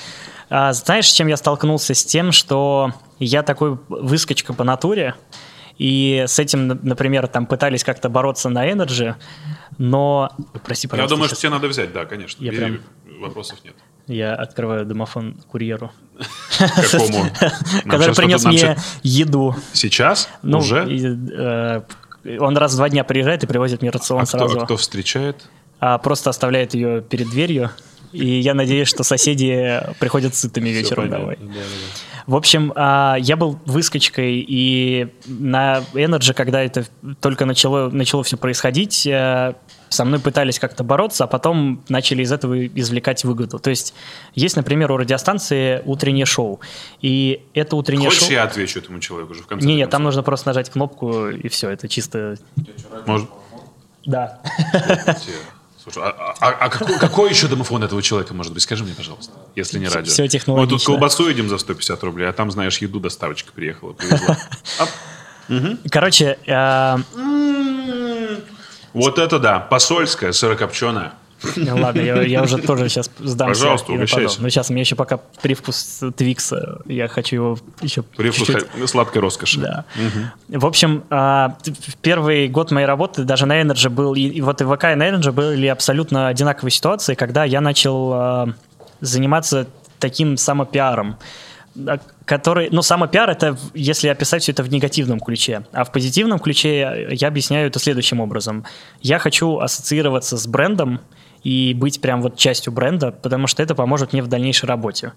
а, 0.50 0.74
знаешь, 0.74 1.10
с 1.10 1.14
чем 1.14 1.28
я 1.28 1.38
столкнулся? 1.38 1.94
С 1.94 2.06
тем, 2.06 2.32
что 2.32 2.94
я 3.20 3.44
такой 3.44 3.78
выскочка 3.90 4.54
по 4.54 4.64
натуре, 4.64 5.16
и 5.78 6.26
с 6.28 6.40
этим, 6.40 6.68
например, 6.68 7.28
там 7.28 7.46
пытались 7.46 7.84
как-то 7.84 8.10
бороться 8.10 8.50
на 8.50 8.70
Energy, 8.70 9.16
но... 9.78 10.32
Прости, 10.66 10.88
пожалуйста. 10.88 11.14
Я 11.14 11.16
думаю, 11.16 11.30
сейчас... 11.30 11.40
что 11.40 11.48
тебе 11.48 11.56
надо 11.56 11.68
взять, 11.68 11.94
да, 11.94 12.06
конечно. 12.06 12.44
Я 12.44 12.52
прям... 12.52 12.80
Вопросов 13.20 13.60
нет. 13.64 13.76
Я 14.08 14.36
открываю 14.36 14.86
домофон 14.86 15.36
курьеру. 15.49 15.91
Какому? 16.58 17.26
Который 17.86 18.16
принес 18.16 18.45
мне 18.45 18.78
еду. 19.03 19.55
Сейчас? 19.74 20.30
Ну, 20.41 20.60
Уже? 20.60 20.88
Э, 21.38 21.82
он 22.39 22.58
раз 22.58 22.74
в 22.74 22.78
два 22.78 22.89
дня 22.89 23.03
приезжает 23.03 23.43
и 23.43 23.47
привозит 23.47 23.82
мне 23.82 23.91
рацион 23.91 24.26
сразу. 24.26 24.60
А 24.60 24.66
кто 24.66 24.78
встречает? 24.78 25.49
А 25.80 25.97
просто 25.97 26.30
оставляет 26.30 26.74
ее 26.74 27.01
перед 27.01 27.30
дверью. 27.30 27.72
И 28.14 28.39
я 28.39 28.53
надеюсь, 28.53 28.88
что 28.88 29.03
соседи 29.03 29.82
приходят 29.99 30.34
сытыми 30.34 30.70
вечером 30.70 31.10
домой. 31.10 31.38
В 32.26 32.36
общем, 32.36 32.74
а, 32.76 33.16
я 33.20 33.38
был 33.38 33.60
выскочкой, 33.66 34.45
и 34.47 35.08
на 35.28 35.84
Energy, 35.93 36.34
когда 36.34 36.62
это 36.62 36.86
только 37.22 37.45
начало, 37.45 37.89
начало 37.89 38.24
все 38.24 38.36
происходить, 38.36 39.08
э, 39.08 39.53
со 39.90 40.06
мной 40.06 40.20
пытались 40.20 40.60
как-то 40.60 40.84
бороться, 40.84 41.24
а 41.24 41.28
потом 41.28 41.84
начали 41.90 42.24
из 42.24 42.32
этого 42.32 42.66
извлекать 42.68 43.24
выгоду. 43.24 43.60
То 43.60 43.70
есть 43.70 43.94
есть, 44.36 44.56
например, 44.56 44.92
у 44.92 44.98
радиостанции 44.98 45.82
утреннее 45.86 46.26
шоу, 46.26 46.60
и 47.02 47.42
это 47.54 47.76
утреннее 47.76 48.10
Хочешь, 48.10 48.24
шоу... 48.24 48.32
я 48.32 48.44
отвечу 48.44 48.80
этому 48.80 49.00
человеку 49.00 49.32
уже 49.32 49.44
в 49.44 49.48
конце? 49.48 49.66
Нет, 49.66 49.78
нет, 49.78 49.90
там 49.90 50.04
нужно 50.04 50.24
просто 50.24 50.50
нажать 50.50 50.70
кнопку, 50.70 51.30
и 51.30 51.48
все, 51.50 51.70
это 51.70 51.88
чисто... 51.88 52.38
Может... 53.06 53.30
Да. 54.06 54.40
Слушай, 55.84 56.04
а, 56.04 56.36
а, 56.42 56.50
а 56.50 56.70
какой, 56.70 57.00
какой 57.00 57.30
еще 57.30 57.48
домофон 57.48 57.82
этого 57.84 58.02
человека 58.02 58.34
может 58.34 58.54
быть? 58.54 58.62
Скажи 58.62 58.84
мне, 58.84 58.94
пожалуйста, 58.94 59.34
если 59.56 59.80
не 59.80 59.88
радио. 59.88 60.12
Все 60.12 60.28
технологично. 60.28 60.74
Мы 60.74 60.80
тут 60.80 60.86
колбасу 60.86 61.30
едим 61.30 61.48
за 61.48 61.58
150 61.58 62.04
рублей, 62.04 62.28
а 62.28 62.34
там, 62.34 62.52
знаешь, 62.52 62.78
еду 62.80 63.00
доставочка 63.00 63.54
приехала, 63.54 63.94
привезла. 63.94 64.38
Короче, 65.90 66.38
э, 66.46 66.98
вот 68.98 69.20
это 69.20 69.39
да, 69.39 69.60
посольская, 69.60 70.32
сырокопченая. 70.32 71.14
Ладно, 71.56 72.02
я, 72.02 72.22
я 72.24 72.43
уже 72.43 72.58
тоже 72.58 72.89
сейчас 72.89 73.12
сдамся. 73.20 73.62
Пожалуйста, 73.62 73.91
угощайся. 73.91 74.41
Но 74.41 74.50
сейчас 74.50 74.70
у 74.70 74.74
меня 74.74 74.82
еще 74.82 74.95
пока 74.95 75.18
привкус 75.41 76.02
Твикса. 76.16 76.80
Я 76.86 77.08
хочу 77.08 77.36
его 77.36 77.60
еще 77.82 78.02
Привкус 78.02 78.48
чуть-чуть. 78.48 78.89
сладкой 78.89 79.22
роскоши. 79.22 79.60
Да. 79.60 79.86
Угу. 79.95 80.60
В 80.60 80.66
общем, 80.66 81.04
а, 81.10 81.56
первый 82.02 82.48
год 82.48 82.72
моей 82.72 82.88
работы 82.88 83.24
даже 83.24 83.45
на 83.45 83.62
Energy 83.62 83.89
был, 83.89 84.16
и 84.16 84.41
вот 84.41 84.62
и 84.62 84.66
ВК, 84.66 84.86
и 84.86 84.95
на 84.95 85.10
Energy 85.10 85.32
были 85.32 85.68
абсолютно 85.68 86.28
одинаковые 86.28 86.72
ситуации, 86.72 87.14
когда 87.14 87.43
я 87.43 87.62
начал 87.62 88.14
а, 88.14 88.54
заниматься 89.00 89.68
таким 90.00 90.38
самопиаром 90.38 91.18
который, 92.25 92.69
ну, 92.71 92.82
самопиар 92.82 93.30
это, 93.30 93.57
если 93.73 94.07
описать 94.07 94.43
все 94.43 94.51
это 94.51 94.63
в 94.63 94.69
негативном 94.69 95.19
ключе, 95.19 95.65
а 95.71 95.84
в 95.84 95.91
позитивном 95.91 96.39
ключе 96.39 97.07
я 97.11 97.28
объясняю 97.28 97.67
это 97.67 97.80
следующим 97.80 98.19
образом. 98.19 98.65
Я 99.01 99.19
хочу 99.19 99.59
ассоциироваться 99.59 100.38
с 100.38 100.47
брендом 100.47 100.99
и 101.43 101.73
быть 101.73 102.01
прям 102.01 102.21
вот 102.21 102.36
частью 102.36 102.73
бренда, 102.73 103.11
потому 103.11 103.47
что 103.47 103.63
это 103.63 103.75
поможет 103.75 104.11
мне 104.11 104.21
в 104.21 104.28
дальнейшей 104.28 104.65
работе. 104.65 105.13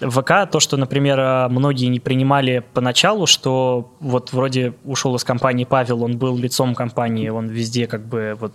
В 0.00 0.22
ВК 0.22 0.50
то, 0.50 0.60
что, 0.60 0.76
например, 0.76 1.48
многие 1.50 1.86
не 1.86 2.00
принимали 2.00 2.64
поначалу, 2.72 3.26
что 3.26 3.92
вот 4.00 4.32
вроде 4.32 4.74
ушел 4.84 5.14
из 5.16 5.24
компании 5.24 5.64
Павел, 5.64 6.02
он 6.02 6.18
был 6.18 6.36
лицом 6.38 6.74
компании, 6.74 7.28
он 7.28 7.48
везде 7.48 7.86
как 7.86 8.06
бы 8.06 8.36
вот, 8.40 8.52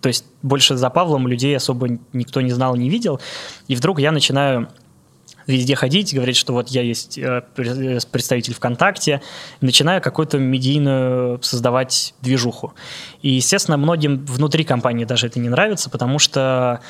то 0.00 0.08
есть 0.08 0.24
больше 0.42 0.76
за 0.76 0.90
Павлом 0.90 1.28
людей 1.28 1.56
особо 1.56 1.98
никто 2.12 2.40
не 2.40 2.50
знал, 2.50 2.76
не 2.76 2.88
видел, 2.88 3.20
и 3.68 3.76
вдруг 3.76 4.00
я 4.00 4.10
начинаю 4.10 4.68
везде 5.46 5.74
ходить, 5.74 6.14
говорить, 6.14 6.36
что 6.36 6.52
вот 6.52 6.68
я 6.68 6.82
есть 6.82 7.18
э, 7.18 7.42
представитель 7.54 8.54
ВКонтакте, 8.54 9.22
начинаю 9.60 10.00
какую-то 10.00 10.38
медийную 10.38 11.42
создавать 11.42 12.14
движуху. 12.20 12.74
И, 13.22 13.30
естественно, 13.30 13.76
многим 13.76 14.24
внутри 14.26 14.64
компании 14.64 15.04
даже 15.04 15.26
это 15.26 15.38
не 15.38 15.48
нравится, 15.48 15.90
потому 15.90 16.18
что 16.18 16.80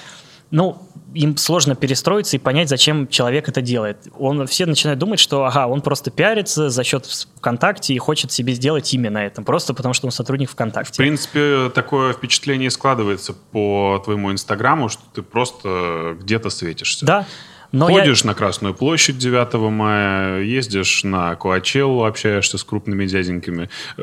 ну, 0.50 0.78
им 1.14 1.36
сложно 1.36 1.74
перестроиться 1.74 2.36
и 2.36 2.38
понять, 2.38 2.68
зачем 2.68 3.08
человек 3.08 3.48
это 3.48 3.60
делает. 3.60 4.06
Он, 4.16 4.46
все 4.46 4.66
начинают 4.66 5.00
думать, 5.00 5.18
что, 5.18 5.44
ага, 5.44 5.66
он 5.66 5.80
просто 5.80 6.10
пиарится 6.10 6.70
за 6.70 6.84
счет 6.84 7.06
ВКонтакте 7.36 7.94
и 7.94 7.98
хочет 7.98 8.30
себе 8.30 8.52
сделать 8.52 8.92
имя 8.94 9.10
на 9.10 9.26
этом, 9.26 9.44
просто 9.44 9.74
потому 9.74 9.94
что 9.94 10.06
он 10.06 10.12
сотрудник 10.12 10.50
ВКонтакте. 10.50 10.92
В 10.92 10.96
принципе, 10.96 11.70
такое 11.74 12.12
впечатление 12.12 12.70
складывается 12.70 13.32
по 13.32 14.00
твоему 14.04 14.32
Инстаграму, 14.32 14.88
что 14.88 15.02
ты 15.12 15.22
просто 15.22 16.16
где-то 16.20 16.50
светишься. 16.50 17.04
Да, 17.04 17.26
Но 17.74 17.88
я- 17.88 18.00
Ходишь 18.00 18.24
на 18.24 18.34
Красную 18.34 18.72
площадь 18.74 19.18
9 19.18 19.70
мая, 19.70 20.40
ездишь 20.40 21.02
на 21.04 21.34
Коачеллу, 21.34 22.04
общаешься 22.04 22.56
с 22.56 22.64
крупными 22.64 23.04
дяденьками, 23.06 23.68
э, 23.98 24.02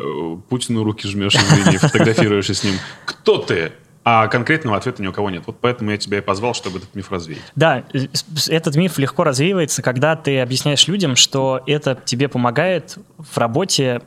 Путину 0.50 0.84
руки 0.84 1.08
жмешь, 1.08 1.36
извини, 1.36 1.78
фотографируешься 1.78 2.54
с 2.54 2.64
ним. 2.64 2.74
Кто 3.06 3.38
ты? 3.38 3.72
А 4.04 4.28
конкретного 4.28 4.78
ответа 4.78 5.04
ни 5.04 5.08
у 5.08 5.14
кого 5.14 5.30
нет. 5.30 5.44
Вот 5.46 5.60
поэтому 5.62 5.92
я 5.92 5.98
тебя 5.98 6.18
и 6.18 6.22
позвал, 6.22 6.54
чтобы 6.56 6.80
этот 6.80 6.96
миф 6.96 7.12
развеять. 7.12 7.44
Да, 7.56 7.84
этот 8.50 8.76
миф 8.76 8.98
легко 8.98 9.24
развеивается, 9.24 9.82
когда 9.84 10.16
ты 10.16 10.40
объясняешь 10.42 10.88
людям, 10.88 11.16
что 11.16 11.62
это 11.68 11.98
тебе 12.04 12.28
помогает 12.28 12.98
в 13.20 13.38
работе 13.38 14.02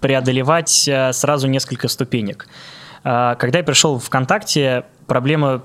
преодолевать 0.00 0.88
э, 0.88 1.12
сразу 1.12 1.46
несколько 1.46 1.88
ступенек. 1.88 2.48
А, 3.04 3.34
Когда 3.34 3.58
я 3.58 3.64
пришел 3.64 3.98
в 3.98 4.04
ВКонтакте, 4.04 4.84
проблема 5.12 5.62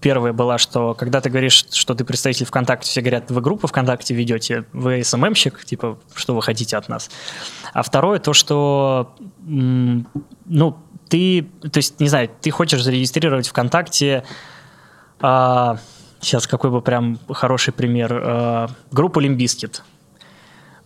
первая 0.00 0.32
была, 0.32 0.56
что 0.56 0.94
когда 0.94 1.20
ты 1.20 1.30
говоришь, 1.30 1.66
что 1.72 1.96
ты 1.96 2.04
представитель 2.04 2.46
ВКонтакте, 2.46 2.88
все 2.88 3.00
говорят, 3.00 3.28
вы 3.28 3.40
группу 3.40 3.66
ВКонтакте 3.66 4.14
ведете, 4.14 4.66
вы 4.72 5.02
СММщик, 5.02 5.64
типа, 5.64 5.98
что 6.14 6.32
вы 6.32 6.42
хотите 6.42 6.76
от 6.76 6.88
нас. 6.88 7.10
А 7.72 7.82
второе, 7.82 8.20
то, 8.20 8.32
что, 8.32 9.16
ну, 9.40 10.76
ты, 11.08 11.50
то 11.60 11.78
есть, 11.78 11.98
не 11.98 12.08
знаю, 12.08 12.30
ты 12.40 12.52
хочешь 12.52 12.84
зарегистрировать 12.84 13.48
ВКонтакте 13.48 14.22
а, 15.18 15.78
сейчас 16.20 16.46
какой 16.46 16.70
бы 16.70 16.80
прям 16.80 17.18
хороший 17.28 17.72
пример. 17.72 18.12
А, 18.24 18.68
группа 18.92 19.18
Limp 19.18 19.41
Bizkit. 19.41 19.82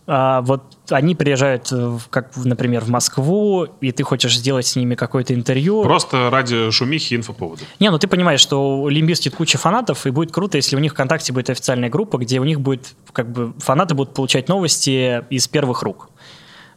Вот 0.05 0.63
они 0.89 1.15
приезжают, 1.15 1.71
в- 1.71 2.09
как, 2.09 2.35
например, 2.35 2.83
в 2.83 2.89
Москву, 2.89 3.67
и 3.79 3.91
ты 3.91 4.03
хочешь 4.03 4.37
сделать 4.37 4.65
с 4.65 4.75
ними 4.75 4.95
какое-то 4.95 5.33
интервью. 5.33 5.83
Просто 5.83 6.29
ради 6.29 6.71
шумихи 6.71 7.13
и 7.13 7.17
инфоповода. 7.17 7.61
Не, 7.79 7.89
ну 7.89 7.97
ты 7.99 8.07
понимаешь, 8.07 8.41
что 8.41 8.81
у 8.81 8.89
Limp 8.89 9.07
Bizkit 9.07 9.35
куча 9.35 9.57
фанатов, 9.57 10.05
и 10.05 10.09
будет 10.09 10.31
круто, 10.33 10.57
если 10.57 10.75
у 10.75 10.79
них 10.79 10.91
ВКонтакте 10.91 11.31
будет 11.31 11.49
официальная 11.49 11.89
группа, 11.89 12.17
где 12.17 12.39
у 12.39 12.43
них 12.43 12.59
будет, 12.59 12.95
как 13.13 13.31
бы, 13.31 13.53
фанаты 13.59 13.95
будут 13.95 14.13
получать 14.13 14.49
новости 14.49 15.23
из 15.29 15.47
первых 15.47 15.83
рук. 15.83 16.09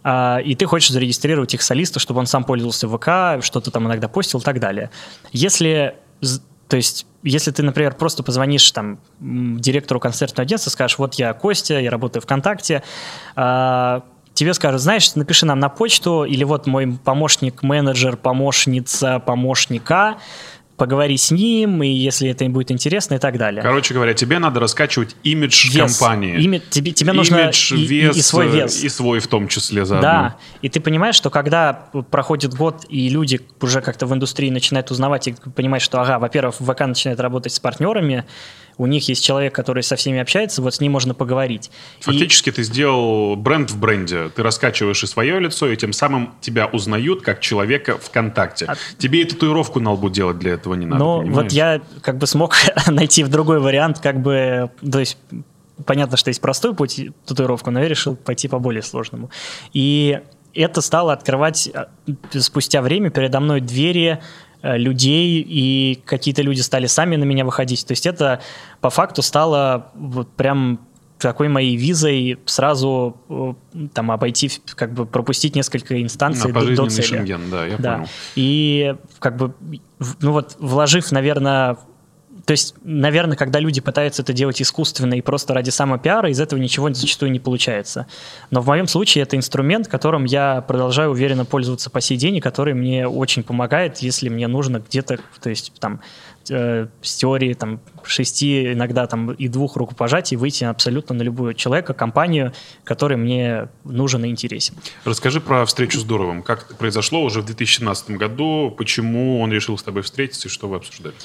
А, 0.05 0.39
и 0.39 0.55
ты 0.55 0.67
хочешь 0.67 0.91
зарегистрировать 0.91 1.53
их 1.53 1.63
солиста, 1.63 1.99
чтобы 1.99 2.21
он 2.21 2.27
сам 2.27 2.45
пользовался 2.45 2.87
ВК, 2.89 3.45
что-то 3.45 3.73
там 3.73 3.87
иногда 3.89 4.07
постил 4.07 4.39
и 4.39 4.43
так 4.45 4.61
далее. 4.61 4.91
Если, 5.33 5.97
то 6.69 6.77
есть, 6.77 7.07
если 7.23 7.51
ты, 7.51 7.63
например, 7.63 7.95
просто 7.95 8.23
позвонишь 8.23 8.71
там 8.73 8.99
директору 9.21 10.01
концертного 10.01 10.45
агентства, 10.45 10.71
скажешь, 10.71 10.99
вот 10.99 11.15
я 11.15 11.33
Костя, 11.33 11.79
я 11.79 11.91
работаю 11.91 12.23
ВКонтакте, 12.23 12.83
а, 13.37 14.03
тебе 14.35 14.53
скажут, 14.53 14.81
знаешь, 14.81 15.15
напиши 15.15 15.47
нам 15.47 15.61
на 15.61 15.69
почту, 15.69 16.25
или 16.25 16.45
вот 16.45 16.67
мой 16.67 16.99
помощник, 17.05 17.63
менеджер, 17.63 18.17
помощница, 18.17 19.21
помощника, 19.21 20.19
поговори 20.77 21.17
с 21.17 21.31
ним, 21.31 21.83
и 21.83 21.89
если 21.89 22.29
это 22.31 22.45
им 22.45 22.53
будет 22.53 22.71
интересно, 22.71 23.15
и 23.15 23.19
так 23.19 23.39
далее. 23.39 23.63
Короче 23.63 23.95
говоря, 23.95 24.15
тебе 24.15 24.39
надо 24.39 24.61
раскачивать 24.61 25.17
имидж 25.23 25.71
Вес. 25.75 25.99
компании. 25.99 26.37
Име- 26.39 26.63
тебе, 26.69 26.93
тебе 26.93 27.13
нужно 27.13 27.37
Имидж, 27.37 27.75
и, 27.75 27.77
и- 27.79 27.87
вес, 27.87 28.17
и 28.17 28.23
свой 28.23 28.47
э, 28.47 28.51
вес. 28.51 28.85
И 28.85 28.89
свой 28.89 29.21
в 29.21 29.27
том 29.27 29.49
числе 29.49 29.85
заодно. 29.85 30.03
Да, 30.09 30.37
и 30.63 30.69
ты 30.69 30.81
понимаешь, 30.81 31.15
что 31.15 31.31
когда 31.31 31.73
проходит 32.11 32.55
год, 32.55 32.85
и 32.89 33.09
люди 33.09 33.41
уже 33.61 33.81
как-то 33.81 34.07
в 34.07 34.15
индустрии 34.15 34.51
начинают 34.51 34.91
узнавать 34.91 35.29
и 35.29 35.33
понимать, 35.55 35.83
что, 35.83 36.01
ага, 36.01 36.19
во-первых, 36.19 36.57
ВК 36.57 36.81
начинает 36.81 37.21
работать 37.21 37.53
с 37.53 37.61
партнерами, 37.61 38.25
у 38.79 38.87
них 38.87 39.09
есть 39.09 39.25
человек, 39.25 39.55
который 39.55 39.83
со 39.83 39.97
всеми 39.97 40.19
общается, 40.19 40.61
вот 40.63 40.75
с 40.75 40.81
ним 40.81 40.93
можно 40.93 41.15
поговорить. 41.15 41.71
И- 42.01 42.03
Фактически 42.05 42.53
ты 42.53 42.63
сделал 42.63 43.37
бренд 43.37 43.71
в 43.71 43.79
бренде. 43.79 44.29
Ты 44.29 44.43
раскачиваешь 44.43 45.03
и 45.03 45.07
свое 45.07 45.41
лицо, 45.41 45.69
и 45.69 45.77
тем 45.77 45.93
самым 45.93 46.35
тебя 46.41 46.67
узнают 46.67 47.23
как 47.23 47.41
человека 47.41 47.97
ВКонтакте. 47.99 48.67
А- 48.67 48.77
Тебе 48.99 49.23
и 49.23 49.25
татуировку 49.25 49.81
на 49.81 49.93
лбу 49.93 50.11
делать 50.11 50.39
для 50.39 50.53
этого 50.53 50.75
не 50.75 50.87
надо. 50.87 51.03
Понимаешь? 51.05 51.35
вот 51.35 51.53
я 51.53 51.81
как 52.03 52.19
бы 52.19 52.27
смог 52.27 52.55
найти 52.87 53.25
в 53.25 53.29
другой 53.29 53.61
вариант, 53.61 54.01
как 54.01 54.21
бы, 54.21 54.71
то 54.91 55.01
есть 55.01 55.17
понятно, 55.85 56.17
что 56.17 56.29
есть 56.29 56.41
простой 56.41 56.75
путь 56.75 57.01
татуировку, 57.27 57.71
но 57.71 57.81
я 57.83 57.89
решил 57.89 58.17
пойти 58.17 58.49
по 58.49 58.59
более 58.59 58.83
сложному. 58.83 59.31
И 59.73 60.21
это 60.55 60.81
стало 60.81 61.13
открывать 61.13 61.69
а, 61.75 61.89
спустя 62.39 62.81
время 62.81 63.11
передо 63.11 63.41
мной 63.41 63.61
двери 63.61 64.21
людей, 64.63 65.45
и 65.47 66.01
какие-то 66.05 66.43
люди 66.43 66.61
стали 66.61 66.87
сами 66.87 67.17
на 67.17 67.25
меня 67.25 67.45
выходить. 67.45 67.87
То 67.87 67.93
есть 67.93 68.07
это 68.07 68.41
по 68.81 68.91
факту 68.91 69.23
стало 69.23 69.91
вот 69.95 70.29
прям 70.33 70.81
такой 71.19 71.49
моей 71.49 71.77
визой 71.77 72.39
сразу 72.45 73.17
э, 73.31 73.55
там 73.95 74.11
обойти, 74.11 74.51
как 74.75 74.93
бы 74.93 75.07
пропустить 75.07 75.57
несколько 75.57 76.03
инстанций 76.03 76.53
На 76.53 76.61
до- 76.61 76.77
до 76.77 76.91
цели. 76.91 77.07
шенген, 77.07 77.51
да, 77.51 77.67
я 77.67 77.77
Да. 77.79 77.95
понял. 77.95 78.09
И 78.35 78.95
как 79.19 79.37
бы, 79.39 79.55
ну 80.21 80.33
вот, 80.33 80.57
вложив, 80.59 81.11
наверное, 81.13 81.79
то 82.47 82.53
есть, 82.53 82.75
наверное, 82.85 83.37
когда 83.37 83.59
люди 83.59 83.81
пытаются 83.81 84.23
это 84.23 84.33
делать 84.33 84.63
искусственно 84.63 85.15
и 85.15 85.21
просто 85.21 85.53
ради 85.53 85.71
самопиара, 85.71 86.31
из 86.31 86.41
этого 86.41 86.61
ничего 86.61 86.93
зачастую 86.95 87.33
не 87.33 87.41
получается. 87.41 88.07
Но 88.53 88.61
в 88.61 88.69
моем 88.69 88.87
случае 88.87 89.23
это 89.23 89.37
инструмент, 89.37 89.89
которым 89.89 90.25
я 90.25 90.61
продолжаю 90.61 91.11
уверенно 91.11 91.45
пользоваться 91.45 91.91
по 91.91 92.01
сей 92.01 92.17
день, 92.17 92.37
и 92.37 92.41
который 92.41 92.73
мне 92.73 93.09
очень 93.09 93.43
помогает, 93.43 93.99
если 93.99 94.29
мне 94.29 94.47
нужно 94.47 94.79
где-то, 94.79 95.19
то 95.43 95.51
есть 95.51 95.73
там 95.81 96.01
э, 96.49 96.87
с 97.03 97.17
теории 97.17 97.53
там 97.55 97.81
шести, 98.05 98.75
иногда 98.75 99.09
там 99.09 99.33
и 99.33 99.49
двух 99.49 99.75
рукопожатий 99.77 100.37
выйти 100.37 100.63
абсолютно 100.63 101.17
на 101.17 101.23
любого 101.23 101.53
человека, 101.53 101.95
компанию, 101.95 102.53
который 102.85 103.17
мне 103.17 103.69
нужен 103.83 104.25
и 104.25 104.29
интересен. 104.29 104.77
Расскажи 105.05 105.41
про 105.41 105.67
встречу 105.67 105.99
с 105.99 106.05
Дуровым. 106.05 106.45
Как 106.45 106.67
это 106.67 106.77
произошло 106.77 107.25
уже 107.25 107.41
в 107.41 107.47
2017 107.47 108.11
году? 108.11 108.73
Почему 108.79 109.41
он 109.41 109.53
решил 109.53 109.77
с 109.77 109.83
тобой 109.83 110.03
встретиться 110.03 110.47
и 110.47 110.51
что 110.51 110.69
вы 110.69 110.77
обсуждали? 110.77 111.17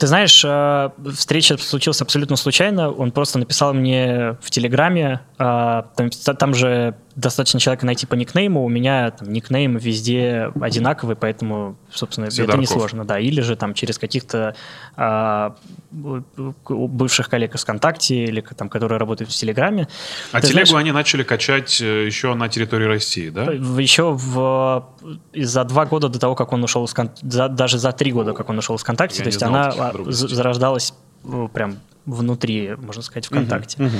Ты 0.00 0.06
знаешь, 0.06 0.42
э, 0.46 0.90
встреча 1.14 1.58
случилась 1.58 2.00
абсолютно 2.00 2.36
случайно. 2.36 2.90
Он 2.90 3.12
просто 3.12 3.38
написал 3.38 3.74
мне 3.74 4.38
в 4.40 4.50
Телеграме. 4.50 5.20
э, 5.38 5.82
Там, 5.94 6.08
там 6.38 6.54
же 6.54 6.94
достаточно 7.16 7.58
человека 7.60 7.86
найти 7.86 8.06
по 8.06 8.14
никнейму. 8.14 8.64
У 8.64 8.68
меня 8.68 9.10
там, 9.10 9.32
никнейм 9.32 9.76
везде 9.76 10.52
одинаковый, 10.60 11.16
поэтому, 11.16 11.76
собственно, 11.90 12.26
это 12.26 12.34
Сидорков. 12.34 12.60
несложно. 12.60 13.04
Да. 13.04 13.18
Или 13.18 13.40
же 13.40 13.56
там 13.56 13.74
через 13.74 13.98
каких-то 13.98 14.54
а, 14.96 15.56
бывших 15.90 17.28
коллег 17.28 17.54
из 17.54 17.62
ВКонтакте, 17.62 18.24
или 18.24 18.40
там, 18.40 18.68
которые 18.68 18.98
работают 18.98 19.30
в 19.30 19.34
Телеграме. 19.34 19.88
А 20.32 20.40
Ты 20.40 20.48
телегу 20.48 20.66
знаешь, 20.66 20.82
они 20.82 20.92
начали 20.92 21.22
качать 21.22 21.80
э, 21.80 22.06
еще 22.06 22.34
на 22.34 22.48
территории 22.48 22.86
России, 22.86 23.28
да? 23.28 23.44
Еще 23.44 24.12
в, 24.12 24.86
за 25.34 25.64
два 25.64 25.86
года 25.86 26.08
до 26.08 26.18
того, 26.18 26.34
как 26.34 26.52
он 26.52 26.62
ушел 26.62 26.84
из 26.84 26.94
Кон- 26.94 27.10
за- 27.22 27.48
даже 27.48 27.78
за 27.78 27.92
три 27.92 28.12
года, 28.12 28.32
как 28.32 28.48
он 28.48 28.58
ушел 28.58 28.76
из 28.76 28.82
ВКонтакте, 28.82 29.18
Я 29.18 29.24
то 29.24 29.28
есть 29.28 29.38
знал 29.38 29.54
она 29.54 29.68
а, 29.68 29.92
зарождалась 30.08 30.94
ну, 31.24 31.48
прям 31.48 31.78
внутри, 32.06 32.74
можно 32.76 33.02
сказать, 33.02 33.26
ВКонтакте. 33.26 33.90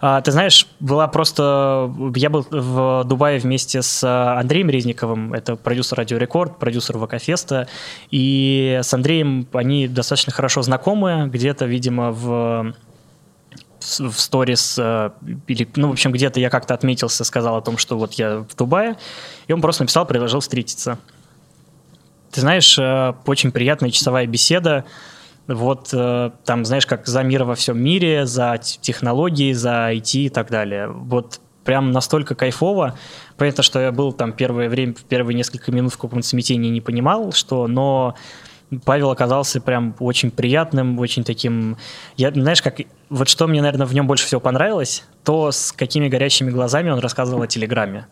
А, 0.00 0.20
ты 0.20 0.32
знаешь, 0.32 0.66
была 0.80 1.06
просто... 1.08 1.92
Я 2.16 2.30
был 2.30 2.46
в 2.50 3.04
Дубае 3.04 3.38
вместе 3.38 3.82
с 3.82 4.02
а, 4.04 4.38
Андреем 4.40 4.70
Резниковым, 4.70 5.32
это 5.32 5.56
продюсер 5.56 5.98
Радио 5.98 6.18
Рекорд, 6.18 6.58
продюсер 6.58 6.98
ВК 6.98 7.18
Феста, 7.18 7.68
и 8.10 8.80
с 8.82 8.92
Андреем 8.94 9.46
они 9.52 9.88
достаточно 9.88 10.32
хорошо 10.32 10.62
знакомы, 10.62 11.28
где-то, 11.30 11.66
видимо, 11.66 12.10
в 12.10 12.74
в 13.82 14.12
сторис, 14.12 14.76
э, 14.78 15.10
или, 15.48 15.68
ну, 15.76 15.88
в 15.88 15.92
общем, 15.92 16.12
где-то 16.12 16.40
я 16.40 16.50
как-то 16.50 16.74
отметился, 16.74 17.24
сказал 17.24 17.56
о 17.56 17.62
том, 17.62 17.78
что 17.78 17.98
вот 17.98 18.14
я 18.14 18.38
в 18.38 18.54
Дубае, 18.56 18.96
и 19.48 19.52
он 19.52 19.60
просто 19.60 19.82
написал, 19.82 20.06
предложил 20.06 20.40
встретиться. 20.40 20.98
Ты 22.30 22.40
знаешь, 22.40 22.78
э, 22.78 23.14
очень 23.26 23.50
приятная 23.50 23.90
часовая 23.90 24.26
беседа, 24.26 24.84
вот 25.48 25.90
э, 25.92 26.30
там, 26.44 26.64
знаешь, 26.64 26.86
как 26.86 27.06
за 27.06 27.22
мир 27.22 27.44
во 27.44 27.54
всем 27.54 27.82
мире, 27.82 28.26
за 28.26 28.58
технологии, 28.58 29.52
за 29.52 29.92
IT 29.92 30.18
и 30.18 30.28
так 30.28 30.50
далее. 30.50 30.88
Вот 30.88 31.40
прям 31.64 31.90
настолько 31.90 32.34
кайфово. 32.34 32.96
Понятно, 33.36 33.62
что 33.62 33.80
я 33.80 33.92
был 33.92 34.12
там 34.12 34.32
первое 34.32 34.68
время, 34.68 34.94
первые 35.08 35.36
несколько 35.36 35.72
минут 35.72 35.92
в 35.92 35.98
каком-то 35.98 36.26
смятении 36.26 36.70
не 36.70 36.80
понимал, 36.80 37.32
что, 37.32 37.66
но 37.66 38.14
Павел 38.84 39.10
оказался 39.10 39.60
прям 39.60 39.94
очень 39.98 40.30
приятным, 40.30 40.98
очень 40.98 41.24
таким... 41.24 41.76
Я, 42.16 42.30
знаешь, 42.32 42.62
как... 42.62 42.80
Вот 43.10 43.28
что 43.28 43.46
мне, 43.46 43.60
наверное, 43.60 43.86
в 43.86 43.94
нем 43.94 44.06
больше 44.06 44.26
всего 44.26 44.40
понравилось, 44.40 45.04
то 45.24 45.50
с 45.50 45.72
какими 45.72 46.08
горящими 46.08 46.50
глазами 46.50 46.90
он 46.90 46.98
рассказывал 46.98 47.42
о 47.42 47.46
Телеграме. 47.46 48.06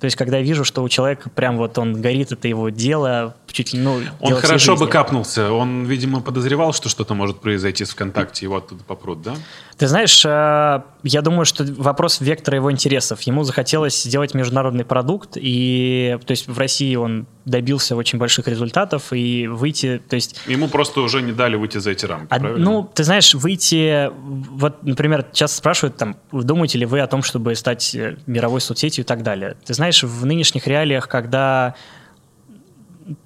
То 0.00 0.04
есть, 0.04 0.16
когда 0.16 0.38
я 0.38 0.42
вижу, 0.42 0.64
что 0.64 0.82
у 0.82 0.88
человека 0.88 1.30
прям 1.30 1.56
вот 1.56 1.78
он 1.78 2.00
горит, 2.00 2.32
это 2.32 2.48
его 2.48 2.68
дело, 2.68 3.34
чуть 3.46 3.72
ли, 3.72 3.80
ну, 3.80 4.00
Он 4.20 4.34
хорошо 4.34 4.76
бы 4.76 4.86
капнулся. 4.88 5.50
Он, 5.50 5.84
видимо, 5.84 6.20
подозревал, 6.20 6.74
что 6.74 6.88
что-то 6.88 7.14
может 7.14 7.40
произойти 7.40 7.84
с 7.84 7.90
ВКонтакте, 7.90 8.44
его 8.44 8.56
оттуда 8.56 8.84
попрут, 8.84 9.22
да? 9.22 9.36
Ты 9.78 9.88
знаешь, 9.88 10.24
э, 10.24 10.82
я 11.02 11.22
думаю, 11.22 11.44
что 11.44 11.62
вопрос 11.76 12.22
вектора 12.22 12.56
его 12.56 12.72
интересов. 12.72 13.20
Ему 13.22 13.42
захотелось 13.42 14.02
сделать 14.02 14.32
международный 14.32 14.86
продукт, 14.86 15.32
и 15.36 16.18
то 16.24 16.30
есть 16.30 16.48
в 16.48 16.58
России 16.58 16.96
он 16.96 17.26
добился 17.44 17.94
очень 17.94 18.18
больших 18.18 18.48
результатов, 18.48 19.12
и 19.12 19.46
выйти, 19.46 20.00
то 20.08 20.16
есть 20.16 20.40
Ему 20.46 20.68
просто 20.68 21.00
уже 21.00 21.20
не 21.20 21.32
дали 21.32 21.56
выйти 21.56 21.76
за 21.76 21.90
эти 21.90 22.06
рамки, 22.06 22.28
а, 22.30 22.38
правильно? 22.38 22.64
ну, 22.64 22.90
ты 22.92 23.04
знаешь, 23.04 23.34
выйти, 23.34 24.10
вот, 24.16 24.82
например, 24.82 25.26
часто 25.32 25.58
спрашивают, 25.58 25.98
там, 25.98 26.16
думаете 26.32 26.78
ли 26.78 26.86
вы 26.86 27.00
о 27.00 27.06
том, 27.06 27.22
чтобы 27.22 27.54
стать 27.54 27.94
э, 27.94 28.16
мировой 28.26 28.62
соцсетью 28.62 29.04
и 29.04 29.06
так 29.06 29.22
далее. 29.22 29.56
Ты 29.66 29.74
знаешь, 29.74 30.02
в 30.02 30.24
нынешних 30.24 30.66
реалиях, 30.66 31.06
когда 31.06 31.74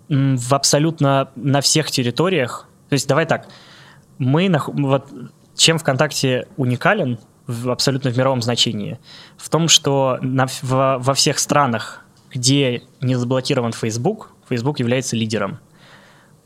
в 0.08 0.54
абсолютно 0.54 1.30
на 1.36 1.60
всех 1.60 1.92
территориях, 1.92 2.66
то 2.88 2.94
есть 2.94 3.06
давай 3.06 3.26
так, 3.26 3.46
мы, 4.18 4.46
нах- 4.46 4.68
вот, 4.72 5.08
чем 5.60 5.78
ВКонтакте 5.78 6.48
уникален, 6.56 7.18
в, 7.46 7.68
абсолютно 7.70 8.10
в 8.10 8.16
мировом 8.16 8.40
значении, 8.40 8.98
в 9.36 9.50
том, 9.50 9.68
что 9.68 10.18
на, 10.22 10.46
в, 10.46 10.98
во 10.98 11.14
всех 11.14 11.38
странах, 11.38 12.02
где 12.30 12.82
не 13.02 13.14
заблокирован 13.14 13.72
Facebook, 13.72 14.32
Facebook 14.48 14.78
является 14.78 15.16
лидером. 15.16 15.58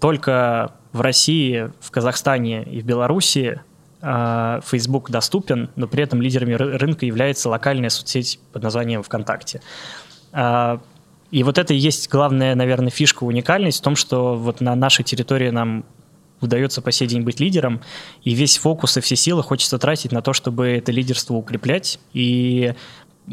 Только 0.01 0.73
в 0.93 1.01
России, 1.01 1.71
в 1.81 1.93
Казахстане 1.93 2.65
и 2.65 2.81
в 2.81 2.85
Беларуси 2.85 3.61
э, 4.03 4.61
Facebook 4.67 5.11
доступен, 5.11 5.71
но 5.77 5.87
при 5.87 6.03
этом 6.03 6.21
лидерами 6.21 6.55
рынка 6.55 7.07
является 7.07 7.49
локальная 7.49 7.91
соцсеть 7.91 8.41
под 8.53 8.65
названием 8.65 9.05
ВКонтакте. 9.05 9.61
Э, 10.33 10.79
и 11.31 11.45
вот 11.45 11.59
это 11.59 11.73
и 11.73 11.77
есть 11.77 12.11
главная, 12.11 12.57
наверное, 12.57 12.91
фишка, 12.91 13.23
уникальность 13.23 13.79
в 13.79 13.83
том, 13.83 13.95
что 13.95 14.35
вот 14.35 14.61
на 14.61 14.75
нашей 14.75 15.05
территории 15.05 15.51
нам 15.51 15.85
удается 16.45 16.83
по 16.83 16.93
сей 16.93 17.09
день 17.09 17.23
быть 17.23 17.41
лидером, 17.41 17.81
и 18.23 18.35
весь 18.35 18.59
фокус 18.59 18.97
и 18.97 19.01
все 19.01 19.17
силы 19.17 19.43
хочется 19.43 19.79
тратить 19.79 20.13
на 20.13 20.23
то, 20.23 20.33
чтобы 20.33 20.69
это 20.69 20.93
лидерство 20.93 21.35
укреплять. 21.35 21.99
И 22.13 22.75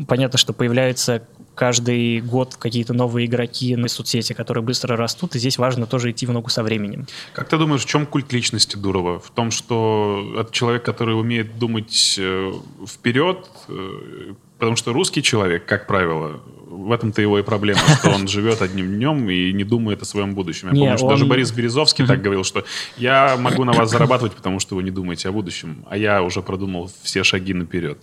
понятно, 0.07 0.37
что 0.37 0.53
появляются 0.53 1.23
каждый 1.55 2.21
год 2.21 2.55
какие-то 2.55 2.93
новые 2.93 3.27
игроки 3.27 3.75
на 3.75 3.87
соцсети, 3.87 4.33
которые 4.33 4.63
быстро 4.63 4.95
растут, 4.95 5.35
и 5.35 5.39
здесь 5.39 5.57
важно 5.57 5.85
тоже 5.85 6.11
идти 6.11 6.25
в 6.25 6.31
ногу 6.31 6.49
со 6.49 6.63
временем. 6.63 7.07
Как 7.33 7.49
ты 7.49 7.57
думаешь, 7.57 7.81
в 7.81 7.85
чем 7.85 8.05
культ 8.05 8.31
личности 8.33 8.77
Дурова? 8.77 9.19
В 9.19 9.29
том, 9.31 9.51
что 9.51 10.35
это 10.39 10.51
человек, 10.51 10.83
который 10.83 11.19
умеет 11.19 11.59
думать 11.59 12.15
э, 12.17 12.51
вперед, 12.87 13.47
э, 13.67 14.33
потому 14.57 14.75
что 14.75 14.93
русский 14.93 15.21
человек, 15.21 15.65
как 15.65 15.87
правило, 15.87 16.41
в 16.71 16.91
этом-то 16.91 17.21
его 17.21 17.37
и 17.39 17.43
проблема, 17.43 17.79
что 17.99 18.09
он 18.11 18.27
живет 18.29 18.61
одним 18.61 18.95
днем 18.95 19.29
и 19.29 19.51
не 19.53 19.63
думает 19.63 20.01
о 20.01 20.05
своем 20.05 20.33
будущем. 20.33 20.69
Я 20.69 20.73
не, 20.73 20.79
помню, 20.79 20.97
что 20.97 21.05
он... 21.07 21.11
даже 21.11 21.25
Борис 21.25 21.51
Березовский 21.51 22.05
так 22.05 22.21
говорил, 22.21 22.43
что 22.43 22.63
я 22.97 23.35
могу 23.37 23.63
на 23.63 23.73
вас 23.73 23.91
зарабатывать, 23.91 24.33
потому 24.33 24.59
что 24.59 24.75
вы 24.75 24.83
не 24.83 24.91
думаете 24.91 25.29
о 25.29 25.31
будущем, 25.31 25.85
а 25.89 25.97
я 25.97 26.23
уже 26.23 26.41
продумал 26.41 26.89
все 27.03 27.23
шаги 27.23 27.53
наперед. 27.53 27.97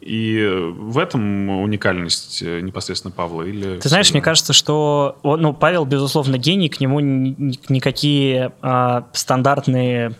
И 0.00 0.48
в 0.76 0.98
этом 0.98 1.48
уникальность 1.48 2.42
э, 2.42 2.60
непосредственно 2.60 3.12
Павла? 3.12 3.42
Или 3.42 3.78
Ты 3.78 3.88
знаешь, 3.88 4.12
мне 4.12 4.20
кажется, 4.20 4.52
что 4.52 5.18
ну, 5.22 5.52
Павел, 5.54 5.84
безусловно, 5.84 6.36
гений, 6.38 6.68
к 6.68 6.80
нему 6.80 7.00
никакие 7.00 8.52
а, 8.60 9.06
стандартные 9.12 10.14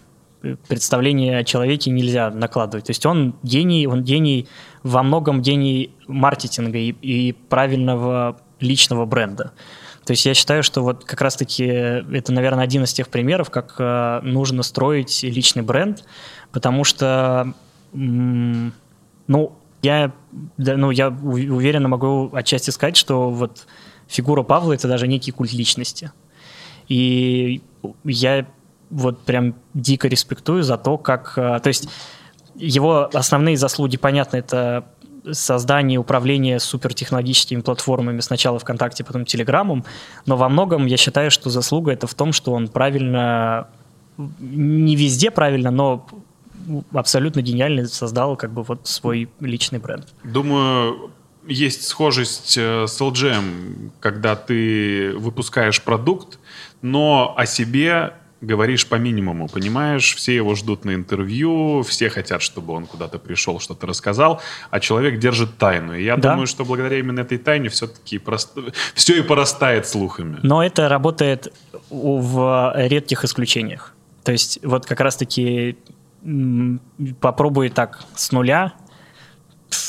представление 0.69 1.39
о 1.39 1.45
человеке 1.45 1.91
нельзя 1.91 2.31
накладывать. 2.31 2.87
То 2.87 2.91
есть 2.91 3.07
он 3.07 3.35
гений, 3.43 3.87
он 3.87 4.03
гений 4.03 4.49
во 4.83 5.03
многом 5.03 5.43
гений 5.43 5.95
маркетинга 6.07 6.79
и, 6.79 6.91
и 6.91 7.33
правильного 7.33 8.41
личного 8.61 9.07
бренда. 9.07 9.53
То 10.05 10.13
есть 10.13 10.27
я 10.27 10.35
считаю, 10.35 10.63
что 10.63 10.83
вот 10.83 11.05
как 11.05 11.21
раз-таки 11.21 11.65
это, 11.65 12.33
наверное, 12.33 12.65
один 12.65 12.83
из 12.83 12.93
тех 12.93 13.09
примеров, 13.09 13.51
как 13.51 13.77
э, 13.79 14.21
нужно 14.23 14.63
строить 14.65 15.23
личный 15.23 15.63
бренд, 15.63 16.05
потому 16.51 16.83
что, 16.83 17.55
ну, 17.93 19.53
я, 19.83 20.13
да, 20.57 20.77
ну, 20.77 20.91
я 20.91 21.09
уверенно 21.09 21.89
могу 21.89 22.31
отчасти 22.35 22.71
сказать, 22.71 22.97
что 22.97 23.31
вот 23.31 23.67
фигура 24.09 24.43
Павла— 24.43 24.73
это 24.75 24.89
даже 24.89 25.07
некий 25.07 25.31
культ 25.31 25.53
личности. 25.53 26.11
И 26.89 27.63
я 28.05 28.47
вот 28.91 29.25
прям 29.25 29.55
дико 29.73 30.09
респектую 30.09 30.63
за 30.65 30.79
то, 30.79 30.99
как... 30.99 31.35
Э, 31.37 31.61
то 31.61 31.69
есть 31.69 31.89
его 32.55 33.11
основные 33.13 33.57
заслуги, 33.57 33.97
понятно, 33.97 34.37
это 34.37 34.85
создание 35.31 35.97
и 35.97 35.99
управление 35.99 36.59
супертехнологическими 36.59 37.61
платформами 37.61 38.21
сначала 38.21 38.59
ВКонтакте, 38.59 39.05
потом 39.05 39.25
Телеграмом, 39.25 39.85
но 40.27 40.37
во 40.37 40.49
многом 40.49 40.87
я 40.87 40.97
считаю, 40.97 41.31
что 41.31 41.51
заслуга 41.51 41.93
это 41.93 42.07
в 42.07 42.15
том, 42.15 42.33
что 42.33 42.53
он 42.53 42.69
правильно, 42.69 43.69
не 44.19 44.97
везде 44.97 45.31
правильно, 45.31 45.71
но 45.71 46.07
абсолютно 46.93 47.41
гениально 47.41 47.87
создал 47.87 48.37
как 48.37 48.53
бы 48.53 48.63
вот 48.63 48.87
свой 48.87 49.29
личный 49.41 49.79
бренд. 49.79 50.07
Думаю, 50.25 51.13
есть 51.47 51.87
схожесть 51.87 52.57
э, 52.57 52.87
с 52.87 53.01
LGM, 53.01 53.91
когда 54.01 54.37
ты 54.37 55.13
выпускаешь 55.17 55.83
продукт, 55.83 56.39
но 56.83 57.35
о 57.37 57.47
себе 57.47 58.15
говоришь 58.43 58.87
по 58.87 58.97
минимуму, 58.97 59.49
понимаешь? 59.49 60.15
Все 60.15 60.35
его 60.35 60.55
ждут 60.55 60.85
на 60.85 60.95
интервью, 60.95 61.83
все 61.83 62.11
хотят, 62.11 62.43
чтобы 62.43 62.75
он 62.75 62.87
куда-то 62.87 63.19
пришел, 63.19 63.61
что-то 63.61 63.87
рассказал, 63.87 64.43
а 64.71 64.81
человек 64.81 65.19
держит 65.19 65.57
тайну. 65.57 65.95
И 65.95 66.05
я 66.05 66.17
да. 66.17 66.33
думаю, 66.33 66.47
что 66.47 66.65
благодаря 66.65 66.99
именно 66.99 67.21
этой 67.21 67.39
тайне 67.39 67.69
все-таки 67.69 68.19
прост... 68.19 68.59
все 68.95 69.19
и 69.19 69.23
порастает 69.23 69.87
слухами. 69.87 70.39
Но 70.43 70.63
это 70.63 70.89
работает 70.89 71.53
в 71.89 72.73
редких 72.77 73.25
исключениях. 73.25 73.95
То 74.25 74.33
есть 74.33 74.59
вот 74.63 74.85
как 74.87 75.01
раз-таки 75.01 75.79
попробуй 77.21 77.71
так 77.71 78.05
с 78.15 78.33
нуля 78.33 78.75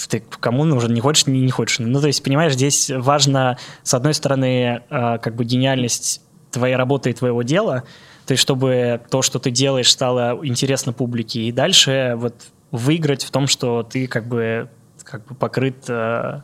ты 0.08 0.24
кому 0.40 0.64
нужен, 0.64 0.94
не 0.94 1.02
хочешь, 1.02 1.26
не, 1.26 1.42
не 1.42 1.52
хочешь. 1.52 1.80
Ну, 1.80 2.00
то 2.00 2.08
есть, 2.08 2.24
понимаешь, 2.24 2.54
здесь 2.54 2.90
важно, 2.90 3.58
с 3.82 3.94
одной 3.94 4.14
стороны, 4.14 4.84
а, 4.90 5.18
как 5.18 5.36
бы 5.36 5.44
гениальность 5.44 6.22
твоей 6.52 6.76
работы 6.76 7.10
и 7.10 7.14
твоего 7.14 7.42
дела, 7.42 7.84
то 8.26 8.32
есть 8.34 8.42
чтобы 8.42 9.02
то, 9.10 9.22
что 9.22 9.40
ты 9.40 9.52
делаешь, 9.52 9.90
стало 9.90 10.40
интересно 10.44 10.94
публике, 10.94 11.42
и 11.42 11.52
дальше 11.52 12.14
вот 12.16 12.36
выиграть 12.72 13.24
в 13.24 13.32
том, 13.32 13.48
что 13.48 13.84
ты 13.84 14.08
как 14.08 14.28
бы, 14.28 14.70
как 15.04 15.26
бы 15.26 15.36
покрыт 15.36 15.86
э, 15.88 16.42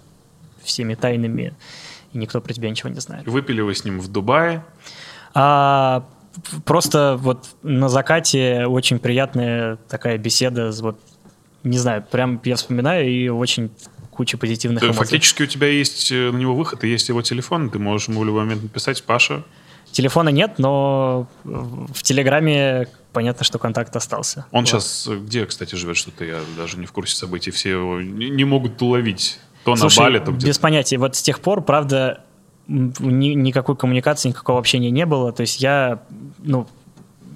всеми 0.63 0.95
тайнами, 0.95 1.53
и 2.13 2.17
никто 2.17 2.41
про 2.41 2.53
тебя 2.53 2.69
ничего 2.69 2.89
не 2.89 2.99
знает. 2.99 3.27
Выпили 3.27 3.61
вы 3.61 3.73
с 3.73 3.83
ним 3.83 3.99
в 3.99 4.07
Дубае? 4.07 4.63
А, 5.33 6.05
просто 6.65 7.17
вот 7.19 7.47
на 7.63 7.89
закате 7.89 8.65
очень 8.65 8.99
приятная 8.99 9.77
такая 9.87 10.17
беседа, 10.17 10.71
вот, 10.81 10.99
не 11.63 11.77
знаю, 11.77 12.03
прям 12.09 12.41
я 12.43 12.55
вспоминаю 12.55 13.09
и 13.09 13.29
очень 13.29 13.71
куча 14.11 14.37
позитивных 14.37 14.83
эмоций. 14.83 14.99
Фактически 14.99 15.43
у 15.43 15.45
тебя 15.45 15.67
есть 15.67 16.11
э, 16.11 16.31
на 16.31 16.37
него 16.37 16.53
выход, 16.53 16.83
и 16.83 16.89
есть 16.89 17.09
его 17.09 17.21
телефон, 17.21 17.69
ты 17.69 17.79
можешь 17.79 18.09
ему 18.09 18.21
в 18.21 18.25
любой 18.25 18.43
момент 18.43 18.63
написать, 18.63 19.01
Паша, 19.03 19.43
Телефона 19.91 20.29
нет, 20.29 20.59
но 20.59 21.27
в 21.43 22.03
Телеграме 22.03 22.87
понятно, 23.11 23.43
что 23.43 23.59
контакт 23.59 23.95
остался. 23.95 24.45
Он 24.51 24.61
вот. 24.61 24.69
сейчас 24.69 25.07
где, 25.07 25.45
кстати, 25.45 25.75
живет? 25.75 25.97
Что-то 25.97 26.25
я 26.25 26.39
даже 26.57 26.77
не 26.77 26.85
в 26.85 26.91
курсе 26.91 27.15
событий. 27.15 27.51
Все 27.51 27.71
его 27.71 28.01
не 28.01 28.43
могут 28.43 28.81
уловить. 28.81 29.39
То 29.63 29.75
Слушай, 29.75 29.99
на 29.99 30.03
Бали, 30.03 30.19
то 30.19 30.31
где-то. 30.31 30.47
Без 30.47 30.57
понятия. 30.57 30.97
Вот 30.97 31.15
с 31.15 31.21
тех 31.21 31.39
пор, 31.39 31.61
правда, 31.61 32.23
ни, 32.67 33.29
никакой 33.29 33.75
коммуникации, 33.75 34.29
никакого 34.29 34.59
общения 34.59 34.91
не 34.91 35.05
было. 35.05 35.31
То 35.31 35.41
есть 35.41 35.59
я, 35.59 36.03
ну, 36.39 36.67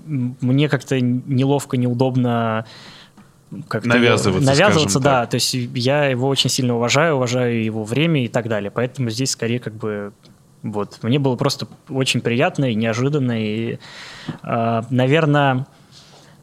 мне 0.05 0.69
как-то 0.69 0.99
неловко, 0.99 1.77
неудобно 1.77 2.65
как 3.67 3.85
навязываться, 3.85 4.47
навязываться, 4.47 4.99
да. 4.99 5.21
Так. 5.21 5.31
То 5.31 5.35
есть 5.35 5.53
я 5.53 6.05
его 6.05 6.27
очень 6.27 6.49
сильно 6.49 6.75
уважаю, 6.75 7.15
уважаю 7.15 7.63
его 7.63 7.84
время 7.84 8.25
и 8.25 8.27
так 8.27 8.47
далее. 8.47 8.71
Поэтому 8.71 9.09
здесь 9.09 9.31
скорее 9.31 9.59
как 9.59 9.75
бы 9.75 10.13
вот. 10.64 10.99
Мне 11.02 11.19
было 11.19 11.35
просто 11.35 11.68
очень 11.90 12.22
приятно 12.22 12.72
и 12.72 12.76
неожиданно. 12.76 13.44
И, 13.44 13.80
э, 14.44 14.81
наверное, 14.90 15.68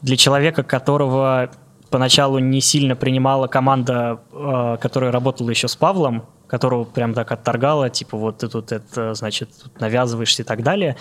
для 0.03 0.15
человека, 0.15 0.63
которого 0.63 1.49
поначалу 1.89 2.39
не 2.39 2.61
сильно 2.61 2.95
принимала 2.95 3.47
команда, 3.47 4.21
э, 4.31 4.77
которая 4.79 5.11
работала 5.11 5.49
еще 5.49 5.67
с 5.67 5.75
Павлом, 5.75 6.25
которого 6.47 6.83
прям 6.83 7.13
так 7.13 7.31
отторгала, 7.31 7.89
типа 7.89 8.15
вот 8.17 8.39
ты 8.39 8.47
тут 8.47 8.71
это, 8.71 9.15
значит, 9.15 9.49
тут 9.63 9.79
навязываешься 9.79 10.43
и 10.43 10.45
так 10.45 10.63
далее, 10.63 10.97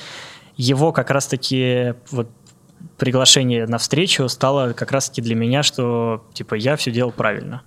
его 0.56 0.92
как 0.92 1.10
раз-таки 1.10 1.94
вот 2.10 2.28
приглашение 2.96 3.66
на 3.66 3.78
встречу 3.78 4.28
стало 4.28 4.72
как 4.72 4.92
раз-таки 4.92 5.20
для 5.20 5.34
меня, 5.34 5.62
что 5.62 6.24
типа 6.32 6.54
я 6.54 6.76
все 6.76 6.90
делал 6.90 7.12
правильно. 7.12 7.62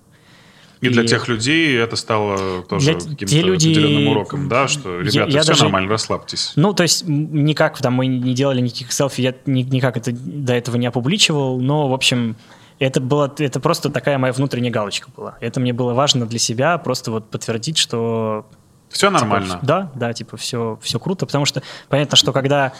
И, 0.84 0.90
и 0.90 0.92
для 0.92 1.04
тех 1.04 1.28
людей 1.28 1.76
это 1.78 1.96
стало 1.96 2.62
тоже 2.62 2.94
каким-то 2.94 3.36
люди... 3.40 3.68
определенным 3.68 4.08
уроком, 4.08 4.48
да, 4.48 4.68
что, 4.68 5.00
ребята, 5.00 5.18
я, 5.18 5.24
я 5.26 5.40
все 5.40 5.52
даже... 5.52 5.64
нормально, 5.64 5.90
расслабьтесь. 5.90 6.52
Ну, 6.56 6.72
то 6.72 6.82
есть 6.82 7.04
никак 7.06 7.78
там 7.78 7.94
мы 7.94 8.06
не 8.06 8.34
делали 8.34 8.60
никаких 8.60 8.92
селфи, 8.92 9.20
я 9.20 9.34
никак 9.46 9.96
это 9.96 10.12
до 10.12 10.52
этого 10.52 10.76
не 10.76 10.86
опубличивал, 10.86 11.60
но, 11.60 11.88
в 11.88 11.94
общем, 11.94 12.36
это 12.78 13.00
было, 13.00 13.32
это 13.38 13.60
просто 13.60 13.90
такая 13.90 14.18
моя 14.18 14.32
внутренняя 14.32 14.72
галочка 14.72 15.08
была. 15.16 15.36
Это 15.40 15.60
мне 15.60 15.72
было 15.72 15.94
важно 15.94 16.26
для 16.26 16.38
себя, 16.38 16.76
просто 16.78 17.10
вот 17.10 17.30
подтвердить, 17.30 17.78
что 17.78 18.46
все 18.88 19.10
нормально. 19.10 19.54
Типа, 19.54 19.66
да, 19.66 19.90
да, 19.94 20.12
типа 20.12 20.36
все, 20.36 20.78
все 20.82 20.98
круто, 21.00 21.26
потому 21.26 21.44
что 21.44 21.62
понятно, 21.88 22.16
что 22.16 22.32
когда 22.32 22.72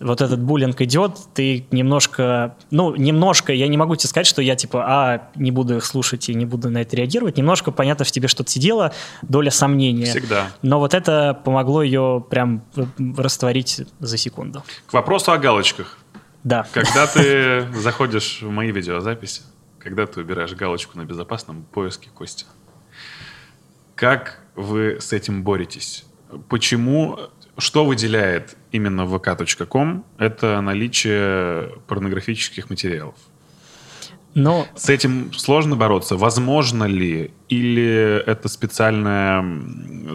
вот 0.00 0.20
этот 0.20 0.40
буллинг 0.40 0.80
идет, 0.80 1.18
ты 1.34 1.66
немножко, 1.70 2.56
ну, 2.70 2.94
немножко, 2.94 3.52
я 3.52 3.66
не 3.68 3.76
могу 3.76 3.96
тебе 3.96 4.08
сказать, 4.08 4.26
что 4.26 4.42
я, 4.42 4.54
типа, 4.54 4.84
а, 4.86 5.30
не 5.34 5.50
буду 5.50 5.76
их 5.76 5.84
слушать 5.84 6.28
и 6.28 6.34
не 6.34 6.46
буду 6.46 6.70
на 6.70 6.78
это 6.78 6.96
реагировать, 6.96 7.36
немножко, 7.36 7.72
понятно, 7.72 8.04
в 8.04 8.12
тебе 8.12 8.28
что-то 8.28 8.50
сидело, 8.50 8.92
доля 9.22 9.50
сомнения. 9.50 10.06
Всегда. 10.06 10.50
Но 10.62 10.78
вот 10.78 10.94
это 10.94 11.40
помогло 11.44 11.82
ее 11.82 12.24
прям 12.28 12.62
растворить 13.16 13.82
за 13.98 14.16
секунду. 14.16 14.62
К 14.86 14.92
вопросу 14.92 15.32
о 15.32 15.38
галочках. 15.38 15.98
Да. 16.44 16.66
Когда 16.72 17.06
ты 17.06 17.66
заходишь 17.74 18.42
в 18.42 18.50
мои 18.50 18.70
видеозаписи, 18.70 19.42
когда 19.78 20.06
ты 20.06 20.20
убираешь 20.20 20.52
галочку 20.54 20.96
на 20.98 21.04
безопасном 21.04 21.64
поиске 21.72 22.08
Кости, 22.14 22.46
как 23.94 24.40
вы 24.54 24.98
с 25.00 25.12
этим 25.12 25.42
боретесь? 25.42 26.04
Почему 26.48 27.18
что 27.58 27.84
выделяет 27.84 28.56
именно 28.72 29.02
vk.com? 29.02 30.04
Это 30.18 30.60
наличие 30.60 31.70
порнографических 31.86 32.70
материалов. 32.70 33.14
Но 34.34 34.66
С 34.76 34.88
этим 34.88 35.32
сложно 35.32 35.74
бороться? 35.74 36.16
Возможно 36.16 36.84
ли? 36.84 37.32
Или 37.48 38.22
это 38.24 38.48
специальная 38.48 39.44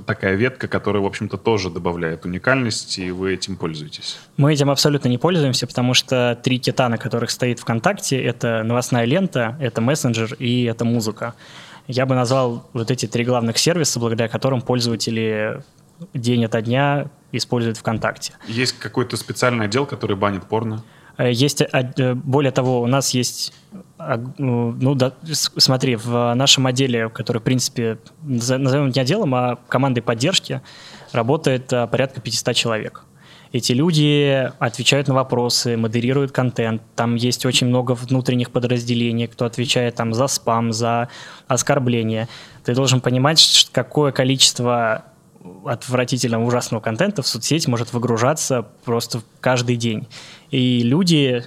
такая 0.06 0.36
ветка, 0.36 0.68
которая, 0.68 1.04
в 1.04 1.06
общем-то, 1.06 1.38
тоже 1.38 1.70
добавляет 1.70 2.26
уникальности, 2.26 3.02
и 3.02 3.12
вы 3.12 3.34
этим 3.34 3.58
пользуетесь? 3.58 4.20
мы 4.38 4.54
этим 4.54 4.70
абсолютно 4.70 5.10
не 5.10 5.18
пользуемся, 5.18 5.68
потому 5.68 5.94
что 5.94 6.40
три 6.42 6.60
кита, 6.60 6.88
на 6.90 6.98
которых 6.98 7.32
стоит 7.32 7.60
ВКонтакте, 7.60 8.22
это 8.22 8.64
новостная 8.64 9.06
лента, 9.06 9.58
это 9.60 9.82
мессенджер 9.82 10.36
и 10.36 10.64
это 10.64 10.86
музыка. 10.86 11.34
Я 11.88 12.06
бы 12.06 12.16
назвал 12.16 12.70
вот 12.72 12.92
эти 12.92 13.08
три 13.08 13.26
главных 13.26 13.58
сервиса, 13.58 14.00
благодаря 14.00 14.30
которым 14.30 14.62
пользователи 14.62 15.62
день 16.14 16.46
ото 16.46 16.62
дня 16.62 17.10
используют 17.34 17.78
ВКонтакте. 17.78 18.34
Есть 18.48 18.80
какой-то 18.80 19.18
специальный 19.18 19.66
отдел, 19.66 19.86
который 19.86 20.16
банит 20.16 20.44
порно? 20.44 20.84
Э, 21.18 21.32
Есть, 21.32 21.62
э, 21.62 21.68
э, 21.72 22.14
более 22.16 22.52
того, 22.52 22.82
у 22.82 22.88
нас 22.88 23.12
есть, 23.14 23.54
а, 23.98 24.18
ну, 24.38 24.72
ну 24.72 24.96
да, 24.96 25.14
смотри, 25.24 25.96
в 25.96 26.34
нашем 26.34 26.66
отделе, 26.66 27.10
который, 27.10 27.40
в 27.40 27.44
принципе, 27.44 28.00
назовем 28.24 28.90
не 28.90 29.00
отделом, 29.00 29.36
а 29.36 29.58
командой 29.68 30.02
поддержки, 30.02 30.62
работает 31.12 31.68
порядка 31.68 32.22
500 32.22 32.56
человек. 32.56 33.04
Эти 33.52 33.72
люди 33.72 34.52
отвечают 34.58 35.08
на 35.08 35.14
вопросы, 35.14 35.78
модерируют 35.78 36.32
контент. 36.32 36.82
Там 36.96 37.14
есть 37.14 37.46
очень 37.46 37.68
много 37.68 37.92
внутренних 37.92 38.50
подразделений, 38.50 39.28
кто 39.28 39.46
отвечает 39.46 39.94
там 39.94 40.12
за 40.16 40.26
спам, 40.26 40.74
за 40.74 41.08
оскорбления. 41.48 42.28
Ты 42.64 42.74
должен 42.74 43.00
понимать, 43.00 43.70
какое 43.72 44.12
количество 44.12 45.06
отвратительного, 45.66 46.46
ужасного 46.46 46.82
контента 46.82 47.22
в 47.22 47.28
соцсети 47.28 47.70
может 47.70 47.94
выгружаться 47.94 48.68
просто 48.86 49.22
каждый 49.40 49.76
день. 49.76 50.08
И 50.52 50.82
люди 50.84 51.44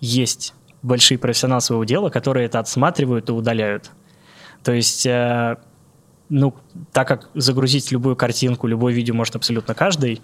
есть 0.00 0.54
большие 0.82 1.18
профессионалы 1.18 1.60
своего 1.60 1.84
дела, 1.84 2.10
которые 2.10 2.46
это 2.46 2.58
отсматривают 2.58 3.28
и 3.28 3.32
удаляют. 3.32 3.90
То 4.62 4.72
есть, 4.72 5.06
э, 5.06 5.56
ну, 6.28 6.54
так 6.92 7.08
как 7.08 7.28
загрузить 7.34 7.90
любую 7.92 8.16
картинку, 8.16 8.66
любое 8.66 8.92
видео 8.92 9.14
может 9.14 9.36
абсолютно 9.36 9.74
каждый, 9.74 10.22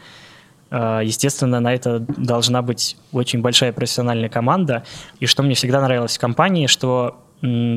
э, 0.71 1.01
естественно, 1.05 1.61
на 1.61 1.75
это 1.75 2.01
должна 2.01 2.63
быть 2.63 2.97
очень 3.13 3.41
большая 3.41 3.73
профессиональная 3.73 4.29
команда. 4.29 4.85
И 5.21 5.27
что 5.27 5.43
мне 5.43 5.55
всегда 5.55 5.81
нравилось 5.81 6.17
в 6.17 6.21
компании, 6.21 6.67
что 6.67 7.23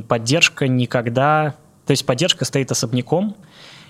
поддержка 0.07 0.67
никогда... 0.67 1.55
То 1.85 1.91
есть 1.91 2.05
поддержка 2.05 2.45
стоит 2.45 2.71
особняком, 2.71 3.35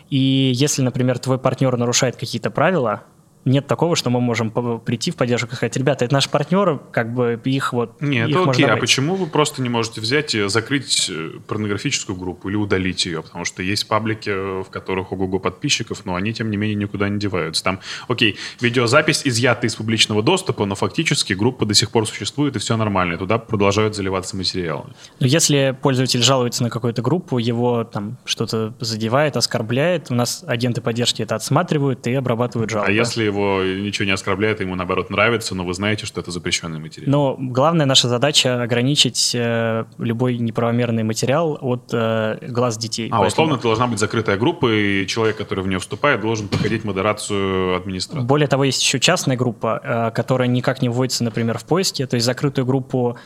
и 0.10 0.52
если, 0.54 0.82
например, 0.82 1.20
твой 1.20 1.38
партнер 1.38 1.76
нарушает 1.78 2.16
какие-то 2.16 2.50
правила, 2.50 3.04
нет 3.50 3.68
такого, 3.68 3.96
что 3.96 4.10
мы 4.10 4.22
можем 4.22 4.52
прийти 4.82 5.12
в 5.12 5.16
поддержку 5.16 5.52
и 5.52 5.56
сказать, 5.56 5.76
ребята, 5.76 6.06
это 6.06 6.14
наши 6.14 6.30
партнеры, 6.30 6.80
как 6.92 7.14
бы 7.14 7.40
их 7.44 7.74
вот... 7.74 8.02
Нет, 8.02 8.30
их 8.30 8.36
это 8.36 8.50
окей. 8.50 8.66
А 8.66 8.68
добавить». 8.68 8.82
почему 8.82 9.16
вы 9.16 9.28
просто 9.28 9.62
не 9.62 9.70
можете 9.70 10.02
взять 10.02 10.36
и 10.36 10.48
закрыть 10.48 11.10
э, 11.10 11.32
порнографическую 11.48 12.16
группу 12.16 12.50
или 12.50 12.56
удалить 12.56 13.06
ее? 13.06 13.22
Потому 13.22 13.46
что 13.46 13.64
есть 13.64 13.88
паблики, 13.88 14.30
э, 14.30 14.64
в 14.64 14.70
которых 14.70 15.12
ого-го 15.12 15.40
подписчиков, 15.40 16.06
но 16.06 16.16
они, 16.16 16.34
тем 16.34 16.52
не 16.52 16.58
менее, 16.58 16.76
никуда 16.76 17.10
не 17.10 17.20
деваются. 17.20 17.64
Там, 17.64 17.80
окей, 18.08 18.38
видеозапись 18.62 19.22
изъята 19.26 19.68
из 19.68 19.76
публичного 19.76 20.22
доступа, 20.22 20.66
но 20.66 20.76
фактически 20.76 21.34
группа 21.34 21.66
до 21.66 21.74
сих 21.74 21.92
пор 21.92 22.08
существует, 22.08 22.56
и 22.56 22.60
все 22.60 22.78
нормально. 22.78 23.18
Туда 23.18 23.38
продолжают 23.38 23.96
заливаться 23.96 24.38
материалы. 24.38 24.86
Но 25.20 25.28
если 25.28 25.76
пользователь 25.82 26.22
жалуется 26.22 26.64
на 26.64 26.70
какую-то 26.70 27.02
группу, 27.02 27.38
его 27.38 27.84
там 27.84 28.18
что-то 28.26 28.74
задевает, 28.80 29.38
оскорбляет, 29.38 30.12
у 30.12 30.16
нас 30.16 30.44
агенты 30.46 30.82
поддержки 30.82 31.22
это 31.22 31.36
отсматривают 31.36 32.06
и 32.08 32.14
обрабатывают 32.14 32.70
жалобы. 32.70 32.90
А 32.90 32.92
если 32.92 33.24
его 33.24 33.39
ничего 33.64 34.06
не 34.06 34.12
оскорбляет, 34.12 34.62
ему, 34.62 34.76
наоборот, 34.76 35.10
нравится, 35.10 35.56
но 35.56 35.64
вы 35.66 35.74
знаете, 35.74 36.06
что 36.06 36.22
это 36.22 36.32
запрещенный 36.32 36.80
материал? 36.80 37.10
Но 37.10 37.36
главная 37.40 37.86
наша 37.86 38.08
задача 38.08 38.62
ограничить 38.62 39.32
э, 39.34 39.86
любой 39.98 40.38
неправомерный 40.38 41.04
материал 41.04 41.58
от 41.62 41.90
э, 41.94 42.38
глаз 42.48 42.78
детей. 42.78 43.08
А, 43.08 43.20
Поэтому 43.20 43.28
условно, 43.28 43.54
это 43.54 43.64
должна 43.64 43.88
быть 43.88 44.00
закрытая 44.00 44.38
группа, 44.38 44.72
и 44.72 45.08
человек, 45.08 45.38
который 45.38 45.64
в 45.64 45.68
нее 45.68 45.80
вступает, 45.80 46.22
должен 46.22 46.48
проходить 46.48 46.84
модерацию 46.84 47.76
администратора. 47.76 48.26
Более 48.26 48.48
того, 48.48 48.64
есть 48.64 48.82
еще 48.82 49.00
частная 49.00 49.38
группа, 49.38 49.82
э, 49.84 50.12
которая 50.12 50.48
никак 50.48 50.82
не 50.82 50.90
вводится, 50.90 51.24
например, 51.24 51.58
в 51.58 51.66
поиске. 51.66 52.08
То 52.08 52.16
есть 52.16 52.26
закрытую 52.26 52.66
группу... 52.66 53.18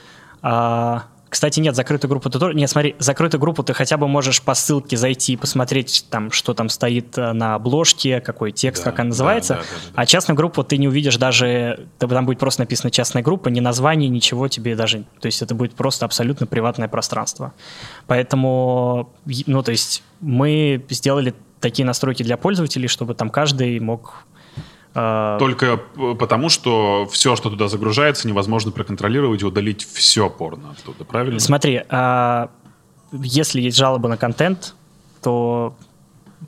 а, 0.41 1.03
Кстати, 1.33 1.59
нет, 1.59 1.75
закрытую 1.75 2.09
группу 2.09 2.29
ты 2.29 2.37
тоже... 2.37 2.53
Нет, 2.53 2.69
смотри, 2.69 2.95
закрытую 2.99 3.41
группу 3.41 3.63
ты 3.63 3.73
хотя 3.73 3.97
бы 3.97 4.07
можешь 4.07 4.39
по 4.43 4.53
ссылке 4.53 4.97
зайти 4.97 5.33
и 5.33 5.35
посмотреть, 5.35 6.05
там, 6.11 6.29
что 6.29 6.53
там 6.53 6.69
стоит 6.69 7.17
э, 7.17 7.33
на 7.33 7.55
обложке, 7.55 8.21
какой 8.21 8.51
текст, 8.51 8.83
Да, 8.83 8.91
как 8.91 8.99
она 8.99 9.07
называется. 9.07 9.55
да, 9.55 9.59
да, 9.61 9.65
да, 9.65 9.91
да. 9.95 10.01
А 10.03 10.05
частную 10.05 10.37
группу 10.37 10.63
ты 10.63 10.77
не 10.77 10.87
увидишь 10.87 11.17
даже... 11.17 11.87
Там 11.97 12.27
будет 12.27 12.37
просто 12.37 12.61
написано 12.61 12.91
частная 12.91 13.23
группа, 13.23 13.49
ни 13.49 13.61
название, 13.61 14.09
ничего 14.09 14.47
тебе 14.47 14.75
даже... 14.75 15.05
То 15.21 15.25
есть 15.25 15.41
это 15.41 15.55
будет 15.55 15.73
просто 15.73 16.05
абсолютно 16.05 16.45
приватное 16.45 16.87
пространство. 16.87 17.51
Поэтому, 18.05 19.11
ну, 19.47 19.63
то 19.63 19.71
есть 19.71 20.03
мы 20.21 20.85
сделали 20.91 21.33
такие 21.59 21.83
настройки 21.83 22.21
для 22.21 22.37
пользователей, 22.37 22.87
чтобы 22.87 23.15
там 23.15 23.31
каждый 23.31 23.79
мог 23.79 24.27
Только 24.93 25.77
п- 25.77 26.15
потому, 26.15 26.49
что 26.49 27.07
все, 27.11 27.35
что 27.35 27.49
туда 27.49 27.67
загружается, 27.67 28.27
невозможно 28.27 28.71
проконтролировать 28.71 29.41
и 29.41 29.45
удалить 29.45 29.83
все 29.91 30.29
порно 30.29 30.71
оттуда, 30.77 31.03
правильно? 31.03 31.39
Смотри, 31.39 31.81
а, 31.89 32.49
если 33.11 33.61
есть 33.61 33.77
жалоба 33.77 34.07
на 34.07 34.17
контент, 34.17 34.75
то 35.21 35.75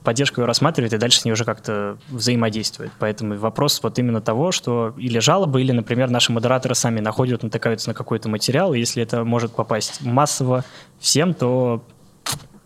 поддержка 0.03 0.41
ее 0.41 0.45
рассматривает 0.45 0.93
и 0.93 0.97
дальше 0.97 1.19
с 1.22 1.26
ней 1.26 1.31
уже 1.31 1.45
как-то 1.45 1.97
взаимодействует. 2.09 2.91
Поэтому 2.99 3.38
вопрос 3.38 3.80
вот 3.81 3.97
именно 3.97 4.22
того, 4.22 4.51
что 4.51 4.93
или 4.97 5.19
жалобы, 5.19 5.61
или, 5.61 5.72
например, 5.72 6.09
наши 6.09 6.31
модераторы 6.31 6.76
сами 6.76 6.99
находят, 6.99 7.43
натыкаются 7.43 7.89
на 7.89 7.93
какой-то 7.93 8.30
материал, 8.30 8.73
и 8.73 8.80
если 8.80 9.01
это 9.01 9.23
может 9.23 9.53
попасть 9.55 10.01
массово 10.03 10.63
всем, 10.99 11.34
то 11.34 11.84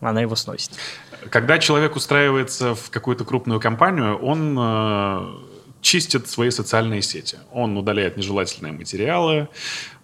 она 0.02 0.22
его 0.22 0.36
сносит. 0.36 0.72
Когда 1.30 1.60
человек 1.60 1.96
устраивается 1.96 2.76
в 2.76 2.90
какую-то 2.90 3.26
крупную 3.26 3.60
компанию, 3.60 4.18
он 4.18 4.58
э, 4.58 5.26
чистит 5.82 6.28
свои 6.28 6.50
социальные 6.52 7.02
сети. 7.02 7.38
Он 7.52 7.78
удаляет 7.78 8.18
нежелательные 8.18 8.74
материалы, 8.74 9.48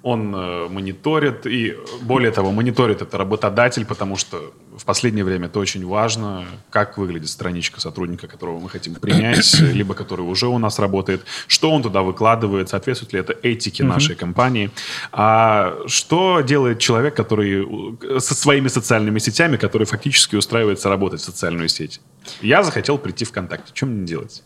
он 0.03 0.35
э, 0.35 0.68
мониторит, 0.69 1.47
и 1.47 1.76
более 2.03 2.30
того, 2.31 2.52
мониторит 2.52 3.02
это 3.02 3.18
работодатель, 3.18 3.85
потому 3.85 4.18
что 4.18 4.53
в 4.77 4.85
последнее 4.85 5.26
время 5.26 5.47
это 5.47 5.57
очень 5.60 5.84
важно, 5.85 6.45
как 6.69 6.99
выглядит 6.99 7.27
страничка 7.27 7.81
сотрудника, 7.81 8.27
которого 8.27 8.60
мы 8.60 8.69
хотим 8.69 8.93
принять, 8.95 9.60
либо 9.60 9.95
который 9.95 10.22
уже 10.22 10.47
у 10.47 10.60
нас 10.60 10.77
работает, 10.77 11.26
что 11.47 11.72
он 11.72 11.81
туда 11.81 12.03
выкладывает, 12.03 12.69
соответствует 12.69 13.14
ли 13.14 13.19
это 13.19 13.35
этике 13.41 13.84
нашей 13.84 14.15
компании. 14.15 14.69
А 15.11 15.76
что 15.88 16.41
делает 16.41 16.77
человек, 16.77 17.15
который 17.15 17.61
у- 17.61 17.97
со 18.19 18.35
своими 18.35 18.68
социальными 18.68 19.18
сетями, 19.18 19.57
который 19.57 19.88
фактически 19.88 20.35
устраивается 20.35 20.88
работать 20.88 21.22
в 21.22 21.23
социальную 21.23 21.68
сеть? 21.68 21.99
Я 22.41 22.61
захотел 22.61 22.99
прийти 22.99 23.26
в 23.26 23.30
ВКонтакте. 23.30 23.72
Что 23.73 23.88
мне 23.88 24.06
делать? 24.06 24.43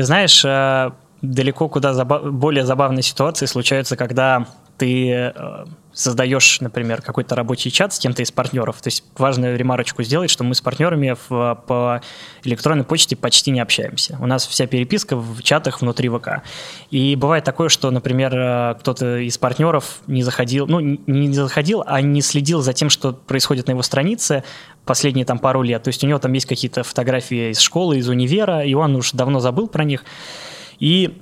Ты 0.00 0.04
знаешь, 0.04 0.42
э, 0.46 0.92
далеко 1.20 1.68
куда 1.68 1.92
заба- 1.92 2.30
более 2.30 2.64
забавные 2.64 3.02
ситуации 3.02 3.44
случаются, 3.44 3.98
когда 3.98 4.46
ты 4.78 5.10
э, 5.10 5.64
создаешь, 5.92 6.60
например, 6.60 7.02
какой-то 7.02 7.34
рабочий 7.34 7.70
чат 7.70 7.92
с 7.92 7.98
кем-то 7.98 8.22
из 8.22 8.30
партнеров. 8.30 8.80
То 8.80 8.88
есть 8.88 9.04
важную 9.16 9.58
ремарочку 9.58 10.02
сделать, 10.02 10.30
что 10.30 10.44
мы 10.44 10.54
с 10.54 10.60
партнерами 10.60 11.16
в- 11.28 11.62
по 11.66 12.00
электронной 12.44 12.84
почте 12.84 13.16
почти 13.16 13.50
не 13.50 13.60
общаемся. 13.60 14.16
У 14.20 14.26
нас 14.26 14.46
вся 14.46 14.66
переписка 14.66 15.16
в 15.16 15.42
чатах 15.42 15.80
внутри 15.80 16.08
ВК. 16.08 16.42
И 16.90 17.16
бывает 17.16 17.44
такое, 17.44 17.68
что, 17.68 17.90
например, 17.90 18.32
э, 18.34 18.74
кто-то 18.80 19.18
из 19.18 19.36
партнеров 19.38 20.00
не 20.06 20.22
заходил, 20.22 20.66
ну, 20.66 20.80
не 20.80 21.32
заходил, 21.32 21.82
а 21.86 22.00
не 22.00 22.22
следил 22.22 22.62
за 22.62 22.72
тем, 22.72 22.88
что 22.90 23.12
происходит 23.12 23.66
на 23.66 23.72
его 23.72 23.82
странице 23.82 24.44
последние 24.84 25.24
там 25.24 25.38
пару 25.38 25.62
лет. 25.62 25.82
То 25.82 25.88
есть 25.88 26.02
у 26.04 26.06
него 26.06 26.18
там 26.18 26.32
есть 26.32 26.46
какие-то 26.46 26.82
фотографии 26.82 27.50
из 27.50 27.58
школы, 27.58 27.98
из 27.98 28.08
универа, 28.08 28.64
и 28.64 28.74
он 28.74 28.96
уж 28.96 29.12
давно 29.12 29.40
забыл 29.40 29.68
про 29.68 29.84
них. 29.84 30.04
И 30.78 31.18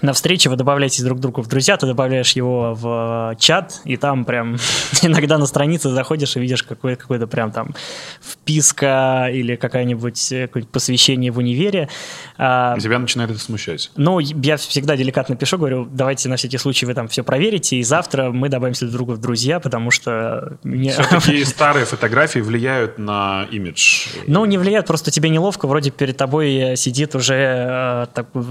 на 0.00 0.12
встрече 0.12 0.48
вы 0.48 0.56
добавляетесь 0.56 1.02
друг 1.02 1.18
другу 1.20 1.42
в 1.42 1.48
друзья, 1.48 1.76
ты 1.76 1.86
добавляешь 1.86 2.32
его 2.32 2.74
в 2.74 3.32
э, 3.32 3.36
чат, 3.40 3.80
и 3.84 3.96
там 3.96 4.24
прям 4.24 4.56
иногда 5.02 5.38
на 5.38 5.46
странице 5.46 5.90
заходишь 5.90 6.36
и 6.36 6.40
видишь 6.40 6.62
какое- 6.62 6.96
какое-то 6.96 7.26
прям 7.26 7.50
там 7.50 7.74
вписка 8.22 9.28
или 9.32 9.56
какая-нибудь 9.56 10.32
э, 10.32 10.46
какое-нибудь 10.46 10.72
посвящение 10.72 11.30
в 11.30 11.38
универе. 11.38 11.88
А, 12.36 12.78
тебя 12.78 12.98
начинает 12.98 13.30
это 13.30 13.40
смущать. 13.40 13.90
ну, 13.96 14.18
я 14.20 14.56
всегда 14.56 14.96
деликатно 14.96 15.36
пишу, 15.36 15.58
говорю, 15.58 15.86
давайте 15.90 16.28
на 16.28 16.36
всякий 16.36 16.58
случай 16.58 16.86
вы 16.86 16.94
там 16.94 17.08
все 17.08 17.22
проверите, 17.22 17.76
и 17.76 17.82
завтра 17.82 18.30
мы 18.30 18.48
добавимся 18.48 18.86
друг 18.86 18.92
другу 18.98 19.12
в 19.14 19.18
друзья, 19.20 19.60
потому 19.60 19.90
что... 19.90 20.58
мне- 20.62 20.92
Все-таки 20.92 21.44
старые 21.44 21.84
фотографии 21.86 22.40
влияют 22.40 22.98
на 22.98 23.46
имидж. 23.50 24.06
Ну, 24.26 24.44
не 24.44 24.58
влияет, 24.58 24.86
просто 24.86 25.10
тебе 25.10 25.28
неловко, 25.30 25.66
вроде 25.66 25.90
перед 25.90 26.16
тобой 26.16 26.54
э, 26.54 26.76
сидит 26.76 27.14
уже 27.14 28.08
такой, 28.14 28.42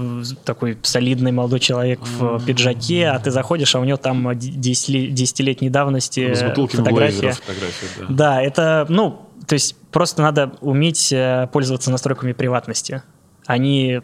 такой 0.44 0.78
солидный 0.82 1.32
молодой 1.38 1.60
человек 1.60 2.00
в 2.02 2.44
пиджаке, 2.44 3.08
а 3.08 3.18
ты 3.18 3.30
заходишь, 3.30 3.74
а 3.74 3.80
у 3.80 3.84
него 3.84 3.96
там 3.96 4.30
10 4.34 5.14
десятилетней 5.14 5.70
давности 5.70 6.34
С 6.34 6.42
э, 6.42 6.54
фотография. 6.54 6.92
блейзера 6.92 7.32
фотографии, 7.32 7.86
да. 7.98 8.06
Да, 8.08 8.42
это, 8.42 8.86
ну, 8.88 9.28
то 9.46 9.54
есть 9.54 9.76
просто 9.90 10.22
надо 10.22 10.52
уметь 10.60 11.12
э, 11.12 11.48
пользоваться 11.52 11.90
настройками 11.90 12.32
приватности. 12.32 13.02
Они 13.46 14.00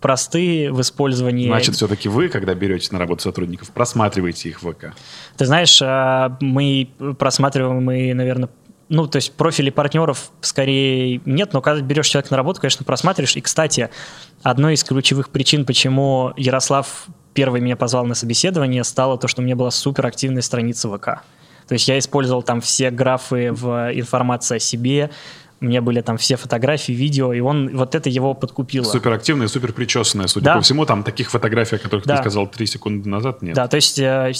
просты 0.00 0.72
в 0.72 0.80
использовании. 0.80 1.46
Значит, 1.46 1.74
все-таки 1.74 2.08
вы, 2.08 2.28
когда 2.28 2.54
берете 2.54 2.88
на 2.92 2.98
работу 2.98 3.22
сотрудников, 3.22 3.70
просматриваете 3.70 4.48
их 4.48 4.62
в 4.62 4.72
ВК. 4.72 4.94
Ты 5.36 5.46
знаешь, 5.46 5.80
а, 5.82 6.36
мы 6.40 6.88
просматриваем 7.18 7.90
и, 7.90 8.12
наверное, 8.14 8.48
ну, 8.90 9.06
то 9.06 9.16
есть 9.16 9.32
профили 9.32 9.70
партнеров 9.70 10.32
скорее 10.40 11.20
нет, 11.24 11.52
но 11.52 11.62
когда 11.62 11.80
берешь 11.80 12.08
человека 12.08 12.32
на 12.32 12.36
работу, 12.36 12.60
конечно, 12.60 12.84
просматриваешь. 12.84 13.36
И, 13.36 13.40
кстати, 13.40 13.88
одной 14.42 14.74
из 14.74 14.82
ключевых 14.82 15.30
причин, 15.30 15.64
почему 15.64 16.32
Ярослав 16.36 17.06
первый 17.32 17.60
меня 17.60 17.76
позвал 17.76 18.04
на 18.04 18.14
собеседование, 18.14 18.82
стало 18.82 19.16
то, 19.16 19.28
что 19.28 19.42
у 19.42 19.44
меня 19.44 19.54
была 19.54 19.70
суперактивная 19.70 20.42
страница 20.42 20.88
ВК. 20.88 21.22
То 21.68 21.74
есть 21.74 21.86
я 21.86 21.98
использовал 22.00 22.42
там 22.42 22.60
все 22.60 22.90
графы 22.90 23.52
в 23.52 23.92
информации 23.94 24.56
о 24.56 24.58
себе, 24.58 25.10
у 25.60 25.66
меня 25.66 25.82
были 25.82 26.00
там 26.00 26.16
все 26.16 26.36
фотографии, 26.36 26.92
видео, 26.92 27.32
и 27.34 27.40
он 27.40 27.76
вот 27.76 27.94
это 27.94 28.08
его 28.08 28.32
подкупило. 28.32 28.84
Суперактивная, 28.84 29.46
супер 29.46 29.74
причесанная, 29.74 30.26
судя 30.26 30.46
да. 30.46 30.54
по 30.56 30.62
всему. 30.62 30.86
Там 30.86 31.02
таких 31.02 31.30
фотографий, 31.30 31.76
о 31.76 31.78
которых 31.78 32.06
да. 32.06 32.16
ты 32.16 32.22
сказал 32.22 32.46
три 32.46 32.66
секунды 32.66 33.08
назад, 33.08 33.42
нет. 33.42 33.54
Да, 33.54 33.68
то 33.68 33.76
есть 33.76 33.98
э, 33.98 34.32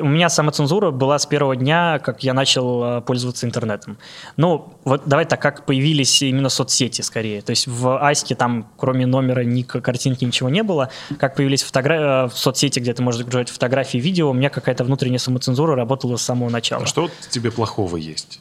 у 0.00 0.08
меня 0.08 0.30
самоцензура 0.30 0.90
была 0.90 1.18
с 1.18 1.26
первого 1.26 1.56
дня, 1.56 1.98
как 1.98 2.22
я 2.22 2.32
начал 2.32 2.84
э, 2.84 3.00
пользоваться 3.02 3.46
интернетом. 3.46 3.98
Ну, 4.38 4.72
вот 4.84 5.02
давай 5.04 5.26
так, 5.26 5.42
как 5.42 5.66
появились 5.66 6.22
именно 6.22 6.48
соцсети 6.48 7.02
скорее. 7.02 7.42
То 7.42 7.50
есть 7.50 7.66
в 7.66 7.98
Аське 7.98 8.34
там, 8.34 8.66
кроме 8.78 9.04
номера, 9.04 9.42
ника, 9.44 9.82
картинки, 9.82 10.24
ничего 10.24 10.48
не 10.48 10.62
было. 10.62 10.88
Как 11.18 11.36
появились 11.36 11.62
фотогра... 11.62 11.94
Э, 11.94 12.28
в 12.28 12.38
соцсети, 12.38 12.78
где 12.78 12.94
ты 12.94 13.02
можешь 13.02 13.18
загружать 13.18 13.50
фотографии, 13.50 13.98
видео, 13.98 14.30
у 14.30 14.32
меня 14.32 14.48
какая-то 14.48 14.84
внутренняя 14.84 15.18
самоцензура 15.18 15.76
работала 15.76 16.16
с 16.16 16.22
самого 16.22 16.48
начала. 16.48 16.84
А 16.84 16.86
что 16.86 17.10
тебе 17.30 17.50
плохого 17.50 17.96
есть? 17.98 18.40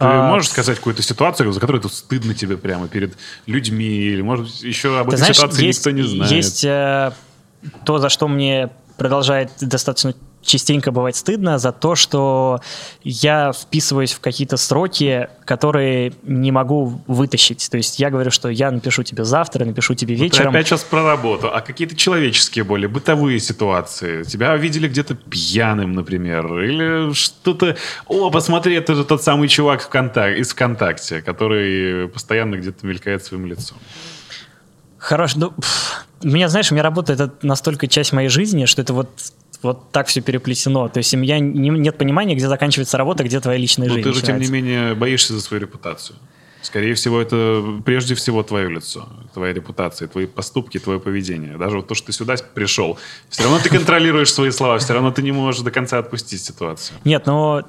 Ты 0.00 0.06
а... 0.06 0.28
можешь 0.28 0.48
сказать 0.48 0.78
какую-то 0.78 1.02
ситуацию, 1.02 1.52
за 1.52 1.60
которую 1.60 1.82
тут 1.82 1.92
стыдно 1.92 2.32
тебе 2.32 2.56
прямо 2.56 2.88
перед 2.88 3.18
людьми, 3.44 3.84
или, 3.84 4.22
может, 4.22 4.48
еще 4.62 4.98
об 4.98 5.10
Ты 5.10 5.16
этой 5.16 5.18
знаешь, 5.18 5.36
ситуации 5.36 5.66
есть, 5.66 5.80
никто 5.80 5.90
не 5.90 6.02
знает? 6.02 6.32
Есть 6.32 6.64
э, 6.64 7.12
то, 7.84 7.98
за 7.98 8.08
что 8.08 8.26
мне 8.26 8.70
продолжает 8.96 9.50
достаточно 9.60 10.14
частенько 10.42 10.90
бывает 10.90 11.16
стыдно 11.16 11.58
за 11.58 11.72
то, 11.72 11.94
что 11.94 12.60
я 13.02 13.52
вписываюсь 13.52 14.12
в 14.12 14.20
какие-то 14.20 14.56
сроки, 14.56 15.28
которые 15.44 16.12
не 16.22 16.50
могу 16.50 17.00
вытащить. 17.06 17.68
То 17.70 17.76
есть 17.76 17.98
я 17.98 18.10
говорю, 18.10 18.30
что 18.30 18.48
я 18.48 18.70
напишу 18.70 19.02
тебе 19.02 19.24
завтра, 19.24 19.64
напишу 19.64 19.94
тебе 19.94 20.14
вечером. 20.14 20.46
Вот 20.46 20.56
опять 20.56 20.68
сейчас 20.68 20.82
про 20.82 21.02
работу. 21.04 21.50
А 21.52 21.60
какие-то 21.60 21.94
человеческие 21.94 22.64
более 22.64 22.88
бытовые 22.88 23.38
ситуации? 23.40 24.22
Тебя 24.24 24.56
видели 24.56 24.88
где-то 24.88 25.14
пьяным, 25.14 25.92
например, 25.92 26.46
или 26.60 27.12
что-то... 27.12 27.76
О, 28.06 28.30
посмотри, 28.30 28.74
это 28.76 28.94
же 28.94 29.04
тот 29.04 29.22
самый 29.22 29.48
чувак 29.48 29.82
ВКонтак... 29.82 30.36
из 30.36 30.50
ВКонтакте, 30.50 31.22
который 31.22 32.08
постоянно 32.08 32.56
где-то 32.56 32.86
мелькает 32.86 33.24
своим 33.24 33.46
лицом. 33.46 33.78
Хорошо, 34.98 35.38
ну, 35.38 35.50
пфф, 35.52 36.06
меня, 36.22 36.48
знаешь, 36.48 36.70
у 36.70 36.74
меня 36.74 36.82
работа 36.82 37.14
это 37.14 37.32
настолько 37.42 37.86
часть 37.86 38.12
моей 38.12 38.28
жизни, 38.28 38.66
что 38.66 38.82
это 38.82 38.92
вот 38.92 39.08
вот 39.62 39.90
так 39.90 40.06
все 40.06 40.20
переплетено. 40.20 40.88
То 40.88 40.98
есть 40.98 41.14
у 41.14 41.18
меня 41.18 41.38
не, 41.38 41.70
нет 41.70 41.98
понимания, 41.98 42.34
где 42.34 42.48
заканчивается 42.48 42.96
работа, 42.98 43.24
где 43.24 43.40
твоя 43.40 43.58
личная 43.58 43.88
Но 43.88 43.94
жизнь. 43.94 44.08
Ты 44.08 44.14
же, 44.14 44.22
тем 44.22 44.38
не 44.38 44.48
менее, 44.48 44.94
боишься 44.94 45.34
за 45.34 45.40
свою 45.40 45.62
репутацию. 45.62 46.16
Скорее 46.62 46.92
всего, 46.92 47.20
это 47.20 47.80
прежде 47.86 48.14
всего 48.14 48.42
твое 48.42 48.68
лицо, 48.68 49.08
твоя 49.32 49.54
репутация, 49.54 50.08
твои 50.08 50.26
поступки, 50.26 50.78
твое 50.78 51.00
поведение. 51.00 51.56
Даже 51.56 51.76
вот 51.76 51.88
то, 51.88 51.94
что 51.94 52.08
ты 52.08 52.12
сюда 52.12 52.34
пришел, 52.54 52.98
все 53.30 53.44
равно 53.44 53.58
ты 53.60 53.70
контролируешь 53.70 54.32
свои 54.32 54.50
слова, 54.50 54.76
все 54.78 54.92
равно 54.92 55.10
ты 55.10 55.22
не 55.22 55.32
можешь 55.32 55.62
до 55.62 55.70
конца 55.70 55.98
отпустить 55.98 56.42
ситуацию. 56.44 56.98
Нет, 57.04 57.24
но 57.24 57.62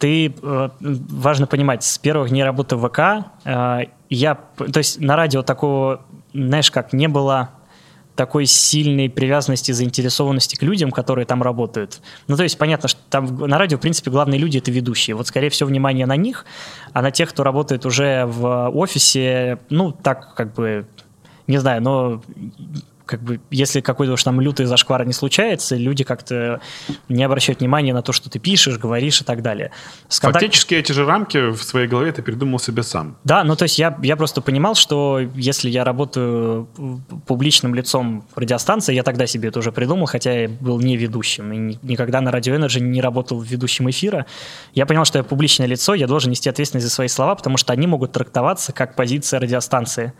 ты, 0.00 0.34
э, 0.42 0.68
важно 0.80 1.46
понимать, 1.46 1.84
с 1.84 1.98
первых 1.98 2.30
дней 2.30 2.42
работы 2.42 2.74
в 2.74 2.88
ВК 2.88 3.26
э, 3.44 3.86
я, 4.10 4.34
то 4.34 4.78
есть 4.78 5.00
на 5.00 5.14
радио 5.14 5.42
такого, 5.42 6.04
знаешь, 6.34 6.70
как 6.72 6.92
не 6.92 7.06
было 7.06 7.50
такой 8.14 8.46
сильной 8.46 9.08
привязанности, 9.08 9.72
заинтересованности 9.72 10.56
к 10.56 10.62
людям, 10.62 10.90
которые 10.90 11.24
там 11.24 11.42
работают. 11.42 12.00
Ну, 12.28 12.36
то 12.36 12.42
есть 12.42 12.58
понятно, 12.58 12.88
что 12.88 13.00
там 13.08 13.36
на 13.38 13.58
радио, 13.58 13.78
в 13.78 13.80
принципе, 13.80 14.10
главные 14.10 14.38
люди— 14.38 14.58
это 14.58 14.70
ведущие. 14.70 15.16
Вот, 15.16 15.26
скорее 15.26 15.48
всего, 15.48 15.68
внимание 15.68 16.06
на 16.06 16.16
них, 16.16 16.44
а 16.92 17.02
на 17.02 17.10
тех, 17.10 17.30
кто 17.30 17.42
работает 17.42 17.86
уже 17.86 18.26
в 18.26 18.68
офисе, 18.70 19.58
ну, 19.70 19.92
так 19.92 20.34
как 20.34 20.54
бы, 20.54 20.86
не 21.46 21.58
знаю, 21.58 21.82
но 21.82 22.22
как 23.12 23.20
бы, 23.20 23.40
если 23.50 23.82
какой-то 23.82 24.14
уж 24.14 24.24
там 24.24 24.40
лютый 24.40 24.64
зашквар 24.64 25.04
не 25.04 25.12
случается, 25.12 25.76
люди 25.76 26.02
как-то 26.02 26.62
не 27.10 27.22
обращают 27.22 27.60
внимания 27.60 27.92
на 27.92 28.00
то, 28.00 28.12
что 28.12 28.30
ты 28.30 28.38
пишешь, 28.38 28.78
говоришь 28.78 29.20
и 29.20 29.24
так 29.24 29.42
далее. 29.42 29.70
С 30.08 30.18
Фактически 30.18 30.74
эти 30.74 30.92
же 30.92 31.04
рамки 31.04 31.50
в 31.50 31.62
своей 31.62 31.86
голове 31.86 32.10
ты 32.12 32.22
придумал 32.22 32.58
себе 32.58 32.82
сам. 32.82 33.18
Да, 33.24 33.44
ну 33.44 33.54
то 33.54 33.64
есть 33.64 33.78
я, 33.78 33.98
я 34.02 34.16
просто 34.16 34.40
понимал, 34.40 34.74
что 34.74 35.20
если 35.34 35.68
я 35.68 35.84
работаю 35.84 36.68
публичным 37.26 37.74
лицом 37.74 38.24
радиостанции, 38.34 38.94
я 38.94 39.02
тогда 39.02 39.26
себе 39.26 39.50
это 39.50 39.58
уже 39.58 39.72
придумал, 39.72 40.06
хотя 40.06 40.32
я 40.32 40.48
был 40.48 40.80
не 40.80 40.96
ведущим 40.96 41.52
и 41.52 41.78
никогда 41.82 42.22
на 42.22 42.30
Radio 42.30 42.58
Energy 42.58 42.80
не 42.80 43.02
работал 43.02 43.42
ведущим 43.42 43.90
эфира. 43.90 44.24
Я 44.72 44.86
понял, 44.86 45.04
что 45.04 45.18
я 45.18 45.22
публичное 45.22 45.66
лицо, 45.66 45.92
я 45.92 46.06
должен 46.06 46.30
нести 46.30 46.48
ответственность 46.48 46.86
за 46.86 46.90
свои 46.90 47.08
слова, 47.08 47.34
потому 47.34 47.58
что 47.58 47.74
они 47.74 47.86
могут 47.86 48.12
трактоваться 48.12 48.72
как 48.72 48.96
позиция 48.96 49.38
радиостанции. 49.38 50.14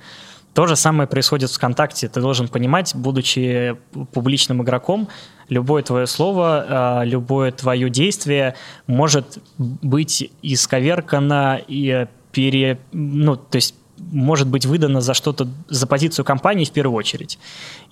То 0.55 0.67
же 0.67 0.77
самое 0.77 1.09
происходит 1.09 1.51
в 1.51 1.55
ВКонтакте. 1.55 2.09
Ты 2.09 2.21
должен 2.21 2.49
понимать, 2.49 2.95
будучи 2.95 3.77
публичным 4.13 4.63
игроком, 4.63 5.09
любое 5.49 5.83
твое 5.83 6.07
слово, 6.07 6.67
а, 6.69 7.03
любое 7.05 7.53
твое 7.53 7.89
действие 7.89 8.55
может 8.87 9.39
быть 9.59 10.31
исковеркано 10.43 11.61
и 11.67 12.07
пере... 12.33 12.79
Ну, 12.93 13.37
то 13.37 13.57
есть 13.57 13.75
может 14.11 14.49
быть 14.49 14.67
выдано 14.67 15.01
за 15.01 15.15
что-то, 15.15 15.49
за 15.69 15.87
позицию 15.87 16.25
компании 16.25 16.65
в 16.65 16.73
первую 16.73 16.97
очередь. 16.97 17.39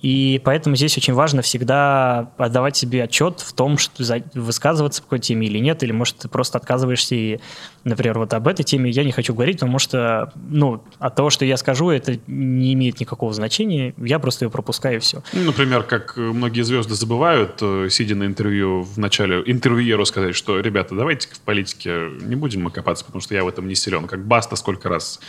И 0.01 0.41
поэтому 0.43 0.75
здесь 0.75 0.97
очень 0.97 1.13
важно 1.13 1.41
всегда 1.41 2.31
отдавать 2.37 2.75
себе 2.75 3.03
отчет 3.03 3.39
в 3.39 3.53
том, 3.53 3.77
что 3.77 4.03
высказываться 4.33 5.01
по 5.01 5.07
какой 5.07 5.19
теме 5.19 5.47
или 5.47 5.59
нет, 5.59 5.83
или, 5.83 5.91
может, 5.91 6.17
ты 6.17 6.27
просто 6.27 6.57
отказываешься 6.57 7.15
и, 7.15 7.39
например, 7.83 8.19
вот 8.19 8.33
об 8.33 8.47
этой 8.47 8.63
теме 8.63 8.91
я 8.91 9.03
не 9.03 9.11
хочу 9.11 9.33
говорить, 9.33 9.59
потому 9.59 9.79
что, 9.79 10.31
ну, 10.49 10.83
от 10.99 11.15
того, 11.15 11.29
что 11.29 11.45
я 11.45 11.57
скажу, 11.57 11.89
это 11.89 12.19
не 12.27 12.73
имеет 12.73 12.99
никакого 12.99 13.33
значения, 13.33 13.93
я 13.97 14.19
просто 14.19 14.45
ее 14.45 14.51
пропускаю 14.51 14.97
и 14.97 14.99
все. 14.99 15.23
Ну, 15.33 15.43
например, 15.43 15.83
как 15.83 16.17
многие 16.17 16.63
звезды 16.63 16.95
забывают, 16.95 17.57
э, 17.61 17.87
сидя 17.89 18.15
на 18.15 18.25
интервью 18.25 18.83
в 18.83 18.97
начале 18.97 19.43
интервьюеру 19.45 20.05
сказать, 20.05 20.35
что, 20.35 20.59
ребята, 20.59 20.95
давайте 20.95 21.27
в 21.29 21.39
политике 21.41 22.09
не 22.21 22.35
будем 22.35 22.63
мы 22.63 22.71
копаться, 22.71 23.05
потому 23.05 23.21
что 23.21 23.33
я 23.33 23.43
в 23.43 23.47
этом 23.47 23.67
не 23.67 23.75
силен. 23.75 24.07
Как 24.07 24.25
Баста 24.25 24.55
сколько 24.55 24.89
раз 24.89 25.19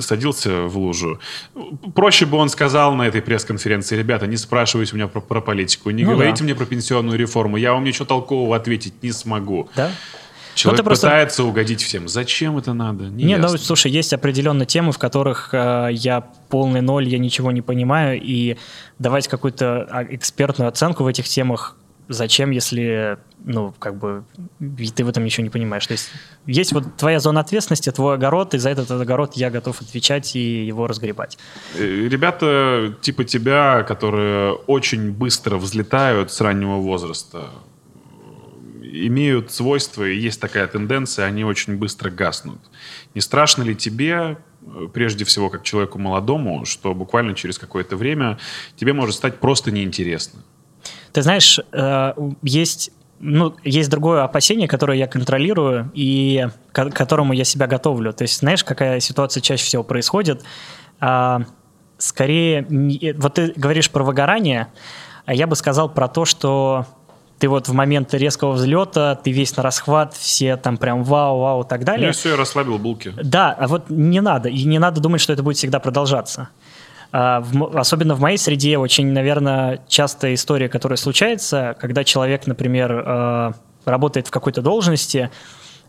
садился 0.00 0.23
в 0.32 0.78
лужу. 0.78 1.20
Проще 1.94 2.26
бы 2.26 2.38
он 2.38 2.48
сказал 2.48 2.94
на 2.94 3.02
этой 3.02 3.22
пресс-конференции, 3.22 3.96
ребята, 3.96 4.26
не 4.26 4.36
спрашивайте 4.36 4.92
у 4.92 4.96
меня 4.96 5.08
про, 5.08 5.20
про 5.20 5.40
политику, 5.40 5.90
не 5.90 6.04
ну, 6.04 6.12
говорите 6.12 6.38
да. 6.38 6.44
мне 6.44 6.54
про 6.54 6.66
пенсионную 6.66 7.18
реформу, 7.18 7.56
я 7.56 7.72
вам 7.72 7.84
ничего 7.84 8.04
толкового 8.04 8.56
ответить 8.56 9.02
не 9.02 9.12
смогу. 9.12 9.68
Да? 9.76 9.90
Человек 10.54 10.84
ну, 10.84 10.90
пытается 10.90 11.42
просто... 11.42 11.44
угодить 11.44 11.82
всем. 11.82 12.08
Зачем 12.08 12.56
это 12.56 12.72
надо? 12.72 13.04
Не 13.04 13.24
Нет, 13.24 13.40
ну, 13.40 13.48
слушай, 13.58 13.90
есть 13.90 14.12
определенные 14.12 14.66
темы, 14.66 14.92
в 14.92 14.98
которых 14.98 15.50
э, 15.52 15.88
я 15.92 16.20
полный 16.48 16.80
ноль, 16.80 17.08
я 17.08 17.18
ничего 17.18 17.50
не 17.50 17.60
понимаю, 17.60 18.20
и 18.22 18.56
давать 18.98 19.26
какую-то 19.26 19.86
а, 19.90 20.04
экспертную 20.04 20.68
оценку 20.68 21.02
в 21.02 21.06
этих 21.08 21.26
темах 21.26 21.76
зачем, 22.08 22.50
если, 22.50 23.18
ну, 23.44 23.74
как 23.78 23.96
бы, 23.96 24.24
ты 24.94 25.04
в 25.04 25.08
этом 25.08 25.24
ничего 25.24 25.44
не 25.44 25.50
понимаешь. 25.50 25.86
То 25.86 25.92
есть 25.92 26.10
есть 26.46 26.72
вот 26.72 26.96
твоя 26.96 27.20
зона 27.20 27.40
ответственности, 27.40 27.90
твой 27.90 28.14
огород, 28.14 28.54
и 28.54 28.58
за 28.58 28.70
этот 28.70 28.90
огород 28.90 29.34
я 29.34 29.50
готов 29.50 29.80
отвечать 29.80 30.36
и 30.36 30.64
его 30.64 30.86
разгребать. 30.86 31.38
Э, 31.74 31.84
ребята 31.84 32.94
типа 33.00 33.24
тебя, 33.24 33.82
которые 33.82 34.52
очень 34.52 35.12
быстро 35.12 35.56
взлетают 35.56 36.30
с 36.32 36.40
раннего 36.40 36.76
возраста, 36.76 37.48
имеют 38.82 39.50
свойства, 39.50 40.08
и 40.08 40.16
есть 40.16 40.40
такая 40.40 40.66
тенденция, 40.66 41.26
они 41.26 41.44
очень 41.44 41.76
быстро 41.76 42.10
гаснут. 42.10 42.60
Не 43.14 43.20
страшно 43.20 43.62
ли 43.62 43.74
тебе, 43.74 44.38
э, 44.62 44.88
прежде 44.92 45.24
всего, 45.24 45.50
как 45.50 45.62
человеку 45.62 45.98
молодому, 45.98 46.64
что 46.64 46.94
буквально 46.94 47.34
через 47.34 47.58
какое-то 47.58 47.96
время 47.96 48.38
тебе 48.76 48.92
может 48.92 49.16
стать 49.16 49.40
просто 49.40 49.70
неинтересно? 49.70 50.40
Ты 51.14 51.22
знаешь, 51.22 51.60
э, 51.72 52.12
есть 52.42 52.90
ну, 53.20 53.54
есть 53.62 53.88
другое 53.88 54.24
опасение, 54.24 54.66
которое 54.68 54.98
я 54.98 55.06
контролирую 55.06 55.90
и 55.94 56.48
к 56.72 56.90
которому 56.90 57.32
я 57.32 57.44
себя 57.44 57.66
готовлю. 57.68 58.12
То 58.12 58.22
есть, 58.22 58.40
знаешь, 58.40 58.64
какая 58.64 58.98
ситуация 58.98 59.40
чаще 59.40 59.64
всего 59.64 59.84
происходит? 59.84 60.42
А, 61.00 61.42
скорее, 61.96 62.66
вот 63.16 63.34
ты 63.34 63.52
говоришь 63.56 63.90
про 63.90 64.02
выгорание, 64.02 64.66
а 65.24 65.32
я 65.32 65.46
бы 65.46 65.54
сказал 65.54 65.88
про 65.88 66.08
то, 66.08 66.24
что 66.24 66.84
ты 67.38 67.48
вот 67.48 67.68
в 67.68 67.72
момент 67.72 68.12
резкого 68.12 68.52
взлета, 68.52 69.14
ты 69.14 69.30
весь 69.30 69.56
на 69.56 69.62
расхват, 69.62 70.14
все 70.14 70.56
там 70.56 70.76
прям 70.76 71.04
вау, 71.04 71.38
вау 71.38 71.62
и 71.62 71.66
так 71.66 71.84
далее. 71.84 72.08
Я 72.08 72.12
все, 72.12 72.30
я 72.30 72.36
расслабил 72.36 72.78
булки. 72.78 73.14
Да, 73.22 73.52
а 73.52 73.68
вот 73.68 73.88
не 73.88 74.20
надо, 74.20 74.48
и 74.48 74.64
не 74.64 74.78
надо 74.78 75.00
думать, 75.00 75.20
что 75.20 75.32
это 75.32 75.42
будет 75.42 75.56
всегда 75.56 75.78
продолжаться. 75.78 76.48
А, 77.16 77.40
в, 77.40 77.78
особенно 77.78 78.16
в 78.16 78.20
моей 78.20 78.36
среде 78.36 78.76
очень, 78.76 79.12
наверное, 79.12 79.80
частая 79.86 80.34
история, 80.34 80.68
которая 80.68 80.96
случается, 80.96 81.76
когда 81.78 82.02
человек, 82.02 82.48
например, 82.48 82.90
э, 82.90 83.52
работает 83.84 84.26
в 84.26 84.32
какой-то 84.32 84.62
должности, 84.62 85.30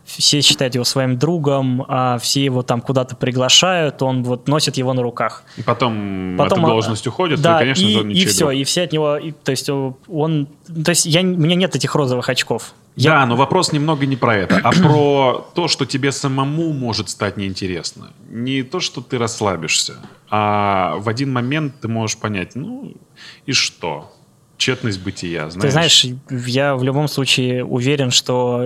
все 0.05 0.41
считают 0.41 0.75
его 0.75 0.83
своим 0.83 1.17
другом, 1.17 1.83
а 1.87 2.19
все 2.19 2.43
его 2.43 2.61
там 2.61 2.79
куда-то 2.79 3.15
приглашают, 3.15 4.03
он 4.03 4.21
вот 4.21 4.47
носит 4.47 4.77
его 4.77 4.93
на 4.93 5.01
руках. 5.01 5.41
И 5.57 5.63
потом, 5.63 6.35
Потом, 6.37 6.59
эта 6.59 6.67
а, 6.67 6.69
должность 6.69 7.07
уходит, 7.07 7.41
да, 7.41 7.55
и, 7.55 7.59
конечно 7.59 7.85
и, 7.85 7.91
же, 7.91 7.99
он 8.01 8.09
и 8.11 8.25
все, 8.25 8.45
друг. 8.45 8.53
и 8.53 8.63
все 8.63 8.83
от 8.83 8.93
него, 8.93 9.17
и, 9.17 9.31
то 9.31 9.49
есть 9.49 9.67
он, 9.67 10.47
то 10.67 10.89
есть 10.89 11.07
я, 11.07 11.21
у 11.21 11.23
меня 11.23 11.55
нет 11.55 11.75
этих 11.75 11.95
розовых 11.95 12.29
очков. 12.29 12.75
Я- 12.95 13.11
Да, 13.11 13.25
но 13.25 13.35
вопрос 13.35 13.73
немного 13.73 14.05
не 14.05 14.15
про 14.15 14.35
это, 14.35 14.57
а 14.63 14.71
про 14.71 15.45
то, 15.53 15.67
что 15.67 15.85
тебе 15.85 16.11
самому 16.11 16.71
может 16.73 17.09
стать 17.09 17.35
неинтересно. 17.37 18.13
Не 18.29 18.63
то, 18.63 18.79
что 18.79 19.01
ты 19.01 19.17
расслабишься, 19.17 19.95
а 20.29 20.95
в 20.97 21.09
один 21.09 21.33
момент 21.33 21.75
ты 21.81 21.87
можешь 21.89 22.17
понять, 22.17 22.55
ну 22.55 22.93
и 23.45 23.51
что? 23.51 24.11
Тщетность 24.57 25.01
бытия, 25.03 25.49
знаешь? 25.49 25.63
Ты 25.67 25.71
знаешь, 25.71 26.05
я 26.47 26.75
в 26.75 26.83
любом 26.83 27.09
случае 27.09 27.65
уверен, 27.65 28.11
что 28.11 28.65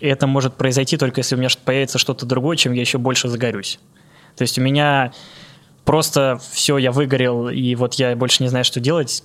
это 0.00 0.26
может 0.26 0.54
произойти 0.56 0.96
только 0.96 1.20
если 1.20 1.36
у 1.36 1.38
меня 1.38 1.48
появится 1.64 1.98
что-то 1.98 2.26
другое, 2.26 2.56
чем 2.56 2.72
я 2.72 2.80
еще 2.80 2.98
больше 2.98 3.28
загорюсь. 3.28 3.78
То 4.36 4.42
есть 4.42 4.58
у 4.58 4.62
меня 4.62 5.12
просто 5.84 6.40
все, 6.52 6.78
я 6.78 6.90
выгорел, 6.90 7.48
и 7.48 7.74
вот 7.76 7.94
я 7.94 8.16
больше 8.16 8.42
не 8.42 8.48
знаю, 8.48 8.64
что 8.64 8.80
делать. 8.80 9.22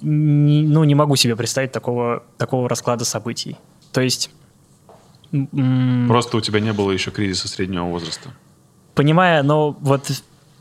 Ну, 0.00 0.84
не 0.84 0.94
могу 0.94 1.16
себе 1.16 1.36
представить 1.36 1.72
такого, 1.72 2.22
такого 2.36 2.68
расклада 2.68 3.04
событий. 3.04 3.56
То 3.92 4.00
есть, 4.00 4.30
Просто 6.08 6.38
у 6.38 6.40
тебя 6.40 6.60
не 6.60 6.72
было 6.72 6.90
еще 6.90 7.10
кризиса 7.10 7.48
среднего 7.48 7.84
возраста. 7.84 8.30
понимая, 8.94 9.42
но 9.42 9.72
вот 9.80 10.10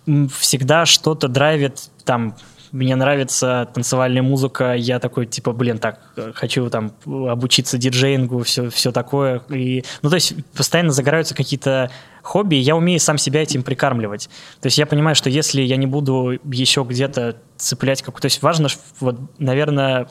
всегда 0.06 0.86
что-то 0.86 1.28
драйвит 1.28 1.90
там. 2.06 2.36
Мне 2.74 2.98
нравится 2.98 3.70
танцевальная 3.74 4.22
музыка, 4.22 4.74
я 4.74 5.00
такой, 5.00 5.26
типа, 5.26 5.54
блин, 5.54 5.78
так, 5.78 6.02
э, 6.18 6.34
хочу 6.36 6.70
там 6.70 6.92
обучиться 7.06 7.78
диджеингу, 7.78 8.44
все, 8.44 8.70
все 8.70 8.92
такое. 8.92 9.42
И, 9.50 9.86
ну, 10.02 10.10
то 10.10 10.16
есть 10.16 10.34
постоянно 10.54 10.92
загораются 10.92 11.34
какие-то 11.34 11.90
хобби, 12.24 12.56
и 12.56 12.60
я 12.60 12.76
умею 12.76 13.00
сам 13.00 13.18
себя 13.18 13.42
этим 13.42 13.64
прикармливать. 13.64 14.30
То 14.60 14.68
есть 14.68 14.78
я 14.78 14.86
понимаю, 14.86 15.16
что 15.16 15.30
если 15.30 15.62
я 15.62 15.78
не 15.78 15.88
буду 15.88 16.38
еще 16.44 16.84
где-то 16.84 17.38
цеплять 17.56 18.02
какую-то... 18.02 18.24
То 18.24 18.26
есть 18.26 18.42
важно, 18.42 18.68
вот, 19.00 19.18
наверное, 19.40 20.10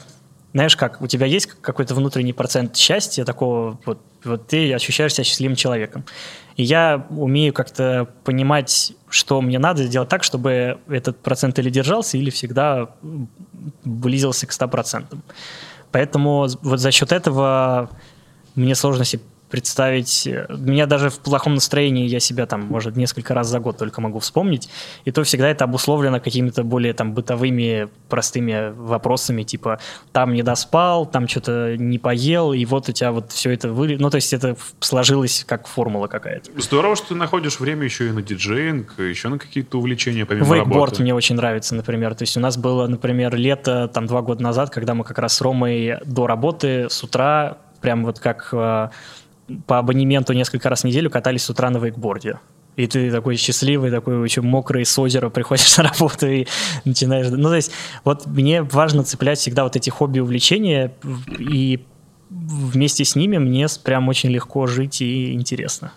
знаешь 0.57 0.75
как, 0.75 1.01
у 1.03 1.07
тебя 1.07 1.27
есть 1.27 1.45
какой-то 1.61 1.93
внутренний 1.93 2.33
процент 2.33 2.75
счастья 2.75 3.23
такого, 3.25 3.77
вот, 3.85 3.99
вот 4.23 4.47
ты 4.47 4.73
ощущаешь 4.73 5.13
себя 5.13 5.23
счастливым 5.23 5.55
человеком. 5.55 6.03
И 6.55 6.63
я 6.63 7.05
умею 7.11 7.53
как-то 7.53 8.07
понимать, 8.23 8.93
что 9.07 9.39
мне 9.41 9.59
надо 9.59 9.83
сделать 9.83 10.09
так, 10.09 10.23
чтобы 10.23 10.79
этот 10.87 11.19
процент 11.19 11.59
или 11.59 11.69
держался, 11.69 12.17
или 12.17 12.31
всегда 12.31 12.89
близился 13.83 14.47
к 14.47 14.51
100%. 14.51 15.15
Поэтому 15.91 16.47
вот 16.63 16.79
за 16.79 16.89
счет 16.89 17.11
этого 17.11 17.91
мне 18.55 18.73
сложно 18.73 19.05
себе 19.05 19.21
представить. 19.49 20.27
э, 20.27 20.45
Меня 20.49 20.85
даже 20.85 21.09
в 21.09 21.19
плохом 21.19 21.55
настроении 21.55 22.07
я 22.07 22.19
себя 22.19 22.45
там, 22.45 22.61
может, 22.61 22.95
несколько 22.95 23.33
раз 23.33 23.47
за 23.47 23.59
год 23.59 23.77
только 23.77 24.01
могу 24.01 24.19
вспомнить. 24.19 24.69
И 25.05 25.11
то 25.11 25.23
всегда 25.23 25.49
это 25.49 25.63
обусловлено 25.63 26.19
какими-то 26.19 26.63
более 26.63 26.93
там 26.93 27.13
бытовыми 27.13 27.89
простыми 28.09 28.73
вопросами, 28.75 29.43
типа 29.43 29.79
там 30.11 30.33
не 30.33 30.43
доспал, 30.43 31.05
там 31.05 31.27
что-то 31.27 31.75
не 31.77 31.99
поел, 31.99 32.53
и 32.53 32.65
вот 32.65 32.89
у 32.89 32.91
тебя 32.91 33.11
вот 33.11 33.31
все 33.31 33.51
это 33.51 33.71
вы... 33.71 33.97
Ну, 33.97 34.09
то 34.09 34.15
есть 34.15 34.33
это 34.33 34.55
сложилось 34.79 35.43
как 35.47 35.67
формула 35.67 36.07
какая-то. 36.07 36.51
Здорово, 36.59 36.95
что 36.95 37.09
ты 37.09 37.15
находишь 37.15 37.59
время 37.59 37.83
еще 37.83 38.09
и 38.09 38.11
на 38.11 38.21
диджеинг, 38.21 38.99
еще 38.99 39.29
на 39.29 39.39
какие-то 39.39 39.77
увлечения 39.77 40.25
помимо 40.25 40.45
Вейкборд 40.45 40.91
работы. 40.91 41.01
мне 41.03 41.13
очень 41.13 41.35
нравится, 41.35 41.75
например. 41.75 42.15
То 42.15 42.23
есть 42.23 42.35
у 42.37 42.39
нас 42.39 42.57
было, 42.57 42.87
например, 42.87 43.35
лето 43.35 43.89
там 43.93 44.07
два 44.07 44.21
года 44.21 44.43
назад, 44.43 44.69
когда 44.69 44.93
мы 44.93 45.03
как 45.03 45.19
раз 45.19 45.35
с 45.35 45.41
Ромой 45.41 45.97
до 46.05 46.27
работы 46.27 46.89
с 46.89 47.03
утра, 47.03 47.57
прям 47.81 48.05
вот 48.05 48.19
как 48.19 48.49
э, 48.51 48.89
по 49.65 49.79
абонементу 49.79 50.33
несколько 50.33 50.69
раз 50.69 50.81
в 50.81 50.83
неделю 50.85 51.09
катались 51.09 51.43
с 51.43 51.49
утра 51.49 51.69
на 51.69 51.77
вейкборде. 51.77 52.39
И 52.75 52.85
ты 52.85 53.11
такой 53.11 53.37
счастливый, 53.37 53.89
такой 53.89 54.19
очень 54.19 54.43
мокрый, 54.43 54.85
с 54.85 54.97
озера 54.99 55.29
приходишь 55.31 55.77
на 55.77 55.83
работу 55.83 56.27
и 56.27 56.45
начинаешь... 56.85 57.27
Ну, 57.29 57.49
то 57.49 57.55
есть 57.55 57.71
вот 58.03 58.27
мне 58.27 58.61
важно 58.61 59.03
цеплять 59.03 59.39
всегда 59.39 59.63
вот 59.63 59.75
эти 59.75 59.89
хобби, 59.89 60.19
увлечения, 60.19 60.93
и 61.39 61.83
вместе 62.29 63.03
с 63.03 63.15
ними 63.15 63.37
мне 63.37 63.67
прям 63.83 64.07
очень 64.09 64.29
легко 64.29 64.67
жить 64.67 65.01
и 65.01 65.33
интересно. 65.33 65.91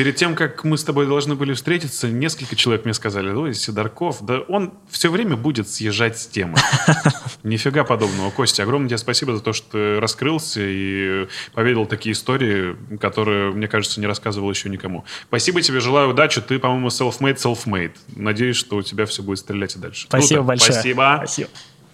Перед 0.00 0.16
тем, 0.16 0.34
как 0.34 0.64
мы 0.64 0.78
с 0.78 0.82
тобой 0.84 1.06
должны 1.06 1.34
были 1.34 1.52
встретиться, 1.52 2.08
несколько 2.08 2.56
человек 2.56 2.86
мне 2.86 2.94
сказали, 2.94 3.32
ой, 3.32 3.52
Сидорков, 3.52 4.24
да 4.24 4.38
он 4.48 4.72
все 4.88 5.10
время 5.10 5.36
будет 5.36 5.68
съезжать 5.68 6.18
с 6.18 6.26
темы. 6.26 6.56
Нифига 7.42 7.84
подобного. 7.84 8.30
Костя, 8.30 8.62
огромное 8.62 8.88
тебе 8.88 8.96
спасибо 8.96 9.36
за 9.36 9.42
то, 9.42 9.52
что 9.52 9.72
ты 9.72 10.00
раскрылся 10.00 10.62
и 10.64 11.28
поведал 11.52 11.84
такие 11.84 12.14
истории, 12.14 12.78
которые, 12.98 13.52
мне 13.52 13.68
кажется, 13.68 14.00
не 14.00 14.06
рассказывал 14.06 14.48
еще 14.48 14.70
никому. 14.70 15.04
Спасибо 15.28 15.60
тебе, 15.60 15.80
желаю 15.80 16.08
удачи. 16.08 16.40
Ты, 16.40 16.58
по-моему, 16.58 16.88
self-made, 16.88 17.36
self-made. 17.36 17.92
Надеюсь, 18.16 18.56
что 18.56 18.76
у 18.76 18.82
тебя 18.82 19.04
все 19.04 19.22
будет 19.22 19.40
стрелять 19.40 19.76
и 19.76 19.78
дальше. 19.78 20.06
Спасибо 20.08 20.36
Круто. 20.36 20.48
большое. 20.48 20.72
Спасибо. 20.72 21.14
Спасибо. 21.18 21.50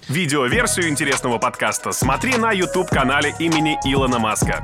Видеоверсию 0.07 0.91
интересного 0.91 1.39
подкаста 1.39 1.91
смотри 1.91 2.37
на 2.37 2.53
YouTube-канале 2.53 3.35
имени 3.41 3.77
Илона 3.85 4.21
Маска. 4.21 4.63